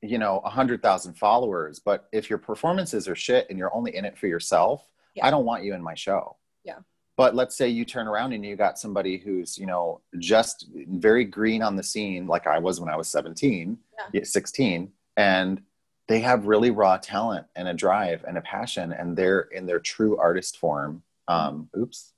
you 0.02 0.18
know 0.18 0.40
a 0.46 0.50
hundred 0.50 0.82
thousand 0.82 1.14
followers 1.14 1.80
but 1.80 2.08
if 2.12 2.30
your 2.30 2.40
performances 2.40 3.08
are 3.08 3.16
shit 3.16 3.46
and 3.50 3.60
you're 3.60 3.74
only 3.76 3.96
in 3.96 4.06
it 4.06 4.18
for 4.18 4.28
yourself 4.28 4.86
yeah. 5.16 5.26
i 5.26 5.30
don't 5.30 5.46
want 5.46 5.64
you 5.64 5.74
in 5.74 5.84
my 5.84 5.94
show 5.94 6.38
yeah 6.64 6.78
but 7.18 7.36
let's 7.36 7.56
say 7.56 7.68
you 7.68 7.86
turn 7.86 8.08
around 8.08 8.32
and 8.32 8.46
you 8.46 8.56
got 8.56 8.80
somebody 8.80 9.18
who's 9.18 9.58
you 9.58 9.66
know 9.66 10.00
just 10.20 10.68
very 10.74 11.26
green 11.26 11.62
on 11.62 11.76
the 11.76 11.84
scene 11.84 12.26
like 12.28 12.48
i 12.48 12.58
was 12.58 12.80
when 12.80 12.90
i 12.90 12.96
was 12.96 13.10
17 13.10 13.78
yeah. 14.14 14.24
16 14.24 14.90
and 15.18 15.62
they 16.08 16.20
have 16.20 16.48
really 16.48 16.72
raw 16.72 16.98
talent 16.98 17.46
and 17.56 17.68
a 17.68 17.74
drive 17.74 18.24
and 18.28 18.38
a 18.38 18.42
passion 18.42 18.94
and 18.94 19.18
they're 19.18 19.42
in 19.42 19.66
their 19.66 19.80
true 19.80 20.18
artist 20.18 20.58
form 20.58 21.04
um 21.28 21.70
oops 21.78 22.14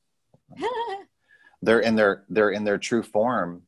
they're 1.65 1.79
in 1.79 1.95
their 1.95 2.23
they're 2.29 2.51
in 2.51 2.63
their 2.63 2.77
true 2.77 3.03
form 3.03 3.61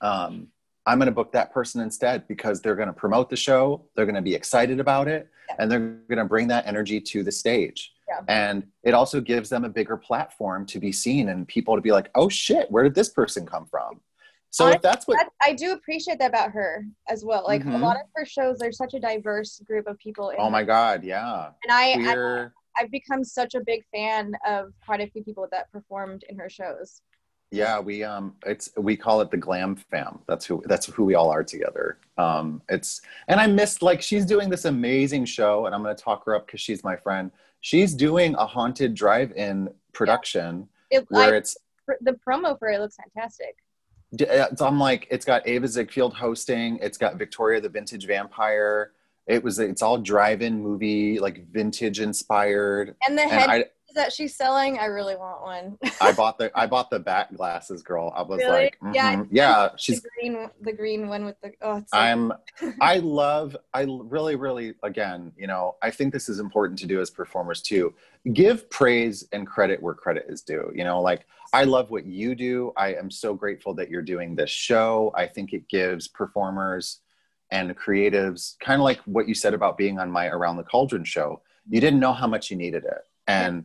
um 0.00 0.48
i'm 0.86 0.98
going 0.98 1.06
to 1.06 1.12
book 1.12 1.32
that 1.32 1.52
person 1.52 1.80
instead 1.80 2.26
because 2.28 2.60
they're 2.60 2.76
going 2.76 2.88
to 2.88 2.94
promote 2.94 3.28
the 3.28 3.36
show 3.36 3.84
they're 3.94 4.06
going 4.06 4.14
to 4.14 4.22
be 4.22 4.34
excited 4.34 4.80
about 4.80 5.08
it 5.08 5.28
yeah. 5.48 5.56
and 5.58 5.70
they're 5.70 5.98
going 6.08 6.18
to 6.18 6.24
bring 6.24 6.48
that 6.48 6.66
energy 6.66 7.00
to 7.00 7.22
the 7.22 7.32
stage 7.32 7.92
yeah. 8.08 8.20
and 8.28 8.66
it 8.84 8.94
also 8.94 9.20
gives 9.20 9.48
them 9.48 9.64
a 9.64 9.68
bigger 9.68 9.96
platform 9.96 10.64
to 10.64 10.78
be 10.78 10.92
seen 10.92 11.28
and 11.28 11.46
people 11.48 11.74
to 11.74 11.82
be 11.82 11.92
like 11.92 12.10
oh 12.14 12.28
shit 12.28 12.70
where 12.70 12.84
did 12.84 12.94
this 12.94 13.10
person 13.10 13.44
come 13.44 13.66
from 13.66 14.00
so 14.50 14.68
if 14.68 14.80
that's 14.80 15.06
what 15.06 15.18
I 15.42 15.52
do 15.52 15.72
appreciate 15.72 16.18
that 16.20 16.28
about 16.28 16.50
her 16.52 16.86
as 17.10 17.26
well. 17.26 17.44
Like 17.46 17.60
mm-hmm. 17.60 17.74
a 17.74 17.78
lot 17.78 17.96
of 17.96 18.06
her 18.14 18.24
shows, 18.24 18.56
there's 18.58 18.78
such 18.78 18.94
a 18.94 19.00
diverse 19.00 19.60
group 19.66 19.86
of 19.86 19.98
people. 19.98 20.32
oh 20.38 20.48
my 20.48 20.62
god, 20.62 21.04
yeah. 21.04 21.50
And 21.62 21.70
I, 21.70 21.92
I 22.10 22.48
I've 22.78 22.90
become 22.90 23.24
such 23.24 23.54
a 23.54 23.60
big 23.60 23.82
fan 23.92 24.32
of 24.46 24.72
quite 24.84 25.00
a 25.00 25.08
few 25.08 25.22
people 25.22 25.46
that 25.50 25.70
performed 25.72 26.24
in 26.28 26.38
her 26.38 26.48
shows. 26.48 27.02
Yeah, 27.50 27.78
we 27.78 28.02
um, 28.02 28.34
it's 28.44 28.70
we 28.76 28.96
call 28.96 29.20
it 29.20 29.30
the 29.30 29.36
Glam 29.36 29.76
Fam. 29.76 30.18
That's 30.26 30.44
who 30.44 30.62
that's 30.66 30.86
who 30.86 31.04
we 31.04 31.14
all 31.14 31.30
are 31.30 31.44
together. 31.44 31.98
Um, 32.18 32.60
it's 32.68 33.00
and 33.28 33.38
I 33.38 33.46
missed 33.46 33.82
like 33.82 34.02
she's 34.02 34.26
doing 34.26 34.50
this 34.50 34.64
amazing 34.64 35.26
show, 35.26 35.66
and 35.66 35.74
I'm 35.74 35.82
going 35.82 35.94
to 35.94 36.02
talk 36.02 36.24
her 36.26 36.34
up 36.34 36.46
because 36.46 36.60
she's 36.60 36.82
my 36.82 36.96
friend. 36.96 37.30
She's 37.60 37.94
doing 37.94 38.34
a 38.34 38.46
haunted 38.46 38.94
drive-in 38.94 39.70
production 39.92 40.68
yeah. 40.90 40.98
it, 40.98 41.06
where 41.08 41.34
I, 41.34 41.38
it's 41.38 41.56
the 42.00 42.18
promo 42.26 42.58
for 42.58 42.68
it 42.68 42.80
looks 42.80 42.96
fantastic. 42.96 43.56
Uh, 44.20 44.46
I'm 44.64 44.78
like, 44.78 45.06
it's 45.10 45.24
got 45.24 45.46
Ava 45.46 45.68
Ziegfeld 45.68 46.14
hosting. 46.14 46.78
It's 46.82 46.98
got 46.98 47.16
Victoria 47.16 47.60
the 47.60 47.68
Vintage 47.68 48.06
Vampire. 48.06 48.92
It 49.26 49.42
was 49.42 49.58
it's 49.58 49.82
all 49.82 49.98
drive-in 49.98 50.62
movie, 50.62 51.18
like 51.18 51.48
vintage 51.50 52.00
inspired. 52.00 52.94
And 53.06 53.18
the 53.18 53.22
head 53.22 53.50
and 53.50 53.64
that 53.96 54.12
she's 54.12 54.34
selling, 54.34 54.78
I 54.78 54.86
really 54.86 55.16
want 55.16 55.42
one. 55.42 55.78
I 56.00 56.12
bought 56.16 56.38
the 56.38 56.50
I 56.54 56.66
bought 56.66 56.90
the 56.90 57.00
back 57.00 57.34
glasses, 57.34 57.82
girl. 57.82 58.12
I 58.16 58.22
was 58.22 58.38
really? 58.38 58.64
like, 58.64 58.78
mm-hmm. 58.80 58.94
yeah, 58.94 59.24
yeah. 59.30 59.68
She's 59.76 60.00
the 60.02 60.10
green, 60.20 60.50
the 60.60 60.72
green 60.72 61.08
one 61.08 61.24
with 61.24 61.40
the. 61.42 61.52
Oh, 61.60 61.78
so 61.78 61.98
I'm. 61.98 62.32
I 62.80 62.98
love. 62.98 63.56
I 63.74 63.86
really, 63.88 64.36
really. 64.36 64.74
Again, 64.82 65.32
you 65.36 65.46
know, 65.46 65.76
I 65.82 65.90
think 65.90 66.12
this 66.12 66.28
is 66.28 66.38
important 66.38 66.78
to 66.80 66.86
do 66.86 67.00
as 67.00 67.10
performers 67.10 67.60
too. 67.60 67.92
Give 68.32 68.68
praise 68.70 69.26
and 69.32 69.46
credit 69.46 69.82
where 69.82 69.94
credit 69.94 70.26
is 70.28 70.42
due. 70.42 70.70
You 70.74 70.84
know, 70.84 71.00
like 71.00 71.26
I 71.52 71.64
love 71.64 71.90
what 71.90 72.06
you 72.06 72.34
do. 72.34 72.72
I 72.76 72.94
am 72.94 73.10
so 73.10 73.34
grateful 73.34 73.74
that 73.74 73.90
you're 73.90 74.02
doing 74.02 74.36
this 74.36 74.50
show. 74.50 75.12
I 75.14 75.26
think 75.26 75.52
it 75.52 75.68
gives 75.68 76.08
performers 76.08 77.00
and 77.50 77.76
creatives 77.76 78.58
kind 78.60 78.80
of 78.80 78.84
like 78.84 78.98
what 79.00 79.28
you 79.28 79.34
said 79.34 79.54
about 79.54 79.78
being 79.78 79.98
on 79.98 80.10
my 80.10 80.26
Around 80.26 80.56
the 80.56 80.64
Cauldron 80.64 81.04
show. 81.04 81.40
You 81.68 81.80
didn't 81.80 82.00
know 82.00 82.12
how 82.12 82.26
much 82.26 82.50
you 82.50 82.56
needed 82.56 82.84
it, 82.84 83.02
and 83.26 83.64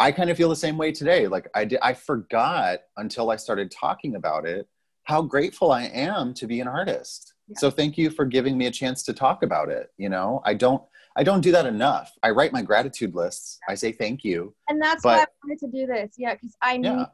I 0.00 0.12
kind 0.12 0.30
of 0.30 0.36
feel 0.36 0.48
the 0.48 0.56
same 0.56 0.78
way 0.78 0.92
today. 0.92 1.26
Like 1.26 1.48
I 1.54 1.64
did, 1.64 1.78
I 1.82 1.92
forgot 1.92 2.80
until 2.96 3.30
I 3.30 3.36
started 3.36 3.70
talking 3.70 4.16
about 4.16 4.46
it 4.46 4.66
how 5.04 5.22
grateful 5.22 5.72
I 5.72 5.84
am 5.84 6.34
to 6.34 6.46
be 6.46 6.60
an 6.60 6.68
artist. 6.68 7.34
Yeah. 7.48 7.56
So 7.58 7.70
thank 7.70 7.98
you 7.98 8.10
for 8.10 8.24
giving 8.24 8.56
me 8.56 8.66
a 8.66 8.70
chance 8.70 9.02
to 9.04 9.12
talk 9.12 9.42
about 9.42 9.68
it. 9.68 9.90
You 9.98 10.08
know, 10.08 10.40
I 10.44 10.54
don't 10.54 10.82
I 11.16 11.24
don't 11.24 11.40
do 11.40 11.52
that 11.52 11.66
enough. 11.66 12.12
I 12.22 12.30
write 12.30 12.52
my 12.52 12.62
gratitude 12.62 13.14
lists. 13.14 13.58
I 13.68 13.74
say 13.74 13.92
thank 13.92 14.24
you. 14.24 14.54
And 14.68 14.80
that's 14.80 15.02
but, 15.02 15.18
why 15.18 15.22
I 15.22 15.26
wanted 15.44 15.58
to 15.60 15.66
do 15.66 15.86
this. 15.86 16.14
Yeah, 16.16 16.34
because 16.34 16.56
I 16.62 16.78
yeah. 16.82 17.06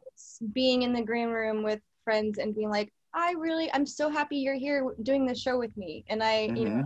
being 0.52 0.82
in 0.82 0.92
the 0.92 1.02
green 1.02 1.30
room 1.30 1.62
with 1.62 1.80
friends 2.04 2.38
and 2.38 2.54
being 2.54 2.70
like, 2.70 2.92
I 3.14 3.32
really, 3.32 3.72
I'm 3.72 3.86
so 3.86 4.10
happy 4.10 4.36
you're 4.36 4.54
here 4.54 4.94
doing 5.02 5.24
this 5.26 5.40
show 5.40 5.58
with 5.58 5.74
me. 5.76 6.04
And 6.08 6.22
I, 6.22 6.48
mm-hmm. 6.48 6.56
you 6.56 6.64
know, 6.66 6.70
mm-hmm. 6.70 6.82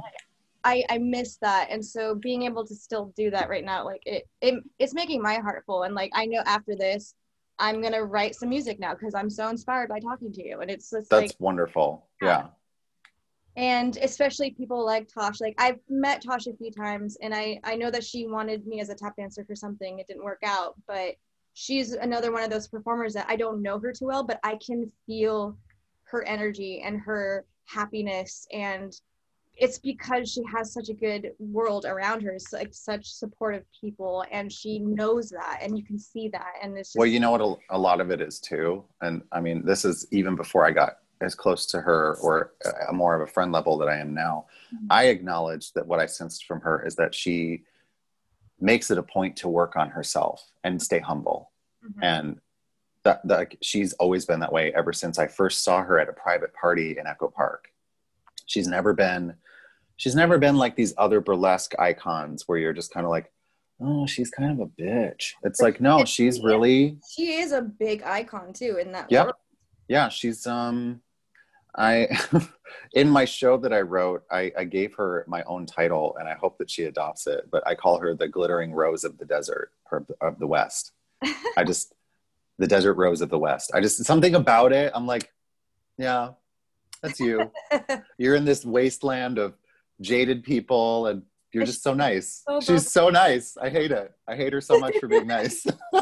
I, 0.65 0.85
I 0.91 0.99
miss 0.99 1.37
that. 1.39 1.69
And 1.71 1.85
so 1.85 2.15
being 2.15 2.43
able 2.43 2.67
to 2.67 2.75
still 2.75 3.13
do 3.17 3.31
that 3.31 3.49
right 3.49 3.65
now, 3.65 3.85
like 3.85 4.03
it, 4.07 4.29
it 4.41 4.63
it's 4.79 4.95
making 4.95 5.23
my 5.23 5.37
heart 5.37 5.65
full. 5.67 5.85
And 5.85 5.95
like, 5.95 6.11
I 6.15 6.27
know 6.27 6.43
after 6.47 6.77
this, 6.77 7.15
I'm 7.59 7.81
going 7.81 7.93
to 7.93 8.05
write 8.05 8.35
some 8.35 8.49
music 8.49 8.79
now 8.79 8.95
because 8.95 9.15
I'm 9.15 9.31
so 9.31 9.49
inspired 9.49 9.89
by 9.89 10.01
talking 10.01 10.33
to 10.33 10.47
you. 10.47 10.61
And 10.61 10.71
it's 10.71 10.91
just 10.91 11.11
That's 11.11 11.33
like, 11.33 11.37
wonderful. 11.39 12.09
Yeah 12.21 12.49
and 13.57 13.99
especially 13.99 14.53
people 14.53 14.85
like 14.85 15.09
Tosh. 15.13 15.41
Like 15.41 15.55
I've 15.59 15.79
met 15.89 16.23
Tosh 16.23 16.47
a 16.47 16.57
few 16.57 16.71
times, 16.71 17.17
and 17.21 17.35
I 17.35 17.61
I 17.65 17.77
know 17.77 17.91
that 17.91 18.05
she 18.05 18.27
wanted 18.27 18.67
me 18.67 18.81
as 18.81 18.89
a 18.89 18.95
tap 18.95 19.17
dancer 19.17 19.45
for 19.45 19.55
something. 19.55 19.99
It 19.99 20.07
didn't 20.07 20.25
work 20.25 20.41
out, 20.45 20.75
but 20.87 21.17
she's 21.55 21.93
another 21.93 22.33
one 22.33 22.43
of 22.43 22.51
those 22.51 22.69
performers 22.69 23.13
that 23.15 23.27
I 23.29 23.37
don't 23.37 23.63
know 23.63 23.79
her 23.79 23.93
too 23.93 24.07
well, 24.07 24.25
but 24.25 24.39
I 24.45 24.59
can 24.65 24.91
feel 25.07 25.57
her 26.05 26.25
energy 26.25 26.83
and 26.85 27.01
her 27.01 27.45
happiness 27.67 28.47
and 28.53 28.93
it's 29.61 29.79
because 29.79 30.33
she 30.33 30.43
has 30.51 30.73
such 30.73 30.89
a 30.89 30.95
good 30.95 31.33
world 31.39 31.85
around 31.85 32.23
her 32.23 32.37
like 32.53 32.73
such 32.73 33.13
supportive 33.13 33.65
people 33.79 34.25
and 34.33 34.51
she 34.51 34.79
knows 34.79 35.29
that 35.31 35.61
and 35.63 35.77
you 35.77 35.85
can 35.85 35.99
see 35.99 36.29
that 36.29 36.55
and 36.63 36.77
it's 36.77 36.91
just- 36.91 36.99
well 36.99 37.07
you 37.07 37.21
know 37.21 37.31
what 37.31 37.41
a, 37.41 37.77
a 37.77 37.79
lot 37.79 38.01
of 38.01 38.11
it 38.11 38.21
is 38.21 38.41
too 38.41 38.83
and 39.03 39.23
i 39.33 39.41
mean 39.41 39.65
this 39.65 39.85
is 39.85 40.07
even 40.11 40.35
before 40.35 40.67
i 40.67 40.71
got 40.71 40.97
as 41.21 41.35
close 41.35 41.67
to 41.67 41.81
her 41.81 42.17
or 42.17 42.53
a 42.89 42.93
more 42.93 43.15
of 43.15 43.21
a 43.21 43.31
friend 43.31 43.53
level 43.53 43.77
that 43.79 43.89
I 43.89 43.99
am 43.99 44.15
now, 44.15 44.47
mm-hmm. 44.75 44.87
I 44.91 45.05
acknowledge 45.07 45.73
that 45.73 45.87
what 45.87 46.01
I 46.01 46.07
sensed 46.07 46.47
from 46.47 46.61
her 46.63 46.85
is 46.87 46.97
that 46.97 47.15
she 47.15 47.65
makes 48.59 48.91
it 48.91 48.99
a 48.99 49.03
point 49.03 49.37
to 49.37 49.49
work 49.49 49.77
on 49.77 49.91
herself 49.91 50.51
and 50.65 50.81
stay 50.81 50.99
humble. 50.99 51.51
Mm-hmm. 51.85 52.03
And 52.03 52.41
that, 53.05 53.27
that 53.27 53.55
she's 53.63 53.93
always 53.95 54.25
been 54.25 54.41
that 54.41 54.53
way 54.53 54.73
ever 54.75 54.93
since 54.93 55.19
I 55.19 55.27
first 55.27 55.63
saw 55.63 55.83
her 55.83 55.99
at 55.99 56.09
a 56.09 56.13
private 56.13 56.55
party 56.55 56.97
in 56.99 57.07
Echo 57.07 57.29
Park. 57.29 57.69
She's 58.47 58.67
never 58.67 58.93
been 58.93 59.35
she's 60.01 60.15
never 60.15 60.39
been 60.39 60.57
like 60.57 60.77
these 60.77 60.95
other 60.97 61.21
burlesque 61.21 61.75
icons 61.79 62.45
where 62.47 62.57
you're 62.57 62.73
just 62.73 62.91
kind 62.91 63.05
of 63.05 63.11
like, 63.11 63.31
oh, 63.83 64.07
she's 64.07 64.31
kind 64.31 64.51
of 64.51 64.67
a 64.67 64.83
bitch. 64.83 65.33
It's 65.43 65.61
like, 65.61 65.79
no, 65.79 66.05
she's 66.07 66.43
really 66.43 66.99
she 67.15 67.35
is 67.35 67.53
a 67.53 67.61
big 67.61 68.03
icon 68.03 68.55
too 68.55 68.79
in 68.81 68.93
that 68.93 69.09
yeah. 69.11 69.25
World. 69.25 69.35
Yeah, 69.89 70.09
she's 70.09 70.47
um 70.47 71.03
I, 71.77 72.09
in 72.95 73.09
my 73.11 73.27
show 73.27 73.59
that 73.59 73.73
I 73.73 73.83
wrote, 73.83 74.25
I, 74.31 74.51
I, 74.59 74.65
gave 74.65 74.93
her 74.95 75.25
my 75.29 75.45
own 75.45 75.67
title, 75.67 76.17
and 76.19 76.29
I 76.29 76.35
hope 76.35 76.59
that 76.59 76.69
she 76.69 76.83
adopts 76.85 77.29
it. 77.29 77.49
But 77.49 77.65
I 77.65 77.77
call 77.77 78.01
her 78.01 78.13
the 78.13 78.27
glittering 78.27 78.73
rose 78.73 79.05
of 79.05 79.19
the 79.19 79.25
desert 79.25 79.71
or 79.93 80.05
of 80.21 80.41
the 80.41 80.49
West. 80.49 80.91
I 81.57 81.63
just 81.65 81.95
the 82.59 82.67
desert 82.67 82.95
rose 82.95 83.21
of 83.21 83.31
the 83.31 83.39
West. 83.39 83.71
I 83.73 83.81
just 83.81 84.05
something 84.05 84.35
about 84.35 84.73
it. 84.73 84.91
I'm 84.97 85.07
like, 85.07 85.31
yeah, 85.97 86.31
that's 87.03 87.21
you. 87.21 87.53
You're 88.19 88.35
in 88.35 88.45
this 88.45 88.65
wasteland 88.65 89.39
of 89.39 89.55
jaded 90.01 90.43
people, 90.43 91.07
and 91.07 91.23
you're 91.53 91.65
just 91.65 91.83
so 91.83 91.95
nice. 91.95 92.43
So 92.47 92.61
She's 92.61 92.91
so 92.91 93.09
nice. 93.09 93.57
I 93.57 93.71
hate 93.71 93.91
it. 93.91 94.13
I 94.29 94.37
hate 94.37 94.53
her 94.53 94.61
so 94.61 94.79
much 94.79 94.97
for 94.99 95.09
being 95.09 95.27
nice. 95.27 95.67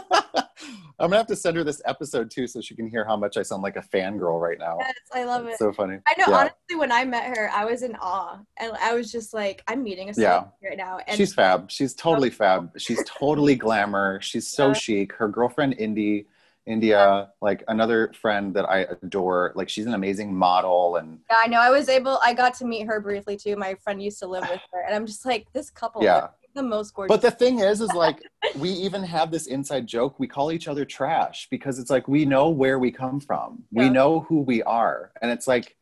I'm 1.01 1.11
gonna 1.11 1.19
have 1.19 1.29
to 1.29 1.37
send 1.37 1.57
her 1.57 1.63
this 1.63 1.81
episode 1.85 2.29
too, 2.29 2.49
so 2.49 2.61
she 2.61 2.75
can 2.75 2.89
hear 2.89 3.05
how 3.05 3.17
much 3.17 3.37
I 3.37 3.43
sound 3.43 3.63
like 3.63 3.77
a 3.77 3.83
fangirl 3.83 4.41
right 4.41 4.59
now. 4.59 4.79
Yes, 4.81 4.95
I 5.15 5.25
love 5.25 5.47
it's 5.47 5.55
it. 5.55 5.59
So 5.59 5.73
funny. 5.73 5.99
I 6.09 6.15
know. 6.19 6.25
Yeah. 6.29 6.37
Honestly, 6.37 6.77
when 6.77 6.91
I 6.91 7.05
met 7.05 7.37
her, 7.37 7.51
I 7.55 7.65
was 7.65 7.83
in 7.83 7.95
awe, 8.01 8.41
and 8.59 8.73
I 8.83 8.95
was 8.95 9.13
just 9.13 9.33
like, 9.33 9.63
I'm 9.69 9.85
meeting 9.85 10.11
a 10.11 10.13
yeah. 10.17 10.45
right 10.63 10.77
now. 10.77 10.99
And 11.07 11.17
she's 11.17 11.33
fab. 11.33 11.71
She's 11.71 11.95
totally 11.95 12.31
fab. 12.43 12.73
She's 12.79 13.03
totally 13.05 13.55
glamour. 13.55 14.21
She's 14.21 14.49
so 14.49 14.69
yeah. 14.69 14.73
chic. 14.73 15.13
Her 15.13 15.29
girlfriend 15.29 15.77
Indy, 15.79 16.27
India, 16.69 17.31
like 17.41 17.65
another 17.69 18.13
friend 18.21 18.55
that 18.55 18.69
I 18.69 18.81
adore. 19.03 19.53
Like 19.55 19.69
she's 19.69 19.87
an 19.87 19.95
amazing 19.95 20.35
model, 20.35 20.97
and 20.97 21.19
yeah, 21.31 21.37
I 21.43 21.49
know. 21.49 21.61
I 21.61 21.71
was 21.71 21.89
able. 21.89 22.19
I 22.23 22.35
got 22.35 22.55
to 22.55 22.65
meet 22.65 22.87
her 22.87 23.01
briefly 23.01 23.37
too. 23.37 23.57
My 23.57 23.75
friend 23.75 24.03
used 24.03 24.19
to 24.21 24.27
live 24.27 24.49
with 24.49 24.61
her, 24.73 24.83
and 24.87 24.95
I'm 24.95 25.07
just 25.07 25.25
like, 25.25 25.47
this 25.53 25.71
couple. 25.71 26.03
Yeah 26.05 26.29
the 26.59 26.63
most 26.63 26.95
gorgeous. 26.95 27.15
But 27.15 27.23
the 27.23 27.31
thing 27.31 27.61
is, 27.61 27.81
is 27.81 27.93
like 27.93 28.21
we 28.57 28.71
even 28.71 29.03
have 29.03 29.31
this 29.31 29.47
inside 29.47 29.87
joke. 29.87 30.19
We 30.19 30.27
call 30.27 30.53
each 30.53 30.69
other 30.69 30.85
trash 30.85 31.49
because 31.51 31.79
it's 31.79 31.91
like 31.91 32.07
we 32.09 32.25
know 32.25 32.51
where 32.51 32.79
we 32.79 32.91
come 32.91 33.21
from. 33.21 33.65
Yeah. 33.71 33.85
We 33.85 33.91
know 33.91 34.21
who 34.21 34.43
we 34.43 34.63
are, 34.63 35.13
and 35.23 35.31
it's 35.31 35.47
like 35.47 35.75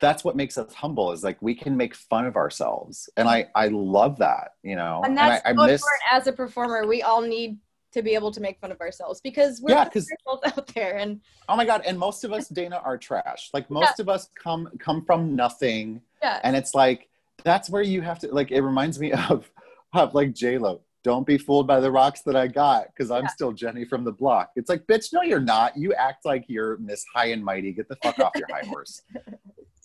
that's 0.00 0.24
what 0.24 0.36
makes 0.36 0.58
us 0.58 0.74
humble. 0.74 1.12
Is 1.12 1.22
like 1.22 1.40
we 1.40 1.54
can 1.54 1.76
make 1.76 1.94
fun 1.94 2.26
of 2.26 2.36
ourselves, 2.36 3.08
and 3.16 3.28
I 3.28 3.46
I 3.54 3.68
love 3.68 4.18
that. 4.18 4.52
You 4.62 4.76
know, 4.76 5.02
and 5.04 5.16
that's 5.16 5.42
and 5.46 5.58
I, 5.58 5.62
I 5.62 5.66
miss, 5.66 5.82
as 6.10 6.26
a 6.26 6.32
performer. 6.32 6.86
We 6.86 7.02
all 7.02 7.22
need 7.22 7.58
to 7.94 8.02
be 8.02 8.14
able 8.14 8.30
to 8.30 8.40
make 8.40 8.60
fun 8.60 8.70
of 8.70 8.80
ourselves 8.80 9.20
because 9.22 9.60
we're 9.62 9.72
yeah, 9.72 9.88
out 10.46 10.66
there 10.74 10.96
and 10.98 11.20
oh 11.48 11.56
my 11.56 11.64
god 11.64 11.82
and 11.86 11.98
most 11.98 12.24
of 12.24 12.32
us 12.32 12.48
dana 12.48 12.80
are 12.84 12.98
trash 12.98 13.50
like 13.54 13.70
most 13.70 13.94
yeah. 13.98 14.02
of 14.02 14.08
us 14.08 14.28
come 14.34 14.68
come 14.78 15.04
from 15.04 15.34
nothing 15.34 16.00
yeah. 16.22 16.40
and 16.44 16.54
it's 16.54 16.74
like 16.74 17.08
that's 17.44 17.70
where 17.70 17.82
you 17.82 18.00
have 18.02 18.18
to 18.18 18.28
like 18.28 18.50
it 18.50 18.60
reminds 18.60 18.98
me 18.98 19.12
of 19.30 19.50
have 19.94 20.14
like 20.14 20.34
J 20.34 20.58
Lo. 20.58 20.80
Don't 21.02 21.26
be 21.26 21.36
fooled 21.36 21.66
by 21.66 21.80
the 21.80 21.90
rocks 21.90 22.22
that 22.22 22.34
I 22.34 22.46
got 22.46 22.86
because 22.86 23.10
I'm 23.10 23.24
yeah. 23.24 23.28
still 23.28 23.52
Jenny 23.52 23.84
from 23.84 24.04
the 24.04 24.12
block. 24.12 24.52
It's 24.56 24.70
like, 24.70 24.86
bitch, 24.86 25.12
no, 25.12 25.20
you're 25.20 25.38
not. 25.38 25.76
You 25.76 25.92
act 25.92 26.24
like 26.24 26.46
you're 26.48 26.78
Miss 26.78 27.04
High 27.14 27.26
and 27.26 27.44
Mighty. 27.44 27.72
Get 27.72 27.88
the 27.88 27.96
fuck 27.96 28.18
off 28.20 28.32
your 28.36 28.48
high 28.50 28.66
horse. 28.66 29.02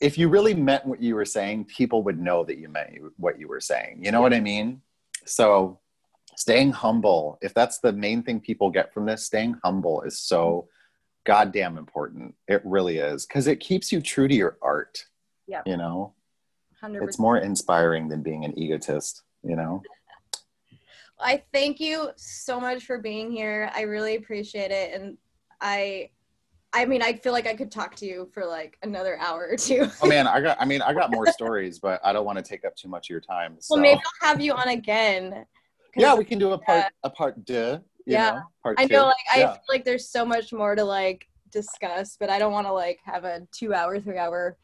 If 0.01 0.17
you 0.17 0.29
really 0.29 0.53
meant 0.53 0.85
what 0.85 1.03
you 1.03 1.13
were 1.13 1.25
saying, 1.25 1.65
people 1.65 2.03
would 2.03 2.17
know 2.17 2.45
that 2.45 2.57
you 2.57 2.69
meant 2.69 2.91
what 3.17 3.37
you 3.37 3.49
were 3.49 3.59
saying. 3.59 3.99
You 4.01 4.13
know 4.13 4.21
what 4.21 4.33
I 4.33 4.39
mean? 4.39 4.81
So, 5.25 5.77
staying 6.39 6.71
humble. 6.71 7.37
If 7.41 7.53
that's 7.53 7.79
the 7.79 7.91
main 7.91 8.23
thing 8.23 8.39
people 8.39 8.71
get 8.71 8.93
from 8.93 9.05
this, 9.05 9.25
staying 9.25 9.57
humble 9.61 10.01
is 10.03 10.17
so 10.17 10.45
mm-hmm. 10.45 10.67
goddamn 11.25 11.77
important. 11.77 12.33
It 12.47 12.61
really 12.63 12.97
is 12.97 13.25
because 13.25 13.47
it 13.47 13.59
keeps 13.59 13.91
you 13.91 13.99
true 13.99 14.29
to 14.29 14.33
your 14.33 14.57
art. 14.61 15.05
Yeah. 15.47 15.63
You 15.65 15.75
know, 15.75 16.13
100%. 16.81 17.03
it's 17.03 17.19
more 17.19 17.37
inspiring 17.37 18.07
than 18.07 18.23
being 18.23 18.45
an 18.45 18.57
egotist, 18.57 19.23
you 19.43 19.57
know? 19.57 19.83
I 21.19 21.43
thank 21.51 21.81
you 21.81 22.11
so 22.15 22.61
much 22.61 22.85
for 22.85 22.99
being 22.99 23.29
here. 23.31 23.69
I 23.75 23.81
really 23.81 24.15
appreciate 24.15 24.71
it. 24.71 24.93
And 24.93 25.17
I, 25.59 26.11
I 26.71 26.85
mean, 26.85 27.01
I 27.01 27.13
feel 27.13 27.33
like 27.33 27.47
I 27.47 27.55
could 27.55 27.71
talk 27.71 27.95
to 27.97 28.05
you 28.05 28.29
for 28.33 28.45
like 28.45 28.77
another 28.83 29.17
hour 29.19 29.45
or 29.51 29.57
two. 29.57 29.89
oh 30.01 30.07
man, 30.07 30.25
I 30.25 30.39
got, 30.39 30.55
I 30.61 30.63
mean, 30.63 30.81
I 30.81 30.93
got 30.93 31.11
more 31.11 31.25
stories, 31.33 31.79
but 31.79 31.99
I 32.01 32.13
don't 32.13 32.25
want 32.25 32.37
to 32.37 32.43
take 32.43 32.63
up 32.63 32.77
too 32.77 32.87
much 32.87 33.07
of 33.07 33.09
your 33.09 33.19
time. 33.19 33.57
So. 33.59 33.75
Well, 33.75 33.81
maybe 33.81 33.99
I'll 34.21 34.29
have 34.29 34.39
you 34.39 34.53
on 34.53 34.69
again. 34.69 35.45
Yeah, 35.95 36.15
we 36.15 36.25
can 36.25 36.39
do 36.39 36.51
a 36.51 36.57
part, 36.57 36.85
a 37.03 37.09
part 37.09 37.45
deux. 37.45 37.79
yeah. 38.05 38.31
Know, 38.31 38.41
part 38.63 38.75
I 38.79 38.85
know, 38.85 39.05
like, 39.05 39.15
yeah. 39.35 39.49
I 39.49 39.53
feel 39.53 39.63
like 39.69 39.85
there's 39.85 40.09
so 40.09 40.25
much 40.25 40.51
more 40.53 40.75
to 40.75 40.83
like 40.83 41.27
discuss, 41.51 42.17
but 42.19 42.29
I 42.29 42.39
don't 42.39 42.51
want 42.51 42.67
to 42.67 42.73
like 42.73 42.99
have 43.03 43.25
a 43.25 43.47
two 43.51 43.73
hour, 43.73 43.99
three 43.99 44.17
hour 44.17 44.57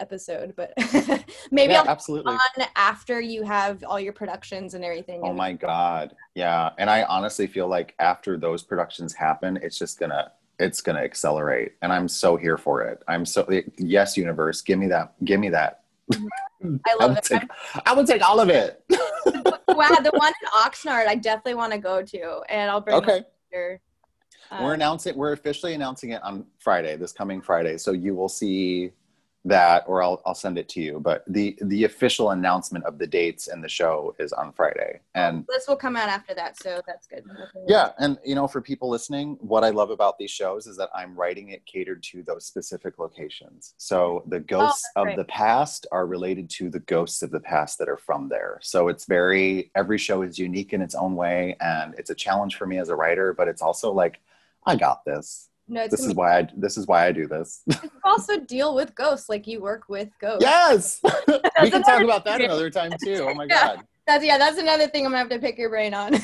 episode, 0.00 0.54
but 0.56 0.72
maybe 1.50 1.72
yeah, 1.72 1.80
I'll 1.80 1.88
absolutely 1.88 2.32
on 2.32 2.66
after 2.76 3.20
you 3.20 3.42
have 3.42 3.82
all 3.84 4.00
your 4.00 4.12
productions 4.12 4.74
and 4.74 4.84
everything. 4.84 5.20
Oh 5.24 5.32
my 5.32 5.52
god. 5.52 6.14
Yeah. 6.34 6.70
And 6.78 6.88
I 6.88 7.02
honestly 7.04 7.46
feel 7.46 7.68
like 7.68 7.94
after 7.98 8.36
those 8.36 8.62
productions 8.62 9.12
happen, 9.14 9.58
it's 9.62 9.78
just 9.78 9.98
gonna 9.98 10.32
it's 10.58 10.80
gonna 10.80 11.00
accelerate. 11.00 11.72
And 11.82 11.92
I'm 11.92 12.08
so 12.08 12.36
here 12.36 12.56
for 12.56 12.82
it. 12.82 13.02
I'm 13.08 13.24
so 13.24 13.48
yes, 13.76 14.16
universe, 14.16 14.60
give 14.62 14.78
me 14.78 14.88
that. 14.88 15.14
Give 15.24 15.40
me 15.40 15.50
that. 15.50 15.82
I 16.14 16.94
love 17.00 17.10
I 17.12 17.18
it. 17.18 17.24
take, 17.24 17.42
I 17.86 17.94
would 17.94 18.06
take 18.06 18.26
all 18.26 18.40
of 18.40 18.48
it. 18.48 18.82
Wow, 19.78 19.96
the 20.02 20.10
one 20.14 20.32
in 20.42 20.48
Oxnard 20.50 21.06
I 21.06 21.14
definitely 21.14 21.54
want 21.54 21.72
to 21.72 21.78
go 21.78 22.02
to 22.02 22.40
and 22.48 22.70
I'll 22.70 22.80
bring 22.80 22.96
okay. 22.96 23.22
Here. 23.50 23.80
we're 24.50 24.66
um, 24.66 24.72
announcing 24.72 25.16
we're 25.16 25.32
officially 25.32 25.74
announcing 25.74 26.10
it 26.10 26.22
on 26.22 26.44
Friday, 26.58 26.96
this 26.96 27.12
coming 27.12 27.40
Friday. 27.40 27.78
So 27.78 27.92
you 27.92 28.14
will 28.14 28.28
see 28.28 28.92
that 29.48 29.84
or 29.86 30.02
I'll 30.02 30.22
I'll 30.24 30.34
send 30.34 30.58
it 30.58 30.68
to 30.70 30.80
you. 30.80 31.00
But 31.00 31.24
the 31.26 31.56
the 31.62 31.84
official 31.84 32.30
announcement 32.30 32.84
of 32.84 32.98
the 32.98 33.06
dates 33.06 33.48
and 33.48 33.62
the 33.62 33.68
show 33.68 34.14
is 34.18 34.32
on 34.32 34.52
Friday. 34.52 35.00
And 35.14 35.44
this 35.48 35.66
will 35.66 35.76
come 35.76 35.96
out 35.96 36.08
after 36.08 36.34
that, 36.34 36.60
so 36.62 36.80
that's 36.86 37.06
good. 37.06 37.24
Yeah, 37.66 37.90
and 37.98 38.18
you 38.24 38.34
know, 38.34 38.46
for 38.48 38.60
people 38.60 38.88
listening, 38.88 39.36
what 39.40 39.64
I 39.64 39.70
love 39.70 39.90
about 39.90 40.18
these 40.18 40.30
shows 40.30 40.66
is 40.66 40.76
that 40.76 40.90
I'm 40.94 41.14
writing 41.16 41.50
it 41.50 41.64
catered 41.66 42.02
to 42.04 42.22
those 42.22 42.46
specific 42.46 42.98
locations. 42.98 43.74
So 43.78 44.22
the 44.26 44.36
oh, 44.36 44.40
ghosts 44.40 44.84
Oh, 44.96 45.02
of 45.02 45.04
great. 45.06 45.16
the 45.16 45.24
past 45.24 45.86
are 45.92 46.06
related 46.06 46.48
to 46.50 46.70
the 46.70 46.80
ghosts 46.80 47.22
of 47.22 47.30
the 47.30 47.40
past 47.40 47.78
that 47.78 47.88
are 47.88 47.96
from 47.96 48.28
there. 48.28 48.58
So 48.62 48.88
it's 48.88 49.06
very 49.06 49.70
every 49.74 49.98
show 49.98 50.22
is 50.22 50.38
unique 50.38 50.72
in 50.72 50.82
its 50.82 50.94
own 50.94 51.16
way 51.16 51.56
and 51.60 51.94
it's 51.98 52.10
a 52.10 52.14
challenge 52.14 52.56
for 52.56 52.66
me 52.66 52.78
as 52.78 52.88
a 52.88 52.96
writer, 52.96 53.32
but 53.32 53.48
it's 53.48 53.62
also 53.62 53.92
like 53.92 54.20
I 54.66 54.76
got 54.76 55.04
this. 55.04 55.48
No, 55.68 55.82
it's 55.82 55.90
This 55.96 56.04
is 56.06 56.14
why 56.14 56.38
I 56.40 56.48
this 56.56 56.76
is 56.78 56.86
why 56.86 57.06
I 57.06 57.12
do 57.12 57.26
this. 57.26 57.62
you 57.82 57.90
also 58.04 58.40
deal 58.40 58.74
with 58.74 58.94
ghosts, 58.94 59.28
like 59.28 59.46
you 59.46 59.60
work 59.60 59.84
with 59.88 60.08
ghosts. 60.18 60.42
yes. 60.42 61.00
we 61.62 61.70
can 61.70 61.82
talk 61.82 62.02
about 62.02 62.24
that 62.24 62.40
another 62.40 62.70
time 62.70 62.92
too. 63.04 63.26
Oh 63.28 63.34
my 63.34 63.44
Yeah. 63.48 63.76
god. 63.76 63.84
That's 64.06 64.24
yeah, 64.24 64.38
that's 64.38 64.56
another 64.58 64.86
thing 64.88 65.04
I'm 65.04 65.12
gonna 65.12 65.18
have 65.18 65.28
to 65.28 65.38
pick 65.38 65.58
your 65.58 65.68
brain 65.68 65.92
on. 65.92 66.14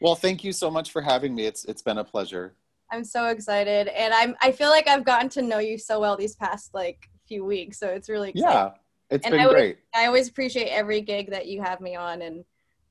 Well, 0.00 0.14
thank 0.14 0.44
you 0.44 0.52
so 0.52 0.70
much 0.70 0.90
for 0.92 1.00
having 1.00 1.34
me. 1.34 1.46
It's 1.46 1.64
it's 1.64 1.80
been 1.82 1.98
a 1.98 2.04
pleasure. 2.04 2.54
I'm 2.92 3.04
so 3.04 3.26
excited, 3.28 3.88
and 3.88 4.12
I'm 4.12 4.36
I 4.42 4.52
feel 4.52 4.68
like 4.68 4.86
I've 4.88 5.04
gotten 5.04 5.28
to 5.30 5.42
know 5.42 5.58
you 5.58 5.78
so 5.78 6.00
well 6.00 6.16
these 6.16 6.36
past 6.36 6.74
like 6.74 7.08
few 7.26 7.44
weeks, 7.44 7.78
so 7.78 7.88
it's 7.88 8.08
really 8.10 8.30
exciting. 8.30 8.50
Yeah. 8.50 8.70
It's 9.10 9.24
And 9.24 9.32
been 9.32 9.40
I 9.40 9.46
would- 9.46 9.54
great. 9.54 9.78
I 9.94 10.04
always 10.04 10.28
appreciate 10.28 10.68
every 10.68 11.00
gig 11.00 11.30
that 11.30 11.46
you 11.46 11.62
have 11.62 11.80
me 11.80 11.96
on, 11.96 12.20
and 12.20 12.44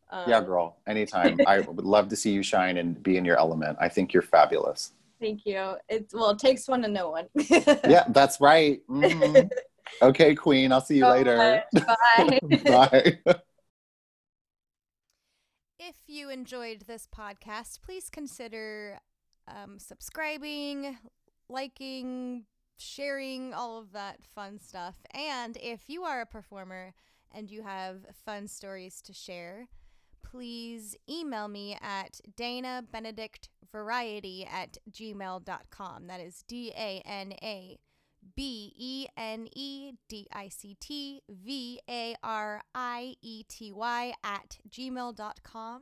um, 0.09 0.23
Yeah, 0.27 0.41
girl, 0.41 0.77
anytime. 0.87 1.39
I 1.45 1.59
would 1.59 1.85
love 1.85 2.07
to 2.09 2.15
see 2.15 2.31
you 2.31 2.41
shine 2.41 2.77
and 2.77 3.01
be 3.03 3.17
in 3.17 3.25
your 3.25 3.37
element. 3.37 3.77
I 3.79 3.87
think 3.89 4.13
you're 4.13 4.23
fabulous. 4.23 4.93
Thank 5.19 5.41
you. 5.45 5.75
It's 5.89 6.13
well, 6.13 6.29
it 6.31 6.39
takes 6.39 6.67
one 6.67 6.81
to 6.83 6.87
know 6.87 7.09
one. 7.11 7.27
Yeah, 7.87 8.03
that's 8.09 8.39
right. 8.39 8.81
Mhm. 8.89 9.49
Okay, 10.01 10.35
Queen, 10.35 10.71
I'll 10.71 10.81
see 10.81 10.97
you 10.97 11.05
So 11.05 11.11
later. 11.11 11.63
much. 11.73 11.85
Bye. 12.67 13.19
Bye. 13.25 13.35
If 15.79 15.95
you 16.07 16.29
enjoyed 16.29 16.81
this 16.87 17.07
podcast, 17.07 17.81
please 17.81 18.09
consider 18.09 18.99
um, 19.47 19.79
subscribing, 19.79 20.97
liking, 21.49 22.45
sharing, 22.77 23.53
all 23.53 23.77
of 23.77 23.93
that 23.93 24.23
fun 24.23 24.59
stuff. 24.59 24.97
And 25.13 25.57
if 25.61 25.81
you 25.87 26.03
are 26.03 26.21
a 26.21 26.25
performer 26.25 26.93
and 27.33 27.49
you 27.49 27.63
have 27.63 28.05
fun 28.25 28.47
stories 28.47 29.01
to 29.03 29.13
share, 29.13 29.67
please 30.31 30.95
email 31.09 31.47
me 31.47 31.77
at 31.81 32.19
Dana 32.35 32.83
Benedict 32.91 33.49
Variety 33.71 34.45
at 34.45 34.77
gmail.com. 34.91 36.07
That 36.07 36.21
is 36.21 36.43
D 36.47 36.71
A 36.75 37.01
N 37.05 37.33
A 37.41 37.77
B 38.35 38.73
E 38.77 39.07
N 39.15 39.47
E 39.53 39.93
D 40.09 40.27
I 40.31 40.49
C 40.49 40.75
T 40.79 41.21
V 41.29 41.79
A 41.89 42.15
R 42.23 42.61
I 42.75 43.15
E 43.21 43.43
T 43.47 43.71
Y 43.71 44.13
at 44.23 44.57
gmail.com. 44.69 45.81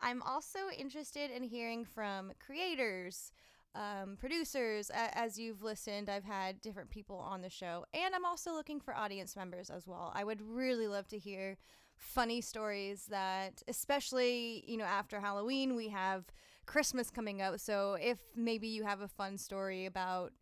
I'm 0.00 0.22
also 0.22 0.58
interested 0.76 1.30
in 1.30 1.42
hearing 1.42 1.84
from 1.84 2.32
creators, 2.44 3.30
um, 3.74 4.16
producers. 4.18 4.90
As 4.94 5.38
you've 5.38 5.62
listened, 5.62 6.08
I've 6.08 6.24
had 6.24 6.60
different 6.60 6.90
people 6.90 7.16
on 7.16 7.40
the 7.40 7.50
show, 7.50 7.84
and 7.94 8.14
I'm 8.14 8.24
also 8.24 8.52
looking 8.52 8.80
for 8.80 8.96
audience 8.96 9.36
members 9.36 9.70
as 9.70 9.86
well. 9.86 10.12
I 10.14 10.24
would 10.24 10.40
really 10.42 10.88
love 10.88 11.08
to 11.08 11.18
hear 11.18 11.56
funny 12.02 12.40
stories 12.40 13.06
that, 13.10 13.62
especially, 13.68 14.64
you 14.66 14.76
know, 14.76 14.84
after 14.84 15.20
Halloween, 15.20 15.76
we 15.76 15.88
have 15.88 16.24
Christmas 16.66 17.10
coming 17.10 17.40
up. 17.40 17.58
So 17.60 17.96
if 18.00 18.18
maybe 18.36 18.68
you 18.68 18.84
have 18.84 19.00
a 19.00 19.08
fun 19.08 19.38
story 19.38 19.86
about 19.86 20.32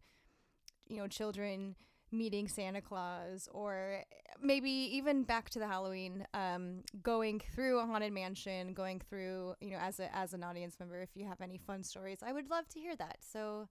you 0.89 0.97
know 0.97 1.07
children 1.07 1.77
meeting 2.13 2.49
santa 2.49 2.81
claus 2.81 3.49
or 3.53 4.03
maybe 4.43 4.71
even 4.71 5.23
back 5.23 5.49
to 5.49 5.59
the 5.61 5.67
halloween 5.67 6.27
um, 6.35 6.83
going 7.03 7.41
through 7.55 7.79
a 7.79 7.87
haunted 7.87 8.13
mansion 8.13 8.75
going 8.75 9.01
through 9.01 9.55
you 9.61 9.71
know 9.71 9.79
as 9.81 10.01
a 10.01 10.15
as 10.15 10.35
an 10.35 10.43
audience 10.43 10.77
member 10.81 11.01
if 11.01 11.11
you 11.15 11.25
have 11.25 11.41
any 11.41 11.57
fun 11.57 11.85
stories 11.85 12.19
i 12.27 12.33
would 12.33 12.51
love 12.51 12.67
to 12.69 12.81
hear 12.81 12.97
that. 12.97 13.19
So 13.21 13.69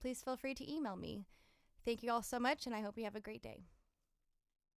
please 0.00 0.22
feel 0.22 0.36
free 0.36 0.54
to 0.54 0.72
email 0.72 0.96
me. 0.96 1.26
Thank 1.84 2.02
you 2.02 2.10
all 2.10 2.22
so 2.22 2.38
much 2.38 2.66
and 2.66 2.74
i 2.74 2.80
hope 2.80 2.96
you 2.96 3.04
have 3.04 3.16
a 3.16 3.20
great 3.20 3.42
day 3.42 3.64